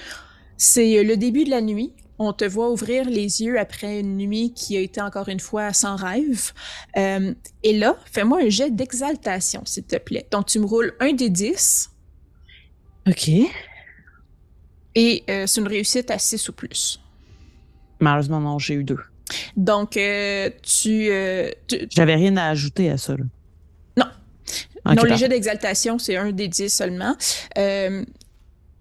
c'est 0.57 1.03
le 1.03 1.17
début 1.17 1.43
de 1.43 1.49
la 1.49 1.61
nuit. 1.61 1.93
On 2.17 2.31
te 2.31 2.45
voit 2.45 2.71
ouvrir 2.71 3.09
les 3.09 3.41
yeux 3.41 3.59
après 3.59 3.99
une 3.99 4.15
nuit 4.15 4.53
qui 4.53 4.77
a 4.77 4.79
été 4.79 5.01
encore 5.01 5.27
une 5.27 5.41
fois 5.41 5.73
sans 5.73 5.97
rêve. 5.97 6.53
Euh, 6.97 7.33
et 7.63 7.77
là, 7.77 7.97
fais-moi 8.11 8.39
un 8.43 8.49
jet 8.49 8.69
d'exaltation, 8.69 9.63
s'il 9.65 9.83
te 9.83 9.97
plaît. 9.97 10.25
Donc, 10.31 10.45
tu 10.45 10.59
me 10.59 10.65
roules 10.65 10.93
un 11.01 11.11
des 11.11 11.29
dix. 11.29 11.89
OK. 13.07 13.29
Et 14.97 15.23
c'est 15.27 15.59
une 15.59 15.67
réussite 15.67 16.09
à 16.09 16.17
6 16.17 16.47
ou 16.47 16.53
plus. 16.53 17.01
Malheureusement, 17.99 18.39
non, 18.39 18.59
j'ai 18.59 18.75
eu 18.75 18.85
deux. 18.85 18.99
Donc, 19.57 19.99
tu, 20.63 21.09
J'avais 21.89 22.15
rien 22.15 22.37
à 22.37 22.47
ajouter 22.47 22.89
à 22.89 22.97
ça. 22.97 23.17
Là. 23.17 23.25
Non. 23.97 24.93
non, 24.95 25.03
le 25.03 25.17
jet 25.17 25.27
d'exaltation, 25.27 25.99
c'est 25.99 26.15
un 26.15 26.31
des 26.31 26.47
10 26.47 26.69
seulement. 26.73 27.17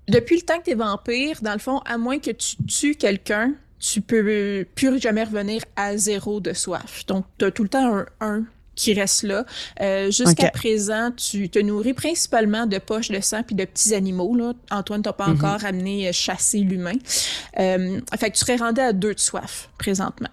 Depuis 0.09 0.37
le 0.37 0.43
temps 0.43 0.59
que 0.59 0.65
tu 0.65 0.71
es 0.71 0.75
vampire, 0.75 1.39
dans 1.43 1.53
le 1.53 1.59
fond, 1.59 1.79
à 1.81 1.99
moins 1.99 2.19
que 2.19 2.31
tu 2.31 2.57
tues 2.67 2.95
quelqu'un, 2.95 3.53
tu 3.79 4.01
peux 4.01 4.67
plus 4.75 5.01
jamais 5.01 5.25
revenir 5.25 5.63
à 5.77 5.97
zéro 5.97 6.41
de 6.41 6.53
soif. 6.53 7.05
Donc, 7.07 7.27
tu 7.39 7.45
as 7.45 7.51
tout 7.51 7.63
le 7.63 7.69
temps 7.69 7.97
un 7.97 8.07
1 8.21 8.45
qui 8.75 8.95
reste 8.95 9.23
là. 9.23 9.45
Euh, 9.81 10.11
jusqu'à 10.11 10.51
présent, 10.51 11.11
tu 11.13 11.49
te 11.49 11.59
nourris 11.59 11.95
principalement 11.95 12.67
de 12.67 12.79
poches 12.79 13.11
de 13.11 13.21
sang 13.21 13.43
puis 13.43 13.55
de 13.55 13.65
petits 13.65 13.95
animaux. 13.95 14.35
Là. 14.35 14.53
Antoine 14.71 15.03
t'a 15.03 15.13
pas 15.13 15.29
mhm. 15.29 15.37
encore 15.37 15.65
amené 15.65 16.09
euh, 16.09 16.13
chasser 16.13 16.59
l'humain. 16.59 16.97
Euh, 17.59 18.01
fait 18.19 18.31
que 18.31 18.37
tu 18.37 18.45
serais 18.45 18.57
rendu 18.57 18.81
à 18.81 18.93
deux 18.93 19.15
de 19.15 19.21
soif 19.21 19.69
présentement. 19.79 20.31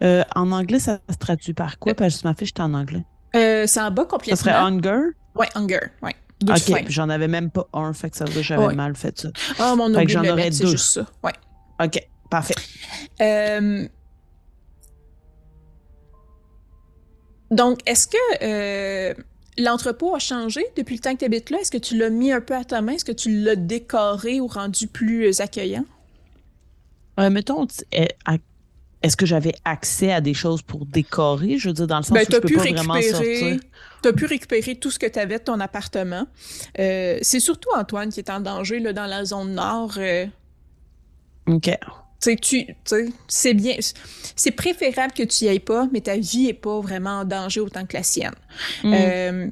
en 0.00 0.52
anglais, 0.52 0.78
ça 0.78 1.00
se 1.10 1.16
traduit 1.16 1.54
par 1.54 1.78
quoi? 1.78 1.94
Parce 1.94 2.22
que 2.22 2.28
ma 2.28 2.34
fiche 2.34 2.50
est 2.50 2.60
en 2.60 2.74
anglais. 2.74 3.04
c'est 3.32 3.80
en 3.80 3.90
bas 3.90 4.04
complètement. 4.04 4.36
Ça 4.36 4.44
serait 4.44 4.54
hunger? 4.54 5.10
Oui, 5.34 5.46
hunger, 5.54 5.90
oui. 6.02 6.10
Ok, 6.48 6.84
j'en 6.88 7.08
avais 7.10 7.28
même 7.28 7.50
pas 7.50 7.68
un, 7.72 7.92
fait 7.92 8.10
que 8.10 8.16
ça 8.16 8.24
veut 8.24 8.30
dire 8.32 8.40
que 8.40 8.46
j'avais 8.46 8.74
mal 8.74 8.96
fait 8.96 9.18
ça. 9.18 9.28
Ah, 9.58 9.74
mon 9.76 9.92
fait 9.92 10.06
que 10.06 10.12
j'en 10.12 10.24
aurais 10.24 10.50
deux. 10.50 10.66
juste 10.68 10.94
ça. 10.94 11.06
Ouais. 11.22 11.32
Ok, 11.82 12.02
parfait. 12.30 12.54
Euh, 13.20 13.86
Donc, 17.50 17.80
est-ce 17.86 18.06
que 18.06 18.16
euh, 18.42 19.14
l'entrepôt 19.58 20.14
a 20.14 20.18
changé 20.18 20.64
depuis 20.76 20.96
le 20.96 21.00
temps 21.00 21.14
que 21.14 21.18
tu 21.20 21.24
habites 21.24 21.50
là? 21.50 21.58
Est-ce 21.60 21.70
que 21.70 21.78
tu 21.78 21.96
l'as 21.96 22.10
mis 22.10 22.32
un 22.32 22.40
peu 22.40 22.54
à 22.54 22.64
ta 22.64 22.80
main? 22.80 22.92
Est-ce 22.92 23.04
que 23.04 23.12
tu 23.12 23.42
l'as 23.42 23.56
décoré 23.56 24.40
ou 24.40 24.46
rendu 24.46 24.86
plus 24.86 25.26
euh, 25.26 25.42
accueillant? 25.42 25.84
Euh, 27.18 27.28
mettons, 27.28 27.66
eh, 27.92 28.08
est-ce 29.02 29.16
que 29.16 29.26
j'avais 29.26 29.54
accès 29.64 30.12
à 30.12 30.20
des 30.20 30.34
choses 30.34 30.62
pour 30.62 30.86
décorer? 30.86 31.58
Je 31.58 31.68
veux 31.68 31.74
dire, 31.74 31.86
dans 31.86 31.98
le 31.98 32.02
sens 32.02 32.12
ben, 32.12 32.22
où 32.28 32.32
je 32.32 32.38
peux 32.38 32.54
pas 32.54 32.62
vraiment 32.62 33.00
sortir. 33.00 33.60
Tu 34.02 34.08
as 34.08 34.12
pu 34.12 34.26
récupérer 34.26 34.76
tout 34.76 34.90
ce 34.90 34.98
que 34.98 35.06
tu 35.06 35.18
avais 35.18 35.38
de 35.38 35.44
ton 35.44 35.60
appartement. 35.60 36.26
c'est 36.76 37.40
surtout 37.40 37.70
Antoine 37.76 38.10
qui 38.10 38.20
est 38.20 38.30
en 38.30 38.40
danger 38.40 38.78
là, 38.80 38.92
dans 38.92 39.06
la 39.06 39.24
zone 39.24 39.54
nord. 39.54 39.98
OK 41.46 41.70
tu, 42.20 42.66
c'est 43.28 43.54
bien, 43.54 43.76
c'est 44.36 44.50
préférable 44.50 45.12
que 45.12 45.22
tu 45.22 45.44
y 45.44 45.48
ailles 45.48 45.58
pas, 45.58 45.88
mais 45.92 46.00
ta 46.00 46.16
vie 46.16 46.48
est 46.48 46.54
pas 46.54 46.80
vraiment 46.80 47.20
en 47.20 47.24
danger 47.24 47.60
autant 47.60 47.86
que 47.86 47.96
la 47.96 48.02
sienne. 48.02 48.34
Mm. 48.84 48.94
Euh, 48.94 49.48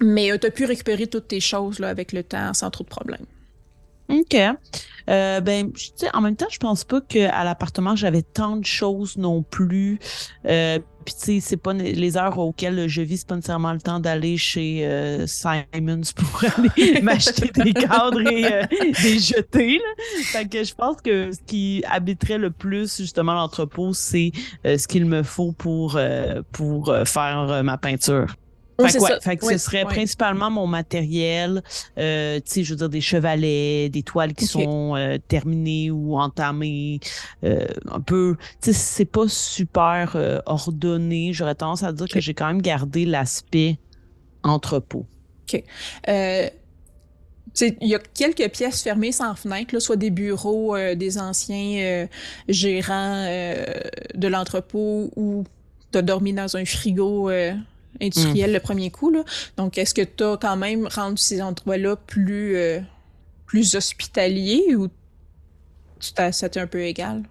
mais 0.00 0.32
euh, 0.32 0.38
tu 0.38 0.46
as 0.46 0.50
pu 0.50 0.64
récupérer 0.64 1.06
toutes 1.06 1.28
tes 1.28 1.40
choses 1.40 1.78
là, 1.78 1.88
avec 1.88 2.12
le 2.12 2.22
temps 2.22 2.54
sans 2.54 2.70
trop 2.70 2.84
de 2.84 2.88
problèmes. 2.88 3.26
OK. 4.08 4.36
Euh, 5.10 5.40
ben, 5.40 5.70
en 6.12 6.20
même 6.20 6.36
temps, 6.36 6.46
je 6.50 6.58
pense 6.58 6.84
pas 6.84 7.00
qu'à 7.00 7.44
l'appartement, 7.44 7.94
j'avais 7.96 8.22
tant 8.22 8.56
de 8.56 8.64
choses 8.64 9.16
non 9.16 9.42
plus. 9.42 9.98
Euh, 10.46 10.78
puis, 11.04 11.14
tu 11.14 11.20
sais, 11.20 11.40
c'est 11.40 11.56
pas 11.58 11.74
les 11.74 12.16
heures 12.16 12.38
auxquelles 12.38 12.88
je 12.88 13.02
vis, 13.02 13.18
c'est 13.18 13.28
pas 13.28 13.36
nécessairement 13.36 13.74
le 13.74 13.80
temps 13.80 14.00
d'aller 14.00 14.38
chez 14.38 14.86
euh, 14.86 15.26
Simons 15.26 16.00
pour 16.16 16.44
aller 16.44 17.00
m'acheter 17.02 17.50
des 17.62 17.74
cadres 17.74 18.26
et 18.26 18.50
euh, 18.50 18.62
des 19.02 19.18
jeter. 19.18 19.78
Là. 19.78 20.22
Fait 20.24 20.48
que 20.48 20.64
je 20.64 20.74
pense 20.74 21.02
que 21.02 21.32
ce 21.32 21.40
qui 21.46 21.84
habiterait 21.90 22.38
le 22.38 22.50
plus, 22.50 22.96
justement, 22.96 23.34
l'entrepôt, 23.34 23.92
c'est 23.92 24.32
ce 24.64 24.88
qu'il 24.88 25.04
me 25.04 25.22
faut 25.22 25.52
pour, 25.52 25.98
pour 26.52 26.94
faire 27.04 27.62
ma 27.62 27.76
peinture. 27.76 28.34
Fait, 28.80 29.36
que, 29.36 29.46
ce 29.46 29.58
serait 29.58 29.84
principalement 29.84 30.50
mon 30.50 30.66
matériel, 30.66 31.62
euh, 31.96 32.36
tu 32.36 32.42
sais, 32.46 32.64
je 32.64 32.70
veux 32.70 32.76
dire 32.76 32.88
des 32.88 33.00
chevalets, 33.00 33.88
des 33.88 34.02
toiles 34.02 34.34
qui 34.34 34.46
sont 34.46 34.96
euh, 34.96 35.16
terminées 35.28 35.90
ou 35.90 36.16
entamées, 36.18 36.98
euh, 37.44 37.66
un 37.90 38.00
peu, 38.00 38.36
tu 38.60 38.72
sais, 38.72 38.72
c'est 38.72 39.04
pas 39.04 39.28
super 39.28 40.12
euh, 40.16 40.40
ordonné. 40.46 41.32
J'aurais 41.32 41.54
tendance 41.54 41.84
à 41.84 41.92
dire 41.92 42.08
que 42.08 42.20
j'ai 42.20 42.34
quand 42.34 42.46
même 42.46 42.62
gardé 42.62 43.04
l'aspect 43.04 43.78
entrepôt. 44.42 45.06
Ok. 45.42 45.62
Euh, 46.08 46.48
il 47.60 47.86
y 47.88 47.94
a 47.94 48.00
quelques 48.00 48.50
pièces 48.50 48.82
fermées 48.82 49.12
sans 49.12 49.36
fenêtre, 49.36 49.72
là, 49.72 49.78
soit 49.78 49.94
des 49.94 50.10
bureaux 50.10 50.76
des 50.96 51.18
anciens 51.18 52.08
gérants 52.48 53.26
de 54.14 54.26
l'entrepôt 54.26 55.12
ou 55.14 55.44
tu 55.92 55.98
as 55.98 56.02
dormi 56.02 56.32
dans 56.32 56.56
un 56.56 56.64
frigo 56.64 57.30
industriel 58.00 58.52
le 58.52 58.60
premier 58.60 58.90
coup. 58.90 59.10
Là. 59.10 59.24
Donc, 59.56 59.78
est-ce 59.78 59.94
que 59.94 60.02
tu 60.02 60.24
as 60.24 60.36
quand 60.36 60.56
même 60.56 60.86
rendu 60.86 61.18
ces 61.18 61.42
endroits-là 61.42 61.96
plus, 61.96 62.56
euh, 62.56 62.80
plus 63.46 63.74
hospitaliers 63.74 64.74
ou 64.76 64.88
ça 66.00 66.32
t'est 66.32 66.60
un 66.60 66.66
peu 66.66 66.82
égal? 66.82 67.22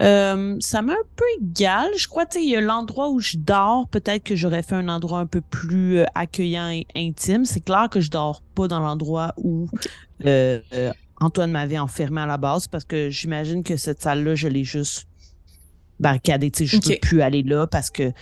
Euh, 0.00 0.56
ça 0.60 0.82
m'est 0.82 0.92
un 0.92 1.08
peu 1.16 1.24
égal. 1.40 1.90
Je 1.96 2.06
crois, 2.08 2.24
tu 2.24 2.38
sais, 2.38 2.44
il 2.44 2.50
y 2.50 2.56
a 2.56 2.60
l'endroit 2.60 3.10
où 3.10 3.20
je 3.20 3.36
dors. 3.36 3.88
Peut-être 3.88 4.22
que 4.22 4.36
j'aurais 4.36 4.62
fait 4.62 4.76
un 4.76 4.88
endroit 4.88 5.18
un 5.18 5.26
peu 5.26 5.40
plus 5.40 5.98
euh, 5.98 6.04
accueillant 6.14 6.70
et 6.70 6.86
intime. 6.94 7.44
C'est 7.44 7.60
clair 7.60 7.88
que 7.90 8.00
je 8.00 8.10
dors 8.10 8.40
pas 8.54 8.68
dans 8.68 8.80
l'endroit 8.80 9.34
où 9.36 9.68
Antoine 11.20 11.50
m'avait 11.50 11.78
enfermé 11.78 12.22
à 12.22 12.26
la 12.26 12.38
base 12.38 12.66
parce 12.66 12.84
que 12.84 13.10
j'imagine 13.10 13.62
que 13.62 13.76
cette 13.76 14.00
salle-là, 14.00 14.36
je 14.36 14.48
l'ai 14.48 14.64
juste 14.64 15.06
barricadée. 16.00 16.50
Tu 16.50 16.66
sais, 16.66 16.76
je 16.78 16.80
peux 16.80 16.98
plus 17.00 17.20
aller 17.20 17.42
là 17.42 17.66
parce 17.66 17.90
que 17.90 18.12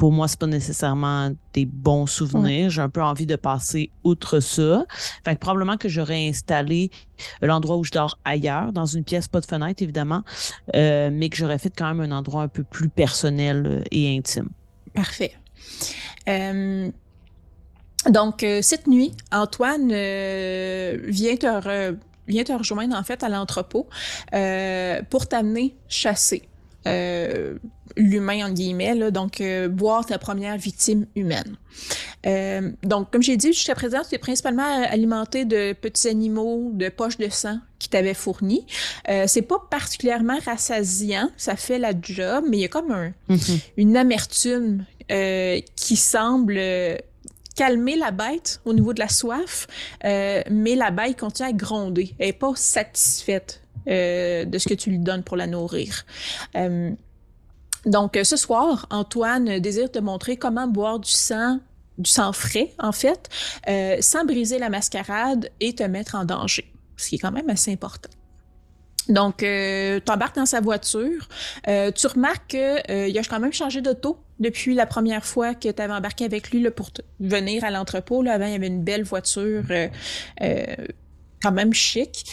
pour 0.00 0.12
moi, 0.12 0.28
c'est 0.28 0.38
pas 0.38 0.46
nécessairement 0.46 1.30
des 1.52 1.66
bons 1.66 2.06
souvenirs. 2.06 2.70
J'ai 2.70 2.80
un 2.80 2.88
peu 2.88 3.02
envie 3.02 3.26
de 3.26 3.36
passer 3.36 3.90
outre 4.02 4.40
ça. 4.40 4.86
Fait 5.26 5.34
que 5.34 5.40
probablement 5.40 5.76
que 5.76 5.90
j'aurais 5.90 6.26
installé 6.26 6.90
l'endroit 7.42 7.76
où 7.76 7.84
je 7.84 7.90
dors 7.90 8.18
ailleurs, 8.24 8.72
dans 8.72 8.86
une 8.86 9.04
pièce, 9.04 9.28
pas 9.28 9.40
de 9.40 9.44
fenêtre, 9.44 9.82
évidemment, 9.82 10.22
euh, 10.74 11.10
mais 11.12 11.28
que 11.28 11.36
j'aurais 11.36 11.58
fait 11.58 11.68
quand 11.68 11.92
même 11.92 12.00
un 12.10 12.16
endroit 12.16 12.40
un 12.40 12.48
peu 12.48 12.62
plus 12.62 12.88
personnel 12.88 13.66
euh, 13.66 13.82
et 13.90 14.16
intime. 14.16 14.48
Parfait. 14.94 15.34
Euh, 16.30 16.90
donc, 18.08 18.46
cette 18.62 18.86
nuit, 18.86 19.12
Antoine 19.32 19.88
vient 19.88 21.36
te 21.36 21.94
vient 22.26 22.44
te 22.44 22.52
rejoindre 22.52 22.96
en 22.96 23.02
fait 23.02 23.22
à 23.22 23.28
l'entrepôt 23.28 23.86
pour 25.10 25.28
t'amener 25.28 25.76
chasser 25.88 26.48
l'humain 27.96 28.46
en 28.46 28.50
guillemets, 28.50 28.94
là, 28.94 29.10
donc 29.10 29.40
euh, 29.40 29.68
boire 29.68 30.06
ta 30.06 30.18
première 30.18 30.56
victime 30.56 31.06
humaine. 31.14 31.56
Euh, 32.26 32.70
donc, 32.82 33.10
comme 33.10 33.22
j'ai 33.22 33.36
dit, 33.36 33.48
jusqu'à 33.48 33.74
présent, 33.74 34.00
tu 34.08 34.14
es 34.14 34.18
principalement 34.18 34.82
alimenté 34.84 35.44
de 35.44 35.72
petits 35.72 36.08
animaux, 36.08 36.70
de 36.74 36.88
poches 36.88 37.18
de 37.18 37.28
sang 37.28 37.58
qui 37.78 37.88
t'avaient 37.88 38.14
fourni. 38.14 38.66
Euh, 39.08 39.24
c'est 39.26 39.42
pas 39.42 39.58
particulièrement 39.70 40.38
rassasiant, 40.44 41.30
ça 41.36 41.56
fait 41.56 41.78
la 41.78 41.92
job, 42.00 42.44
mais 42.48 42.58
il 42.58 42.60
y 42.60 42.64
a 42.64 42.68
comme 42.68 42.90
un, 42.90 43.12
mm-hmm. 43.28 43.60
une 43.76 43.96
amertume 43.96 44.84
euh, 45.10 45.60
qui 45.76 45.96
semble 45.96 46.60
calmer 47.56 47.96
la 47.96 48.10
bête 48.10 48.60
au 48.64 48.72
niveau 48.72 48.94
de 48.94 49.00
la 49.00 49.08
soif, 49.08 49.66
mais 50.02 50.76
la 50.76 50.90
bête 50.90 51.18
continue 51.18 51.48
à 51.48 51.52
gronder. 51.52 52.14
Elle 52.18 52.28
est 52.28 52.32
pas 52.32 52.52
satisfaite 52.54 53.60
euh, 53.88 54.44
de 54.44 54.58
ce 54.58 54.68
que 54.68 54.74
tu 54.74 54.90
lui 54.90 54.98
donnes 54.98 55.22
pour 55.22 55.38
la 55.38 55.46
nourrir. 55.46 56.04
Euh, 57.86 57.90
donc, 57.90 58.18
ce 58.22 58.36
soir, 58.36 58.86
Antoine 58.90 59.58
désire 59.58 59.90
te 59.90 59.98
montrer 59.98 60.36
comment 60.36 60.66
boire 60.66 60.98
du 60.98 61.10
sang 61.10 61.58
du 61.98 62.10
sang 62.10 62.32
frais, 62.32 62.72
en 62.78 62.92
fait, 62.92 63.28
euh, 63.68 63.98
sans 64.00 64.24
briser 64.24 64.58
la 64.58 64.70
mascarade 64.70 65.50
et 65.60 65.74
te 65.74 65.82
mettre 65.82 66.14
en 66.14 66.24
danger, 66.24 66.64
ce 66.96 67.10
qui 67.10 67.16
est 67.16 67.18
quand 67.18 67.32
même 67.32 67.50
assez 67.50 67.70
important. 67.70 68.08
Donc, 69.10 69.42
euh, 69.42 70.00
tu 70.02 70.10
embarques 70.10 70.36
dans 70.36 70.46
sa 70.46 70.62
voiture. 70.62 71.28
tu 71.66 72.06
remarques 72.06 72.48
qu'il 72.48 73.18
a 73.18 73.22
quand 73.28 73.40
même 73.40 73.52
changé 73.52 73.82
d'auto 73.82 74.16
depuis 74.38 74.74
la 74.74 74.86
première 74.86 75.26
fois 75.26 75.54
que 75.54 75.68
tu 75.68 75.82
avais 75.82 75.92
embarqué 75.92 76.24
avec 76.24 76.50
lui 76.52 76.62
là, 76.62 76.70
pour 76.70 76.88
venir 77.18 77.64
à 77.64 77.70
l'entrepôt. 77.70 78.24
Avant, 78.26 78.46
il 78.46 78.52
y 78.52 78.56
avait 78.56 78.68
une 78.68 78.82
belle 78.82 79.04
voiture 79.04 79.64
quand 81.42 81.52
même 81.52 81.74
chic. 81.74 82.32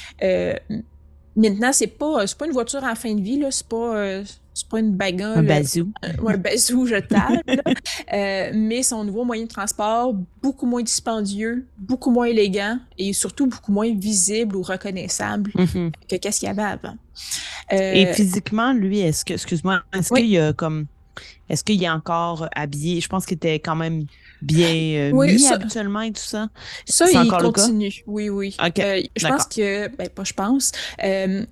Maintenant, 1.37 1.71
c'est 1.71 1.85
pas, 1.85 2.25
pas 2.37 2.45
une 2.47 2.51
voiture 2.51 2.83
en 2.83 2.95
fin 2.95 3.13
de 3.13 3.21
vie, 3.21 3.37
là. 3.37 3.51
C'est 3.51 3.67
pas, 3.67 3.95
euh, 3.95 4.23
c'est 4.67 4.71
pas 4.71 4.79
une 4.79 4.95
bagarre. 4.95 5.37
Un 5.37 5.43
bazou. 5.43 5.91
Euh, 6.03 6.27
un 6.27 6.37
bazou 6.37 6.85
jetable. 6.85 7.41
euh, 8.13 8.51
mais 8.53 8.83
son 8.83 9.03
nouveau 9.03 9.23
moyen 9.23 9.43
de 9.43 9.49
transport, 9.49 10.13
beaucoup 10.41 10.65
moins 10.65 10.83
dispendieux, 10.83 11.65
beaucoup 11.77 12.11
moins 12.11 12.25
élégant 12.25 12.79
et 12.97 13.13
surtout 13.13 13.47
beaucoup 13.47 13.71
moins 13.71 13.93
visible 13.93 14.55
ou 14.55 14.61
reconnaissable 14.61 15.51
mm-hmm. 15.51 15.91
que 16.09 16.15
qu'est-ce 16.17 16.39
qu'il 16.39 16.47
y 16.47 16.51
avait 16.51 16.63
avant. 16.63 16.95
et 17.71 18.07
euh, 18.07 18.13
physiquement, 18.13 18.73
lui, 18.73 18.99
est-ce 18.99 19.23
que, 19.23 19.33
excuse-moi, 19.33 19.81
est-ce 19.93 20.13
qu'il 20.13 20.27
y 20.27 20.37
a 20.37 20.53
comme, 20.53 20.87
est-ce 21.49 21.63
qu'il 21.63 21.81
est 21.81 21.89
encore 21.89 22.49
habillé? 22.55 23.01
Je 23.01 23.07
pense 23.07 23.25
qu'il 23.25 23.37
était 23.37 23.59
quand 23.59 23.75
même 23.75 24.05
bien 24.41 25.11
euh, 25.11 25.25
mis 25.25 25.47
habituellement 25.47 26.01
et 26.01 26.11
tout 26.11 26.21
ça? 26.21 26.49
Ça, 26.85 27.05
il 27.09 27.29
continue. 27.29 28.03
Oui, 28.05 28.29
oui. 28.29 28.55
Euh, 28.61 29.01
je 29.15 29.27
pense 29.27 29.45
que, 29.45 29.87
ben, 29.95 30.09
pas 30.09 30.23
je 30.23 30.33
pense. 30.33 30.71
Euh, 31.03 31.45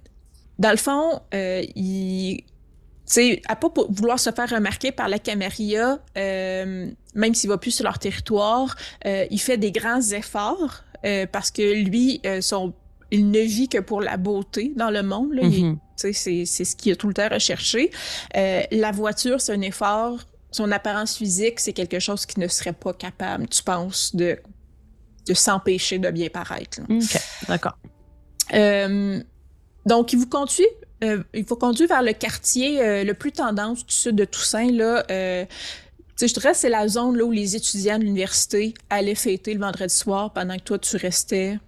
dans 0.59 0.71
le 0.71 0.77
fond, 0.77 1.21
il 1.33 2.43
sais, 3.05 3.41
à 3.47 3.55
pas 3.55 3.69
vouloir 3.89 4.19
se 4.19 4.31
faire 4.31 4.49
remarquer 4.49 4.91
par 4.91 5.09
la 5.09 5.19
Camarilla, 5.19 5.99
même 6.15 7.33
s'il 7.33 7.49
va 7.49 7.57
plus 7.57 7.71
sur 7.71 7.83
leur 7.83 7.99
territoire, 7.99 8.75
il 9.05 9.39
fait 9.39 9.57
des 9.57 9.71
grands 9.71 10.01
efforts 10.01 10.83
parce 11.31 11.51
que 11.51 11.83
lui, 11.83 12.21
son 12.41 12.73
il 13.11 13.31
ne 13.31 13.39
vit 13.39 13.69
que 13.69 13.77
pour 13.79 14.01
la 14.01 14.17
beauté 14.17 14.73
dans 14.75 14.89
le 14.89 15.03
monde. 15.03 15.33
Là. 15.33 15.43
Mhm. 15.43 15.77
C'est 15.95 16.13
ce 16.13 16.75
qu'il 16.75 16.91
a 16.91 16.95
tout 16.95 17.07
le 17.07 17.13
temps 17.13 17.29
recherché. 17.29 17.91
Euh, 18.35 18.63
la 18.71 18.91
voiture, 18.91 19.39
c'est 19.39 19.53
un 19.53 19.61
effort. 19.61 20.19
Son 20.51 20.71
apparence 20.71 21.17
physique, 21.17 21.59
c'est 21.59 21.73
quelque 21.73 21.99
chose 21.99 22.25
qui 22.25 22.39
ne 22.39 22.47
serait 22.47 22.73
pas 22.73 22.93
capable, 22.93 23.47
tu 23.47 23.63
penses, 23.63 24.15
de, 24.15 24.37
de 25.27 25.33
s'empêcher 25.33 25.99
de 25.99 26.09
bien 26.11 26.29
paraître. 26.29 26.81
là. 26.81 26.95
OK, 26.95 27.21
d'accord. 27.47 27.77
Euh, 28.53 29.21
donc, 29.85 30.13
il 30.13 30.19
vous 30.19 30.27
conduit, 30.27 30.67
euh, 31.03 31.23
il 31.33 31.43
vous 31.45 31.55
conduit 31.55 31.87
vers 31.87 32.01
le 32.01 32.13
quartier 32.13 32.81
euh, 32.81 33.03
le 33.03 33.13
plus 33.13 33.31
tendance 33.31 33.85
du 33.85 33.93
sud 33.93 34.15
de 34.15 34.25
Toussaint. 34.25 34.71
Là, 34.71 35.03
euh, 35.11 35.45
je 36.19 36.25
dirais 36.33 36.51
que 36.51 36.57
c'est 36.57 36.69
la 36.69 36.87
zone 36.87 37.17
là, 37.17 37.23
où 37.23 37.31
les 37.31 37.55
étudiants 37.55 37.97
de 37.97 38.03
l'université 38.03 38.73
allaient 38.89 39.15
fêter 39.15 39.53
le 39.53 39.59
vendredi 39.59 39.93
soir 39.93 40.31
pendant 40.31 40.55
que 40.55 40.63
toi, 40.63 40.79
tu 40.79 40.95
restais 40.97 41.59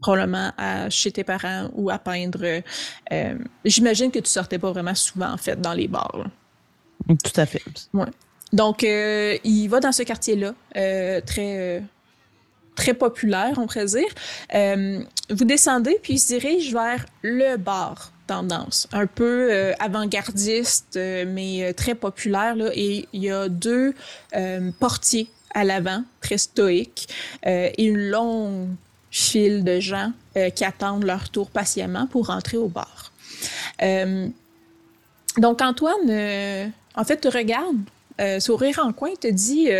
probablement 0.00 0.52
à, 0.56 0.90
chez 0.90 1.12
tes 1.12 1.24
parents 1.24 1.70
ou 1.74 1.90
à 1.90 1.98
peindre. 1.98 2.62
J'imagine 3.64 4.10
que 4.10 4.18
tu 4.18 4.30
sortais 4.30 4.58
pas 4.58 4.70
vraiment 4.70 4.94
souvent, 4.94 5.32
en 5.32 5.36
fait, 5.36 5.60
dans 5.60 5.72
les 5.72 5.88
bars. 5.88 6.16
là. 6.16 7.14
Tout 7.22 7.40
à 7.40 7.46
fait. 7.46 7.62
Donc, 8.52 8.82
il 8.82 9.68
va 9.68 9.80
dans 9.80 9.92
ce 9.92 10.02
quartier-là, 10.02 10.54
très, 11.22 11.82
très 12.76 12.94
populaire, 12.94 13.54
on 13.56 13.66
pourrait 13.66 13.86
dire. 13.86 14.08
Euh, 14.54 15.02
vous 15.30 15.44
descendez, 15.44 15.98
puis 16.00 16.14
il 16.14 16.18
se 16.20 16.28
dirige 16.28 16.72
vers 16.72 17.04
le 17.22 17.56
bar 17.56 18.12
tendance, 18.26 18.88
un 18.92 19.06
peu 19.06 19.48
euh, 19.50 19.72
avant-gardiste, 19.78 20.96
euh, 20.96 21.24
mais 21.26 21.64
euh, 21.64 21.72
très 21.72 21.94
populaire. 21.94 22.56
Là, 22.56 22.70
et 22.74 23.08
il 23.12 23.22
y 23.22 23.30
a 23.30 23.48
deux 23.48 23.94
portiers 24.78 25.30
à 25.54 25.64
l'avant, 25.64 26.04
très 26.20 26.38
stoïques, 26.38 27.08
et 27.44 27.84
une 27.84 28.10
longue 28.10 28.68
file 29.10 29.64
de 29.64 29.80
gens 29.80 30.12
qui 30.54 30.64
attendent 30.64 31.04
leur 31.04 31.30
tour 31.30 31.50
patiemment 31.50 32.06
pour 32.06 32.26
rentrer 32.26 32.58
au 32.58 32.68
bar. 32.68 33.12
Donc, 35.38 35.62
Antoine, 35.62 36.72
en 36.94 37.04
fait, 37.04 37.16
te 37.16 37.28
regarde, 37.28 37.76
sourire 38.38 38.80
en 38.82 38.92
coin, 38.92 39.14
te 39.18 39.28
dit 39.28 39.70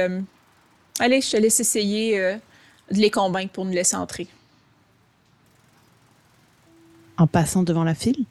Allez, 0.98 1.20
je 1.20 1.30
te 1.30 1.36
laisse 1.36 1.60
essayer 1.60 2.18
de 2.18 2.98
les 2.98 3.10
convaincre 3.10 3.52
pour 3.52 3.66
nous 3.66 3.72
laisser 3.72 3.96
entrer. 3.96 4.28
En 7.18 7.26
passant 7.26 7.62
devant 7.62 7.84
la 7.84 7.94
file? 7.94 8.24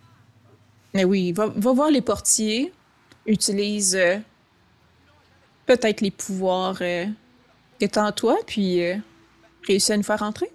Mais 0.96 1.04
oui, 1.04 1.34
va, 1.34 1.48
va 1.54 1.74
voir 1.74 1.92
les 1.92 2.00
portiers, 2.00 2.72
utilise 3.26 3.98
euh, 3.98 4.18
peut-être 5.66 6.00
les 6.00 6.10
pouvoirs 6.10 6.78
euh, 6.80 7.06
que 7.82 7.86
t'as 7.86 8.08
en 8.08 8.12
toi, 8.14 8.38
puis 8.48 8.82
euh, 8.82 8.96
réussis 9.68 9.92
à 9.92 9.98
nous 9.98 10.04
faire 10.04 10.24
entrer. 10.24 10.50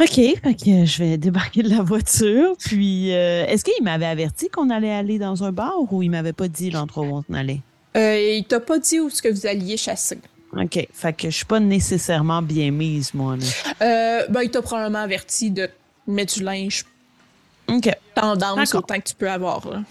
OK, 0.00 0.14
fait 0.14 0.54
que 0.54 0.84
je 0.84 0.98
vais 1.02 1.18
débarquer 1.18 1.64
de 1.64 1.70
la 1.70 1.82
voiture. 1.82 2.56
Puis, 2.58 3.12
euh, 3.12 3.46
est-ce 3.46 3.64
qu'il 3.64 3.82
m'avait 3.82 4.06
averti 4.06 4.48
qu'on 4.48 4.70
allait 4.70 4.92
aller 4.92 5.18
dans 5.18 5.42
un 5.42 5.50
bar 5.50 5.92
ou 5.92 6.02
il 6.04 6.10
m'avait 6.10 6.32
pas 6.32 6.46
dit 6.46 6.70
l'endroit 6.70 7.04
où 7.04 7.24
on 7.28 7.34
allait? 7.34 7.62
Euh, 7.96 8.36
il 8.38 8.44
t'a 8.44 8.60
pas 8.60 8.78
dit 8.78 9.00
où 9.00 9.08
est-ce 9.08 9.22
que 9.22 9.28
vous 9.28 9.46
alliez 9.46 9.76
chasser. 9.76 10.18
OK, 10.56 10.86
fait 10.92 11.12
que 11.16 11.30
je 11.30 11.36
suis 11.36 11.44
pas 11.44 11.58
nécessairement 11.58 12.42
bien 12.42 12.70
mise, 12.70 13.12
moi. 13.12 13.36
Là. 13.36 14.26
Ben, 14.28 14.42
il 14.42 14.50
t'a 14.50 14.62
probablement 14.62 15.00
averti 15.00 15.50
de 15.50 15.68
mettre 16.06 16.34
du 16.34 16.42
linge 16.44 16.84
OK. 17.68 17.90
tendance 18.14 18.74
autant 18.74 18.96
que 18.98 19.08
tu 19.08 19.14
peux 19.14 19.30
avoir. 19.30 19.68
Là. 19.68 19.82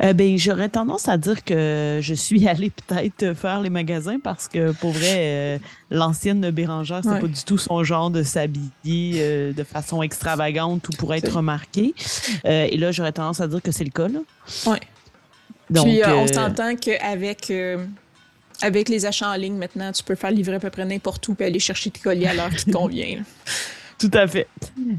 Euh, 0.00 0.12
ben, 0.12 0.38
j'aurais 0.38 0.68
tendance 0.68 1.08
à 1.08 1.16
dire 1.16 1.42
que 1.42 1.98
je 2.00 2.14
suis 2.14 2.46
allée 2.46 2.70
peut-être 2.70 3.34
faire 3.34 3.60
les 3.60 3.70
magasins 3.70 4.18
parce 4.22 4.46
que, 4.46 4.70
pour 4.72 4.92
vrai, 4.92 5.14
euh, 5.16 5.58
l'ancienne 5.90 6.48
Bérangère, 6.52 7.00
c'est 7.02 7.10
Ouais. 7.10 7.20
pas 7.20 7.26
du 7.26 7.42
tout 7.42 7.58
son 7.58 7.82
genre 7.82 8.08
de 8.10 8.22
s'habiller 8.22 9.14
euh, 9.16 9.52
de 9.52 9.64
façon 9.64 10.00
extravagante 10.02 10.88
ou 10.88 10.92
pour 10.96 11.12
être 11.14 11.26
C'est- 11.26 11.32
remarqué. 11.32 11.94
Euh, 12.44 12.68
et 12.70 12.76
là, 12.76 12.92
j'aurais 12.92 13.10
tendance 13.12 13.40
à 13.40 13.48
dire 13.48 13.60
que 13.60 13.72
c'est 13.72 13.82
le 13.84 13.90
cas. 13.90 14.06
Là. 14.06 14.20
Ouais. 14.66 14.80
Donc, 15.68 15.86
Puis 15.86 16.00
on 16.06 16.26
s'entend 16.28 16.76
qu'avec 16.76 17.52
avec 18.62 18.88
les 18.88 19.04
achats 19.06 19.30
en 19.30 19.34
ligne 19.34 19.56
maintenant, 19.56 19.90
tu 19.92 20.02
peux 20.02 20.14
faire 20.14 20.30
livrer 20.30 20.56
à 20.56 20.60
peu 20.60 20.70
près 20.70 20.84
n'importe 20.84 21.26
où 21.28 21.34
puis 21.34 21.44
aller 21.46 21.58
chercher 21.60 21.90
tes 21.90 22.00
colliers 22.00 22.26
à 22.28 22.34
l'heure 22.34 22.50
qui 22.50 22.64
te 22.66 22.70
convient. 22.70 23.22
Tout 23.98 24.10
à 24.12 24.28
fait. 24.28 24.46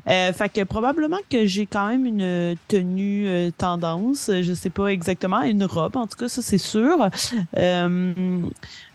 Euh, 0.07 0.33
fait 0.33 0.49
que 0.49 0.63
probablement 0.63 1.19
que 1.29 1.45
j'ai 1.45 1.65
quand 1.65 1.87
même 1.87 2.05
une 2.05 2.57
tenue 2.67 3.27
euh, 3.27 3.49
tendance, 3.57 4.29
je 4.41 4.53
sais 4.53 4.69
pas 4.69 4.87
exactement, 4.87 5.41
une 5.41 5.63
robe, 5.63 5.95
en 5.95 6.05
tout 6.05 6.17
cas, 6.17 6.27
ça 6.27 6.41
c'est 6.41 6.57
sûr. 6.57 7.09
Euh, 7.57 8.41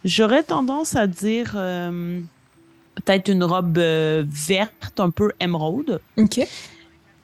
J'aurais 0.04 0.42
tendance 0.42 0.94
à 0.94 1.06
dire 1.06 1.52
peut-être 1.52 3.28
une 3.28 3.44
robe 3.44 3.78
verte, 3.78 5.00
un 5.00 5.10
peu 5.10 5.32
émeraude. 5.40 6.00
OK. 6.18 6.46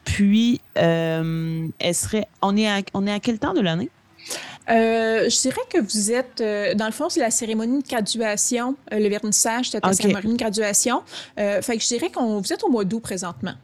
Puis, 0.05 0.61
elle 0.75 1.73
serait. 1.93 2.27
On 2.41 2.57
est, 2.57 2.67
à, 2.69 2.81
on 2.95 3.07
est 3.07 3.13
à 3.13 3.21
quel 3.21 3.39
temps 3.39 3.53
de 3.53 3.61
l'année? 3.61 3.91
Euh, 4.69 5.29
je 5.29 5.41
dirais 5.41 5.61
que 5.73 5.79
vous 5.79 6.13
êtes, 6.13 6.41
euh, 6.41 6.75
dans 6.75 6.87
le 6.87 6.93
fond, 6.93 7.09
c'est 7.09 7.21
la 7.21 7.31
cérémonie 7.31 7.83
de 7.83 7.89
graduation, 7.89 8.77
euh, 8.93 8.99
le 8.99 9.09
vernissage, 9.09 9.71
c'est 9.71 9.83
la 9.83 9.89
Ok. 9.91 9.97
cérémonie 9.97 10.35
de 10.35 10.39
graduation. 10.39 11.03
Fait 11.37 11.77
que 11.77 11.83
je 11.83 11.89
dirais 11.89 12.11
qu'on 12.11 12.41
vous 12.41 12.53
êtes 12.53 12.63
au 12.63 12.69
mois 12.71 12.85
d'août 12.85 13.01
présentement. 13.01 13.55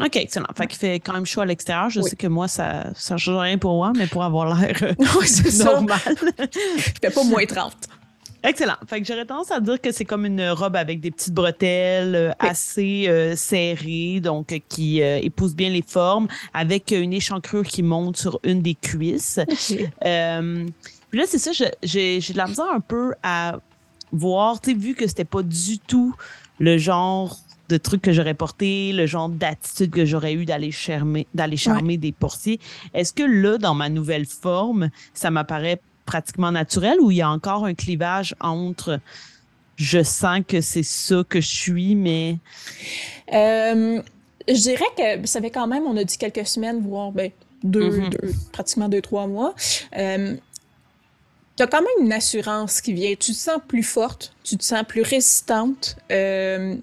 OK, 0.00 0.16
excellent. 0.16 0.46
Fait 0.56 0.66
qu'il 0.66 0.78
fait 0.78 0.94
quand 1.00 1.12
même 1.12 1.26
chaud 1.26 1.42
à 1.42 1.46
l'extérieur. 1.46 1.90
Je 1.90 2.00
Oui. 2.00 2.10
sais 2.10 2.16
que 2.16 2.26
moi, 2.26 2.48
ça 2.48 2.84
ne 2.88 2.94
change 3.18 3.28
rien 3.28 3.58
pour 3.58 3.74
moi, 3.74 3.92
mais 3.94 4.06
pour 4.06 4.24
avoir 4.24 4.58
l'air 4.58 4.94
normal. 5.64 5.98
Il 6.76 6.82
fait 6.82 7.10
pas 7.10 7.22
moins 7.24 7.44
30. 7.44 7.72
Excellent. 8.44 8.74
Fait 8.86 9.00
que 9.00 9.06
j'aurais 9.06 9.24
tendance 9.24 9.50
à 9.50 9.60
dire 9.60 9.80
que 9.80 9.92
c'est 9.92 10.04
comme 10.04 10.26
une 10.26 10.48
robe 10.50 10.74
avec 10.76 11.00
des 11.00 11.10
petites 11.10 11.32
bretelles 11.34 12.14
euh, 12.14 12.28
Oui. 12.42 12.48
assez 12.48 13.04
euh, 13.08 13.36
serrées, 13.36 14.20
donc 14.20 14.52
euh, 14.52 14.58
qui 14.68 15.00
euh, 15.02 15.18
épouse 15.22 15.54
bien 15.54 15.70
les 15.70 15.84
formes, 15.86 16.26
avec 16.52 16.90
une 16.90 17.12
échancrure 17.12 17.64
qui 17.64 17.82
monte 17.82 18.16
sur 18.16 18.40
une 18.42 18.60
des 18.62 18.74
cuisses. 18.74 19.38
Puis 21.10 21.20
là, 21.20 21.24
c'est 21.26 21.38
ça, 21.38 21.50
j'ai 21.82 22.18
de 22.20 22.36
la 22.36 22.46
misère 22.46 22.70
un 22.74 22.80
peu 22.80 23.12
à 23.22 23.58
voir, 24.12 24.60
tu 24.60 24.70
sais, 24.72 24.76
vu 24.76 24.94
que 24.94 25.06
c'était 25.06 25.24
pas 25.24 25.42
du 25.42 25.78
tout 25.78 26.14
le 26.58 26.78
genre 26.78 27.38
de 27.68 27.76
truc 27.76 28.02
que 28.02 28.12
j'aurais 28.12 28.34
porté, 28.34 28.92
le 28.92 29.06
genre 29.06 29.28
d'attitude 29.28 29.90
que 29.90 30.04
j'aurais 30.04 30.34
eu 30.34 30.44
d'aller 30.44 30.70
charmer, 30.70 31.26
d'aller 31.32 31.56
charmer 31.56 31.96
des 31.96 32.12
portiers. 32.12 32.60
Est-ce 32.92 33.12
que 33.12 33.22
là, 33.22 33.56
dans 33.58 33.74
ma 33.74 33.88
nouvelle 33.88 34.26
forme, 34.26 34.90
ça 35.14 35.30
m'apparaît 35.30 35.80
pratiquement 36.06 36.52
naturel 36.52 37.00
ou 37.00 37.10
il 37.10 37.18
y 37.18 37.22
a 37.22 37.30
encore 37.30 37.64
un 37.64 37.74
clivage 37.74 38.34
entre 38.40 39.00
je 39.76 40.02
sens 40.02 40.40
que 40.46 40.60
c'est 40.60 40.82
ça 40.82 41.22
que 41.28 41.40
je 41.40 41.48
suis, 41.48 41.94
mais 41.94 42.36
Euh, 43.32 44.00
je 44.48 44.54
dirais 44.54 44.84
que 44.96 45.26
ça 45.26 45.40
fait 45.40 45.50
quand 45.50 45.66
même, 45.66 45.84
on 45.84 45.96
a 45.96 46.04
dit 46.04 46.18
quelques 46.18 46.46
semaines, 46.46 46.80
voire 46.80 47.12
ben, 47.12 47.30
deux, 47.62 47.90
Mhm. 47.90 48.10
deux- 48.10 48.32
pratiquement 48.52 48.88
deux, 48.88 49.00
trois 49.00 49.26
mois. 49.26 49.54
Euh, 49.96 50.36
tu 51.56 51.62
as 51.62 51.66
quand 51.66 51.80
même 51.80 52.06
une 52.06 52.12
assurance 52.12 52.80
qui 52.80 52.92
vient. 52.92 53.10
Tu 53.10 53.32
te 53.32 53.36
sens 53.36 53.60
plus 53.66 53.82
forte, 53.82 54.34
tu 54.42 54.56
te 54.56 54.64
sens 54.64 54.82
plus 54.86 55.02
résistante, 55.02 55.96
euh, 56.10 56.76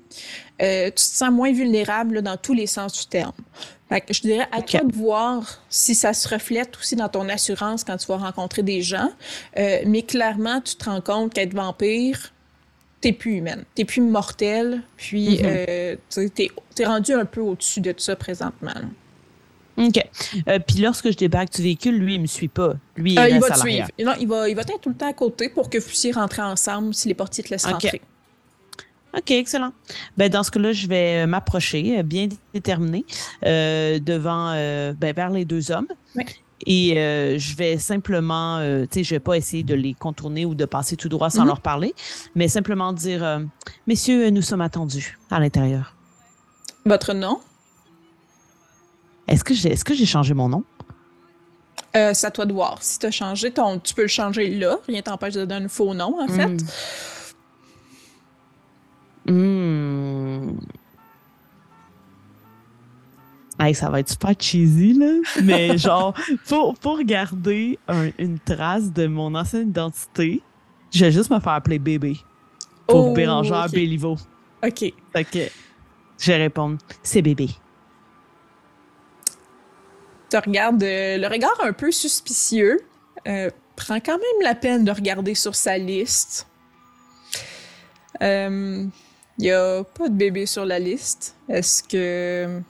euh, 0.61 0.85
tu 0.87 0.91
te 0.95 0.99
sens 1.01 1.31
moins 1.31 1.51
vulnérable 1.51 2.15
là, 2.15 2.21
dans 2.21 2.37
tous 2.37 2.53
les 2.53 2.67
sens 2.67 2.99
du 2.99 3.05
terme. 3.07 3.33
Fait 3.89 4.01
que 4.01 4.13
je 4.13 4.21
dirais 4.21 4.47
à 4.51 4.61
toi 4.61 4.81
de 4.83 4.93
voir 4.95 5.61
si 5.69 5.95
ça 5.95 6.13
se 6.13 6.27
reflète 6.29 6.77
aussi 6.77 6.95
dans 6.95 7.09
ton 7.09 7.27
assurance 7.29 7.83
quand 7.83 7.97
tu 7.97 8.05
vas 8.07 8.17
rencontrer 8.17 8.61
des 8.61 8.81
gens. 8.83 9.09
Euh, 9.57 9.79
mais 9.87 10.03
clairement, 10.03 10.61
tu 10.61 10.75
te 10.75 10.85
rends 10.85 11.01
compte 11.01 11.33
qu'être 11.33 11.53
vampire, 11.55 12.31
t'es 13.01 13.13
plus 13.13 13.35
humaine, 13.37 13.63
t'es 13.73 13.85
plus 13.85 14.01
mortelle, 14.01 14.81
puis 14.97 15.39
Mhm. 15.39 15.45
euh, 15.45 15.95
t'es 16.35 16.49
t'es 16.75 16.85
rendu 16.85 17.13
un 17.13 17.25
peu 17.25 17.41
au-dessus 17.41 17.81
de 17.81 17.91
tout 17.91 18.01
ça 18.03 18.15
présentement. 18.15 18.73
là. 18.75 19.85
OK. 19.85 20.05
Euh, 20.49 20.59
Puis 20.59 20.79
lorsque 20.79 21.09
je 21.09 21.15
débarque 21.17 21.53
du 21.53 21.61
véhicule, 21.61 21.95
lui, 21.97 22.15
il 22.15 22.21
me 22.21 22.27
suit 22.27 22.49
pas. 22.49 22.73
Lui, 22.97 23.13
il 23.13 23.19
Euh, 23.19 23.29
il 23.29 23.39
va 23.39 23.49
te 23.49 23.59
suivre. 23.59 23.87
Non, 24.03 24.13
il 24.19 24.27
va, 24.27 24.49
il 24.49 24.55
va 24.55 24.61
être 24.63 24.81
tout 24.81 24.89
le 24.89 24.95
temps 24.95 25.07
à 25.09 25.13
côté 25.13 25.47
pour 25.49 25.69
que 25.69 25.77
vous 25.77 25.87
puissiez 25.87 26.11
rentrer 26.11 26.41
ensemble 26.41 26.93
si 26.93 27.07
les 27.07 27.13
portiers 27.13 27.43
te 27.45 27.49
laissent 27.49 27.65
rentrer. 27.65 28.01
OK, 29.17 29.31
excellent. 29.31 29.73
Ben, 30.17 30.29
dans 30.29 30.43
ce 30.43 30.51
cas-là, 30.51 30.71
je 30.71 30.87
vais 30.87 31.23
euh, 31.23 31.27
m'approcher, 31.27 31.99
euh, 31.99 32.03
bien 32.03 32.27
déterminé, 32.53 33.05
euh, 33.45 33.97
devant, 33.99 34.51
euh, 34.55 34.93
ben, 34.93 35.15
vers 35.15 35.29
les 35.31 35.45
deux 35.45 35.71
hommes. 35.71 35.87
Oui. 36.15 36.23
Et 36.67 36.97
euh, 36.99 37.37
je 37.39 37.55
vais 37.55 37.77
simplement, 37.77 38.59
tu 38.59 38.87
sais, 38.91 39.03
je 39.05 39.15
vais 39.15 39.19
pas 39.21 39.35
essayer 39.37 39.63
de 39.63 39.73
les 39.73 39.93
contourner 39.93 40.45
ou 40.45 40.55
de 40.55 40.65
passer 40.65 40.97
tout 40.97 41.07
droit 41.09 41.29
sans 41.29 41.41
Mhm. 41.43 41.47
leur 41.47 41.61
parler, 41.61 41.93
mais 42.35 42.47
simplement 42.49 42.91
dire, 42.91 43.41
messieurs, 43.87 44.29
nous 44.29 44.41
sommes 44.41 44.59
attendus 44.61 45.17
à 45.31 45.39
l'intérieur. 45.39 45.95
Votre 46.85 47.13
nom, 47.13 47.39
Est-ce 49.27 49.43
que 49.43 49.53
j'ai, 49.53 49.71
est-ce 49.71 49.85
que 49.85 49.93
j'ai 49.93 50.05
changé 50.07 50.33
mon 50.33 50.49
nom? 50.49 50.63
c'est 51.93 52.25
à 52.25 52.31
toi 52.31 52.45
de 52.45 52.53
voir. 52.53 52.77
Si 52.81 52.99
tu 52.99 53.05
as 53.07 53.11
changé, 53.11 53.51
ton, 53.51 53.79
tu 53.79 53.93
peux 53.93 54.03
le 54.03 54.07
changer 54.07 54.49
là. 54.55 54.77
Rien 54.87 55.01
t'empêche 55.01 55.33
de 55.35 55.45
donner 55.45 55.65
un 55.65 55.69
faux 55.69 55.93
nom, 55.93 56.17
en 56.21 56.27
fait. 56.27 56.57
Hmm. 59.29 60.57
Hey, 63.59 63.75
ça 63.75 63.89
va 63.89 63.99
être 63.99 64.09
super 64.09 64.33
cheesy, 64.39 64.93
là. 64.93 65.13
Mais 65.43 65.77
genre, 65.77 66.13
pour, 66.47 66.75
pour 66.79 67.01
garder 67.03 67.77
un- 67.87 68.11
une 68.17 68.39
trace 68.39 68.91
de 68.93 69.05
mon 69.07 69.35
ancienne 69.35 69.69
identité, 69.69 70.41
je 70.91 71.05
vais 71.05 71.11
juste 71.11 71.29
me 71.29 71.39
faire 71.39 71.53
appeler 71.53 71.77
bébé. 71.77 72.17
Pour 72.87 73.09
Oh, 73.09 73.13
Bérangère 73.13 73.65
ok. 73.65 73.71
Béliveau. 73.73 74.17
OK. 74.65 74.93
Ok. 75.15 75.37
Je 76.19 76.31
vais 76.31 76.37
répondre, 76.37 76.77
c'est 77.03 77.21
bébé. 77.21 77.49
Tu 80.31 80.37
regardes 80.37 80.81
euh, 80.83 81.17
le 81.17 81.27
regard 81.27 81.57
un 81.63 81.73
peu 81.73 81.91
suspicieux. 81.91 82.79
Euh, 83.27 83.49
prend 83.75 83.99
quand 83.99 84.17
même 84.17 84.41
la 84.43 84.55
peine 84.55 84.85
de 84.85 84.91
regarder 84.91 85.35
sur 85.35 85.53
sa 85.55 85.77
liste. 85.77 86.47
Il 89.39 89.43
n'y 89.43 89.51
a 89.51 89.85
pas 89.85 90.09
de 90.09 90.15
bébé 90.15 90.45
sur 90.45 90.65
la 90.65 90.79
liste. 90.79 91.37
Est-ce 91.47 91.81
que 91.81 92.61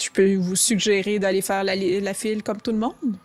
je 0.00 0.08
peux 0.10 0.36
vous 0.36 0.54
suggérer 0.54 1.18
d'aller 1.18 1.42
faire 1.42 1.64
la, 1.64 2.14
file 2.14 2.44
comme 2.44 2.60
tout 2.60 2.70
le 2.70 2.78
monde? 2.78 3.16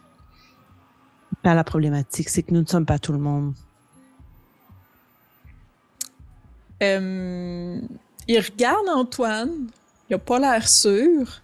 Pas 1.43 1.53
la 1.53 1.63
problématique, 1.63 2.29
c'est 2.29 2.41
que 2.41 2.51
nous 2.53 2.61
ne 2.61 2.65
sommes 2.65 2.87
pas 2.87 2.97
tout 2.97 3.11
le 3.11 3.19
monde. 3.19 3.53
Euh, 6.81 7.79
il 8.27 8.39
regarde 8.39 8.89
Antoine. 8.89 9.67
Il 10.09 10.15
a 10.15 10.19
pas 10.19 10.39
l'air 10.39 10.67
sûr. 10.67 11.41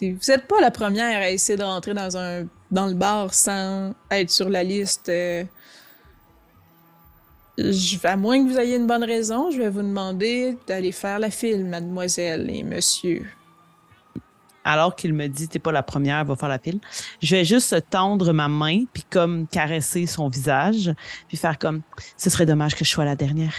Vous 0.00 0.06
n'êtes 0.06 0.48
pas 0.48 0.60
la 0.60 0.72
première 0.72 1.20
à 1.20 1.30
essayer 1.30 1.56
de 1.56 1.62
rentrer 1.62 1.94
dans 1.94 2.16
un 2.16 2.46
dans 2.72 2.86
le 2.86 2.94
bar 2.94 3.32
sans 3.34 3.94
être 4.10 4.30
sur 4.30 4.48
la 4.48 4.64
liste. 4.64 5.08
Je 7.58 8.06
à 8.06 8.16
moins 8.16 8.44
que 8.44 8.50
vous 8.50 8.58
ayez 8.58 8.76
une 8.76 8.86
bonne 8.86 9.04
raison, 9.04 9.50
je 9.50 9.58
vais 9.58 9.68
vous 9.68 9.82
demander 9.82 10.56
d'aller 10.66 10.92
faire 10.92 11.18
la 11.18 11.30
file, 11.30 11.64
mademoiselle 11.64 12.48
et 12.50 12.62
monsieur. 12.62 13.26
Alors 14.64 14.94
qu'il 14.94 15.12
me 15.12 15.26
dit, 15.26 15.48
t'es 15.48 15.58
pas 15.58 15.72
la 15.72 15.82
première, 15.82 16.24
va 16.24 16.36
faire 16.36 16.48
la 16.48 16.58
pile. 16.58 16.78
Je 17.20 17.34
vais 17.34 17.44
juste 17.44 17.74
tendre 17.90 18.32
ma 18.32 18.46
main, 18.48 18.84
puis 18.92 19.04
comme 19.10 19.46
caresser 19.48 20.06
son 20.06 20.28
visage, 20.28 20.92
puis 21.28 21.36
faire 21.36 21.58
comme, 21.58 21.82
ce 22.16 22.30
serait 22.30 22.46
dommage 22.46 22.76
que 22.76 22.84
je 22.84 22.90
sois 22.90 23.04
la 23.04 23.16
dernière. 23.16 23.54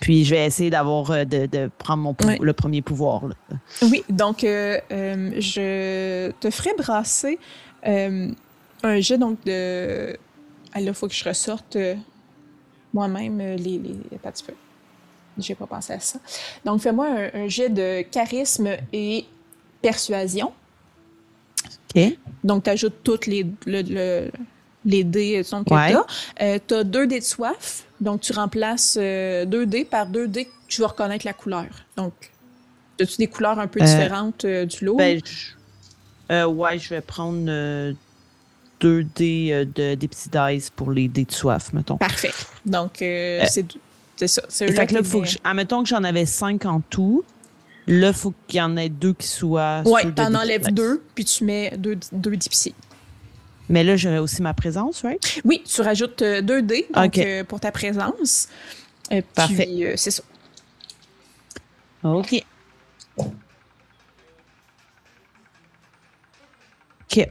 Puis 0.00 0.24
je 0.24 0.34
vais 0.34 0.44
essayer 0.44 0.70
d'avoir, 0.70 1.12
euh, 1.12 1.24
de, 1.24 1.46
de 1.46 1.70
prendre 1.78 2.02
mon 2.02 2.16
le 2.40 2.52
premier 2.52 2.82
pouvoir. 2.82 3.28
là. 3.28 3.34
Oui, 3.82 4.02
donc 4.08 4.42
euh, 4.42 4.80
euh, 4.90 5.30
je 5.38 6.32
te 6.40 6.50
ferai 6.50 6.70
brasser 6.76 7.38
euh, 7.86 8.28
un 8.82 9.00
jet 9.00 9.18
donc 9.18 9.38
de. 9.44 10.18
Ah 10.74 10.80
là, 10.80 10.86
il 10.88 10.94
faut 10.94 11.08
que 11.08 11.14
je 11.14 11.24
ressorte 11.24 11.76
euh, 11.76 11.94
moi-même 12.92 13.40
euh, 13.40 13.56
les. 13.56 13.78
les... 13.78 13.94
Peu. 14.46 14.54
J'ai 15.38 15.54
pas 15.54 15.66
pensé 15.66 15.92
à 15.94 16.00
ça. 16.00 16.18
Donc 16.64 16.80
fais-moi 16.80 17.06
un, 17.06 17.30
un 17.44 17.48
jet 17.48 17.68
de 17.68 18.02
charisme 18.02 18.68
et 18.92 19.24
persuasion. 19.80 20.52
OK? 21.94 22.18
Donc 22.44 22.64
tu 22.64 22.70
ajoutes 22.70 23.02
toutes 23.02 23.26
les, 23.26 23.46
le- 23.66 23.82
le- 23.82 24.30
les 24.84 25.04
dés 25.04 25.38
euh, 25.38 25.42
que 25.42 25.68
tu 25.68 25.74
as. 25.74 26.58
tu 26.60 26.74
as 26.74 26.84
deux 26.84 27.06
dés 27.06 27.20
de 27.20 27.24
soif. 27.24 27.84
Donc 28.00 28.20
tu 28.20 28.32
remplaces 28.32 28.98
euh, 29.00 29.44
deux 29.44 29.64
dés 29.64 29.84
par 29.84 30.06
deux 30.06 30.28
dés 30.28 30.46
que 30.46 30.50
tu 30.68 30.80
vas 30.80 30.88
reconnaître 30.88 31.24
la 31.26 31.32
couleur. 31.32 31.66
Donc, 31.96 32.12
as-tu 33.00 33.16
des 33.18 33.26
couleurs 33.26 33.58
un 33.58 33.68
peu 33.68 33.80
Euh, 33.80 33.84
différentes 33.84 34.44
euh, 34.44 34.64
du 34.66 34.84
lot? 34.84 34.96
Ben, 34.96 35.20
je- 35.24 36.34
euh, 36.34 36.46
ouais, 36.46 36.78
je 36.78 36.88
vais 36.90 37.00
prendre 37.00 37.44
euh, 37.48 37.92
deux 38.82 39.04
dés 39.04 39.48
euh, 39.52 39.64
de, 39.64 39.94
des 39.94 40.08
petits 40.08 40.28
dice 40.28 40.68
pour 40.70 40.90
les 40.90 41.08
dés 41.08 41.24
de 41.24 41.32
soif, 41.32 41.72
mettons. 41.72 41.96
Parfait. 41.96 42.32
Donc, 42.66 43.00
euh, 43.00 43.40
Euh, 43.42 43.46
c'est 43.48 43.64
c'est 44.16 44.28
ça. 44.28 44.42
C'est 44.48 44.66
Fait 44.66 44.72
là 44.74 44.86
que 44.86 44.94
là, 44.94 45.02
faut 45.02 45.22
que 45.22 45.28
je, 45.28 45.38
admettons 45.42 45.82
que 45.82 45.88
j'en 45.88 46.04
avais 46.04 46.26
cinq 46.26 46.66
en 46.66 46.80
tout. 46.80 47.24
Là, 47.86 48.08
il 48.08 48.14
faut 48.14 48.34
qu'il 48.46 48.58
y 48.58 48.60
en 48.62 48.76
ait 48.76 48.88
deux 48.88 49.14
qui 49.14 49.26
soient. 49.26 49.82
De 49.82 50.10
t'en 50.10 50.30
des 50.30 50.36
enlèves 50.36 50.72
deux, 50.72 51.02
puis 51.14 51.24
tu 51.24 51.44
mets 51.44 51.72
deux, 51.78 51.98
deux 52.12 52.36
d'épicier. 52.36 52.74
Mais 53.68 53.84
là, 53.84 53.96
j'aurais 53.96 54.18
aussi 54.18 54.42
ma 54.42 54.52
présence, 54.54 55.02
right? 55.02 55.40
Oui, 55.44 55.62
tu 55.64 55.80
rajoutes 55.80 56.22
deux 56.22 56.62
dés 56.62 56.86
donc, 56.94 57.16
euh, 57.18 57.42
pour 57.44 57.58
ta 57.60 57.72
présence. 57.72 58.48
Puis, 59.08 59.22
Parfait. 59.34 59.68
euh, 59.80 59.92
c'est 59.96 60.10
ça. 60.10 60.22
OK. 62.04 62.44
OK. 67.10 67.28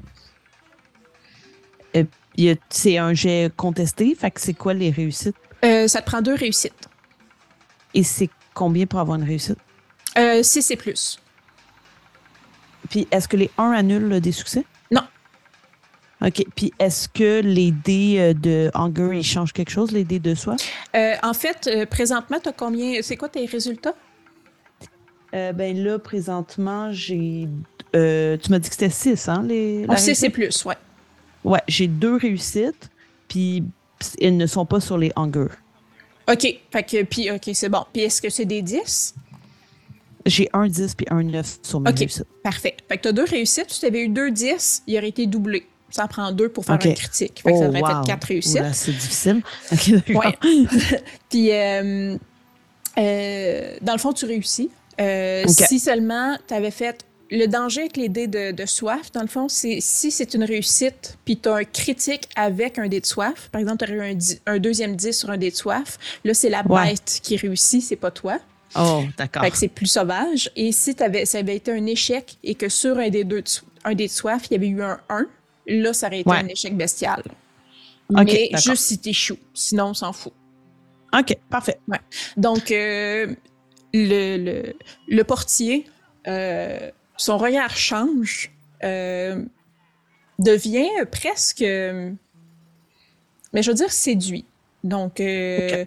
Euh, 1.95 2.55
c'est 2.69 2.97
un 2.97 3.13
jet 3.13 3.51
contesté, 3.55 4.15
fait 4.15 4.31
que 4.31 4.39
c'est 4.41 4.53
quoi 4.53 4.73
les 4.73 4.89
réussites? 4.89 5.35
Euh, 5.63 5.87
ça 5.87 6.01
te 6.01 6.05
prend 6.05 6.21
deux 6.21 6.35
réussites. 6.35 6.87
Et 7.93 8.03
c'est 8.03 8.29
combien 8.53 8.85
pour 8.85 8.99
avoir 8.99 9.17
une 9.17 9.25
réussite? 9.25 9.57
Euh, 10.17 10.43
si 10.43 10.61
c'est 10.61 10.75
plus. 10.75 11.19
Puis 12.89 13.07
est-ce 13.11 13.27
que 13.27 13.37
les 13.37 13.49
1 13.57 13.71
annulent 13.71 14.19
des 14.19 14.31
succès? 14.31 14.65
Non. 14.91 15.01
OK. 16.21 16.45
Puis 16.55 16.73
est-ce 16.79 17.07
que 17.07 17.41
les 17.41 17.71
dés 17.71 18.17
euh, 18.19 18.33
de 18.33 18.71
Hunger, 18.73 19.17
ils 19.17 19.23
changent 19.23 19.53
quelque 19.53 19.71
chose, 19.71 19.91
les 19.91 20.03
dés 20.03 20.19
de? 20.19 20.33
Euh, 20.95 21.15
en 21.23 21.33
fait, 21.33 21.67
euh, 21.67 21.85
présentement, 21.85 22.37
tu 22.41 22.49
as 22.49 22.53
combien. 22.53 23.01
C'est 23.01 23.17
quoi 23.17 23.29
tes 23.29 23.45
résultats? 23.45 23.95
Euh, 25.33 25.53
ben 25.53 25.77
là, 25.77 25.97
présentement, 25.97 26.91
j'ai. 26.91 27.47
euh, 27.95 28.37
tu 28.37 28.51
m'as 28.51 28.59
dit 28.59 28.69
que 28.69 28.75
c'était 28.75 28.89
6, 28.89 29.29
hein? 29.29 29.43
Les, 29.47 29.83
sait 29.83 29.93
réussite? 29.93 30.15
c'est 30.15 30.29
plus, 30.29 30.65
ouais. 30.65 30.75
Ouais, 31.43 31.61
j'ai 31.67 31.87
deux 31.87 32.15
réussites, 32.17 32.89
puis 33.27 33.63
elles 34.19 34.37
ne 34.37 34.45
sont 34.45 34.65
pas 34.65 34.79
sur 34.79 34.97
les 34.97 35.11
Hunger. 35.15 35.47
OK. 36.31 36.59
Fait 36.71 36.83
que, 36.83 37.03
puis, 37.03 37.31
OK, 37.31 37.49
c'est 37.53 37.69
bon. 37.69 37.83
Puis, 37.91 38.03
est-ce 38.03 38.21
que 38.21 38.29
c'est 38.29 38.45
des 38.45 38.61
10? 38.61 39.15
J'ai 40.25 40.49
un 40.53 40.67
10 40.67 40.93
puis 40.95 41.07
un 41.09 41.23
9 41.23 41.59
sur 41.63 41.79
mes 41.79 41.89
OK. 41.89 41.97
réussites. 41.99 42.27
Parfait. 42.43 42.77
Fait 42.87 42.97
que 42.97 43.01
tu 43.03 43.07
as 43.07 43.11
deux 43.11 43.23
réussites. 43.23 43.71
Si 43.71 43.79
tu 43.79 43.85
avais 43.87 44.01
eu 44.03 44.07
deux 44.09 44.29
10, 44.29 44.83
il 44.85 44.97
aurait 44.97 45.09
été 45.09 45.25
doublé. 45.25 45.65
Ça 45.89 46.05
en 46.05 46.07
prend 46.07 46.31
deux 46.31 46.47
pour 46.49 46.63
faire 46.63 46.75
OK. 46.75 46.85
un 46.85 46.93
critique. 46.93 47.41
Fait 47.43 47.51
que 47.51 47.57
ça 47.57 47.65
Oh, 47.65 47.69
aurait 47.69 47.81
wow. 47.81 47.87
fait 47.87 48.05
quatre 48.05 48.23
réussites. 48.25 48.73
C'est 48.73 48.91
difficile. 48.91 49.41
Ouais. 50.09 50.37
Puis, 51.29 51.51
euh, 51.51 52.17
euh, 52.97 53.77
dans 53.81 53.93
le 53.93 53.97
fond, 53.99 54.13
tu 54.13 54.25
réussis. 54.25 54.69
Euh. 54.99 55.43
Si 55.47 55.79
seulement 55.79 56.37
tu 56.47 56.53
avais 56.53 56.71
fait. 56.71 57.03
Le 57.33 57.45
danger 57.45 57.81
avec 57.81 57.95
les 57.97 58.09
dés 58.09 58.27
de, 58.27 58.51
de 58.51 58.65
soif, 58.65 59.11
dans 59.13 59.21
le 59.21 59.27
fond, 59.27 59.47
c'est 59.47 59.77
si 59.79 60.11
c'est 60.11 60.33
une 60.33 60.43
réussite, 60.43 61.17
puis 61.23 61.37
tu 61.37 61.47
as 61.47 61.53
un 61.55 61.63
critique 61.63 62.27
avec 62.35 62.77
un 62.77 62.87
dé 62.89 62.99
de 62.99 63.05
soif. 63.05 63.47
Par 63.53 63.61
exemple, 63.61 63.85
tu 63.85 63.93
aurais 63.95 64.11
eu 64.11 64.13
un, 64.47 64.53
un 64.53 64.59
deuxième 64.59 64.95
10 64.97 65.13
sur 65.17 65.29
un 65.29 65.37
dé 65.37 65.49
de 65.49 65.55
soif. 65.55 65.97
Là, 66.25 66.33
c'est 66.33 66.49
la 66.49 66.61
Ouais. 66.67 66.89
bête 66.89 67.19
qui 67.23 67.37
réussit, 67.37 67.81
c'est 67.81 67.95
pas 67.95 68.11
toi. 68.11 68.37
Oh, 68.77 69.03
d'accord. 69.17 69.43
Fait 69.43 69.51
que 69.51 69.57
c'est 69.57 69.67
plus 69.69 69.85
sauvage. 69.87 70.51
Et 70.57 70.71
si 70.73 70.93
t'avais, 70.93 71.25
ça 71.25 71.37
avait 71.39 71.55
été 71.55 71.71
un 71.71 71.85
échec 71.85 72.37
et 72.43 72.55
que 72.55 72.67
sur 72.69 72.97
un 72.97 73.09
des 73.09 73.23
deux, 73.23 73.41
de 73.41 73.47
so- 73.47 73.65
un 73.85 73.93
des 73.95 74.07
de 74.07 74.11
soif, 74.11 74.43
il 74.49 74.53
y 74.53 74.55
avait 74.57 74.67
eu 74.67 74.81
un 74.81 74.99
1, 75.09 75.25
là, 75.67 75.93
ça 75.93 76.07
aurait 76.07 76.19
été 76.21 76.29
Ouais. 76.29 76.37
un 76.37 76.47
échec 76.47 76.75
bestial. 76.75 77.23
Ok, 78.09 78.23
Mais 78.25 78.49
juste 78.57 78.83
si 78.83 78.97
t'échoues. 78.97 79.39
Sinon, 79.53 79.85
on 79.87 79.93
s'en 79.93 80.11
fout. 80.11 80.33
OK, 81.17 81.33
parfait. 81.49 81.79
Donc, 82.35 82.71
euh, 82.71 83.33
le, 83.93 84.37
le, 84.37 84.73
le 85.07 85.23
portier, 85.23 85.85
euh, 86.27 86.91
son 87.21 87.37
regard 87.37 87.75
change, 87.77 88.51
euh, 88.83 89.43
devient 90.39 90.89
presque, 91.11 91.61
mais 91.61 92.15
je 93.61 93.69
veux 93.69 93.75
dire, 93.75 93.91
séduit. 93.91 94.45
Donc, 94.83 95.19
euh, 95.19 95.85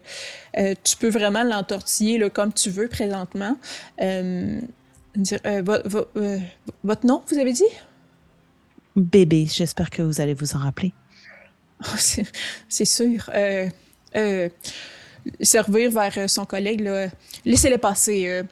euh, 0.59 0.74
tu 0.85 0.97
peux 0.97 1.09
vraiment 1.09 1.43
l'entortiller 1.43 2.19
là, 2.19 2.31
comme 2.31 2.52
tu 2.52 2.70
veux 2.70 2.86
présentement. 2.89 3.56
Dire, 5.16 5.40
vo- 5.62 5.82
vo- 5.85 6.09
votre 6.85 7.06
nom, 7.06 7.23
vous 7.28 7.39
avez 7.39 7.52
dit? 7.52 7.65
Bébé, 8.97 9.47
j'espère 9.51 9.90
que 9.90 10.02
vous 10.02 10.20
allez 10.20 10.35
vous 10.35 10.55
en 10.55 10.59
rappeler. 10.61 10.93
Oh, 11.85 11.86
c'est 11.98 12.27
c'est 12.69 12.85
sûr. 12.85 13.28
Servir 15.40 15.90
vers 15.90 16.12
euh, 16.18 16.28
son 16.28 16.44
collègue, 16.44 16.80
là. 16.80 17.06
Laissez-les 17.44 17.78
passer. 17.78 18.26
euh, 18.28 18.42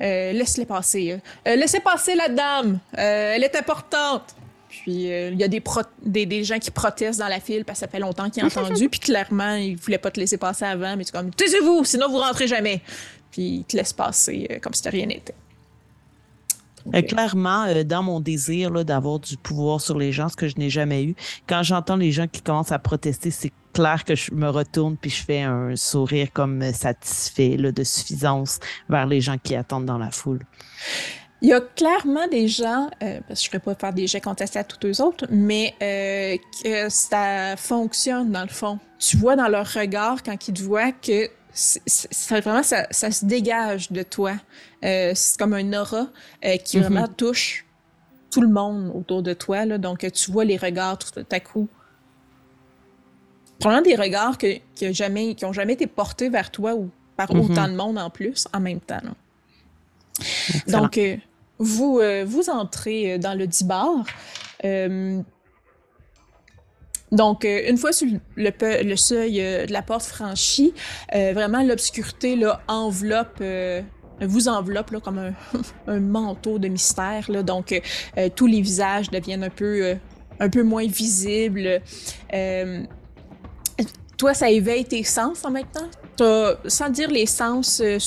euh, 0.00 0.32
laissez-les 0.32 0.66
passer. 0.66 1.18
euh. 1.46 1.56
Laissez 1.56 1.80
passer 1.80 2.14
la 2.14 2.28
dame. 2.28 2.78
elle 2.92 3.42
est 3.44 3.56
importante. 3.56 4.34
Puis 4.68 5.08
il 5.08 5.34
y 5.34 5.42
a 5.44 5.48
des, 5.48 5.60
pro- 5.60 5.80
des, 6.00 6.26
des 6.26 6.44
gens 6.44 6.58
qui 6.60 6.70
protestent 6.70 7.18
dans 7.18 7.26
la 7.28 7.40
file 7.40 7.64
parce 7.64 7.80
que 7.80 7.86
ça 7.86 7.90
fait 7.90 7.98
longtemps 7.98 8.30
qu'ils 8.30 8.44
ont 8.44 8.46
entendu. 8.68 8.88
Puis 8.88 9.00
clairement, 9.00 9.54
ils 9.56 9.76
voulaient 9.76 9.98
pas 9.98 10.10
te 10.12 10.20
laisser 10.20 10.38
passer 10.38 10.64
avant. 10.64 10.96
Mais 10.96 11.04
tu 11.04 11.08
es 11.10 11.12
comme, 11.12 11.30
taisez-vous, 11.34 11.84
sinon 11.84 12.08
vous 12.08 12.18
rentrez 12.18 12.46
jamais. 12.46 12.80
Puis 13.32 13.42
ils 13.42 13.64
te 13.64 13.76
laissent 13.76 13.92
passer 13.92 14.60
comme 14.62 14.72
si 14.74 14.88
rien 14.88 15.06
n'était. 15.06 15.34
Euh, 16.94 17.02
clairement, 17.02 17.64
euh, 17.64 17.84
dans 17.84 18.02
mon 18.02 18.20
désir 18.20 18.70
d'avoir 18.84 19.18
du 19.18 19.36
pouvoir 19.36 19.80
sur 19.80 19.98
les 19.98 20.12
gens, 20.12 20.28
ce 20.28 20.36
que 20.36 20.48
je 20.48 20.56
n'ai 20.56 20.70
jamais 20.70 21.04
eu, 21.04 21.14
quand 21.46 21.62
j'entends 21.62 21.96
les 21.96 22.12
gens 22.12 22.26
qui 22.26 22.42
commencent 22.42 22.72
à 22.72 22.78
protester, 22.78 23.30
c'est 23.30 23.52
clair 23.72 24.04
que 24.04 24.14
je 24.14 24.32
me 24.32 24.48
retourne 24.48 24.96
puis 24.96 25.10
je 25.10 25.22
fais 25.22 25.42
un 25.42 25.76
sourire 25.76 26.32
comme 26.32 26.72
satisfait 26.72 27.56
là, 27.56 27.70
de 27.70 27.84
suffisance 27.84 28.58
vers 28.88 29.06
les 29.06 29.20
gens 29.20 29.36
qui 29.38 29.54
attendent 29.54 29.86
dans 29.86 29.98
la 29.98 30.10
foule. 30.10 30.40
Il 31.42 31.48
y 31.48 31.54
a 31.54 31.60
clairement 31.60 32.28
des 32.28 32.48
gens, 32.48 32.90
euh, 33.02 33.20
parce 33.26 33.40
que 33.40 33.44
je 33.44 33.56
ne 33.56 33.60
ferais 33.62 33.74
pas 33.74 33.74
faire 33.74 33.94
des 33.94 34.06
jets 34.06 34.20
contestés 34.20 34.58
à 34.58 34.64
tous 34.64 34.86
eux 34.86 35.02
autres, 35.02 35.26
mais 35.30 35.74
euh, 35.82 36.36
que 36.62 36.90
ça 36.90 37.56
fonctionne 37.56 38.30
dans 38.30 38.42
le 38.42 38.48
fond. 38.48 38.78
Tu 38.98 39.16
vois 39.16 39.36
dans 39.36 39.48
leur 39.48 39.66
regard 39.66 40.22
quand 40.22 40.48
ils 40.48 40.54
te 40.54 40.62
voient 40.62 40.92
que 40.92 41.30
c'est 41.52 42.40
vraiment 42.40 42.62
ça, 42.62 42.86
ça 42.90 43.10
se 43.10 43.24
dégage 43.24 43.90
de 43.90 44.02
toi. 44.02 44.34
Euh, 44.84 45.12
c'est 45.14 45.38
comme 45.38 45.54
un 45.54 45.72
aura 45.72 46.08
euh, 46.44 46.56
qui 46.56 46.78
Mhm. 46.78 46.84
vraiment 46.84 47.08
touche 47.08 47.66
tout 48.30 48.40
le 48.40 48.48
monde 48.48 48.92
autour 48.94 49.22
de 49.22 49.32
toi. 49.32 49.64
Là. 49.64 49.78
Donc 49.78 50.06
tu 50.12 50.30
vois 50.30 50.44
les 50.44 50.56
regards 50.56 50.98
tout 50.98 51.20
à 51.30 51.40
coup. 51.40 51.68
Probablement 53.58 53.96
des 53.96 54.02
regards 54.02 54.38
que, 54.38 54.58
que 54.78 54.92
jamais, 54.92 55.34
qui 55.34 55.44
ont 55.44 55.52
jamais 55.52 55.74
été 55.74 55.86
portés 55.86 56.28
vers 56.30 56.50
toi 56.50 56.74
ou 56.74 56.90
par 57.16 57.28
mm-hmm. 57.28 57.50
autant 57.50 57.68
de 57.68 57.74
monde 57.74 57.98
en 57.98 58.08
plus 58.08 58.48
en 58.54 58.60
même 58.60 58.80
temps. 58.80 59.02
Donc, 60.66 60.96
euh, 60.96 61.16
vous, 61.58 62.00
vous 62.24 62.48
entrez 62.48 63.18
dans 63.18 63.34
le 63.34 63.46
Dibar. 63.46 64.04
Donc, 67.12 67.44
une 67.44 67.76
fois 67.76 67.92
sur 67.92 68.08
le, 68.36 68.82
le 68.82 68.96
seuil 68.96 69.38
de 69.38 69.72
la 69.72 69.82
porte 69.82 70.04
franchie, 70.04 70.72
vraiment 71.12 71.62
l'obscurité 71.62 72.38
enveloppe 72.68 73.42
vous 74.22 74.48
enveloppe 74.48 74.90
là, 74.90 75.00
comme 75.00 75.18
un, 75.18 75.32
un, 75.86 76.00
manteau 76.00 76.58
de 76.58 76.68
mystère. 76.68 77.30
Là, 77.30 77.42
donc, 77.42 77.80
tous 78.36 78.46
les 78.46 78.60
visages 78.60 79.10
deviennent 79.10 79.44
un 79.44 79.50
peu, 79.50 79.96
un 80.38 80.48
peu 80.48 80.62
moins 80.62 80.86
visibles. 80.86 81.80
toi, 84.16 84.34
ça 84.34 84.50
éveille 84.50 84.84
tes 84.84 85.02
sens 85.02 85.44
en 85.44 85.50
même 85.50 85.66
temps? 85.72 85.88
sans 86.66 86.88
dire 86.90 87.10
les 87.10 87.26
sens 87.26 87.80
euh, 87.80 87.98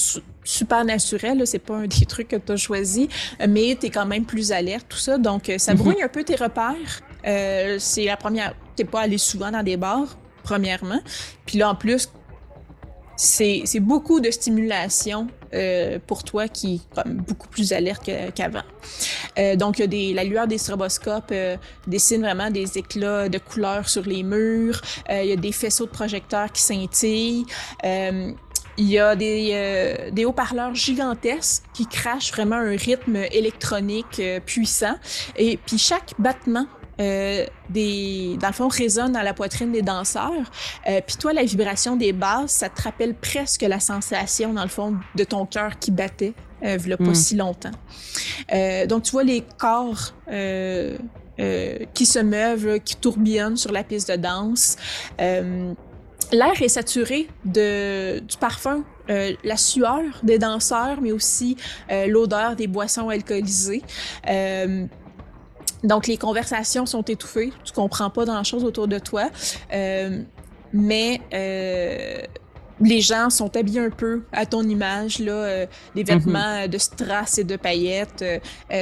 super 0.44 0.86
naturels, 0.86 1.46
c'est 1.46 1.60
pas 1.60 1.76
un 1.76 1.88
des 1.88 2.06
trucs 2.06 2.28
que 2.30 2.36
tu 2.36 2.52
as 2.52 2.58
choisi, 2.58 3.08
mais 3.48 3.78
tu 3.80 3.88
es 3.88 3.90
quand 3.90 4.06
même 4.06 4.26
plus 4.26 4.52
alerte, 4.52 4.88
tout 4.90 4.98
ça. 4.98 5.18
Donc, 5.18 5.50
euh, 5.50 5.58
ça 5.58 5.74
mhm. 5.74 5.80
brouille 5.80 6.04
un 6.04 6.08
peu 6.08 6.24
tes 6.24 6.36
repères. 6.36 7.02
Euh, 7.26 7.78
c'est 7.80 8.06
la 8.06 8.18
première. 8.18 8.56
T'es 8.76 8.86
pas 8.86 9.02
allé 9.02 9.18
souvent 9.18 9.52
dans 9.52 9.64
des 9.64 9.78
bars, 9.78 10.18
premièrement. 10.44 11.00
Puis 11.46 11.58
là, 11.58 11.70
en 11.70 11.76
plus, 11.76 12.10
c'est 13.16 13.80
beaucoup 13.80 14.20
de 14.20 14.32
stimulation 14.32 15.28
euh, 15.54 16.00
pour 16.06 16.24
toi 16.24 16.48
qui 16.48 16.82
est 16.98 17.08
beaucoup 17.08 17.48
plus 17.48 17.74
alerte 17.74 18.10
qu'avant. 18.34 18.64
Euh, 19.38 19.56
donc, 19.56 19.82
des, 19.82 20.14
la 20.14 20.24
lueur 20.24 20.48
des 20.48 20.58
stroboscopes 20.58 21.32
euh, 21.32 21.58
dessine 21.88 22.22
vraiment 22.22 22.50
des 22.50 22.78
éclats 22.78 23.30
de 23.30 23.38
couleurs 23.38 23.88
sur 23.88 24.04
les 24.04 24.24
murs. 24.24 24.82
il 25.10 25.26
y 25.26 25.32
a 25.32 25.36
des 25.36 25.52
faisceaux 25.52 25.86
de 25.86 25.92
projecteurs 25.92 26.52
qui 26.52 26.62
scintillent. 26.62 27.46
Il 28.76 28.90
y 28.90 28.98
a 28.98 29.16
des, 29.16 30.10
des 30.12 30.26
haut-parleurs 30.26 30.74
gigantesques 30.74 31.64
qui 31.76 31.86
crachent 31.86 32.32
vraiment 32.32 32.56
un 32.56 32.76
rythme 32.76 33.18
électronique 33.32 34.20
puissant. 34.48 34.96
Et 35.38 35.58
puis 35.58 35.78
chaque 35.78 36.14
battement 36.18 36.66
euh, 37.00 37.46
des, 37.70 38.38
dans 38.40 38.48
le 38.48 38.54
fond, 38.54 38.68
résonne 38.68 39.14
dans 39.14 39.22
la 39.22 39.34
poitrine 39.34 39.72
des 39.72 39.82
danseurs. 39.82 40.52
Euh, 40.88 41.02
Puis 41.06 41.18
toi, 41.18 41.34
la 41.34 41.44
vibration 41.44 41.96
des 41.96 42.14
basses, 42.14 42.52
ça 42.52 42.70
te 42.70 42.82
rappelle 42.82 43.16
presque 43.16 43.62
la 43.62 43.80
sensation, 43.80 44.54
dans 44.54 44.64
le 44.64 44.70
fond, 44.70 44.96
de 45.16 45.24
ton 45.24 45.46
cœur 45.46 45.80
qui 45.80 45.92
battait 45.92 46.34
euh, 46.64 46.78
il 46.84 46.98
pas 46.98 47.04
hmm. 47.04 47.16
si 47.16 47.36
longtemps. 47.36 47.72
Euh, 48.54 48.86
donc, 48.86 49.04
tu 49.04 49.12
vois 49.12 49.24
les 49.24 49.44
corps 49.58 50.14
euh, 50.32 50.98
qui 51.94 52.06
se 52.06 52.20
meuvent, 52.20 52.80
qui 52.80 52.96
tourbillonnent 52.96 53.58
sur 53.58 53.72
la 53.72 53.84
piste 53.84 54.10
de 54.12 54.16
danse. 54.16 54.78
L'air 55.20 56.62
est 56.62 56.70
saturé 56.70 57.28
de, 57.44 58.20
du 58.20 58.38
parfum, 58.38 58.84
la 59.08 59.58
sueur 59.58 60.02
des 60.24 60.40
danseurs, 60.40 61.02
mais 61.02 61.12
aussi 61.12 61.58
l'odeur 62.08 62.56
des 62.56 62.68
boissons 62.68 63.10
alcoolisées. 63.10 63.84
Donc, 65.84 66.08
les 66.08 66.18
conversations 66.18 66.86
sont 66.86 67.04
étouffées. 67.04 67.52
Tu 67.64 67.74
comprends 67.74 68.10
pas 68.10 68.26
grand-chose 68.26 68.64
autour 68.64 68.88
de 68.88 69.00
toi. 69.00 69.30
Euh, 69.74 70.22
mais 70.72 71.22
euh, 71.34 72.22
les 72.82 73.02
gens 73.02 73.30
sont 73.30 73.56
habillés 73.56 73.82
un 73.82 73.90
peu 73.90 74.24
à 74.32 74.46
ton 74.46 74.64
image, 74.64 75.20
là, 75.20 75.34
euh, 75.34 75.66
des 75.94 76.02
mhm. 76.02 76.08
vêtements 76.08 76.68
de 76.68 76.78
strass 76.78 77.38
et 77.38 77.44
de 77.44 77.56
paillettes. 77.56 78.24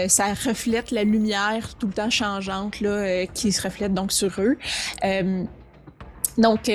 ça 0.08 0.28
reflète 0.28 0.92
la 0.92 1.04
lumière 1.04 1.76
tout 1.78 1.88
le 1.88 1.94
temps 1.94 2.10
changeante 2.10 2.80
là, 2.80 3.26
qui 3.28 3.52
se 3.52 3.62
reflète 3.62 3.94
donc 3.94 4.12
sur 4.12 4.40
eux. 4.40 4.58
donc, 6.38 6.72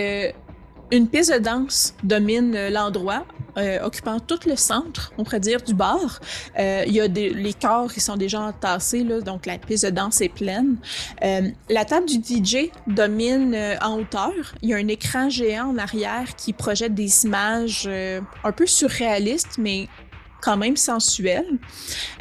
une 0.93 1.09
piste 1.09 1.33
de 1.33 1.39
danse 1.39 1.95
domine 2.05 2.69
l'endroit 2.69 3.25
euh, 3.57 3.83
occupant 3.83 4.21
tout 4.21 4.41
le 4.47 4.57
centre, 4.57 5.13
on 5.19 5.25
pourrait 5.25 5.41
dire, 5.41 5.63
du 5.63 5.75
bar. 5.75 6.21
Euh, 6.59 6.85
il 6.87 6.93
y 6.93 7.01
a 7.01 7.09
des, 7.09 7.31
les 7.31 7.55
corps 7.55 7.93
qui 7.93 8.01
sont 8.01 8.17
déjà 8.17 8.41
entassés, 8.41 9.03
là, 9.03 9.21
donc 9.21 9.47
la 9.47 9.59
piste 9.59 9.85
de 9.85 9.91
danse 9.91 10.21
est 10.21 10.29
pleine. 10.29 10.77
Euh, 11.25 11.49
la 11.69 11.85
table 11.85 12.07
du 12.07 12.17
DJ 12.17 12.71
domine 12.87 13.55
euh, 13.55 13.77
en 13.83 13.99
hauteur. 13.99 14.33
Il 14.63 14.71
y 14.71 14.75
a 14.75 14.77
un 14.77 14.89
écran 14.89 15.29
géant 15.31 15.71
en 15.71 15.79
arrière 15.79 16.37
qui 16.37 16.53
projette 16.53 16.95
des 16.95 17.25
images 17.25 17.85
euh, 17.87 18.21
un 18.45 18.53
peu 18.53 18.67
surréalistes, 18.67 19.59
mais 19.59 19.89
quand 20.43 20.57
même 20.57 20.77
sensuelles. 20.77 21.59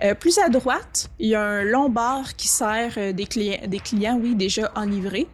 Euh, 0.04 0.16
plus 0.16 0.40
à 0.40 0.50
droite, 0.50 1.10
il 1.20 1.30
y 1.30 1.36
a 1.36 1.42
un 1.42 1.64
long 1.64 1.90
bar 1.90 2.36
qui 2.36 2.48
sert 2.48 3.14
des, 3.14 3.26
clients, 3.26 3.60
des 3.68 3.80
clients, 3.80 4.20
oui, 4.22 4.36
déjà 4.36 4.72
enivrés. 4.76 5.28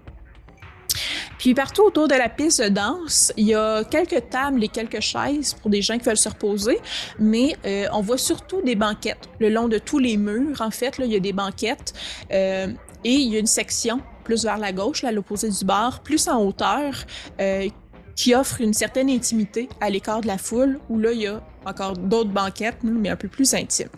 Puis 1.37 1.53
partout 1.53 1.83
autour 1.83 2.07
de 2.07 2.15
la 2.15 2.29
piste 2.29 2.61
de 2.61 2.69
danse, 2.69 3.33
il 3.37 3.47
y 3.47 3.55
a 3.55 3.83
quelques 3.83 4.29
tables 4.29 4.63
et 4.63 4.67
quelques 4.67 4.99
chaises 4.99 5.53
pour 5.53 5.69
des 5.69 5.81
gens 5.81 5.97
qui 5.97 6.05
veulent 6.05 6.17
se 6.17 6.29
reposer, 6.29 6.79
mais 7.19 7.55
euh, 7.65 7.87
on 7.93 8.01
voit 8.01 8.17
surtout 8.17 8.61
des 8.61 8.75
banquettes 8.75 9.29
le 9.39 9.49
long 9.49 9.67
de 9.67 9.77
tous 9.77 9.99
les 9.99 10.17
murs. 10.17 10.61
En 10.61 10.71
fait, 10.71 10.97
là, 10.97 11.05
il 11.05 11.11
y 11.11 11.15
a 11.15 11.19
des 11.19 11.33
banquettes 11.33 11.93
euh, 12.31 12.67
et 13.03 13.13
il 13.13 13.33
y 13.33 13.35
a 13.35 13.39
une 13.39 13.47
section 13.47 14.01
plus 14.23 14.43
vers 14.43 14.57
la 14.57 14.71
gauche, 14.71 15.01
là, 15.01 15.09
à 15.09 15.11
l'opposé 15.11 15.49
du 15.49 15.65
bar, 15.65 16.01
plus 16.03 16.27
en 16.27 16.43
hauteur, 16.43 16.93
euh, 17.39 17.67
qui 18.15 18.35
offre 18.35 18.61
une 18.61 18.73
certaine 18.73 19.09
intimité 19.09 19.67
à 19.79 19.89
l'écart 19.89 20.21
de 20.21 20.27
la 20.27 20.37
foule, 20.37 20.79
où 20.89 20.99
là, 20.99 21.11
il 21.11 21.21
y 21.21 21.27
a 21.27 21.41
encore 21.65 21.93
d'autres 21.93 22.29
banquettes, 22.29 22.77
mais 22.83 23.09
un 23.09 23.15
peu 23.15 23.27
plus 23.27 23.53
intimes. 23.55 23.89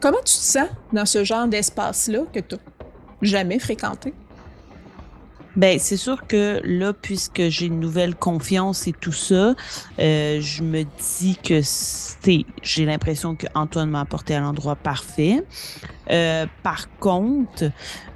Comment 0.00 0.18
tu 0.18 0.34
te 0.34 0.40
sens 0.40 0.68
dans 0.92 1.06
ce 1.06 1.24
genre 1.24 1.46
d'espace-là 1.46 2.20
que 2.32 2.40
tu 2.40 2.54
n'as 2.54 2.60
jamais 3.22 3.58
fréquenté? 3.58 4.14
Ben, 5.58 5.80
c'est 5.80 5.96
sûr 5.96 6.28
que 6.28 6.60
là, 6.62 6.92
puisque 6.92 7.48
j'ai 7.48 7.66
une 7.66 7.80
nouvelle 7.80 8.14
confiance 8.14 8.86
et 8.86 8.92
tout 8.92 9.10
ça, 9.10 9.56
euh, 9.98 10.40
je 10.40 10.62
me 10.62 10.84
dis 11.18 11.36
que 11.42 11.62
c'est, 11.64 12.44
j'ai 12.62 12.84
l'impression 12.84 13.34
que 13.34 13.48
Antoine 13.56 13.90
m'a 13.90 14.02
apporté 14.02 14.36
à 14.36 14.40
l'endroit 14.40 14.76
parfait. 14.76 15.42
Euh, 16.12 16.46
par 16.62 16.88
contre, 17.00 17.64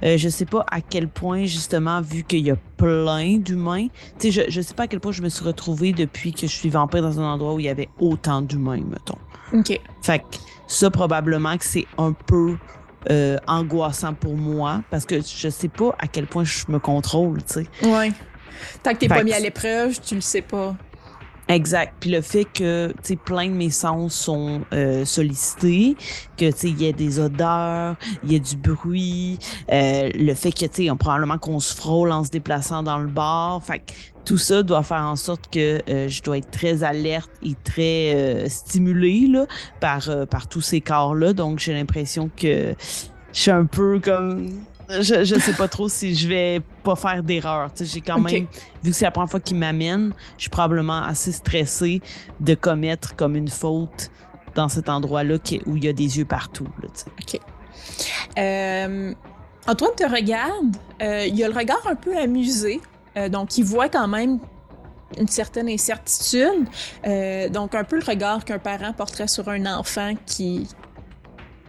euh, 0.03 0.17
je 0.17 0.29
sais 0.29 0.45
pas 0.45 0.65
à 0.71 0.79
quel 0.79 1.09
point, 1.09 1.43
justement, 1.43 1.99
vu 1.99 2.23
qu'il 2.23 2.45
y 2.45 2.51
a 2.51 2.55
plein 2.77 3.35
d'humains, 3.39 3.87
tu 4.19 4.31
sais, 4.31 4.45
je, 4.45 4.49
je 4.49 4.61
sais 4.61 4.73
pas 4.73 4.83
à 4.83 4.87
quel 4.87 5.01
point 5.01 5.11
je 5.11 5.21
me 5.21 5.27
suis 5.27 5.43
retrouvée 5.43 5.91
depuis 5.91 6.31
que 6.31 6.47
je 6.47 6.55
suis 6.55 6.69
vampire 6.69 7.01
dans 7.01 7.19
un 7.19 7.25
endroit 7.25 7.55
où 7.55 7.59
il 7.59 7.65
y 7.65 7.69
avait 7.69 7.89
autant 7.99 8.41
d'humains, 8.41 8.83
mettons. 8.89 9.17
OK. 9.51 9.81
Fait 10.01 10.19
que 10.19 10.37
ça, 10.67 10.89
probablement 10.89 11.57
que 11.57 11.65
c'est 11.65 11.87
un 11.97 12.13
peu 12.13 12.55
euh, 13.09 13.37
angoissant 13.47 14.13
pour 14.13 14.35
moi 14.35 14.81
parce 14.89 15.05
que 15.05 15.15
je 15.15 15.49
sais 15.49 15.67
pas 15.67 15.95
à 15.99 16.07
quel 16.07 16.27
point 16.27 16.43
je 16.43 16.65
me 16.69 16.79
contrôle, 16.79 17.43
tu 17.43 17.53
sais. 17.53 17.87
Ouais. 17.87 18.11
Tant 18.81 18.93
que 18.93 18.97
t'es 18.99 19.07
pas 19.07 19.23
mis 19.23 19.33
à 19.33 19.39
l'épreuve, 19.39 19.99
tu 19.99 20.15
le 20.15 20.21
sais 20.21 20.41
pas. 20.41 20.75
Exact. 21.49 21.93
Puis 21.99 22.09
le 22.09 22.21
fait 22.21 22.45
que 22.45 22.93
plein 23.25 23.47
de 23.47 23.53
mes 23.53 23.69
sens 23.69 24.13
sont 24.13 24.61
euh, 24.73 25.05
sollicités, 25.05 25.95
que 26.37 26.45
il 26.65 26.81
y 26.81 26.87
a 26.87 26.91
des 26.91 27.19
odeurs, 27.19 27.95
il 28.23 28.31
y 28.31 28.35
a 28.35 28.39
du 28.39 28.55
bruit, 28.55 29.39
euh, 29.71 30.09
le 30.15 30.33
fait 30.33 30.51
que 30.51 30.65
tu 30.65 30.85
sais 30.85 30.95
probablement 30.97 31.37
qu'on 31.37 31.59
se 31.59 31.75
frôle 31.75 32.11
en 32.11 32.23
se 32.23 32.29
déplaçant 32.29 32.81
dans 32.81 32.97
le 32.97 33.07
bar, 33.07 33.61
fait 33.63 33.79
que 33.79 33.93
tout 34.25 34.37
ça 34.37 34.63
doit 34.63 34.83
faire 34.83 35.01
en 35.01 35.15
sorte 35.15 35.49
que 35.51 35.81
euh, 35.89 36.07
je 36.07 36.21
dois 36.23 36.37
être 36.37 36.51
très 36.51 36.83
alerte 36.83 37.31
et 37.43 37.55
très 37.63 38.15
euh, 38.15 38.49
stimulée 38.49 39.27
là, 39.27 39.45
par, 39.79 40.09
euh, 40.09 40.25
par 40.25 40.47
tous 40.47 40.61
ces 40.61 40.81
corps-là. 40.81 41.33
Donc, 41.33 41.59
j'ai 41.59 41.73
l'impression 41.73 42.29
que 42.35 42.73
je 43.33 43.39
suis 43.39 43.51
un 43.51 43.65
peu 43.65 43.99
comme... 43.99 44.49
Je, 45.01 45.23
je 45.23 45.39
sais 45.39 45.53
pas 45.53 45.67
trop 45.67 45.89
si 45.89 46.15
je 46.15 46.27
vais 46.27 46.61
pas 46.83 46.95
faire 46.95 47.23
d'erreur. 47.23 47.69
J'ai 47.79 48.01
quand 48.01 48.19
même, 48.19 48.47
vu 48.83 48.91
que 48.91 48.95
c'est 48.95 49.05
la 49.05 49.11
première 49.11 49.29
fois 49.29 49.39
qu'il 49.39 49.57
m'amène, 49.57 50.13
je 50.37 50.43
suis 50.43 50.49
probablement 50.49 51.03
assez 51.03 51.31
stressée 51.31 52.01
de 52.39 52.55
commettre 52.55 53.15
comme 53.15 53.35
une 53.35 53.49
faute 53.49 54.11
dans 54.55 54.69
cet 54.69 54.89
endroit-là 54.89 55.37
où 55.65 55.77
il 55.77 55.83
y 55.83 55.87
a 55.87 55.93
des 55.93 56.17
yeux 56.17 56.25
partout. 56.25 56.67
Là, 56.81 56.89
OK. 57.21 57.39
Antoine 59.65 59.95
te 59.95 60.03
regarde. 60.03 60.75
il 61.01 61.35
y 61.35 61.43
a 61.43 61.47
le 61.47 61.55
regard 61.55 61.87
un 61.87 61.95
peu 61.95 62.17
amusé 62.17 62.81
euh, 63.17 63.29
donc, 63.29 63.57
il 63.57 63.63
voit 63.63 63.89
quand 63.89 64.07
même 64.07 64.39
une 65.17 65.27
certaine 65.27 65.69
incertitude. 65.69 66.67
Euh, 67.05 67.49
donc, 67.49 67.75
un 67.75 67.83
peu 67.83 67.97
le 67.97 68.05
regard 68.05 68.45
qu'un 68.45 68.59
parent 68.59 68.93
porterait 68.93 69.27
sur 69.27 69.49
un 69.49 69.65
enfant 69.65 70.13
qui, 70.25 70.67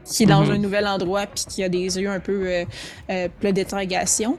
qui 0.04 0.24
est 0.24 0.26
dans 0.26 0.44
mhm. 0.44 0.50
un 0.52 0.58
nouvel 0.58 0.86
endroit 0.86 1.26
puis 1.26 1.44
qui 1.48 1.62
a 1.62 1.68
des 1.68 1.98
yeux 1.98 2.10
un 2.10 2.20
peu 2.20 2.46
euh, 2.46 2.64
euh 3.10 3.28
pleins 3.40 3.52
d'interrogation. 3.52 4.38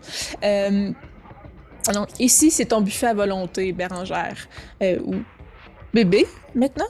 donc, 1.94 2.08
ici, 2.20 2.52
c'est 2.52 2.66
ton 2.66 2.82
buffet 2.82 3.08
à 3.08 3.14
volonté, 3.14 3.72
Bérangère. 3.72 4.48
ou 4.82 5.16
bébé, 5.94 6.28
maintenant? 6.54 6.88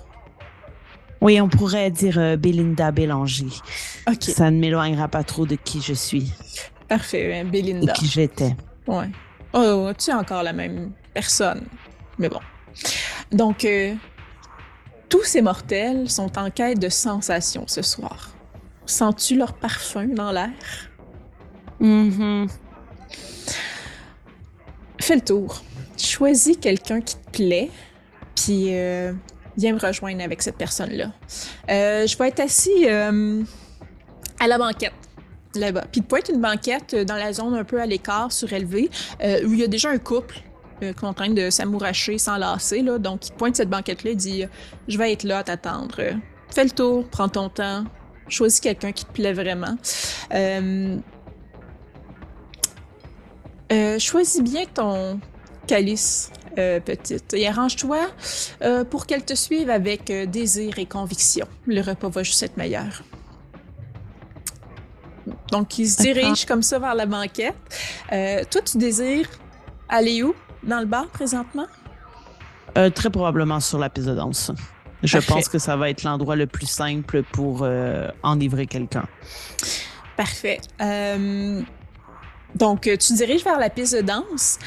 Oui, 1.21 1.39
on 1.41 1.49
pourrait 1.49 1.89
dire 1.91 2.37
Belinda 2.37 2.91
Bélanger. 2.91 3.47
OK. 4.07 4.23
Ça 4.23 4.51
ne 4.51 4.59
m'éloignera 4.59 5.07
pas 5.07 5.23
trop 5.23 5.45
de 5.45 5.55
qui 5.55 5.81
je 5.81 5.93
suis. 5.93 6.31
Parfait, 6.87 7.43
Belinda. 7.43 7.93
Et 7.93 7.95
qui 7.95 8.05
j'étais. 8.05 8.55
Ouais. 8.87 9.09
Oh, 9.53 9.89
tu 9.97 10.11
es 10.11 10.13
encore 10.13 10.43
la 10.43 10.53
même 10.53 10.91
personne. 11.13 11.63
Mais 12.17 12.29
bon. 12.29 12.39
Donc, 13.31 13.65
euh, 13.65 13.95
tous 15.09 15.23
ces 15.23 15.41
mortels 15.41 16.09
sont 16.09 16.37
en 16.37 16.49
quête 16.49 16.79
de 16.79 16.89
sensations 16.89 17.65
ce 17.67 17.81
soir. 17.81 18.34
Sens-tu 18.85 19.35
leur 19.35 19.53
parfum 19.53 20.05
dans 20.05 20.31
l'air? 20.31 20.51
Mm 21.79 22.47
Fais 24.99 25.15
le 25.15 25.21
tour. 25.21 25.61
Choisis 25.97 26.57
quelqu'un 26.57 27.01
qui 27.01 27.15
te 27.15 27.29
plaît, 27.31 27.69
puis 28.35 28.65
puis 28.65 28.65
viens 29.57 29.73
me 29.73 29.79
rejoindre 29.79 30.23
avec 30.23 30.41
cette 30.41 30.57
personne-là. 30.57 31.11
je 31.67 32.17
vais 32.17 32.27
être 32.27 32.39
assis 32.39 32.87
à 32.87 34.47
la 34.47 34.57
banquette 34.57 34.93
là-bas. 35.55 35.85
Puis 35.91 36.01
de 36.01 36.17
être 36.17 36.31
une 36.31 36.41
banquette 36.41 36.95
dans 36.95 37.15
la 37.15 37.33
zone 37.33 37.53
un 37.55 37.63
peu 37.63 37.79
à 37.79 37.85
l'écart, 37.85 38.31
surélevée, 38.31 38.89
où 39.21 39.53
il 39.53 39.59
y 39.59 39.63
a 39.63 39.67
déjà 39.67 39.89
un 39.89 39.97
couple 39.97 40.41
qui 40.79 40.85
est 40.85 41.03
en 41.03 41.13
train 41.13 41.29
de 41.29 41.49
s'amouracher, 41.49 42.17
s'enlacer. 42.17 42.81
Là. 42.81 42.97
Donc, 42.97 43.27
il 43.27 43.31
pointe 43.33 43.55
cette 43.55 43.69
banquette-là 43.69 44.11
et 44.11 44.15
dit 44.15 44.43
Je 44.87 44.97
vais 44.97 45.13
être 45.13 45.23
là 45.23 45.39
à 45.39 45.43
t'attendre. 45.43 46.01
Fais 46.49 46.63
le 46.63 46.71
tour, 46.71 47.07
prends 47.09 47.29
ton 47.29 47.49
temps, 47.49 47.85
choisis 48.29 48.59
quelqu'un 48.59 48.91
qui 48.91 49.05
te 49.05 49.11
plaît 49.11 49.33
vraiment. 49.33 49.77
Euh, 50.33 50.97
euh, 53.71 53.99
choisis 53.99 54.41
bien 54.41 54.65
ton 54.71 55.19
calice, 55.67 56.31
euh, 56.57 56.79
petite, 56.79 57.33
et 57.33 57.47
arrange-toi 57.47 58.07
pour 58.89 59.05
qu'elle 59.05 59.25
te 59.25 59.33
suive 59.33 59.69
avec 59.69 60.11
désir 60.29 60.77
et 60.77 60.85
conviction. 60.85 61.47
Le 61.65 61.81
repas 61.81 62.09
va 62.09 62.23
juste 62.23 62.43
être 62.43 62.57
meilleur. 62.57 63.03
Donc, 65.51 65.79
il 65.79 65.89
se 65.89 66.01
dirige 66.01 66.45
comme 66.45 66.61
ça 66.61 66.79
vers 66.79 66.95
la 66.95 67.05
banquette. 67.05 67.55
toi, 68.09 68.61
tu 68.61 68.77
désires 68.77 69.29
aller 69.89 70.23
où? 70.23 70.35
Dans 70.63 70.79
le 70.79 70.85
bar, 70.85 71.07
présentement? 71.07 71.67
très 72.93 73.09
probablement 73.09 73.61
sur 73.61 73.79
la 73.79 73.89
piste 73.89 74.07
de 74.07 74.15
danse. 74.15 74.51
Je 75.03 75.17
pense 75.17 75.49
que 75.49 75.59
ça 75.59 75.75
va 75.75 75.89
être 75.89 76.03
l'endroit 76.03 76.35
le 76.35 76.47
plus 76.47 76.65
simple 76.65 77.23
pour 77.23 77.59
euh, 77.61 78.09
enivrer 78.23 78.65
quelqu'un. 78.65 79.05
Parfait. 80.17 80.59
Euh, 80.81 81.61
donc, 82.55 82.81
tu 82.81 83.13
diriges 83.13 83.43
vers 83.43 83.59
la 83.59 83.69
piste 83.69 83.95
de 83.95 84.01
danse. 84.01 84.57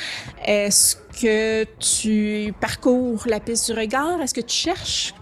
Est-ce 0.45 0.97
que 1.21 1.65
tu 1.79 2.53
parcours 2.61 3.23
la 3.27 3.41
piste 3.41 3.73
du 3.73 3.79
regard? 3.79 4.21
Est-ce 4.21 4.35
que 4.35 4.43
tu 4.43 4.55
cherches 4.55 5.15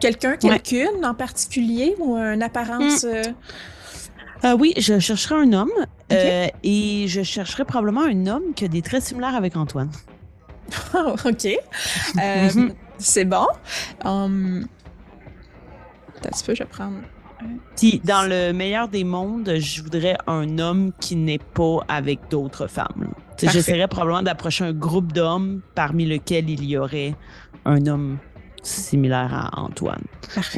quelqu'un, 0.00 0.36
quelqu'une 0.36 1.04
en 1.04 1.14
particulier 1.14 1.94
ou 1.98 2.16
une 2.16 2.42
apparence? 2.42 3.04
Euh? 3.04 4.56
oui, 4.58 4.72
je 4.78 4.98
chercherai 4.98 5.34
un 5.34 5.52
homme 5.52 5.86
et 6.10 7.04
je 7.06 7.22
chercherai 7.22 7.64
probablement 7.64 8.04
un 8.04 8.26
homme 8.26 8.54
qui 8.56 8.64
a 8.64 8.68
des 8.68 8.82
traits 8.82 9.02
similaires 9.02 9.34
avec 9.34 9.56
Antoine. 9.56 9.90
OK. 11.24 11.46
Mhm. 12.16 12.72
C'est 13.00 13.24
bon. 13.24 13.46
Um... 14.04 14.66
Un 16.22 16.28
peu, 16.44 16.54
je 16.54 16.62
vais 16.62 16.68
prendre. 16.68 16.98
Dans 18.04 18.28
le 18.28 18.52
meilleur 18.52 18.88
des 18.88 19.04
mondes, 19.04 19.54
je 19.58 19.82
voudrais 19.82 20.18
un 20.26 20.58
homme 20.58 20.92
qui 21.00 21.16
n'est 21.16 21.38
pas 21.38 21.78
avec 21.88 22.20
d'autres 22.28 22.66
femmes. 22.66 23.14
J'essaierais 23.40 23.88
probablement 23.88 24.22
d'approcher 24.22 24.64
un 24.64 24.72
groupe 24.72 25.12
d'hommes 25.12 25.62
parmi 25.74 26.04
lesquels 26.04 26.50
il 26.50 26.64
y 26.64 26.76
aurait 26.76 27.14
un 27.64 27.86
homme 27.86 28.18
similaire 28.62 29.32
à 29.32 29.60
Antoine. 29.60 30.04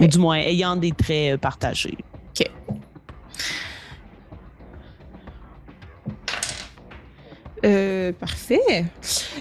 Ou 0.01 0.09
du 0.09 0.19
moins 0.19 0.39
ayant 0.39 0.75
des 0.75 0.91
traits 0.91 1.35
euh, 1.35 1.39
partagés. 1.39 1.97
OK. 2.31 2.51
Euh, 7.65 8.13
parfait. 8.13 8.87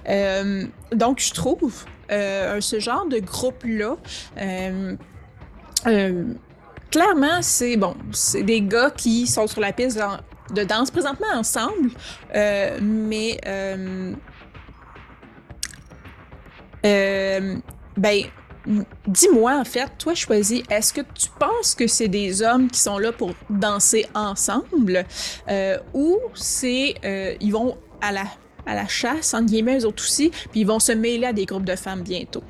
Euh, 0.07 0.65
donc, 0.93 1.19
je 1.19 1.33
trouve 1.33 1.85
ce 2.11 2.79
genre 2.79 3.05
de 3.07 3.19
groupe-là, 3.19 3.95
euh, 4.37 4.95
euh, 5.87 6.33
clairement, 6.89 7.41
c'est 7.41 7.77
bon, 7.77 7.95
c'est 8.11 8.43
des 8.43 8.61
gars 8.61 8.91
qui 8.91 9.27
sont 9.27 9.47
sur 9.47 9.61
la 9.61 9.71
piste 9.71 9.99
de 10.53 10.63
danse 10.63 10.91
présentement 10.91 11.27
ensemble, 11.33 11.91
mais 12.81 13.39
ben 17.97 18.23
dis-moi 19.07 19.57
en 19.57 19.63
fait, 19.63 19.89
toi 19.97 20.13
choisis, 20.13 20.63
est-ce 20.69 20.93
que 20.93 21.01
tu 21.01 21.29
penses 21.39 21.75
que 21.75 21.87
c'est 21.87 22.07
des 22.07 22.41
hommes 22.41 22.69
qui 22.69 22.79
sont 22.79 22.97
là 22.97 23.11
pour 23.11 23.33
danser 23.49 24.05
ensemble 24.13 25.05
ou 25.93 26.19
c'est 26.33 26.95
ils 27.39 27.51
vont 27.51 27.77
à 28.01 28.11
la 28.11 28.25
à 28.65 28.75
la 28.75 28.87
chasse, 28.87 29.33
entre 29.33 29.47
guillemets, 29.47 29.79
eux 29.79 29.85
autres 29.85 30.03
aussi, 30.03 30.29
puis 30.29 30.61
ils 30.61 30.67
vont 30.67 30.79
se 30.79 30.91
mêler 30.91 31.27
à 31.27 31.33
des 31.33 31.45
groupes 31.45 31.65
de 31.65 31.75
femmes 31.75 32.01
bientôt. 32.01 32.43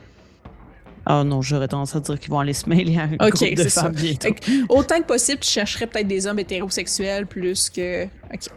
Ah 1.06 1.24
non, 1.24 1.42
j'aurais 1.42 1.68
tendance 1.68 1.96
à 1.96 2.00
dire 2.00 2.20
qu'ils 2.20 2.30
vont 2.30 2.40
aller 2.40 2.54
se 2.54 2.70
mêler 2.70 2.98
à 2.98 3.04
un 3.04 3.30
groupe 3.30 3.56
de 3.56 3.64
femmes 3.64 3.94
bientôt. 3.94 4.30
autant 4.70 5.00
que 5.00 5.06
possible, 5.06 5.40
tu 5.40 5.50
chercherais 5.50 5.88
peut-être 5.88 6.08
des 6.08 6.28
hommes 6.28 6.40
hétérosexuels 6.40 7.26
plus 7.26 7.70
que. 7.70 8.06
OK. 8.06 8.48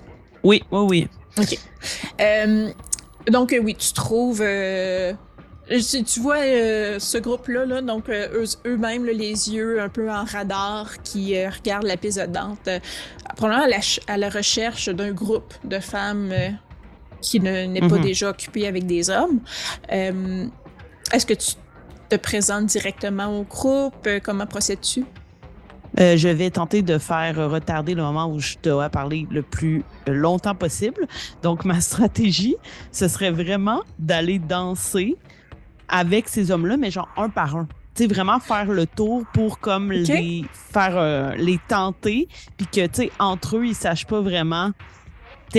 Oui, 0.42 0.62
oui, 0.70 0.80
oui. 0.88 1.08
OK. 1.38 1.58
Euh, 2.20 2.70
donc, 3.30 3.52
euh, 3.52 3.58
oui, 3.58 3.74
tu 3.74 3.92
trouves. 3.94 4.42
Euh, 4.44 5.14
tu, 5.68 6.20
vois 6.20 6.42
ce 6.98 7.16
groupe-là, 7.16 7.64
là, 7.64 7.80
donc 7.80 8.10
eux-mêmes, 8.66 9.06
les 9.06 9.50
yeux 9.50 9.80
un 9.80 9.88
peu 9.88 10.10
en 10.10 10.24
radar, 10.24 11.02
qui 11.02 11.34
regardent 11.46 11.86
la 11.86 11.96
piste 11.96 12.20
de 12.20 12.26
Dante, 12.26 12.68
probablement 13.36 13.64
à 13.64 13.68
la, 13.68 13.80
à 14.06 14.18
la 14.18 14.28
recherche 14.28 14.90
d'un 14.90 15.12
groupe 15.12 15.54
de 15.64 15.78
femmes 15.78 16.34
qui 17.24 17.40
n'est 17.40 17.80
pas 17.80 17.96
mhm. 17.96 18.02
déjà 18.02 18.30
occupé 18.30 18.68
avec 18.68 18.86
des 18.86 19.08
hommes. 19.08 19.40
Euh, 19.90 20.46
est-ce 21.12 21.24
que 21.26 21.34
tu 21.34 21.52
te 22.08 22.16
présentes 22.16 22.66
directement 22.66 23.38
au 23.38 23.44
groupe? 23.44 24.06
Euh, 24.06 24.20
comment 24.22 24.46
procèdes-tu? 24.46 25.04
Euh, 26.00 26.16
je 26.16 26.28
vais 26.28 26.50
tenter 26.50 26.82
de 26.82 26.98
faire 26.98 27.50
retarder 27.50 27.94
le 27.94 28.02
moment 28.02 28.26
où 28.26 28.40
je 28.40 28.56
dois 28.62 28.90
parler 28.90 29.26
le 29.30 29.42
plus 29.42 29.84
longtemps 30.06 30.54
possible. 30.54 31.06
Donc, 31.42 31.64
ma 31.64 31.80
stratégie, 31.80 32.56
ce 32.92 33.08
serait 33.08 33.30
vraiment 33.30 33.80
d'aller 33.98 34.38
danser 34.38 35.16
avec 35.88 36.28
ces 36.28 36.50
hommes-là, 36.50 36.76
mais 36.76 36.90
genre 36.90 37.08
un 37.16 37.30
par 37.30 37.56
un. 37.56 37.66
Tu 37.94 38.02
sais, 38.02 38.06
vraiment 38.08 38.40
faire 38.40 38.66
le 38.66 38.86
tour 38.86 39.24
pour 39.32 39.60
comme 39.60 39.92
les 39.92 40.44
faire 40.52 41.36
les 41.36 41.60
tenter, 41.68 42.28
puis 42.56 42.66
que, 42.66 42.86
tu 42.86 42.94
sais, 42.94 43.12
entre 43.20 43.58
eux, 43.58 43.66
ils 43.66 43.74
sachent 43.76 44.06
pas 44.06 44.20
vraiment 44.20 44.72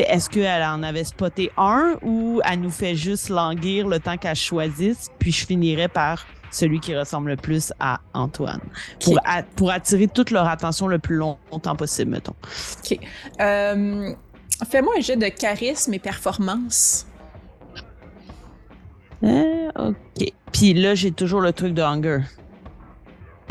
est-ce 0.02 0.30
qu'elle 0.30 0.64
en 0.64 0.84
avait 0.84 1.04
spoté 1.04 1.52
un 1.58 1.96
ou 2.02 2.42
elle 2.44 2.62
nous 2.62 2.72
fait 2.72 2.96
juste 2.96 3.30
languir 3.30 3.88
le 3.88 4.00
temps 4.00 4.18
qu'elle 4.18 4.36
choisisse, 4.36 5.10
puis 5.20 5.32
je 5.32 5.46
finirais 5.46 5.88
par 5.88 6.26
celui 6.52 6.80
qui 6.80 6.96
ressemble 6.96 7.32
le 7.32 7.36
plus 7.36 7.74
à 7.80 8.00
Antoine. 8.14 8.62
Pour, 9.56 9.70
attirer 9.70 10.08
toute 10.08 10.32
leur 10.32 10.48
attention 10.48 10.88
le 10.88 11.00
plus 11.00 11.16
longtemps 11.16 11.76
possible, 11.76 12.12
mettons. 12.12 12.36
OK. 12.80 13.00
Euh, 13.42 14.14
fais-moi 14.70 14.94
un 14.98 15.02
jet 15.02 15.18
de 15.18 15.28
charisme 15.28 15.94
et 15.94 16.00
performance. 16.00 17.06
Euh, 19.24 19.70
OK. 19.78 20.34
Puis 20.52 20.74
là, 20.74 20.96
j'ai 20.96 21.12
toujours 21.12 21.42
le 21.42 21.52
truc 21.52 21.74
de 21.74 21.82
hunger. 21.82 22.22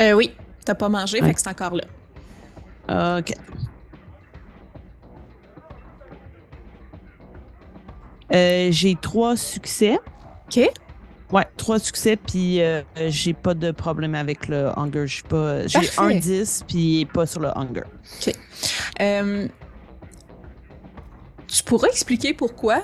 Euh, 0.01 0.13
oui. 0.13 0.31
T'as 0.65 0.75
pas 0.75 0.89
mangé, 0.89 1.21
fait 1.21 1.33
que 1.33 1.39
c'est 1.39 1.49
encore 1.49 1.75
là. 1.75 3.19
OK. 3.19 3.33
Euh, 8.35 8.67
j'ai 8.71 8.95
trois 8.95 9.37
succès. 9.37 9.97
OK. 10.47 10.69
Ouais, 11.31 11.45
trois 11.57 11.79
succès, 11.79 12.17
puis 12.17 12.61
euh, 12.61 12.81
j'ai 13.07 13.33
pas 13.33 13.53
de 13.53 13.71
problème 13.71 14.13
avec 14.13 14.47
le 14.47 14.67
hunger. 14.77 15.07
J'ai 15.07 15.23
pas. 15.23 15.65
J'ai 15.67 15.89
un 15.97 16.15
10, 16.15 16.65
puis 16.67 17.07
pas 17.11 17.25
sur 17.25 17.41
le 17.41 17.49
hunger. 17.57 17.83
OK. 18.21 18.33
Euh, 19.01 19.47
tu 21.47 21.63
pourrais 21.63 21.89
expliquer 21.89 22.33
pourquoi 22.33 22.81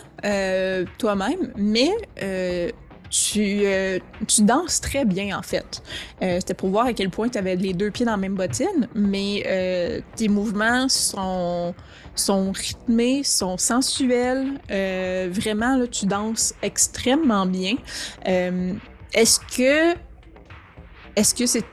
toi-même, 0.98 1.52
mais 1.56 1.92
tu, 3.12 3.64
tu 4.28 4.42
danses 4.42 4.82
très 4.82 5.06
bien, 5.06 5.38
en 5.38 5.44
fait. 5.44 5.84
C'était 6.22 6.54
pour 6.54 6.70
voir 6.70 6.88
à 6.88 6.94
quel 6.94 7.10
point 7.10 7.30
tu 7.30 7.38
avais 7.38 7.56
les 7.56 7.74
deux 7.74 7.92
pieds 7.92 8.06
dans 8.06 8.14
la 8.14 8.18
même 8.18 8.36
bottine, 8.36 8.88
mais 8.96 10.02
tes 10.16 10.30
mouvements 10.30 10.88
sont 10.90 11.76
sont 12.16 12.52
rythmés, 12.52 13.24
sont 13.24 13.58
sensuels. 13.58 14.60
Euh, 14.70 15.30
vraiment, 15.32 15.78
là, 15.78 15.88
tu 15.88 16.06
danses 16.06 16.54
extrêmement 16.62 17.46
bien. 17.46 17.76
Euh, 18.28 18.74
est-ce 19.14 19.40
que. 19.40 19.98
Est-ce 21.16 21.36
que 21.36 21.46
c'est. 21.46 21.66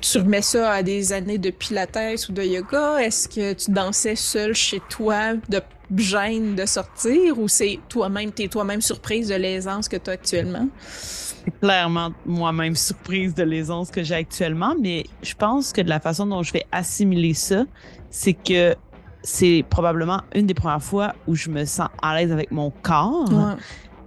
Tu 0.00 0.18
remets 0.18 0.42
ça 0.42 0.70
à 0.70 0.82
des 0.82 1.12
années 1.12 1.38
de 1.38 1.50
pilates 1.50 2.28
ou 2.28 2.32
de 2.32 2.42
yoga? 2.42 2.98
Est-ce 2.98 3.28
que 3.28 3.54
tu 3.54 3.70
dansais 3.70 4.16
seul 4.16 4.54
chez 4.54 4.80
toi 4.88 5.34
de 5.48 5.60
gêne 5.96 6.54
de 6.54 6.66
sortir 6.66 7.38
ou 7.38 7.48
c'est 7.48 7.78
toi-même, 7.88 8.32
t'es 8.32 8.48
toi-même 8.48 8.80
surprise 8.80 9.28
de 9.28 9.34
l'aisance 9.34 9.88
que 9.88 9.96
tu 9.96 10.10
as 10.10 10.14
actuellement? 10.14 10.68
clairement 11.60 12.12
moi-même 12.24 12.74
surprise 12.74 13.34
de 13.34 13.42
l'aisance 13.42 13.90
que 13.90 14.02
j'ai 14.02 14.14
actuellement, 14.14 14.74
mais 14.80 15.04
je 15.22 15.34
pense 15.34 15.72
que 15.72 15.80
de 15.80 15.88
la 15.88 16.00
façon 16.00 16.26
dont 16.26 16.42
je 16.42 16.52
vais 16.52 16.64
assimiler 16.72 17.34
ça, 17.34 17.64
c'est 18.10 18.32
que 18.32 18.74
c'est 19.22 19.64
probablement 19.68 20.22
une 20.34 20.46
des 20.46 20.54
premières 20.54 20.82
fois 20.82 21.14
où 21.26 21.34
je 21.34 21.50
me 21.50 21.64
sens 21.64 21.88
à 22.02 22.16
l'aise 22.16 22.32
avec 22.32 22.50
mon 22.50 22.70
corps. 22.70 23.56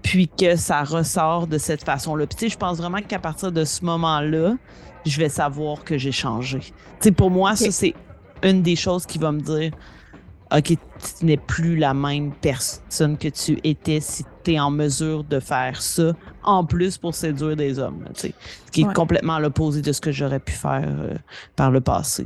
Puis 0.01 0.29
que 0.29 0.55
ça 0.55 0.83
ressort 0.83 1.45
de 1.45 1.57
cette 1.57 1.83
façon-là. 1.83 2.25
Puis 2.25 2.35
tu 2.35 2.45
sais, 2.45 2.49
je 2.49 2.57
pense 2.57 2.77
vraiment 2.77 3.01
qu'à 3.01 3.19
partir 3.19 3.51
de 3.51 3.63
ce 3.65 3.83
moment-là, 3.83 4.55
je 5.05 5.19
vais 5.19 5.29
savoir 5.29 5.83
que 5.83 5.97
j'ai 5.97 6.13
changé. 6.13 6.59
Tu 6.59 6.73
sais, 7.01 7.11
pour 7.11 7.29
moi, 7.29 7.55
ça, 7.55 7.69
c'est 7.69 7.93
une 8.41 8.63
des 8.63 8.77
choses 8.77 9.05
qui 9.05 9.19
va 9.19 9.31
me 9.31 9.41
dire 9.41 9.71
OK, 10.51 10.63
tu 10.63 11.25
n'es 11.25 11.37
plus 11.37 11.77
la 11.77 11.93
même 11.93 12.33
personne 12.33 13.17
que 13.17 13.27
tu 13.27 13.59
étais 13.63 13.99
si 13.99 14.23
tu 14.43 14.53
es 14.53 14.59
en 14.59 14.71
mesure 14.71 15.23
de 15.23 15.39
faire 15.39 15.79
ça, 15.81 16.13
en 16.43 16.65
plus 16.65 16.97
pour 16.97 17.13
séduire 17.13 17.55
des 17.55 17.77
hommes. 17.77 18.05
ce 18.15 18.27
qui 18.71 18.81
est 18.81 18.93
complètement 18.93 19.35
à 19.35 19.39
l'opposé 19.39 19.81
de 19.81 19.91
ce 19.91 20.01
que 20.01 20.11
j'aurais 20.11 20.39
pu 20.39 20.53
faire 20.53 20.87
euh, 20.87 21.15
par 21.55 21.69
le 21.69 21.81
passé. 21.81 22.25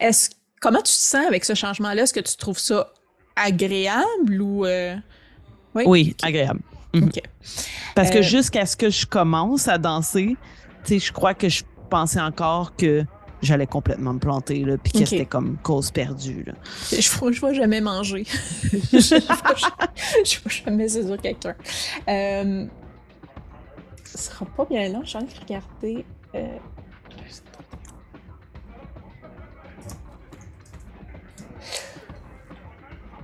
Est-ce 0.00 0.30
comment 0.60 0.78
tu 0.78 0.84
te 0.84 0.98
sens 0.98 1.26
avec 1.26 1.44
ce 1.44 1.54
changement-là? 1.54 2.02
Est-ce 2.02 2.14
que 2.14 2.20
tu 2.20 2.36
trouves 2.36 2.58
ça 2.58 2.90
agréable 3.36 4.40
ou 4.40 4.64
euh, 4.64 4.96
Oui, 5.74 6.16
agréable. 6.22 6.60
Mhm. 6.94 7.10
Parce 7.94 8.10
que 8.10 8.18
euh, 8.18 8.22
jusqu'à 8.22 8.64
ce 8.64 8.76
que 8.76 8.88
je 8.88 9.04
commence 9.04 9.68
à 9.68 9.76
danser, 9.76 10.36
je 10.88 11.12
crois 11.12 11.34
que 11.34 11.48
je 11.48 11.64
pensais 11.90 12.20
encore 12.20 12.76
que 12.76 13.04
j'allais 13.44 13.66
complètement 13.66 14.14
me 14.14 14.18
planter, 14.18 14.64
là, 14.64 14.76
puis 14.76 14.92
que 14.92 15.04
c'était 15.04 15.26
comme 15.26 15.56
cause 15.62 15.90
perdue. 15.90 16.44
Là. 16.44 16.54
Je 16.90 17.24
ne 17.24 17.46
vais 17.46 17.54
jamais 17.54 17.80
manger. 17.80 18.24
je 18.64 19.14
ne 19.14 20.44
vais 20.44 20.50
jamais 20.64 20.88
séduire 20.88 21.20
quelqu'un. 21.20 21.54
Euh, 22.08 22.66
ce 24.04 24.18
sera 24.18 24.46
pas 24.46 24.64
bien 24.64 24.88
long, 24.88 25.02
j'ai 25.04 25.18
envie 25.18 25.34
de 25.34 25.40
regarder. 25.40 26.04
Euh... 26.34 26.58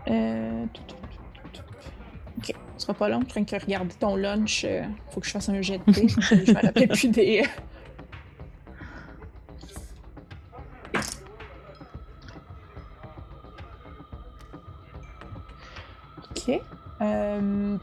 Euh... 0.08 0.64
Ok, 2.38 2.54
ce 2.76 2.82
sera 2.82 2.94
pas 2.94 3.08
long. 3.08 3.20
Je 3.20 3.28
train 3.28 3.42
de 3.42 3.64
regarder 3.64 3.94
ton 3.98 4.16
lunch. 4.16 4.64
Euh, 4.64 4.82
faut 5.10 5.20
que 5.20 5.26
je 5.26 5.32
fasse 5.32 5.48
un 5.48 5.60
jet 5.62 5.80
de 5.86 5.92
thé. 5.92 6.08
je 6.18 6.52
me 6.52 6.60
rappelle 6.60 6.88
plus 6.88 7.08
des. 7.08 7.44
Ok. 16.48 16.60
Euh... 17.02 17.76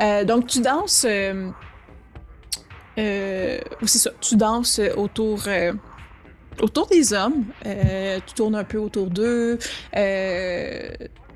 Euh, 0.00 0.24
donc, 0.24 0.48
tu 0.48 0.60
danses. 0.60 1.06
Euh, 1.08 1.50
c'est 2.96 3.98
ça, 3.98 4.10
tu 4.20 4.36
danses 4.36 4.80
autour, 4.96 5.44
autour 6.60 6.86
des 6.86 7.12
hommes. 7.12 7.44
tu 7.64 8.34
tournes 8.34 8.56
un 8.56 8.64
peu 8.64 8.78
autour 8.78 9.08
d'eux. 9.08 9.58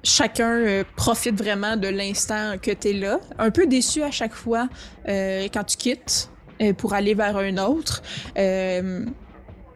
chacun 0.04 0.84
profite 0.96 1.36
vraiment 1.36 1.76
de 1.76 1.88
l'instant 1.88 2.56
que 2.60 2.70
tu 2.70 2.88
es 2.88 2.92
là. 2.94 3.20
Un 3.38 3.50
peu 3.50 3.66
déçu 3.66 4.02
à 4.02 4.10
chaque 4.10 4.34
fois 4.34 4.68
quand 5.06 5.64
tu 5.64 5.76
quittes 5.76 6.30
pour 6.76 6.94
aller 6.94 7.14
vers 7.14 7.36
un 7.36 7.56
autre 7.58 8.02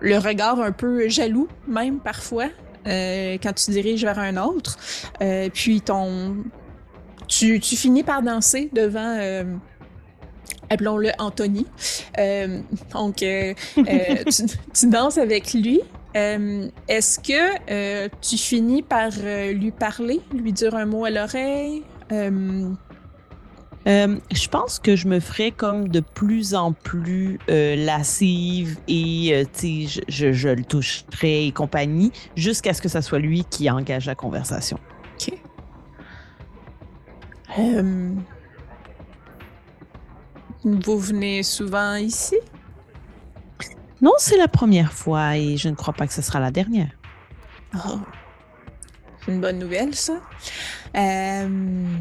le 0.03 0.19
regard 0.19 0.61
un 0.61 0.73
peu 0.73 1.09
jaloux, 1.09 1.49
même 1.67 2.01
parfois, 2.01 2.49
euh, 2.87 3.39
quand 3.43 3.53
tu 3.53 3.71
diriges 3.71 4.03
vers 4.03 4.19
un 4.19 4.37
autre. 4.37 4.77
Euh, 5.23 5.49
puis 5.53 5.81
ton, 5.81 6.37
tu, 7.29 7.61
tu, 7.61 7.77
finis 7.77 8.03
par 8.03 8.23
danser 8.23 8.69
devant. 8.73 9.17
Euh, 9.19 9.45
appelons-le 10.69 11.11
Anthony. 11.19 11.67
donc, 12.93 13.17
tu, 13.17 13.55
tu, 14.75 14.87
danses 14.89 15.19
avec 15.19 15.55
lui. 15.55 15.81
Est-ce 16.15 17.19
que 17.21 18.09
tu 18.21 18.37
finis 18.37 18.83
par 18.83 19.11
lui 19.53 19.71
parler, 19.71 20.21
lui 20.35 20.53
dire 20.53 20.75
un 20.75 20.87
mot 20.87 21.05
à 21.05 21.11
l'oreille? 21.11 21.85
Euh, 23.87 24.17
je 24.33 24.49
pense 24.49 24.79
que 24.79 24.95
je 24.95 25.09
me 25.09 25.19
ferais 25.19 25.51
comme 25.51 25.89
de 25.89 26.01
plus 26.01 26.55
en 26.55 26.73
plus 26.73 27.39
euh, 27.51 27.75
lascive 27.77 28.79
et 28.87 29.31
euh, 29.35 29.45
je, 29.61 30.01
je, 30.09 30.33
je, 30.33 30.49
le 30.49 30.65
toucherai 30.65 31.47
et 31.47 31.53
compagnie 31.53 32.13
jusqu'à 32.37 32.75
ce 32.75 32.83
que 32.83 32.89
ça 32.89 33.03
soit 33.03 33.19
lui 33.19 33.45
qui 33.51 33.69
engage 33.71 34.07
la 34.07 34.15
conversation. 34.15 34.79
OK. 35.15 35.35
vous 40.65 40.99
venez 40.99 41.43
souvent 41.43 41.97
ici? 41.97 42.37
Non, 44.01 44.13
c'est 44.19 44.37
la 44.37 44.49
première 44.49 44.93
fois 44.93 45.37
et 45.37 45.57
je 45.57 45.69
ne 45.69 45.75
crois 45.75 45.95
pas 45.95 46.07
que 46.07 46.13
ce 46.13 46.23
sera 46.23 46.41
la 46.41 46.51
dernière. 46.51 46.91
Oh. 47.75 47.99
C'est 49.25 49.33
une 49.33 49.41
bonne 49.41 49.59
nouvelle, 49.59 49.95
ça. 49.95 50.15
Euh... 50.97 51.99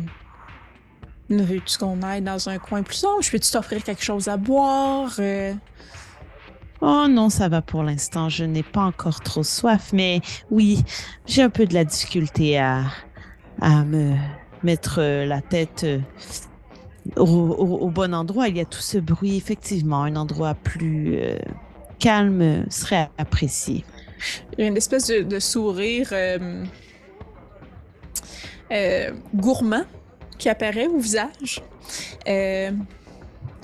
Veux-tu 1.39 1.77
qu'on 1.77 2.01
aille 2.01 2.21
dans 2.21 2.49
un 2.49 2.57
coin 2.57 2.83
plus 2.83 2.95
sombre? 2.95 3.21
Je 3.21 3.31
peux-tu 3.31 3.51
t'offrir 3.51 3.83
quelque 3.83 4.03
chose 4.03 4.27
à 4.27 4.35
boire? 4.35 5.13
Euh? 5.19 5.53
Oh 6.81 7.05
non, 7.09 7.29
ça 7.29 7.47
va 7.47 7.61
pour 7.61 7.83
l'instant. 7.83 8.27
Je 8.27 8.43
n'ai 8.43 8.63
pas 8.63 8.81
encore 8.81 9.21
trop 9.21 9.43
soif, 9.43 9.91
mais 9.93 10.21
oui, 10.49 10.83
j'ai 11.25 11.41
un 11.41 11.49
peu 11.49 11.65
de 11.65 11.73
la 11.73 11.85
difficulté 11.85 12.59
à, 12.59 12.83
à 13.61 13.83
me 13.83 14.15
mettre 14.63 14.99
euh, 14.99 15.25
la 15.25 15.41
tête 15.41 15.85
euh, 15.85 15.99
au, 17.15 17.89
bon 17.89 18.13
endroit. 18.13 18.49
Il 18.49 18.57
y 18.57 18.61
a 18.61 18.65
tout 18.65 18.81
ce 18.81 18.97
bruit, 18.97 19.37
effectivement. 19.37 20.03
Un 20.03 20.17
endroit 20.17 20.53
plus 20.53 21.17
calme 21.99 22.65
serait 22.69 23.09
apprécié. 23.17 23.85
Il 24.53 24.61
y 24.61 24.63
a 24.65 24.67
une 24.67 24.77
espèce 24.77 25.07
de 25.07 25.39
sourire 25.39 26.13
gourmand 29.33 29.85
qui 30.41 30.49
apparaît 30.49 30.88
au 30.88 30.97
visage. 30.97 31.61
Euh, 32.27 32.72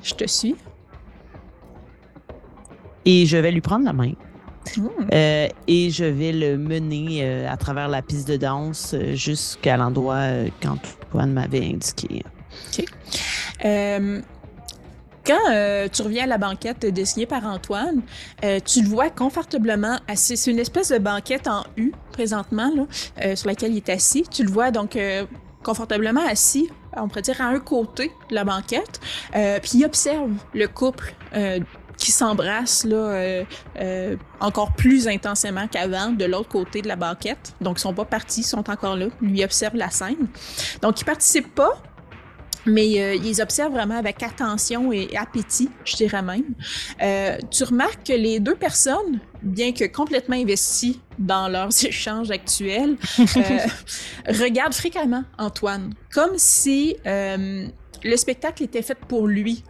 je 0.04 0.14
te 0.14 0.28
suis. 0.28 0.56
Et 3.04 3.26
je 3.26 3.38
vais 3.38 3.52
lui 3.52 3.62
prendre 3.62 3.86
la 3.86 3.94
main. 3.94 4.12
Hmm. 4.78 4.88
Euh, 5.12 5.48
et 5.68 5.90
je 5.90 6.06
vais 6.06 6.32
le 6.34 6.58
mener 6.58 7.24
euh, 7.24 7.50
à 7.50 7.58
travers 7.58 7.88
la 7.88 8.04
piste 8.04 8.28
de 8.28 8.38
danse 8.38 8.94
jusqu'à 9.14 9.76
l'endroit 9.76 10.28
qu'Antoine 10.62 11.34
m'avait 11.34 11.66
indiqué. 11.66 12.24
OK. 12.68 12.86
quand 15.26 15.88
tu 15.92 16.02
reviens 16.04 16.26
à 16.26 16.28
la 16.28 16.38
banquette 16.38 16.86
dessinée 16.86 17.26
par 17.26 17.46
Antoine, 17.46 18.02
tu 18.66 18.84
le 18.84 18.88
vois 18.88 19.10
confortablement 19.10 19.98
assis. 20.08 20.38
C'est 20.38 20.52
une 20.52 20.60
espèce 20.60 20.90
de 20.90 21.00
banquette 21.00 21.48
en 21.48 21.64
U 21.76 21.92
présentement, 22.12 22.72
là, 22.76 23.36
sur 23.36 23.48
laquelle 23.48 23.72
il 23.72 23.78
est 23.78 23.90
assis. 23.90 24.26
Tu 24.30 24.44
le 24.44 24.52
vois 24.52 24.70
donc 24.70 24.98
confortablement 25.68 26.26
assis, 26.26 26.70
on 26.96 27.10
pourrait 27.10 27.24
dire, 27.24 27.42
à 27.42 27.48
un 27.48 27.60
côté 27.60 28.14
de 28.30 28.36
la 28.36 28.46
banquette, 28.46 29.02
euh, 29.36 29.60
puis 29.60 29.72
il 29.76 29.86
observe 29.86 30.32
le 30.54 30.68
couple 30.70 31.14
euh, 31.36 31.60
qui 31.98 32.14
s'embrasse 32.14 32.88
euh, 32.90 33.44
encore 34.40 34.72
plus 34.74 35.10
intensément 35.10 35.68
qu'avant 35.68 36.12
de 36.12 36.24
l'autre 36.24 36.48
côté 36.48 36.82
de 36.82 36.88
la 36.88 36.96
banquette. 36.96 37.54
Donc 37.60 37.80
ils 37.80 37.82
sont 37.82 37.94
pas 37.94 38.06
partis, 38.06 38.42
ils 38.42 38.46
sont 38.46 38.70
encore 38.70 38.96
là. 38.96 39.08
Lui 39.20 39.44
observe 39.44 39.76
la 39.76 39.90
scène. 39.90 40.28
Donc 40.82 41.02
il 41.02 41.04
participe 41.04 41.54
pas, 41.54 41.78
mais 42.68 43.02
euh, 43.02 43.16
ils 43.16 43.42
observent 43.42 43.74
vraiment 43.74 43.98
avec 43.98 44.22
attention 44.22 44.92
et 44.92 45.16
appétit, 45.18 45.70
je 45.86 45.96
dirais 45.96 46.22
même. 46.22 46.44
Euh, 47.02 47.38
tu 47.50 47.64
remarques 47.64 48.08
que 48.08 48.14
les 48.14 48.40
deux 48.40 48.56
personnes, 48.56 49.20
bien 49.42 49.72
que 49.72 49.86
complètement 49.86 50.36
investies 50.36 51.02
dans 51.18 51.48
leurs 51.48 51.70
échanges 51.86 52.32
actuels, 52.32 52.98
euh, 53.20 53.58
regardent 54.28 54.76
fréquemment 54.76 55.24
Antoine, 55.38 55.94
comme 56.14 56.38
si 56.38 56.96
euh, 57.06 57.68
le 58.04 58.18
spectacle 58.18 58.64
était 58.64 58.82
fait 58.82 58.98
pour 59.08 59.28
lui 59.28 59.64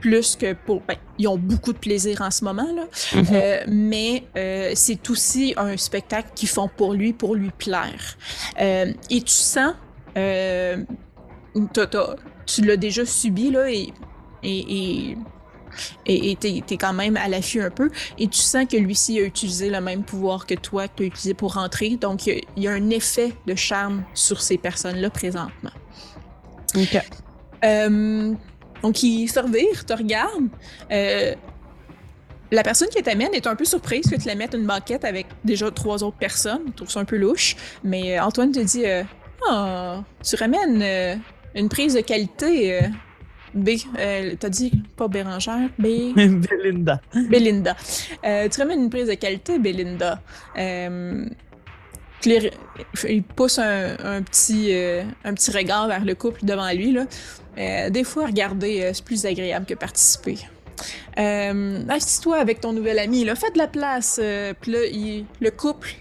plus 0.00 0.36
que 0.36 0.54
pour... 0.54 0.80
Ben, 0.80 0.96
ils 1.18 1.28
ont 1.28 1.36
beaucoup 1.36 1.72
de 1.72 1.78
plaisir 1.78 2.22
en 2.22 2.30
ce 2.30 2.44
moment, 2.44 2.68
là, 2.74 2.84
mhm. 3.14 3.26
euh, 3.32 3.64
mais 3.68 4.24
euh, 4.36 4.72
c'est 4.74 5.08
aussi 5.10 5.54
un 5.56 5.76
spectacle 5.76 6.30
qu'ils 6.34 6.48
font 6.48 6.68
pour 6.68 6.94
lui, 6.94 7.12
pour 7.12 7.34
lui 7.34 7.50
plaire. 7.50 8.16
Euh, 8.60 8.92
et 9.10 9.20
tu 9.20 9.34
sens 9.34 9.74
tu 12.46 12.62
l'as 12.62 12.76
déjà 12.76 13.04
subi, 13.06 13.50
là, 13.50 13.70
et 13.70 13.92
et 14.42 15.16
et 16.06 16.36
t'es 16.36 16.62
es 16.68 16.76
quand 16.76 16.92
même 16.92 17.16
à 17.16 17.28
l'affût 17.28 17.62
un 17.62 17.70
peu 17.70 17.90
et 18.18 18.28
tu 18.28 18.38
sens 18.38 18.66
que 18.66 18.76
lui-ci 18.76 19.18
a 19.18 19.22
utilisé 19.22 19.70
le 19.70 19.80
même 19.80 20.02
pouvoir 20.02 20.46
que 20.46 20.54
toi 20.54 20.88
que 20.88 20.96
tu 20.96 21.02
as 21.04 21.06
utilisé 21.06 21.34
pour 21.34 21.54
rentrer 21.54 21.96
donc 21.96 22.26
il 22.26 22.42
y, 22.56 22.68
a 22.68 22.72
un 22.72 22.90
effet 22.90 23.32
de 23.46 23.54
charme 23.54 24.04
sur 24.14 24.40
ces 24.40 24.58
personnes-là 24.58 25.10
présentement. 25.10 25.70
OK. 26.74 27.00
Euh, 27.64 28.34
donc 28.82 29.02
il 29.02 29.28
se 29.28 29.38
te 29.38 29.92
regarde. 29.92 30.48
Euh, 30.90 31.34
la 32.52 32.62
personne 32.64 32.88
qui 32.88 33.00
t'amène 33.02 33.32
est 33.32 33.46
un 33.46 33.54
peu 33.54 33.64
surprise 33.64 34.08
que 34.10 34.16
tu 34.16 34.26
la 34.26 34.34
mettes 34.34 34.54
une 34.54 34.66
banquette 34.66 35.04
avec 35.04 35.26
déjà 35.44 35.70
trois 35.70 36.02
autres 36.02 36.16
personnes. 36.16 36.62
Je 36.68 36.72
trouve 36.72 36.90
ça 36.90 37.00
un 37.00 37.04
peu 37.04 37.16
louche. 37.16 37.56
Mais 37.84 38.18
euh, 38.18 38.24
Antoine 38.24 38.50
te 38.50 38.60
dit 38.60 38.84
oh, 39.48 40.00
tu 40.24 40.36
ramènes 40.36 41.20
une 41.54 41.68
prise 41.68 41.94
de 41.94 42.00
qualité. 42.00 42.74
Euh, 42.74 42.88
B, 43.54 43.70
euh, 43.98 44.34
t'as 44.38 44.48
dit 44.48 44.72
pas 44.96 45.08
Bérangère, 45.08 45.68
B? 45.78 45.86
Belinda. 46.14 47.00
Belinda. 47.14 47.76
Euh, 48.24 48.48
tu 48.48 48.60
ramènes 48.60 48.84
une 48.84 48.90
prise 48.90 49.08
de 49.08 49.14
qualité, 49.14 49.58
Belinda. 49.58 50.20
Euh, 50.56 51.26
il 52.24 53.22
pousse 53.22 53.58
un, 53.58 54.22
petit, 54.22 54.74
un 55.24 55.32
petit 55.32 55.50
regard 55.52 55.88
vers 55.88 56.04
le 56.04 56.14
couple 56.14 56.44
devant 56.44 56.70
lui. 56.70 56.92
Là. 56.92 57.88
des 57.88 58.04
fois, 58.04 58.26
regarder, 58.26 58.90
c'est 58.92 59.04
plus 59.04 59.24
agréable 59.24 59.64
que 59.64 59.72
participer. 59.72 60.36
Euh, 61.18 61.82
Assis-toi 61.88 62.36
avec 62.36 62.60
ton 62.60 62.74
nouvel 62.74 62.98
ami. 62.98 63.24
Là. 63.24 63.34
Fais 63.36 63.50
de 63.50 63.56
la 63.56 63.68
place. 63.68 64.20
Puis 64.60 64.70
là, 64.70 64.80
le 65.40 65.50
couple 65.50 65.94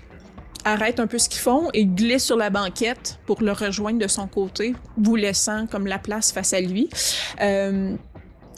arrête 0.65 0.99
un 0.99 1.07
peu 1.07 1.17
ce 1.17 1.29
qu'ils 1.29 1.41
font 1.41 1.69
et 1.73 1.85
glisse 1.85 2.25
sur 2.25 2.37
la 2.37 2.49
banquette 2.49 3.19
pour 3.25 3.41
le 3.41 3.51
rejoindre 3.51 3.99
de 3.99 4.07
son 4.07 4.27
côté, 4.27 4.75
vous 4.97 5.15
laissant 5.15 5.67
comme 5.67 5.87
la 5.87 5.99
place 5.99 6.31
face 6.31 6.53
à 6.53 6.61
lui. 6.61 6.89
Euh, 7.41 7.95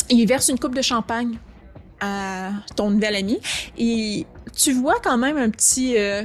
il 0.09 0.27
verse 0.27 0.49
une 0.49 0.59
coupe 0.59 0.75
de 0.75 0.81
champagne 0.81 1.37
à 1.99 2.49
ton 2.75 2.89
nouvel 2.89 3.15
ami 3.15 3.39
et 3.77 4.25
tu 4.55 4.73
vois 4.73 4.99
quand 5.03 5.17
même 5.17 5.37
un 5.37 5.49
petit, 5.49 5.97
euh, 5.97 6.23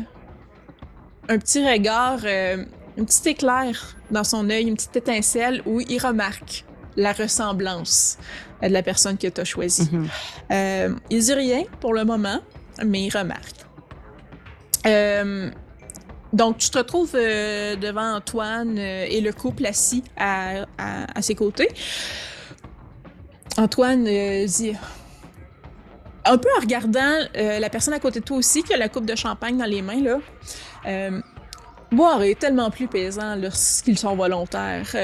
un 1.28 1.38
petit 1.38 1.66
regard, 1.66 2.20
euh, 2.24 2.64
un 2.98 3.04
petit 3.04 3.28
éclair 3.28 3.96
dans 4.10 4.24
son 4.24 4.48
œil, 4.50 4.64
une 4.64 4.76
petite 4.76 4.96
étincelle 4.96 5.62
où 5.66 5.80
il 5.80 5.98
remarque 5.98 6.64
la 6.96 7.12
ressemblance 7.12 8.18
de 8.62 8.68
la 8.68 8.82
personne 8.82 9.18
que 9.18 9.26
tu 9.26 9.40
as 9.40 9.44
choisie. 9.44 9.88
Mhm. 9.92 10.08
Euh, 10.50 10.94
il 11.10 11.20
dit 11.20 11.34
rien 11.34 11.64
pour 11.80 11.92
le 11.92 12.04
moment, 12.04 12.40
mais 12.84 13.04
il 13.04 13.16
remarque. 13.16 13.66
Euh, 14.86 15.50
donc, 16.32 16.58
tu 16.58 16.70
te 16.70 16.78
retrouves 16.78 17.12
euh, 17.14 17.76
devant 17.76 18.16
Antoine 18.16 18.76
euh, 18.78 19.06
et 19.08 19.20
le 19.20 19.32
couple 19.32 19.66
assis 19.66 20.02
à, 20.16 20.66
ses 21.20 21.34
côtés. 21.34 21.68
Antoine 23.56 24.06
euh, 24.06 24.44
dit, 24.44 24.72
un 26.24 26.38
peu 26.38 26.48
en 26.56 26.60
regardant 26.60 27.18
la 27.34 27.70
personne 27.70 27.94
à 27.94 28.00
côté 28.00 28.20
de 28.20 28.24
toi 28.24 28.36
aussi, 28.36 28.62
qui 28.62 28.74
a 28.74 28.76
la 28.76 28.88
coupe 28.88 29.06
de 29.06 29.14
champagne 29.14 29.56
dans 29.56 29.64
les 29.64 29.80
mains, 29.80 30.02
là, 30.02 31.10
boire 31.92 32.22
est 32.22 32.38
tellement 32.38 32.70
plus 32.70 32.88
plaisant 32.88 33.36
lorsqu'ils 33.36 33.98
sont 33.98 34.16
volontaires. 34.16 34.94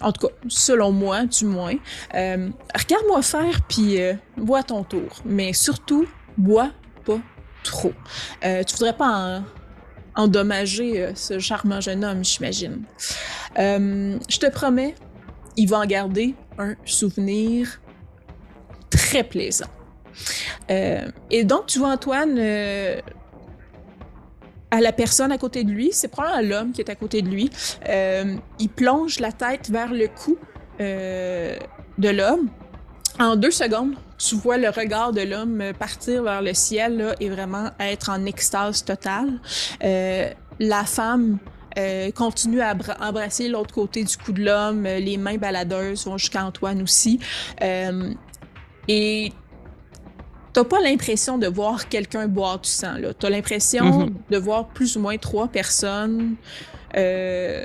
En 0.00 0.12
tout 0.12 0.28
cas, 0.28 0.34
selon 0.48 0.92
moi, 0.92 1.24
du 1.24 1.44
moins. 1.44 1.74
Regarde-moi 2.12 3.22
faire, 3.22 3.60
puis 3.68 3.98
bois 4.36 4.62
ton 4.62 4.84
tour. 4.84 5.08
Mais 5.24 5.52
surtout, 5.52 6.06
bois 6.38 6.70
pas 7.04 7.18
trop. 7.64 7.92
Tu 8.40 8.76
voudrais 8.76 8.96
pas 8.96 9.08
en- 9.08 9.44
endommager 10.16 11.02
euh, 11.02 11.12
ce 11.14 11.38
charmant 11.38 11.80
jeune 11.80 12.04
homme, 12.04 12.24
j'imagine. 12.24 12.82
Euh, 13.58 14.18
je 14.28 14.38
te 14.38 14.50
promets, 14.50 14.94
il 15.56 15.68
va 15.68 15.78
en 15.78 15.86
garder 15.86 16.34
un 16.58 16.74
souvenir 16.84 17.80
très 18.90 19.24
plaisant. 19.24 19.70
Euh, 20.70 21.08
et 21.30 21.44
donc, 21.44 21.66
tu 21.66 21.78
vois 21.78 21.88
Antoine 21.88 22.38
à 24.70 24.80
la 24.80 24.92
personne 24.92 25.30
à 25.30 25.38
côté 25.38 25.62
de 25.64 25.70
lui, 25.70 25.90
c'est 25.92 26.08
probablement 26.08 26.48
l'homme 26.48 26.72
qui 26.72 26.80
est 26.80 26.90
à 26.90 26.94
côté 26.94 27.22
de 27.22 27.28
lui. 27.28 27.50
Il 27.86 28.68
plonge 28.68 29.20
la 29.20 29.32
tête 29.32 29.70
vers 29.70 29.92
le 29.92 30.08
cou 30.08 30.36
de 30.78 32.08
l'homme. 32.08 32.48
En 33.20 33.36
deux 33.36 33.52
secondes, 33.52 33.94
tu 34.18 34.34
vois 34.34 34.58
le 34.58 34.68
regard 34.70 35.12
de 35.12 35.20
l'homme 35.22 35.62
partir 35.78 36.24
vers 36.24 36.42
le 36.42 36.52
ciel 36.52 36.96
là, 36.96 37.14
et 37.20 37.28
vraiment 37.28 37.70
être 37.78 38.10
en 38.10 38.24
extase 38.26 38.84
totale. 38.84 39.40
Euh, 39.84 40.28
la 40.58 40.84
femme 40.84 41.38
euh, 41.78 42.10
continue 42.10 42.60
à 42.60 42.74
embrasser 43.00 43.48
l'autre 43.48 43.72
côté 43.72 44.02
du 44.02 44.16
cou 44.16 44.32
de 44.32 44.42
l'homme. 44.44 44.84
Euh, 44.86 44.98
Les 44.98 45.16
mains 45.16 45.36
baladeuses 45.36 46.06
vont 46.06 46.18
jusqu'à 46.18 46.44
Antoine 46.44 46.82
aussi. 46.82 47.20
Euh, 47.62 48.12
et 48.88 49.32
t'as 50.52 50.64
pas 50.64 50.80
l'impression 50.80 51.38
de 51.38 51.46
voir 51.46 51.88
quelqu'un 51.88 52.26
boire 52.26 52.58
du 52.60 52.68
sang. 52.68 52.94
là. 52.98 53.14
T'as 53.14 53.30
l'impression 53.30 53.84
Mhm. 54.06 54.14
de 54.30 54.38
voir 54.38 54.66
plus 54.68 54.96
ou 54.96 55.00
moins 55.00 55.16
trois 55.18 55.46
personnes 55.48 56.34
euh, 56.96 57.64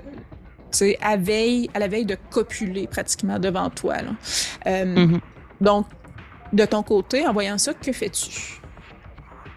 tu 0.72 0.96
à, 1.02 1.18
veille, 1.18 1.68
à 1.74 1.80
la 1.80 1.88
veille 1.88 2.06
de 2.06 2.18
copuler 2.30 2.86
pratiquement 2.88 3.40
devant 3.40 3.70
toi. 3.72 3.96
là. 4.04 4.86
Mhm. 4.86 5.20
Donc, 5.62 5.88
de 6.54 6.66
ton 6.66 6.84
côté, 6.84 7.28
en 7.28 7.34
voyant 7.34 7.58
ça, 7.58 7.74
que 7.74 7.92
fais-tu? 7.92 8.60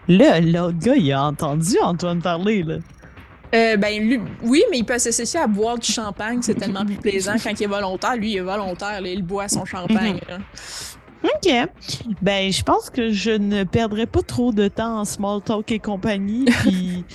Là, 0.07 0.39
l'autre 0.41 0.77
gars, 0.79 0.95
il 0.95 1.11
a 1.13 1.23
entendu 1.23 1.75
Antoine 1.81 2.21
parler, 2.21 2.63
là. 2.63 2.75
Euh, 3.55 3.77
ben, 3.77 4.01
lui, 4.01 4.19
oui, 4.41 4.63
mais 4.71 4.79
il 4.79 4.83
peut 4.83 4.97
s'associer 4.97 5.39
à 5.39 5.47
boire 5.47 5.77
du 5.77 5.89
champagne. 5.91 6.39
C'est 6.41 6.55
tellement 6.55 6.83
plus 6.85 6.95
plaisant 6.95 7.35
quand 7.41 7.51
il 7.59 7.63
est 7.63 7.67
volontaire. 7.67 8.15
Lui, 8.15 8.31
il 8.31 8.37
est 8.37 8.41
volontaire. 8.41 8.99
là, 8.99 9.07
il 9.07 9.21
boit 9.21 9.47
son 9.47 9.63
champagne. 9.63 10.19
là. 10.27 10.39
OK. 11.23 11.69
Ben, 12.21 12.51
je 12.51 12.63
pense 12.63 12.89
que 12.89 13.11
je 13.11 13.31
ne 13.31 13.63
perdrai 13.63 14.07
pas 14.07 14.23
trop 14.23 14.51
de 14.51 14.67
temps 14.67 14.99
en 15.01 15.05
small 15.05 15.39
talk 15.41 15.71
et 15.71 15.77
compagnie. 15.79 16.45
Puis, 16.61 17.05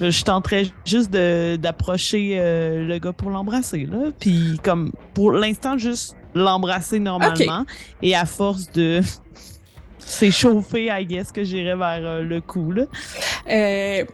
je 0.00 0.22
tenterai 0.24 0.72
juste 0.84 1.10
de- 1.10 1.56
d'approcher 1.56 2.36
euh, 2.38 2.84
le 2.84 2.98
gars 2.98 3.12
pour 3.12 3.30
l'embrasser, 3.30 3.86
là. 3.86 4.10
Puis, 4.18 4.58
comme, 4.64 4.90
pour 5.14 5.30
l'instant, 5.32 5.78
juste 5.78 6.16
l'embrasser 6.36 6.98
normalement. 6.98 7.64
Et 8.02 8.14
à 8.14 8.26
force 8.26 8.70
de 8.72 9.00
s'échauffer, 9.98 10.88
I 10.90 11.04
guess, 11.06 11.32
que 11.32 11.44
j'irai 11.44 11.76
vers 11.76 12.00
euh, 12.02 12.22
le 12.22 12.40
cou, 12.40 12.72
là. 12.72 12.84
Euh, 13.50 14.04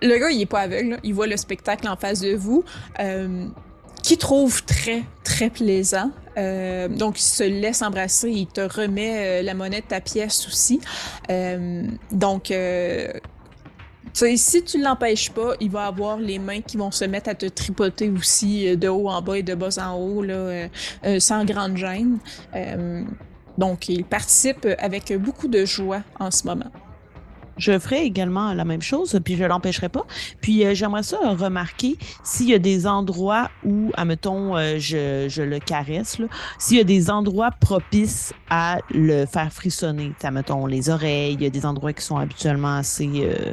le 0.00 0.18
gars, 0.18 0.30
il 0.30 0.40
est 0.40 0.46
pas 0.46 0.60
aveugle. 0.60 0.90
là. 0.90 0.96
Il 1.02 1.14
voit 1.14 1.26
le 1.26 1.36
spectacle 1.36 1.88
en 1.88 1.96
face 1.96 2.20
de 2.20 2.34
vous, 2.34 2.64
euh, 3.00 3.46
qui 4.02 4.16
trouve 4.16 4.64
très, 4.64 5.02
très 5.24 5.50
plaisant. 5.50 6.10
Euh, 6.38 6.88
donc, 6.88 7.18
il 7.20 7.24
se 7.24 7.44
laisse 7.44 7.82
embrasser. 7.82 8.30
Il 8.30 8.46
te 8.46 8.60
remet 8.60 9.42
la 9.42 9.54
monnaie 9.54 9.80
de 9.80 9.86
ta 9.86 10.00
pièce 10.00 10.46
aussi. 10.46 10.80
Donc, 12.10 12.52
si 14.12 14.62
tu 14.64 14.80
l'empêches 14.80 15.30
pas, 15.30 15.54
il 15.60 15.70
va 15.70 15.86
avoir 15.86 16.18
les 16.18 16.38
mains 16.38 16.60
qui 16.60 16.76
vont 16.76 16.90
se 16.90 17.04
mettre 17.04 17.30
à 17.30 17.34
te 17.34 17.46
tripoter 17.46 18.10
aussi 18.10 18.68
euh, 18.68 18.76
de 18.76 18.88
haut 18.88 19.08
en 19.08 19.22
bas 19.22 19.38
et 19.38 19.42
de 19.42 19.54
bas 19.54 19.78
en 19.78 19.94
haut, 19.96 20.22
là, 20.22 20.34
euh, 20.34 20.68
euh, 21.04 21.20
sans 21.20 21.44
grande 21.44 21.76
gêne. 21.76 22.18
Donc, 23.58 23.88
il 23.88 24.04
participe 24.04 24.66
avec 24.78 25.12
beaucoup 25.18 25.46
de 25.46 25.66
joie 25.66 26.02
en 26.18 26.30
ce 26.30 26.46
moment. 26.46 26.70
Je 27.56 27.78
ferai 27.78 28.04
également 28.04 28.54
la 28.54 28.64
même 28.64 28.82
chose, 28.82 29.18
puis 29.24 29.36
je 29.36 29.44
l'empêcherai 29.44 29.88
pas. 29.88 30.04
Puis 30.40 30.64
euh, 30.64 30.74
j'aimerais 30.74 31.02
ça 31.02 31.18
euh, 31.24 31.30
remarquer 31.30 31.96
s'il 32.22 32.48
y 32.48 32.54
a 32.54 32.58
des 32.58 32.86
endroits 32.86 33.50
où, 33.64 33.90
admettons, 33.94 34.56
euh, 34.56 34.78
je, 34.78 35.26
je 35.28 35.42
le 35.42 35.58
caresse, 35.58 36.18
s'il 36.58 36.76
y 36.76 36.80
a 36.80 36.84
des 36.84 37.10
endroits 37.10 37.50
propices 37.50 38.32
à 38.50 38.78
le 38.90 39.26
faire 39.26 39.52
frissonner. 39.52 40.12
Admettons, 40.22 40.66
les 40.66 40.90
oreilles, 40.90 41.34
il 41.34 41.42
y 41.42 41.46
a 41.46 41.50
des 41.50 41.66
endroits 41.66 41.92
qui 41.92 42.04
sont 42.04 42.16
habituellement 42.16 42.76
assez 42.76 43.08
euh, 43.16 43.52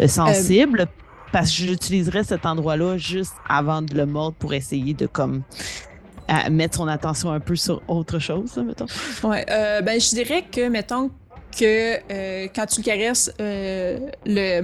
euh, 0.00 0.08
sensibles. 0.08 0.86
Parce 1.32 1.50
que 1.50 1.64
j'utiliserais 1.64 2.24
cet 2.24 2.46
endroit-là 2.46 2.96
juste 2.96 3.34
avant 3.48 3.82
de 3.82 3.94
le 3.94 4.06
mordre 4.06 4.36
pour 4.38 4.54
essayer 4.54 4.94
de 4.94 5.06
comme 5.06 5.42
à 6.28 6.48
mettre 6.50 6.78
son 6.78 6.88
attention 6.88 7.30
un 7.30 7.40
peu 7.40 7.56
sur 7.56 7.82
autre 7.88 8.18
chose, 8.18 8.56
là, 8.56 8.62
mettons. 8.62 8.86
Ouais, 9.22 9.44
euh, 9.50 9.80
ben 9.82 10.00
je 10.00 10.08
dirais 10.10 10.44
que, 10.50 10.68
mettons 10.68 11.10
que 11.58 11.98
euh, 12.10 12.48
quand 12.54 12.66
tu 12.66 12.80
le 12.80 12.84
caresses, 12.84 13.32
euh, 13.40 13.98
le, 14.26 14.62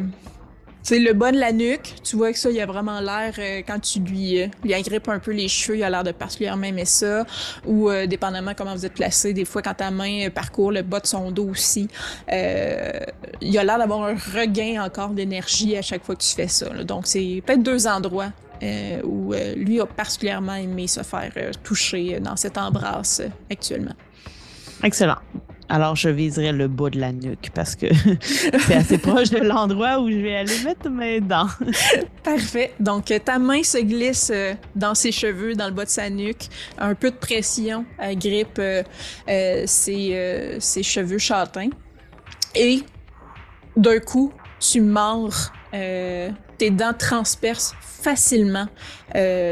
le 0.90 1.12
bas 1.12 1.32
de 1.32 1.38
la 1.38 1.52
nuque, 1.52 1.94
tu 2.04 2.16
vois 2.16 2.32
que 2.32 2.38
ça, 2.38 2.50
il 2.50 2.60
a 2.60 2.66
vraiment 2.66 3.00
l'air, 3.00 3.34
euh, 3.38 3.62
quand 3.66 3.80
tu 3.80 4.00
lui, 4.00 4.42
euh, 4.42 4.46
lui 4.62 4.74
agrippes 4.74 5.08
un 5.08 5.18
peu 5.18 5.32
les 5.32 5.48
cheveux, 5.48 5.78
il 5.78 5.84
a 5.84 5.90
l'air 5.90 6.04
de 6.04 6.12
particulièrement 6.12 6.64
aimer 6.64 6.84
ça, 6.84 7.24
ou 7.66 7.90
dépendamment 8.06 8.52
comment 8.56 8.74
vous 8.74 8.84
êtes 8.84 8.94
placé, 8.94 9.32
des 9.32 9.44
fois 9.44 9.62
quand 9.62 9.74
ta 9.74 9.90
main 9.90 10.28
parcourt 10.30 10.72
le 10.72 10.82
bas 10.82 11.00
de 11.00 11.06
son 11.06 11.30
dos 11.30 11.48
aussi, 11.48 11.88
il 12.28 13.58
a 13.58 13.64
l'air 13.64 13.78
d'avoir 13.78 14.04
un 14.04 14.14
regain 14.14 14.82
encore 14.84 15.10
d'énergie 15.10 15.76
à 15.76 15.82
chaque 15.82 16.04
fois 16.04 16.14
que 16.14 16.22
tu 16.22 16.34
fais 16.34 16.48
ça. 16.48 16.72
là. 16.72 16.84
Donc 16.84 17.06
c'est 17.06 17.42
peut-être 17.46 17.62
deux 17.62 17.86
endroits 17.86 18.32
où 19.04 19.34
lui 19.56 19.80
a 19.80 19.86
particulièrement 19.86 20.54
aimé 20.54 20.86
se 20.86 21.02
faire 21.02 21.32
toucher 21.62 22.20
dans 22.20 22.36
cette 22.36 22.58
embrasse 22.58 23.22
actuellement. 23.50 23.94
Excellent. 24.82 25.18
Alors, 25.72 25.96
je 25.96 26.10
viserai 26.10 26.52
le 26.52 26.68
bas 26.68 26.90
de 26.90 27.00
la 27.00 27.12
nuque 27.12 27.50
parce 27.54 27.76
que 27.76 27.86
c'est 28.20 28.74
assez 28.74 28.98
proche 28.98 29.30
de 29.30 29.38
l'endroit 29.38 30.00
où 30.00 30.10
je 30.10 30.18
vais 30.18 30.36
aller 30.36 30.58
mettre 30.66 30.90
mes 30.90 31.18
dents. 31.22 31.48
Parfait. 32.22 32.74
Donc, 32.78 33.10
euh, 33.10 33.18
ta 33.18 33.38
main 33.38 33.62
se 33.62 33.78
glisse 33.78 34.30
euh, 34.34 34.52
dans 34.76 34.94
ses 34.94 35.12
cheveux, 35.12 35.54
dans 35.54 35.68
le 35.68 35.72
bas 35.72 35.86
de 35.86 35.90
sa 35.90 36.10
nuque. 36.10 36.48
Un 36.76 36.94
peu 36.94 37.10
de 37.10 37.16
pression 37.16 37.86
agrippe 37.98 38.58
euh, 38.58 38.82
euh, 39.30 39.62
ses, 39.64 40.10
euh, 40.12 40.60
ses 40.60 40.82
cheveux 40.82 41.16
châtains. 41.16 41.70
Et 42.54 42.82
d'un 43.74 43.98
coup, 43.98 44.30
tu 44.60 44.82
mords. 44.82 45.52
tes 45.72 46.70
dents 46.70 46.92
transpercent 46.92 47.74
facilement 47.80 48.66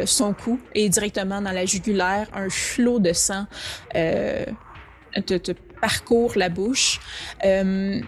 son 0.04 0.34
cou 0.34 0.60
et 0.74 0.90
directement 0.90 1.40
dans 1.40 1.52
la 1.52 1.64
jugulaire. 1.64 2.28
Un 2.34 2.50
flot 2.50 2.98
de 2.98 3.14
sang 3.14 3.46
te, 3.94 5.38
te 5.38 5.52
parcourt 5.80 6.32
la 6.36 6.48
bouche. 6.48 7.00
Euh, 7.44 8.00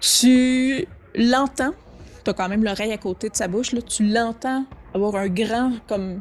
tu 0.00 0.86
l'entends 1.14 1.72
t'as 2.22 2.34
quand 2.34 2.50
même 2.50 2.62
l'oreille 2.62 2.92
à 2.92 2.98
côté 2.98 3.30
de 3.30 3.36
sa 3.36 3.48
bouche, 3.48 3.72
là, 3.72 3.80
tu 3.80 4.04
l'entends 4.04 4.66
avoir 4.92 5.16
un 5.16 5.28
grand, 5.28 5.72
comme, 5.88 6.20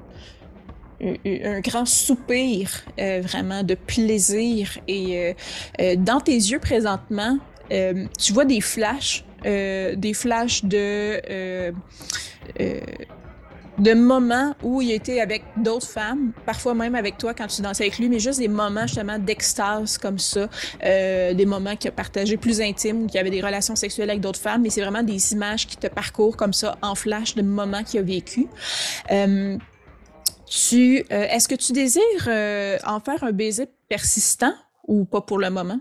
un, 1.02 1.60
grand 1.60 1.86
soupir, 1.86 2.72
euh, 2.98 3.20
vraiment, 3.22 3.64
de 3.64 3.76
plaisir. 3.76 4.78
Et 4.88 5.36
euh, 5.82 5.96
dans 5.98 6.22
tes 6.22 6.36
yeux, 6.36 6.60
présentement, 6.60 7.38
tu 7.70 8.32
vois 8.32 8.46
des 8.46 8.62
flashs, 8.62 9.26
des 9.44 10.14
flashs 10.14 10.64
de... 10.64 11.74
de 13.80 13.94
moments 13.94 14.56
où 14.64 14.82
il 14.82 14.92
était 14.92 15.22
avec 15.22 15.44
d'autres 15.58 15.88
femmes, 15.88 16.32
parfois 16.46 16.74
même 16.74 16.96
avec 16.96 17.18
toi 17.18 17.34
quand 17.34 17.48
tu 17.48 17.62
dansais 17.62 17.84
avec 17.86 17.98
lui, 17.98 18.10
mais 18.10 18.20
juste 18.20 18.40
des 18.40 18.48
moments 18.48 18.88
justement 18.88 19.20
d'extase 19.20 19.98
comme 19.98 20.20
ça, 20.20 20.50
euh, 20.84 21.34
des 21.34 21.46
moments 21.46 21.76
qu'il 21.76 21.90
a 21.90 21.92
partagés 21.92 22.38
plus 22.38 22.62
intimes, 22.62 23.08
qu'il 23.08 23.20
avait 23.20 23.30
des 23.30 23.42
relations 23.42 23.76
sexuelles 23.76 24.10
avec 24.10 24.22
d'autres 24.22 24.40
femmes, 24.40 24.62
mais 24.62 24.70
c'est 24.70 24.82
vraiment 24.82 25.04
des 25.04 25.34
images 25.34 25.68
qui 25.68 25.78
te 25.78 25.88
parcourent 25.88 26.38
comme 26.38 26.54
ça 26.54 26.78
en 26.82 26.96
flash 26.96 27.36
de 27.36 27.42
moments 27.42 27.84
qu'il 27.84 28.00
a 28.00 28.04
vécu. 28.04 28.48
Euh, 29.12 29.58
tu, 30.46 31.06
euh, 31.12 31.28
est-ce 31.30 31.48
que 31.48 31.56
tu 31.56 31.74
désires 31.74 32.02
euh, 32.28 32.78
en 32.86 33.00
faire 33.00 33.24
un 33.24 33.32
baiser 33.32 33.68
persistant 33.88 34.54
ou 34.88 35.06
pas 35.06 35.22
pour 35.22 35.38
le 35.38 35.50
moment? 35.50 35.80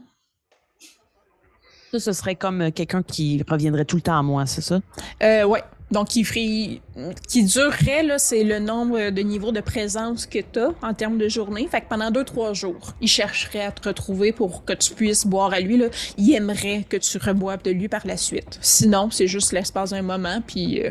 Ça, 1.90 2.00
ce 2.00 2.12
serait 2.12 2.34
comme 2.34 2.60
euh, 2.60 2.70
quelqu'un 2.70 3.02
qui 3.02 3.42
reviendrait 3.48 3.86
tout 3.86 3.96
le 3.96 4.02
temps 4.02 4.18
à 4.18 4.22
moi, 4.22 4.44
c'est 4.44 4.60
ça? 4.60 4.80
Euh, 5.22 5.44
ouais. 5.44 5.62
Donc, 5.90 6.08
qui, 6.08 6.22
ferait, 6.22 6.82
qui 7.28 7.44
durerait, 7.44 8.02
là, 8.02 8.18
c'est 8.18 8.44
le 8.44 8.58
nombre 8.58 9.08
de 9.08 9.22
niveaux 9.22 9.52
de 9.52 9.60
présence 9.62 10.26
que 10.26 10.38
tu 10.40 10.58
as 10.58 10.72
en 10.82 10.92
termes 10.92 11.16
de 11.16 11.28
journée. 11.28 11.66
Fait 11.70 11.80
que 11.80 11.88
pendant 11.88 12.10
deux, 12.10 12.24
trois 12.24 12.52
jours, 12.52 12.92
il 13.00 13.08
chercherait 13.08 13.64
à 13.64 13.72
te 13.72 13.88
retrouver 13.88 14.32
pour 14.32 14.66
que 14.66 14.74
tu 14.74 14.92
puisses 14.92 15.26
boire 15.26 15.52
à 15.54 15.60
lui. 15.60 15.78
Là. 15.78 15.86
Il 16.18 16.30
aimerait 16.34 16.84
que 16.86 16.98
tu 16.98 17.16
reboives 17.16 17.62
de 17.62 17.70
lui 17.70 17.88
par 17.88 18.06
la 18.06 18.18
suite. 18.18 18.58
Sinon, 18.60 19.10
c'est 19.10 19.26
juste 19.26 19.52
l'espace 19.52 19.90
d'un 19.90 20.02
moment, 20.02 20.42
puis 20.46 20.82
euh, 20.84 20.90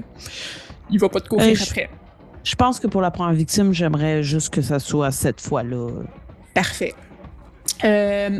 il 0.90 1.00
va 1.00 1.10
pas 1.10 1.20
te 1.20 1.30
courir 1.30 1.56
Euh, 1.60 1.64
après. 1.64 1.90
Je 2.44 2.56
pense 2.56 2.80
que 2.80 2.88
pour 2.88 3.02
la 3.02 3.12
première 3.12 3.34
victime, 3.36 3.74
j'aimerais 3.74 4.24
juste 4.24 4.50
que 4.52 4.62
ça 4.64 4.80
soit 4.80 5.12
cette 5.12 5.42
fois-là. 5.42 5.90
Parfait. 6.56 6.96
Euh, 7.84 8.40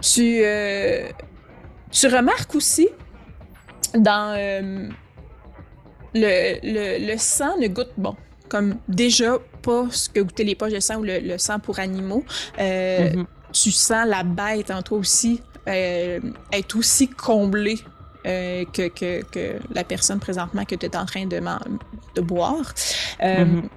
tu, 0.00 0.40
euh, 0.42 1.08
tu 1.92 2.08
remarques 2.08 2.54
aussi 2.56 2.88
dans 3.94 4.34
le, 6.14 6.58
le, 6.62 7.06
le 7.12 7.18
sang 7.18 7.56
ne 7.58 7.68
goûte 7.68 7.92
bon. 7.96 8.14
Comme 8.48 8.76
déjà 8.88 9.38
pas 9.62 9.86
ce 9.90 10.08
que 10.08 10.20
goûtaient 10.20 10.44
les 10.44 10.54
poches 10.54 10.72
de 10.72 10.80
sang 10.80 10.96
ou 10.96 11.02
le, 11.04 11.18
le 11.18 11.38
sang 11.38 11.58
pour 11.58 11.78
animaux. 11.78 12.24
Euh, 12.58 13.10
Mhm. 13.14 13.26
Tu 13.52 13.70
sens 13.70 14.04
la 14.08 14.24
bête 14.24 14.70
en 14.72 14.82
toi 14.82 14.98
aussi 14.98 15.40
euh, 15.68 16.18
être 16.52 16.76
aussi 16.76 17.08
comblée 17.08 17.78
euh, 18.26 18.64
que, 18.72 18.88
que, 18.88 19.22
que 19.22 19.58
la 19.72 19.84
personne 19.84 20.18
présentement 20.18 20.64
que 20.64 20.74
tu 20.74 20.86
es 20.86 20.96
en 20.96 21.06
train 21.06 21.26
de, 21.26 21.38
man- 21.38 21.78
de 22.16 22.20
boire. 22.20 22.74
Euh, 23.22 23.44
Mhm. 23.44 23.68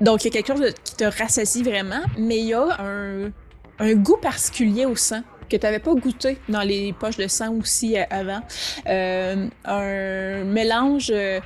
donc, 0.00 0.24
il 0.24 0.34
y 0.34 0.38
a 0.38 0.42
quelque 0.42 0.48
chose 0.52 0.60
de- 0.60 0.74
qui 0.84 0.96
te 0.96 1.04
rassasie 1.04 1.62
vraiment, 1.62 2.02
mais 2.18 2.38
il 2.38 2.46
y 2.46 2.54
a 2.54 2.66
un, 2.80 3.30
un 3.78 3.94
goût 3.94 4.16
particulier 4.20 4.86
au 4.86 4.96
sang 4.96 5.22
que 5.52 5.56
tu 5.58 5.66
n'avais 5.66 5.78
pas 5.78 5.94
goûté 5.94 6.38
dans 6.48 6.62
les 6.62 6.92
poches 6.92 7.16
de 7.18 7.28
sang 7.28 7.54
aussi 7.60 7.96
euh, 7.98 8.04
avant. 8.10 8.40
Euh, 8.88 9.48
un 9.64 10.44
mélange, 10.44 11.12
euh, 11.14 11.40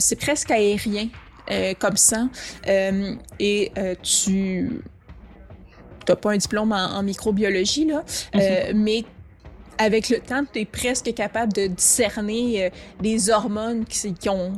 c'est 0.00 0.16
presque 0.16 0.50
aérien 0.50 1.08
euh, 1.50 1.74
comme 1.78 1.96
sang. 1.96 2.28
Et 3.38 3.72
tu 4.02 4.82
n'as 6.08 6.16
pas 6.16 6.32
un 6.32 6.36
diplôme 6.36 6.72
en, 6.72 6.96
en 6.98 7.02
microbiologie, 7.02 7.86
là, 7.86 8.04
euh, 8.34 8.72
mais 8.74 9.04
avec 9.78 10.08
le 10.08 10.18
temps, 10.20 10.44
tu 10.52 10.60
es 10.60 10.64
presque 10.64 11.12
capable 11.14 11.52
de 11.52 11.66
discerner 11.66 12.70
des 13.00 13.30
hormones 13.30 13.84
qui, 13.84 14.14
qui 14.14 14.28
ont 14.28 14.54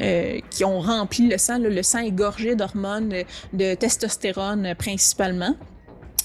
euh, 0.00 0.38
qui 0.50 0.64
ont 0.64 0.80
rempli 0.80 1.28
le 1.28 1.36
sang. 1.36 1.58
là. 1.58 1.68
Le 1.68 1.82
sang 1.82 1.98
est 1.98 2.10
gorgé 2.10 2.54
d'hormones, 2.54 3.12
de 3.52 3.74
testostérone 3.74 4.66
euh, 4.66 4.74
principalement. 4.74 5.54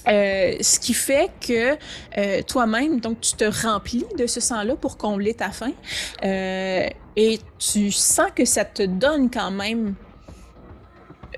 Euh, 0.08 0.56
ce 0.60 0.78
qui 0.78 0.94
fait 0.94 1.30
que 1.40 1.76
euh, 2.16 2.42
toi-même, 2.42 3.00
donc 3.00 3.20
tu 3.20 3.32
te 3.32 3.66
remplis 3.66 4.04
de 4.16 4.26
ce 4.26 4.40
sang-là 4.40 4.76
pour 4.76 4.96
combler 4.96 5.34
ta 5.34 5.50
faim. 5.50 5.72
Euh, 6.24 6.88
et 7.16 7.40
tu 7.58 7.90
sens 7.90 8.30
que 8.34 8.44
ça 8.44 8.64
te 8.64 8.84
donne 8.84 9.30
quand 9.30 9.50
même 9.50 9.94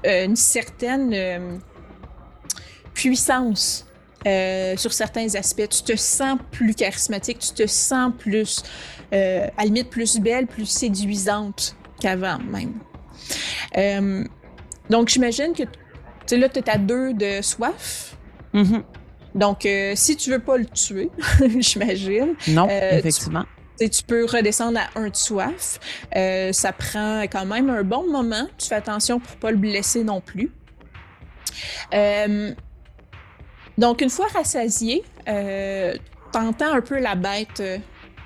une 0.05 0.36
certaine 0.36 1.61
puissance 2.95 3.86
sur 4.77 4.93
certains 4.93 5.35
aspects. 5.35 5.69
Tu 5.69 5.82
te 5.82 5.97
sens 5.97 6.39
plus 6.51 6.74
charismatique, 6.74 7.39
tu 7.39 7.53
te 7.53 7.66
sens 7.66 8.12
plus, 8.16 8.62
à 9.12 9.16
la 9.16 9.65
limite, 9.65 9.89
plus 9.89 10.19
belle, 10.19 10.47
plus 10.47 10.66
séduisante 10.66 11.77
qu'avant 12.01 12.39
même. 12.39 12.74
Donc, 14.90 15.09
j'imagine 15.09 15.53
que 15.53 15.62
là, 16.35 16.49
tu 16.49 16.59
es 16.59 16.70
à 16.70 16.78
deux 16.78 17.12
de 17.12 17.40
soif. 17.40 18.18
Mhm. 18.59 18.83
Donc, 19.35 19.67
euh, 19.67 19.93
si 19.95 20.17
tu 20.17 20.31
veux 20.31 20.39
pas 20.41 20.57
le 20.57 20.67
tuer, 20.67 21.11
j'imagine, 21.59 22.35
Non, 22.49 22.67
Euh, 22.71 22.99
effectivement. 22.99 23.45
tu 23.79 23.89
tu 23.91 24.03
peux 24.03 24.25
redescendre 24.25 24.81
à 24.81 24.99
un 24.99 25.09
de 25.09 25.15
soif. 25.17 25.79
Euh, 26.17 26.53
ça 26.53 26.73
prend 26.73 27.23
quand 27.31 27.45
même 27.47 27.71
un 27.71 27.83
bon 27.85 28.11
moment. 28.11 28.47
Tu 28.59 28.67
fais 28.67 28.75
attention 28.75 29.21
pour 29.21 29.37
pas 29.37 29.51
le 29.53 29.57
blesser 29.57 30.03
non 30.03 30.21
plus. 30.21 30.51
Donc, 33.77 34.01
une 34.01 34.11
fois 34.11 34.27
rassasié, 34.35 35.05
t'entends 36.33 36.73
un 36.75 36.81
peu 36.81 36.99
la 36.99 37.15
bête 37.15 37.63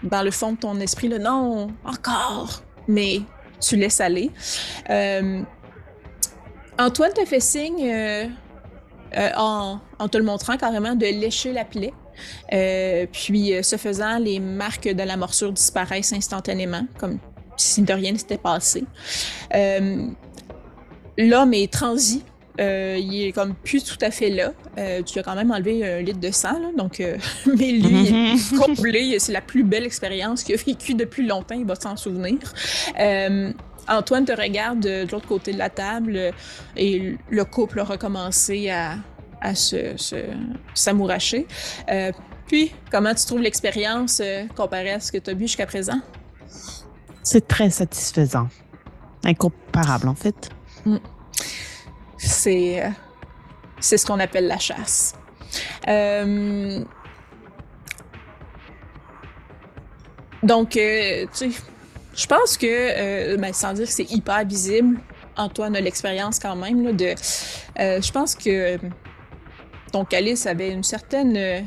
dans 0.03 0.23
le 0.23 0.31
fond 0.31 0.53
de 0.53 0.59
ton 0.59 0.81
esprit. 0.81 1.09
Là, 1.09 1.19
non, 1.19 1.69
encore! 1.85 2.63
Mais 2.89 3.21
tu 3.61 3.77
laisses 3.77 4.01
aller. 4.01 4.31
Antoine 6.79 7.13
te 7.13 7.25
fait 7.27 7.41
signe, 7.41 8.31
euh, 9.17 9.31
en, 9.37 9.79
en 9.99 10.09
te 10.09 10.19
le 10.19 10.25
montrant 10.25 10.57
carrément, 10.57 10.95
de 10.95 11.07
lécher 11.07 11.53
la 11.53 11.65
plaie. 11.65 11.93
Euh, 12.53 13.07
puis, 13.11 13.55
euh, 13.55 13.63
ce 13.63 13.77
faisant, 13.77 14.19
les 14.19 14.39
marques 14.39 14.89
de 14.89 15.03
la 15.03 15.17
morsure 15.17 15.53
disparaissent 15.53 16.13
instantanément, 16.13 16.87
comme 16.99 17.19
si 17.57 17.83
de 17.83 17.93
rien 17.93 18.13
ne 18.13 18.19
s'était 18.19 18.39
passé. 18.39 18.85
L'homme 21.19 21.55
est 21.55 21.73
transi. 21.73 22.23
Il 22.59 23.23
est 23.23 23.33
comme 23.33 23.55
plus 23.55 23.83
tout 23.85 23.99
à 24.01 24.11
fait 24.11 24.31
là. 24.31 24.53
Tu 25.05 25.19
as 25.19 25.23
quand 25.23 25.35
même 25.35 25.51
enlevé 25.51 25.87
un 25.87 26.01
litre 26.01 26.21
de 26.21 26.31
sang, 26.31 26.59
là, 26.59 26.69
donc. 26.77 27.01
euh, 27.01 27.17
mais 27.47 27.73
lui, 27.73 28.09
il 28.09 28.35
est 28.35 28.57
comblé. 28.59 29.19
C'est 29.19 29.33
la 29.33 29.41
plus 29.41 29.65
belle 29.65 29.85
expérience 29.85 30.43
qu'il 30.43 30.55
a 30.55 30.59
vécue 30.59 30.95
depuis 30.95 31.27
longtemps. 31.27 31.55
Il 31.55 31.67
va 31.67 31.75
s'en 31.75 31.97
souvenir. 31.97 32.39
Antoine 33.89 34.25
te 34.25 34.33
regarde 34.33 34.81
de, 34.81 35.05
de 35.05 35.11
l'autre 35.11 35.27
côté 35.27 35.53
de 35.53 35.59
la 35.59 35.71
table 35.71 36.17
euh, 36.17 36.33
et 36.77 37.17
le 37.29 37.45
couple 37.45 37.81
a 37.81 37.85
recommencé 37.85 38.71
à, 38.71 38.97
à 39.41 39.55
se, 39.55 39.97
se 39.97 40.17
s'amouracher. 40.75 41.47
Euh, 41.91 42.13
puis, 42.47 42.73
comment 42.91 43.15
tu 43.15 43.25
trouves 43.27 43.43
l'expérience 43.43 44.21
euh, 44.21 44.47
comparée 44.57 44.93
à 44.93 45.01
ce 45.01 45.11
que 45.11 45.19
tu 45.19 45.31
as 45.31 45.35
bu 45.35 45.45
jusqu'à 45.45 45.67
présent? 45.67 46.01
C'est 47.23 47.47
très 47.47 47.71
satisfaisant. 47.71 48.49
Incomparable, 49.25 50.09
en 50.09 50.15
fait. 50.15 50.51
C'est, 52.19 52.85
euh, 52.85 52.89
c'est 53.81 53.97
ce 53.97 54.07
qu'on 54.07 54.21
appelle 54.21 54.47
la 54.47 54.59
chasse. 54.59 55.15
Donc, 60.43 60.71
tu 60.71 60.79
sais, 61.33 61.51
je 62.15 62.27
pense 62.27 62.57
que, 62.57 62.67
euh, 62.67 63.37
ben, 63.37 63.53
sans 63.53 63.73
dire 63.73 63.87
que 63.87 63.93
c'est 63.93 64.11
hyper 64.11 64.45
visible, 64.45 64.99
Antoine 65.37 65.75
a 65.77 65.81
l'expérience 65.81 66.39
quand 66.39 66.57
même 66.57 66.85
là, 66.85 66.93
de. 66.93 67.15
euh, 67.81 68.01
je 68.03 68.13
pense 68.13 68.35
que 68.35 68.79
ton 69.93 70.05
calice 70.05 70.47
avait 70.47 70.71
une 70.71 70.83
certaine 70.83 71.37
euh, 71.37 71.61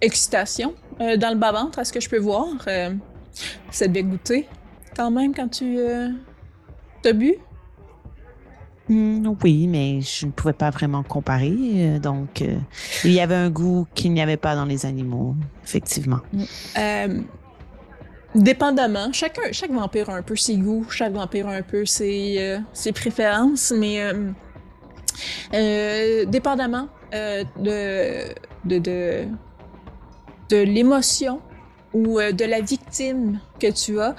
excitation 0.00 0.74
euh, 1.00 1.16
dans 1.16 1.30
le 1.30 1.36
bas-ventre, 1.36 1.78
à 1.78 1.84
ce 1.84 1.92
que 1.92 2.00
je 2.00 2.08
peux 2.08 2.18
voir. 2.18 2.46
Euh, 2.66 2.90
ça 3.70 3.86
devait 3.86 4.02
goûter 4.02 4.48
quand 4.96 5.10
même 5.10 5.34
quand 5.34 5.48
tu 5.48 5.78
euh, 5.78 6.08
t'as 7.02 7.12
bu? 7.12 7.34
Hmm, 8.88 9.34
oui, 9.44 9.66
mais 9.66 10.00
je 10.00 10.26
ne 10.26 10.30
pouvais 10.32 10.54
pas 10.54 10.70
vraiment 10.70 11.02
comparer. 11.02 11.54
euh, 11.54 11.98
donc, 11.98 12.40
euh, 12.42 12.56
il 13.04 13.12
y 13.12 13.20
avait 13.20 13.34
un 13.34 13.50
goût 13.50 13.86
qu'il 13.94 14.12
n'y 14.12 14.22
avait 14.22 14.38
pas 14.38 14.56
dans 14.56 14.64
les 14.64 14.86
animaux, 14.86 15.34
effectivement. 15.62 16.20
Euh, 16.78 17.20
dépendamment, 18.34 19.12
chacun, 19.12 19.42
chaque 19.52 19.70
vampire 19.70 20.10
a 20.10 20.14
un 20.14 20.22
peu 20.22 20.36
ses 20.36 20.56
goûts, 20.56 20.86
chaque 20.90 21.12
vampire 21.12 21.48
a 21.48 21.54
un 21.54 21.62
peu 21.62 21.84
ses, 21.84 22.36
euh, 22.38 22.58
ses 22.72 22.92
préférences, 22.92 23.72
mais 23.76 24.02
euh, 24.02 24.30
euh, 25.54 26.24
dépendamment 26.26 26.88
de, 27.12 28.34
de, 28.64 29.28
l'émotion 30.50 31.40
ou 31.94 32.20
de 32.20 32.44
la 32.44 32.60
victime 32.60 33.40
que 33.58 33.70
tu 33.70 33.98
as, 33.98 34.14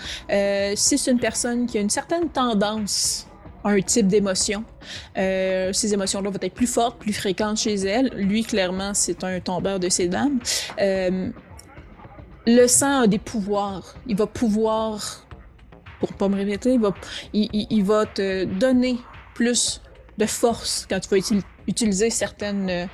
si 0.75 0.97
c'est 0.97 1.11
une 1.11 1.19
personne 1.19 1.67
qui 1.67 1.77
a 1.77 1.81
une 1.81 1.89
certaine 1.89 2.29
tendance 2.29 3.27
à 3.63 3.69
un 3.69 3.81
type 3.81 4.07
d'émotion, 4.07 4.63
ces 5.15 5.93
émotions-là 5.93 6.31
vont 6.31 6.39
être 6.41 6.55
plus 6.55 6.65
fortes, 6.65 6.97
plus 6.97 7.13
fréquentes 7.13 7.57
chez 7.57 7.75
elle. 7.75 8.07
Lui, 8.15 8.43
clairement, 8.43 8.95
c'est 8.95 9.23
un 9.23 9.39
tombeur 9.39 9.79
de 9.79 9.87
ses 9.89 10.07
dames. 10.07 10.39
Le 12.51 12.65
sang 12.65 13.01
a 13.01 13.07
des 13.07 13.19
pouvoirs. 13.19 13.93
Il 14.07 14.15
va 14.15 14.25
pouvoir, 14.25 15.27
pour 15.99 16.13
pas 16.13 16.27
me 16.27 16.35
répéter, 16.35 16.73
il 16.73 16.79
va, 16.79 16.95
il, 17.31 17.83
va 17.83 18.07
te 18.07 18.45
donner 18.45 18.97
plus 19.35 19.83
de 20.17 20.25
force 20.25 20.87
quand 20.89 20.99
tu 20.99 21.09
vas 21.09 21.17
util- 21.17 21.43
utiliser 21.67 22.09
certaines 22.09 22.89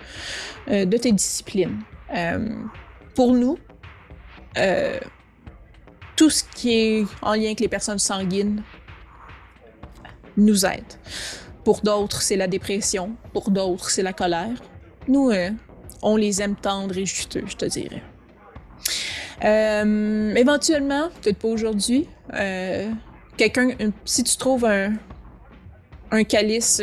euh, 0.67 0.83
de 0.85 0.97
tes 0.97 1.13
disciplines. 1.13 1.79
Euh, 2.13 2.53
pour 3.15 3.31
nous, 3.31 3.57
euh, 4.57 4.99
tout 6.17 6.29
ce 6.29 6.43
qui 6.43 6.73
est 6.73 7.05
en 7.21 7.33
lien 7.33 7.45
avec 7.45 7.61
les 7.61 7.69
personnes 7.69 7.99
sanguines 7.99 8.61
nous 10.35 10.65
aide. 10.65 10.83
Pour 11.63 11.79
d'autres, 11.79 12.21
c'est 12.21 12.35
la 12.35 12.47
dépression. 12.47 13.15
Pour 13.31 13.51
d'autres, 13.51 13.89
c'est 13.89 14.03
la 14.03 14.11
colère. 14.11 14.61
Nous, 15.07 15.31
on 16.01 16.17
les 16.17 16.41
aime 16.41 16.57
tendres 16.57 16.97
et 16.97 17.05
juteux, 17.05 17.45
je 17.47 17.55
te 17.55 17.65
dirais. 17.65 18.03
Euh, 19.43 20.35
éventuellement, 20.35 21.09
peut-être 21.21 21.37
pas 21.37 21.47
aujourd'hui, 21.47 22.07
euh, 22.33 22.89
quelqu'un, 23.37 23.69
si 24.05 24.23
tu 24.23 24.37
trouves 24.37 24.65
un, 24.65 24.93
un 26.11 26.23
calice 26.23 26.81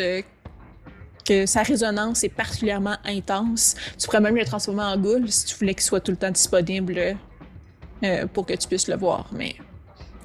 que 1.25 1.47
sa 1.47 1.63
résonance 1.63 2.25
est 2.25 2.29
particulièrement 2.29 2.97
intense, 3.05 3.75
tu 3.99 4.07
pourrais 4.07 4.21
même 4.21 4.37
le 4.37 4.45
transformer 4.45 4.83
en 4.83 4.97
goule 4.99 5.31
si 5.31 5.47
tu 5.47 5.57
voulais 5.57 5.75
qu'il 5.75 5.85
soit 5.85 6.01
tout 6.01 6.11
le 6.11 6.17
temps 6.19 6.31
disponible 6.31 7.17
pour 8.33 8.45
que 8.45 8.55
tu 8.55 8.69
puisses 8.69 8.89
le 8.89 8.97
voir. 8.97 9.31
Mais 9.33 9.55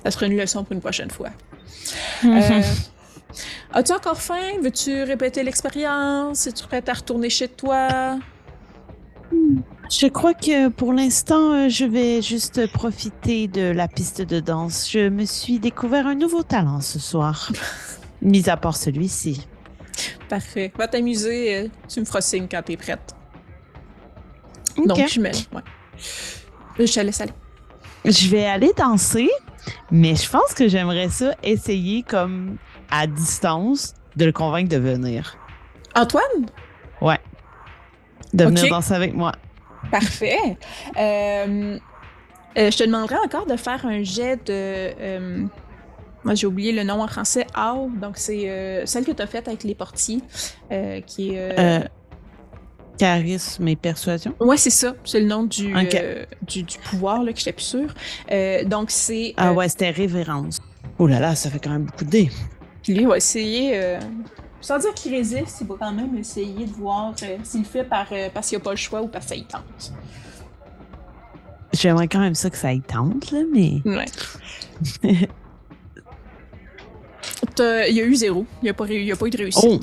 ça 0.04 0.12
serait 0.12 0.28
une 0.28 0.38
leçon 0.38 0.64
pour 0.64 0.74
une 0.74 0.82
prochaine 0.82 1.12
fois. 1.12 1.30
As-tu 3.74 3.91
encore 3.91 4.22
faim? 4.22 4.60
Veux-tu 4.62 5.04
répéter 5.04 5.44
l'expérience? 5.44 6.48
Es-tu 6.48 6.66
prête 6.66 6.90
à 6.90 6.94
retourner 6.94 7.30
chez 7.30 7.48
toi? 7.48 8.18
Je 9.90 10.08
crois 10.08 10.34
que 10.34 10.68
pour 10.68 10.94
l'instant, 10.94 11.54
euh, 11.54 11.70
je 11.70 11.86
vais 11.86 12.22
juste 12.22 12.72
profiter 12.72 13.48
de 13.48 13.72
la 13.72 13.88
piste 13.88 14.22
de 14.22 14.40
danse. 14.40 14.90
Je 14.91 15.08
me 15.08 15.26
suis 15.26 15.60
découvert 15.60 16.08
un 16.08 16.16
nouveau 16.16 16.44
talent 16.44 16.82
ce 16.82 16.99
soir, 16.99 17.52
mis 18.22 18.49
à 18.49 18.58
part 18.58 18.76
celui-ci. 18.76 19.48
Parfait. 20.28 20.74
Va 20.78 20.88
t'amuser. 20.88 21.56
Euh, 21.56 21.68
tu 21.88 22.02
me 22.02 22.06
feras 22.06 22.22
signe 22.22 22.48
quand 22.49 22.62
t'es 22.64 22.76
prête. 22.76 23.16
Donc, 24.78 25.08
je 25.08 25.20
me. 25.20 25.30
Ouais. 25.30 25.64
Je 26.78 26.94
te 26.94 26.99
laisse 26.99 27.22
aller. 27.22 27.32
Je 28.06 28.30
vais 28.30 28.45
aller 28.45 28.72
danser, 28.78 29.30
mais 29.90 30.16
je 30.16 30.30
pense 30.30 30.54
que 30.54 30.68
j'aimerais 30.68 31.10
ça 31.10 31.34
essayer 31.44 32.04
comme 32.04 32.58
à 32.91 33.08
distance 33.08 33.94
de 34.16 34.26
le 34.26 34.32
convaincre 34.32 34.70
de 34.70 34.78
venir. 34.78 35.38
Antoine? 35.95 36.45
Ouais. 37.02 37.20
De 38.34 38.45
venir 38.45 38.70
danser 38.70 38.94
avec 38.94 39.14
moi. 39.14 39.32
Parfait. 39.91 40.58
Euh, 40.98 41.78
euh, 42.58 42.72
je 42.72 42.78
te 42.78 42.84
demanderais 42.84 43.20
encore 43.24 43.45
de 43.45 43.56
faire 43.56 43.86
un 43.86 44.04
jet 44.04 44.38
de. 44.48 44.52
Euh, 44.52 45.45
moi, 46.24 46.36
j'ai 46.36 46.48
oublié 46.48 46.72
le 46.72 46.84
nom 46.84 47.02
en 47.02 47.08
français. 47.08 47.45
How. 47.56 47.90
Donc, 47.90 48.18
c'est 48.18 48.84
celle 48.86 49.06
que 49.06 49.12
tu 49.12 49.22
as 49.22 49.28
faite 49.28 49.48
avec 49.48 49.64
les 49.64 49.76
portiers, 49.76 50.22
qui 51.06 51.36
est. 51.36 51.90
Charisme 52.98 53.68
et 53.68 53.76
persuasion. 53.76 54.34
Ouais, 54.40 54.58
c'est 54.58 54.72
ça. 54.72 54.95
C'est 55.04 55.20
le 55.20 55.28
nom 55.28 55.44
du, 55.44 55.72
du, 56.41 56.66
pouvoir, 56.90 57.22
là, 57.22 57.32
que 57.32 57.38
j'étais 57.38 57.54
plus 57.54 57.64
sûre. 57.64 57.94
donc, 58.66 58.90
c'est. 58.90 59.34
Ah 59.38 59.54
ouais, 59.54 59.70
c'était 59.70 59.91
révérence. 59.91 60.60
Oh 60.98 61.06
là 61.06 61.20
là, 61.20 61.36
ça 61.36 61.52
fait 61.52 61.60
quand 61.60 61.70
même 61.70 61.84
beaucoup 61.84 62.06
de 62.06 62.10
dés. 62.10 62.32
Puis 62.82 62.95
lui 62.95 63.06
va 63.06 63.18
essayer, 63.18 63.99
sans 64.62 64.80
dire 64.80 64.94
qu'il 64.94 65.14
résiste, 65.14 65.60
il 65.62 65.68
va 65.68 65.76
quand 65.80 65.94
même 65.94 66.16
essayer 66.18 66.66
de 66.66 66.72
voir 66.72 67.14
euh, 67.24 67.38
s'il 67.44 67.66
fait 67.66 67.84
par, 67.84 68.08
euh, 68.12 68.30
parce 68.34 68.50
qu'il 68.50 68.58
n'a 68.58 68.64
pas 68.64 68.72
le 68.72 68.78
choix 68.78 69.02
ou 69.02 69.08
parce 69.08 69.26
que 69.26 69.30
ça 69.30 69.36
y 69.36 69.46
tente. 69.46 69.94
J'aimerais 71.74 72.08
quand 72.08 72.20
même 72.20 72.36
ça 72.36 72.50
que 72.50 72.58
ça 72.58 72.74
y 72.74 72.82
tente, 72.82 73.32
là, 73.32 73.42
mais. 73.54 73.82
Ouais. 73.86 74.06
il 77.60 77.96
y 77.96 78.02
a 78.02 78.06
eu 78.06 78.16
zéro. 78.16 78.46
Il 78.62 78.66
n'y 78.66 78.70
a, 78.70 78.74
pas, 78.74 78.86
a 78.86 78.88
pas 78.88 79.26
eu 79.26 79.30
de 79.30 79.38
réussite. 79.38 79.64
Oh! 79.66 79.80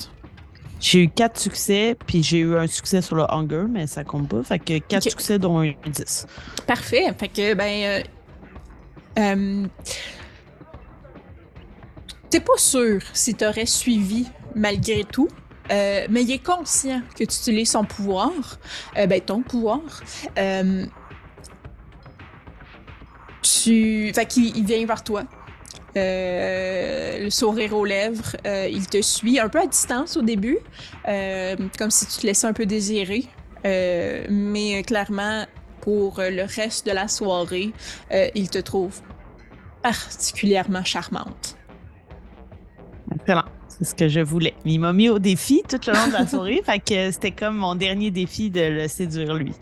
J'ai 0.81 1.05
eu 1.05 1.09
quatre 1.09 1.39
succès, 1.39 1.97
puis 2.07 2.23
j'ai 2.23 2.41
eu 2.41 2.57
un 2.57 2.67
succès 2.67 3.01
sur 3.01 3.17
le 3.17 3.25
hunger, 3.33 3.65
mais 3.71 3.87
ça 3.87 4.05
compte 4.05 4.29
pas. 4.29 4.43
Fait 4.43 4.59
que 4.59 4.79
quatre 4.79 5.09
succès, 5.09 5.39
dont 5.39 5.61
un 5.61 5.73
10. 5.87 6.27
Parfait. 6.67 7.07
Fait 7.17 7.29
que, 7.29 7.55
ben. 7.55 8.05
Euh, 9.19 9.67
T'es 12.29 12.41
pas 12.41 12.57
sûr 12.57 13.01
si 13.13 13.35
t'aurais 13.35 13.65
suivi 13.65 14.27
malgré 14.55 15.05
tout, 15.05 15.29
euh, 15.71 16.07
mais 16.11 16.23
il 16.23 16.33
est 16.33 16.45
conscient 16.45 17.01
que 17.13 17.25
tu 17.25 17.37
utilises 17.39 17.71
son 17.71 17.85
pouvoir, 17.85 18.31
euh, 18.99 19.07
ben 19.07 19.21
ton 19.21 19.43
pouvoir. 19.43 19.81
Euh, 20.39 20.85
tu, 23.43 24.13
fait 24.15 24.33
vient 24.37 24.87
vers 24.87 25.03
toi. 25.03 25.25
le 25.97 27.29
sourire 27.31 27.75
aux 27.75 27.85
lèvres, 27.85 28.37
il 28.45 28.87
te 28.89 29.01
suit 29.01 29.39
un 29.39 29.49
peu 29.49 29.61
à 29.61 29.67
distance 29.67 30.17
au 30.17 30.23
début, 30.23 30.59
comme 31.05 31.91
si 31.91 32.07
tu 32.07 32.21
te 32.21 32.27
laissais 32.27 32.47
un 32.47 32.53
peu 32.53 32.67
désirer, 32.67 33.27
mais 33.65 34.83
clairement 34.87 35.47
pour 35.81 36.17
le 36.19 36.43
reste 36.43 36.87
de 36.87 36.93
la 36.93 37.09
soirée, 37.09 37.73
il 38.35 38.51
te 38.51 38.59
trouve 38.59 39.01
particulièrement 39.83 40.85
charmante. 40.85 41.57
Excellent. 43.15 43.45
C'est 43.85 43.91
ce 43.91 43.95
que 43.95 44.09
je 44.09 44.21
voulais. 44.21 44.55
Il 44.65 44.81
m'a 44.81 44.95
mis 44.95 45.11
au 45.11 45.19
défi 45.19 45.63
tout 45.69 45.79
le 45.87 45.93
long 45.93 46.07
de 46.07 46.13
la 46.13 46.27
soirée. 46.27 46.63
fait 46.67 46.79
que 46.79 47.11
c'était 47.11 47.33
comme 47.33 47.57
mon 47.57 47.75
dernier 47.75 48.11
défi 48.11 48.49
de 48.49 48.61
le 48.61 48.89
séduire 48.89 49.35
lui. 49.35 49.53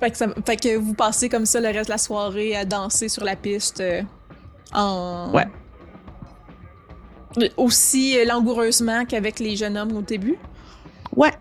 fait, 0.00 0.10
que 0.56 0.76
vous 0.76 0.94
passez 0.94 1.28
comme 1.28 1.44
ça 1.44 1.60
le 1.60 1.68
reste 1.68 1.86
de 1.86 1.90
la 1.90 1.98
soirée 1.98 2.56
à 2.56 2.64
danser 2.64 3.08
sur 3.08 3.24
la 3.24 3.36
piste 3.36 3.80
euh, 3.80 4.02
en. 4.72 5.30
Ouais. 5.34 5.46
Aussi 7.58 8.16
langoureusement 8.24 9.04
qu'avec 9.04 9.38
les 9.38 9.54
jeunes 9.54 9.76
hommes 9.76 9.94
au 9.94 10.02
début? 10.02 10.38
Ouais. 11.14 11.32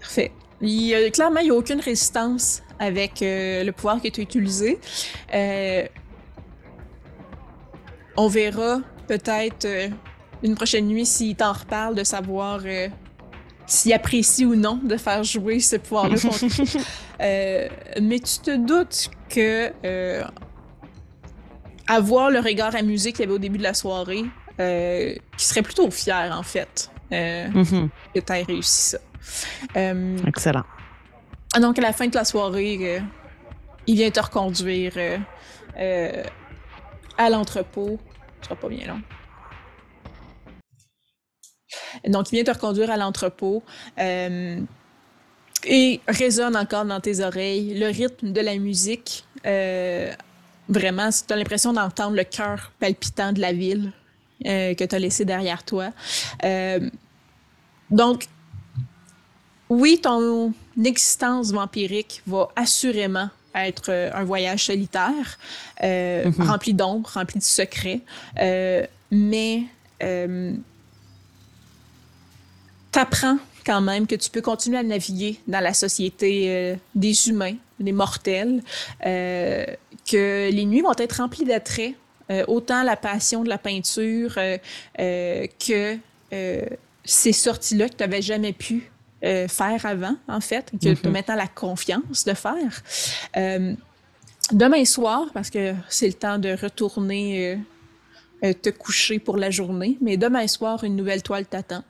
Parfait. 0.00 0.32
Il, 0.62 1.10
clairement, 1.12 1.40
il 1.40 1.44
n'y 1.44 1.50
a 1.50 1.54
aucune 1.54 1.80
résistance 1.80 2.62
avec 2.78 3.20
euh, 3.20 3.62
le 3.62 3.72
pouvoir 3.72 4.00
tu 4.00 4.20
as 4.20 4.22
utilisé. 4.22 4.78
Euh, 5.34 5.86
on 8.16 8.28
verra 8.28 8.80
peut-être 9.06 9.66
une 10.42 10.54
prochaine 10.54 10.86
nuit 10.86 11.06
s'il 11.06 11.36
t'en 11.36 11.52
reparle, 11.52 11.94
de 11.94 12.04
savoir 12.04 12.60
euh, 12.64 12.88
s'il 13.66 13.92
apprécie 13.92 14.44
ou 14.44 14.54
non 14.54 14.80
de 14.82 14.96
faire 14.96 15.22
jouer 15.22 15.60
ce 15.60 15.76
pouvoir-là 15.76 16.16
euh, 17.20 17.68
mais 18.00 18.18
tu 18.18 18.38
te 18.40 18.56
doutes 18.56 19.10
que 19.28 19.72
euh, 19.84 20.24
avoir 21.86 22.30
le 22.30 22.40
regard 22.40 22.74
amusé 22.74 23.12
qu'il 23.12 23.20
y 23.20 23.24
avait 23.24 23.34
au 23.34 23.38
début 23.38 23.58
de 23.58 23.62
la 23.62 23.74
soirée, 23.74 24.24
qui 24.58 25.44
serait 25.44 25.62
plutôt 25.62 25.90
fier 25.90 26.30
en 26.36 26.42
fait 26.42 26.90
mm-hmm. 27.10 27.88
que 28.14 28.20
tu 28.20 28.32
aies 28.32 28.42
réussi 28.42 28.90
ça. 28.90 28.98
Excellent. 30.26 30.64
Donc 31.60 31.78
à 31.78 31.82
la 31.82 31.92
fin 31.92 32.06
de 32.06 32.14
la 32.14 32.24
soirée, 32.24 33.02
il 33.86 33.96
vient 33.96 34.10
te 34.10 34.20
reconduire 34.20 34.92
à 37.18 37.30
l'entrepôt. 37.30 37.98
Ce 38.40 38.48
sera 38.48 38.56
pas 38.56 38.68
bien 38.68 38.86
long. 38.86 39.00
Donc, 42.06 42.30
il 42.32 42.36
vient 42.36 42.44
te 42.44 42.50
reconduire 42.50 42.90
à 42.90 42.96
l'entrepôt. 42.96 43.62
Euh, 43.98 44.60
et 45.64 46.00
résonne 46.08 46.56
encore 46.56 46.84
dans 46.84 47.00
tes 47.00 47.20
oreilles 47.20 47.78
le 47.78 47.86
rythme 47.86 48.32
de 48.32 48.40
la 48.40 48.56
musique. 48.56 49.24
Euh, 49.46 50.12
vraiment, 50.68 51.10
tu 51.10 51.32
as 51.32 51.36
l'impression 51.36 51.72
d'entendre 51.72 52.16
le 52.16 52.24
cœur 52.24 52.72
palpitant 52.80 53.32
de 53.32 53.40
la 53.40 53.52
ville 53.52 53.92
euh, 54.44 54.74
que 54.74 54.82
tu 54.82 54.94
as 54.94 54.98
laissé 54.98 55.24
derrière 55.24 55.62
toi. 55.62 55.90
donc, 57.90 58.26
oui, 59.68 60.00
ton 60.02 60.52
existence 60.84 61.52
vampirique 61.52 62.22
va 62.26 62.48
assurément 62.56 63.30
être 63.54 63.90
un 64.12 64.24
voyage 64.24 64.64
solitaire, 64.64 65.38
mm-hmm. 65.80 66.42
rempli 66.42 66.74
d'ombre, 66.74 67.08
rempli 67.14 67.38
de 67.38 67.44
secrets, 67.44 68.00
mais 69.10 69.64
t'apprends 72.92 73.38
quand 73.64 73.80
même 73.80 74.06
que 74.06 74.14
tu 74.14 74.30
peux 74.30 74.40
continuer 74.40 74.78
à 74.78 74.82
naviguer 74.82 75.40
dans 75.46 75.60
la 75.60 75.74
société 75.74 76.44
euh, 76.48 76.76
des 76.94 77.28
humains, 77.28 77.56
des 77.80 77.92
mortels, 77.92 78.62
euh, 79.06 79.64
que 80.08 80.50
les 80.50 80.64
nuits 80.64 80.82
vont 80.82 80.94
être 80.98 81.14
remplies 81.14 81.44
d'attraits, 81.44 81.94
euh, 82.30 82.44
autant 82.48 82.82
la 82.82 82.96
passion 82.96 83.42
de 83.42 83.48
la 83.48 83.58
peinture 83.58 84.34
que 84.96 85.98
ces 87.04 87.32
sorties-là 87.32 87.88
que 87.88 87.96
tu 87.96 88.02
n'avais 88.02 88.22
jamais 88.22 88.52
pu 88.52 88.90
faire 89.22 89.86
avant, 89.86 90.16
en 90.28 90.40
fait, 90.40 90.70
que 90.72 90.94
tu 90.94 91.06
as 91.06 91.10
maintenant 91.10 91.36
la 91.36 91.46
confiance 91.46 92.24
de 92.24 92.34
faire. 92.34 92.82
demain 94.50 94.84
soir, 94.84 95.26
parce 95.34 95.50
que 95.50 95.74
c'est 95.88 96.08
le 96.08 96.14
temps 96.14 96.38
de 96.38 96.56
retourner 96.60 97.58
te 98.50 98.70
coucher 98.70 99.18
pour 99.18 99.36
la 99.36 99.50
journée, 99.50 99.96
mais 100.00 100.16
demain 100.16 100.46
soir, 100.46 100.82
une 100.84 100.96
nouvelle 100.96 101.22
toile 101.22 101.46
t'attend. 101.46 101.84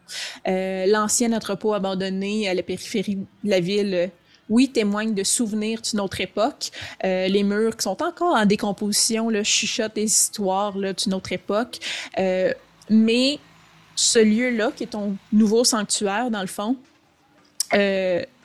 Euh, 0.47 0.87
l'ancien 0.87 1.33
entrepôt 1.33 1.73
abandonné 1.73 2.49
à 2.49 2.55
la 2.55 2.63
périphérie 2.63 3.17
de 3.17 3.51
la 3.51 3.61
ville 3.61 3.95
euh, 3.95 4.07
oui, 4.49 4.69
témoigne 4.69 5.15
de 5.15 5.25
souvenirs 5.25 5.81
d'une 5.81 6.01
autre 6.01 6.21
époque. 6.21 6.73
les 7.03 7.43
murs 7.43 7.75
qui 7.75 7.85
sont 7.85 8.03
encore 8.03 8.35
en 8.35 8.45
décomposition 8.45 9.31
là, 9.31 9.43
chuchotent 9.45 9.95
des 9.95 10.05
histoires 10.05 10.75
d'une 10.75 11.15
autre 11.15 11.33
époque. 11.33 11.79
mais 12.91 13.39
ce 13.95 14.19
lieu-là, 14.19 14.73
qui 14.77 14.83
est 14.83 14.89
ton 14.89 15.17
nouveau 15.33 15.65
sanctuaire, 15.65 16.31
dans 16.31 16.43
le 16.43 16.49
fond, 16.49 16.77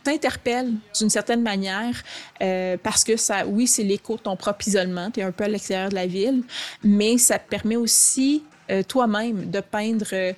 t'interpelle 0.07 0.71
d'une 0.97 1.09
certaine 1.09 1.41
manière 1.41 2.01
euh, 2.41 2.77
parce 2.81 3.03
que 3.03 3.17
ça, 3.17 3.45
oui, 3.45 3.67
c'est 3.67 3.83
l'écho 3.83 4.15
de 4.15 4.21
ton 4.21 4.37
propre 4.37 4.65
isolement, 4.65 5.11
tu 5.11 5.19
es 5.19 5.23
un 5.23 5.33
peu 5.33 5.43
à 5.43 5.47
l'extérieur 5.49 5.89
de 5.89 5.95
la 5.95 6.07
ville, 6.07 6.43
mais 6.81 7.17
ça 7.17 7.37
te 7.37 7.49
permet 7.49 7.75
aussi 7.75 8.43
euh, 8.71 8.83
toi-même 8.83 9.49
de 9.51 9.59
peindre 9.59 10.07
euh, 10.13 10.33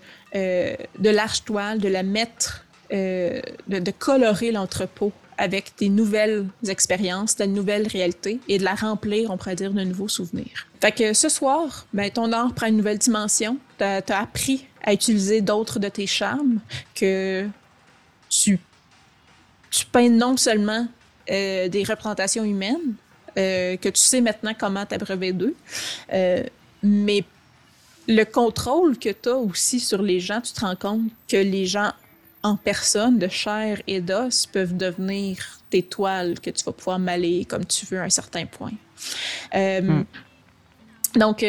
de 0.98 1.10
larges 1.10 1.44
toiles, 1.44 1.78
de 1.78 1.88
la 1.88 2.02
mettre, 2.02 2.66
de, 2.92 3.92
colorer 3.92 4.52
l'entrepôt 4.52 5.12
avec 5.38 5.74
des 5.78 5.90
nouvelles 5.90 6.48
expériences, 6.68 7.36
de 7.36 7.46
nouvelles 7.46 7.88
réalités 7.88 8.40
et 8.48 8.58
de 8.58 8.64
la 8.64 8.74
remplir, 8.74 9.30
on 9.30 9.38
pourrait 9.38 9.56
dire, 9.56 9.72
de 9.72 9.84
nouveaux 9.84 10.08
souvenirs. 10.08 10.68
Fait 10.82 10.92
que 10.92 11.14
ce 11.14 11.30
soir, 11.30 11.86
ben, 11.94 12.10
ton 12.10 12.32
art 12.32 12.52
prend 12.56 12.66
une 12.66 12.78
nouvelle 12.78 12.98
dimension. 12.98 13.58
Tu 13.78 13.84
as, 13.84 14.02
appris 14.10 14.66
à 14.84 14.94
utiliser 14.94 15.42
d'autres 15.42 15.78
de 15.78 15.88
tes 15.88 16.08
charmes 16.08 16.60
que 16.96 17.48
tu, 18.30 18.60
tu 19.72 19.86
peins 19.86 20.10
non 20.10 20.38
seulement 20.38 20.88
euh, 21.30 21.68
des 21.68 21.84
représentations 21.84 22.44
humaines, 22.44 22.96
euh, 23.38 23.78
que 23.78 23.90
tu 23.90 24.02
sais 24.02 24.22
maintenant 24.22 24.54
comment 24.58 24.86
t'abreuver 24.86 25.32
d'eux, 25.32 25.56
euh, 26.14 26.44
mais 26.84 27.24
le 28.08 28.24
contrôle 28.24 28.98
que 28.98 29.10
tu 29.10 29.30
as 29.30 29.38
aussi 29.38 29.80
sur 29.80 30.02
les 30.02 30.20
gens, 30.20 30.42
tu 30.42 30.54
te 30.54 30.62
rends 30.62 30.76
compte 30.76 31.12
que 31.28 31.38
les 31.38 31.66
gens 31.66 31.92
en 32.42 32.56
personne, 32.56 33.20
de 33.20 33.28
chair 33.28 33.82
et 33.86 34.00
d'os, 34.02 34.46
peuvent 34.46 34.76
devenir 34.76 35.60
tes 35.70 35.84
toiles 35.84 36.40
que 36.40 36.50
tu 36.50 36.64
vas 36.64 36.72
pouvoir 36.72 36.98
maler 36.98 37.46
comme 37.46 37.66
tu 37.66 37.86
veux 37.86 38.00
à 38.00 38.04
un 38.04 38.10
certain 38.10 38.46
point. 38.46 38.72
Hmm. 39.54 40.04
Donc, 41.16 41.46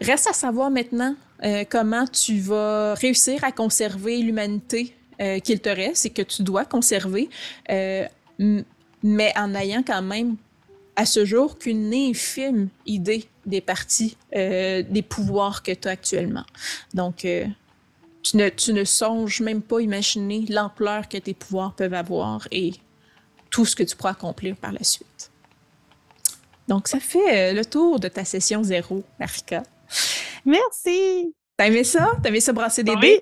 reste 0.00 0.26
à 0.28 0.32
savoir 0.32 0.70
maintenant 0.70 1.16
euh, 1.44 1.64
comment 1.68 2.04
tu 2.06 2.40
vas 2.40 2.94
réussir 2.94 3.44
à 3.44 3.52
conserver 3.52 4.18
l'humanité 4.18 4.94
qu'il 5.18 5.60
te 5.60 5.68
reste 5.68 6.06
et 6.06 6.10
que 6.10 6.22
tu 6.22 6.42
dois 6.42 6.64
conserver, 6.64 7.28
mais 7.68 9.32
en 9.36 9.54
ayant 9.54 9.82
quand 9.82 10.02
même 10.02 10.36
à 10.96 11.06
ce 11.06 11.24
jour 11.24 11.58
qu'une 11.58 11.92
infime 11.94 12.68
idée 12.86 13.28
des 13.46 13.60
parties, 13.60 14.16
des 14.32 15.04
pouvoirs 15.08 15.62
que 15.62 15.72
tu 15.72 15.88
as 15.88 15.92
actuellement. 15.92 16.44
Donc, 16.94 17.26
tu 18.22 18.36
ne, 18.36 18.48
tu 18.48 18.72
ne 18.72 18.84
songes 18.84 19.40
même 19.40 19.62
pas 19.62 19.80
imaginer 19.80 20.44
l'ampleur 20.48 21.08
que 21.08 21.16
tes 21.16 21.34
pouvoirs 21.34 21.74
peuvent 21.74 21.94
avoir 21.94 22.46
et 22.50 22.72
tout 23.50 23.64
ce 23.64 23.74
que 23.74 23.82
tu 23.82 23.96
pourras 23.96 24.10
accomplir 24.10 24.56
par 24.56 24.72
la 24.72 24.84
suite. 24.84 25.30
Donc, 26.66 26.88
ça 26.88 27.00
fait 27.00 27.50
euh, 27.50 27.52
le 27.54 27.64
tour 27.64 27.98
de 27.98 28.08
ta 28.08 28.24
session 28.24 28.62
zéro, 28.62 29.02
Marika. 29.18 29.62
Merci! 30.44 31.34
T'as 31.58 31.66
aimé 31.66 31.82
ça? 31.82 32.12
T'as 32.22 32.28
aimé 32.28 32.38
ça 32.38 32.52
brasser 32.52 32.84
des 32.84 32.94
dés? 32.96 33.20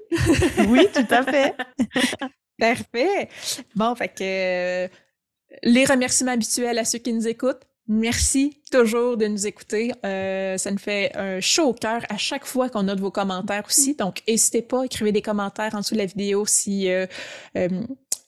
oui, 0.69 0.87
tout 0.93 1.07
à 1.09 1.23
fait. 1.23 1.55
Parfait. 2.59 3.31
Bon, 3.75 3.95
fait 3.95 4.09
que 4.09 4.23
euh, 4.85 4.89
les 5.63 5.87
remerciements 5.87 6.33
habituels 6.33 6.79
à 6.79 6.85
ceux 6.85 6.99
qui 6.99 7.15
nous 7.15 7.27
écoutent. 7.27 7.63
Merci 7.89 8.61
toujours 8.71 9.17
de 9.17 9.27
nous 9.27 9.47
écouter. 9.47 9.93
Euh, 10.05 10.59
ça 10.59 10.71
nous 10.71 10.79
fait 10.79 11.17
un 11.17 11.41
chaud 11.41 11.69
au 11.69 11.73
cœur 11.73 12.03
à 12.11 12.19
chaque 12.19 12.45
fois 12.45 12.69
qu'on 12.69 12.89
a 12.89 12.95
de 12.95 13.01
vos 13.01 13.11
commentaires 13.11 13.65
aussi. 13.67 13.95
Donc, 13.95 14.23
n'hésitez 14.29 14.61
pas, 14.61 14.85
écrivez 14.85 15.13
des 15.13 15.23
commentaires 15.23 15.75
en 15.75 15.81
dessous 15.81 15.95
de 15.95 16.01
la 16.01 16.07
vidéo 16.07 16.45
si 16.47 16.91
euh, 16.91 17.07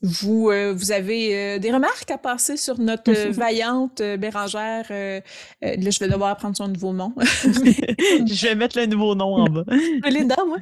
euh, 0.05 0.07
vous, 0.09 0.51
vous 0.77 0.93
avez 0.93 1.59
des 1.59 1.73
remarques 1.73 2.11
à 2.11 2.19
passer 2.19 2.57
sur 2.57 2.79
notre 2.79 3.13
vaillante 3.31 4.03
Bérangère? 4.19 4.87
là, 4.91 5.21
je 5.61 5.99
vais 5.99 6.09
devoir 6.09 6.31
apprendre 6.31 6.57
son 6.57 6.69
nouveau 6.69 6.93
nom. 6.93 7.13
je 7.21 8.47
vais 8.47 8.55
mettre 8.55 8.79
le 8.79 8.87
nouveau 8.87 9.15
nom 9.15 9.35
en 9.37 9.47
bas. 9.47 9.65
les 10.11 10.25
dents, 10.25 10.47
moi. 10.47 10.59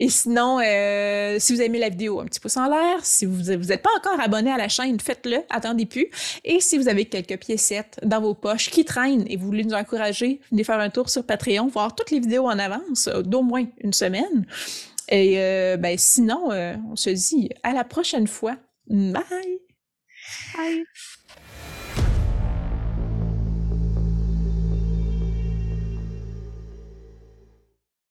Et 0.00 0.08
sinon, 0.08 0.58
euh, 0.60 1.36
si 1.38 1.52
vous 1.52 1.60
avez 1.60 1.66
aimé 1.66 1.78
la 1.78 1.88
vidéo, 1.88 2.20
un 2.20 2.24
petit 2.24 2.40
pouce 2.40 2.56
en 2.56 2.68
l'air. 2.68 2.98
Si 3.02 3.26
vous 3.26 3.52
n'êtes 3.52 3.82
pas 3.82 3.90
encore 3.96 4.20
abonné 4.20 4.50
à 4.50 4.56
la 4.56 4.68
chaîne, 4.68 4.98
faites-le, 4.98 5.38
attendez 5.50 5.86
plus. 5.86 6.08
Et 6.44 6.60
si 6.60 6.78
vous 6.78 6.88
avez 6.88 7.04
quelques 7.04 7.38
piécettes 7.38 8.00
dans 8.02 8.20
vos 8.20 8.34
poches 8.34 8.70
qui 8.70 8.84
traînent 8.84 9.24
et 9.28 9.36
vous 9.36 9.46
voulez 9.46 9.62
nous 9.62 9.74
encourager, 9.74 10.40
venez 10.50 10.64
faire 10.64 10.80
un 10.80 10.90
tour 10.90 11.08
sur 11.08 11.24
Patreon, 11.24 11.68
voir 11.68 11.94
toutes 11.94 12.10
les 12.10 12.18
vidéos 12.18 12.46
en 12.46 12.58
avance 12.58 13.06
euh, 13.06 13.22
d'au 13.22 13.42
moins 13.42 13.66
une 13.82 13.92
semaine. 13.92 14.46
Et 15.08 15.38
euh, 15.38 15.76
ben, 15.76 15.96
sinon, 15.98 16.50
on 16.90 16.96
se 16.96 17.10
dit 17.10 17.50
à 17.62 17.72
la 17.72 17.84
prochaine 17.84 18.26
fois. 18.26 18.56
Bye! 18.88 19.60
Bye! 20.56 20.84